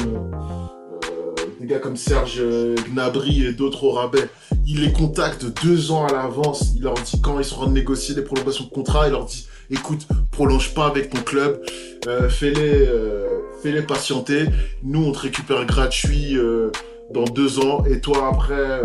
des 1.62 1.68
gars 1.68 1.78
comme 1.78 1.96
Serge 1.96 2.38
euh, 2.40 2.74
Gnabry 2.90 3.46
et 3.46 3.52
d'autres 3.52 3.84
au 3.84 3.92
rabais. 3.92 4.28
Il 4.66 4.82
les 4.82 4.92
contacte 4.92 5.46
deux 5.64 5.90
ans 5.92 6.06
à 6.06 6.12
l'avance. 6.12 6.72
Il 6.76 6.82
leur 6.82 6.94
dit 6.94 7.20
quand 7.22 7.38
ils 7.38 7.44
sont 7.44 7.56
en 7.56 7.58
train 7.60 7.66
de 7.68 7.74
négocier 7.74 8.14
les 8.14 8.22
prolongations 8.22 8.64
de 8.64 8.70
contrat, 8.70 9.06
il 9.06 9.12
leur 9.12 9.24
dit 9.26 9.46
écoute, 9.70 10.06
prolonge 10.32 10.74
pas 10.74 10.86
avec 10.86 11.10
ton 11.10 11.20
club, 11.22 11.60
euh, 12.06 12.28
fais-les 12.28 12.86
euh, 12.88 13.26
fais-les 13.62 13.82
patienter. 13.82 14.46
Nous, 14.82 15.02
on 15.04 15.12
te 15.12 15.20
récupère 15.20 15.64
gratuit 15.64 16.36
euh, 16.36 16.70
dans 17.14 17.24
deux 17.24 17.60
ans 17.60 17.84
et 17.88 18.00
toi 18.00 18.30
après. 18.34 18.80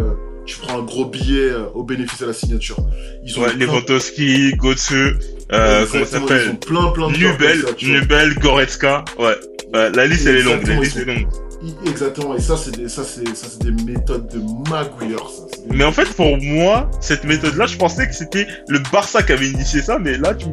tu 0.45 0.57
prends 0.59 0.79
un 0.79 0.83
gros 0.83 1.05
billet 1.05 1.51
au 1.73 1.83
bénéfice 1.83 2.19
de 2.21 2.25
la 2.27 2.33
signature. 2.33 2.77
Ils 3.25 3.37
ont 3.37 3.41
Ouais, 3.41 3.49
plein- 3.53 3.65
Lewandowski, 3.65 4.53
Götze, 4.55 4.91
euh, 4.93 5.85
comment 5.91 6.05
ça 6.05 6.19
s'appelle 6.19 6.49
ont 6.51 6.55
plein 6.55 6.87
plein 6.91 7.09
de 7.11 7.17
Nubel, 7.17 7.61
ça, 8.35 8.39
Goretzka. 8.39 9.03
Ouais. 9.19 9.35
La 9.73 10.05
liste 10.05 10.25
elle 10.27 10.37
est 10.37 10.41
longue, 10.43 10.65
la 10.67 10.75
Exactement, 10.75 10.81
liste 10.81 10.95
ils 10.95 11.01
est 11.01 11.05
longue. 11.05 11.27
Exactement, 11.85 12.35
et 12.35 12.39
ça, 12.41 12.55
c'est 12.55 12.75
des, 12.77 12.87
ça, 12.87 13.03
c'est, 13.03 13.27
ça, 13.35 13.47
c'est 13.49 13.63
des 13.63 13.71
méthodes 13.83 14.27
de 14.27 14.39
magouilleurs, 14.69 15.29
ça. 15.29 15.43
Des- 15.67 15.75
Mais 15.75 15.83
en 15.83 15.91
fait, 15.91 16.05
pour 16.13 16.37
moi, 16.37 16.89
cette 17.01 17.23
méthode-là, 17.23 17.65
je 17.65 17.77
pensais 17.77 18.07
que 18.07 18.13
c'était 18.13 18.47
le 18.67 18.79
Barça 18.91 19.23
qui 19.23 19.31
avait 19.31 19.49
initié 19.49 19.81
ça, 19.81 19.97
mais 19.97 20.17
là, 20.17 20.35
tu, 20.35 20.45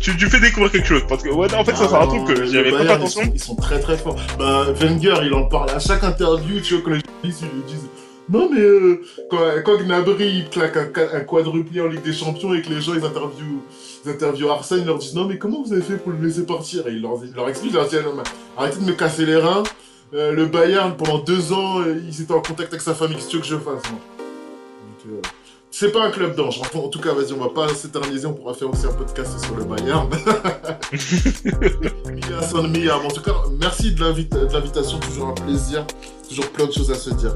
tu, 0.00 0.16
tu 0.16 0.26
fais 0.28 0.40
découvrir 0.40 0.72
quelque 0.72 0.88
chose. 0.88 1.02
Parce 1.08 1.22
que, 1.22 1.28
ouais, 1.28 1.52
en 1.54 1.64
fait, 1.64 1.76
ça, 1.76 1.88
c'est 1.88 1.94
un 1.94 2.00
Ah, 2.02 2.06
truc 2.08 2.24
que 2.36 2.44
j'avais 2.46 2.70
pas 2.70 2.80
attention. 2.92 3.20
Ils 3.22 3.26
sont, 3.26 3.32
ils 3.34 3.42
sont 3.42 3.54
très 3.56 3.78
très 3.78 3.96
forts. 3.96 4.16
Bah, 4.38 4.66
Wenger, 4.80 5.14
il 5.24 5.32
en 5.34 5.44
parle 5.44 5.70
à 5.70 5.78
chaque 5.78 6.02
interview, 6.02 6.60
tu 6.60 6.74
vois, 6.74 6.82
quand 6.84 6.90
les 6.90 7.00
journalistes 7.00 7.42
ils 7.42 7.56
lui 7.56 7.64
disent 7.68 7.88
Non, 8.28 8.50
mais 8.52 8.60
euh, 8.60 9.00
quand, 9.30 9.38
quand 9.64 9.78
Gnabry 9.84 10.38
il 10.38 10.48
claque 10.50 10.76
un, 10.76 10.90
un 11.16 11.20
quadruplé 11.20 11.80
en 11.80 11.86
Ligue 11.86 12.02
des 12.02 12.12
Champions 12.12 12.52
et 12.54 12.62
que 12.62 12.70
les 12.70 12.80
gens 12.80 12.94
ils 12.94 13.04
interviewent, 13.04 13.60
ils 14.04 14.10
interviewent 14.10 14.50
Arsène, 14.50 14.80
ils 14.80 14.86
leur 14.86 14.98
disent 14.98 15.14
Non, 15.14 15.26
mais 15.26 15.38
comment 15.38 15.62
vous 15.62 15.72
avez 15.72 15.82
fait 15.82 15.96
pour 15.96 16.10
le 16.10 16.26
laisser 16.26 16.44
partir? 16.44 16.88
Et 16.88 16.90
il 16.92 17.02
leur, 17.02 17.12
il 17.24 17.32
leur 17.32 17.48
explique, 17.48 17.70
il 17.70 17.76
leur 17.76 17.86
dit 17.86 17.96
Ah, 18.00 18.02
non, 18.02 18.14
mais 18.16 18.22
arrêtez 18.58 18.80
de 18.80 18.84
me 18.84 18.92
casser 18.92 19.24
les 19.26 19.36
reins. 19.36 19.62
Euh, 20.14 20.32
le 20.32 20.46
Bayern, 20.46 20.94
pendant 20.94 21.18
deux 21.18 21.52
ans, 21.52 21.80
euh, 21.80 21.98
il 22.06 22.20
était 22.20 22.32
en 22.32 22.42
contact 22.42 22.72
avec 22.72 22.82
sa 22.82 22.94
famille, 22.94 23.16
qu'est-ce 23.16 23.28
que 23.28 23.30
tu 23.30 23.36
veux 23.36 23.42
que 23.42 23.48
je 23.48 23.56
fasse 23.56 23.90
moi 23.90 24.00
euh, 25.08 25.20
c'est 25.74 25.90
pas 25.90 26.04
un 26.04 26.10
club 26.10 26.36
d'ange. 26.36 26.60
Enfin, 26.60 26.80
en 26.80 26.88
tout 26.88 27.00
cas, 27.00 27.14
vas-y, 27.14 27.32
on 27.32 27.38
va 27.38 27.48
pas 27.48 27.66
s'éterniser, 27.74 28.26
on 28.26 28.34
pourra 28.34 28.52
faire 28.52 28.68
aussi 28.68 28.84
un 28.84 28.92
podcast 28.92 29.42
sur 29.42 29.56
le 29.56 29.64
Bayern. 29.64 30.06
Mia. 32.68 32.98
En 32.98 33.08
tout 33.08 33.22
cas, 33.22 33.32
merci 33.58 33.92
de 33.92 34.04
l'invitation, 34.52 34.98
toujours 34.98 35.28
un 35.28 35.32
plaisir, 35.32 35.86
toujours 36.28 36.50
plein 36.50 36.66
de 36.66 36.72
choses 36.72 36.90
à 36.90 36.94
se 36.94 37.08
dire. 37.10 37.34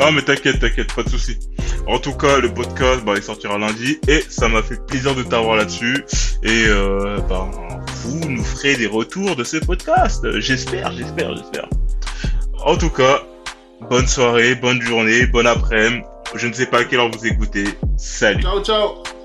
Ah, 0.00 0.10
mais 0.10 0.22
t'inquiète, 0.22 0.60
t'inquiète, 0.60 0.94
pas 0.94 1.02
de 1.02 1.10
souci. 1.10 1.38
En 1.86 1.98
tout 1.98 2.14
cas, 2.14 2.38
le 2.38 2.52
podcast, 2.52 3.04
bah, 3.04 3.12
il 3.16 3.22
sortira 3.22 3.58
lundi 3.58 3.98
et 4.08 4.24
ça 4.28 4.48
m'a 4.48 4.62
fait 4.62 4.84
plaisir 4.86 5.14
de 5.14 5.22
t'avoir 5.22 5.56
là-dessus. 5.56 6.04
Et, 6.42 6.64
euh, 6.68 7.18
bah, 7.28 7.50
vous 8.04 8.28
nous 8.28 8.42
ferez 8.42 8.76
des 8.76 8.86
retours 8.86 9.36
de 9.36 9.44
ce 9.44 9.58
podcast. 9.58 10.24
J'espère, 10.40 10.92
j'espère, 10.92 11.36
j'espère. 11.36 11.68
En 12.64 12.76
tout 12.76 12.90
cas, 12.90 13.22
bonne 13.90 14.06
soirée, 14.06 14.54
bonne 14.54 14.80
journée, 14.80 15.26
bon 15.26 15.46
après-midi. 15.46 16.02
Je 16.34 16.46
ne 16.46 16.52
sais 16.52 16.66
pas 16.66 16.78
à 16.80 16.84
quelle 16.84 17.00
heure 17.00 17.10
vous 17.10 17.26
écoutez. 17.26 17.64
Salut. 17.96 18.42
Ciao, 18.42 18.62
ciao 18.64 19.19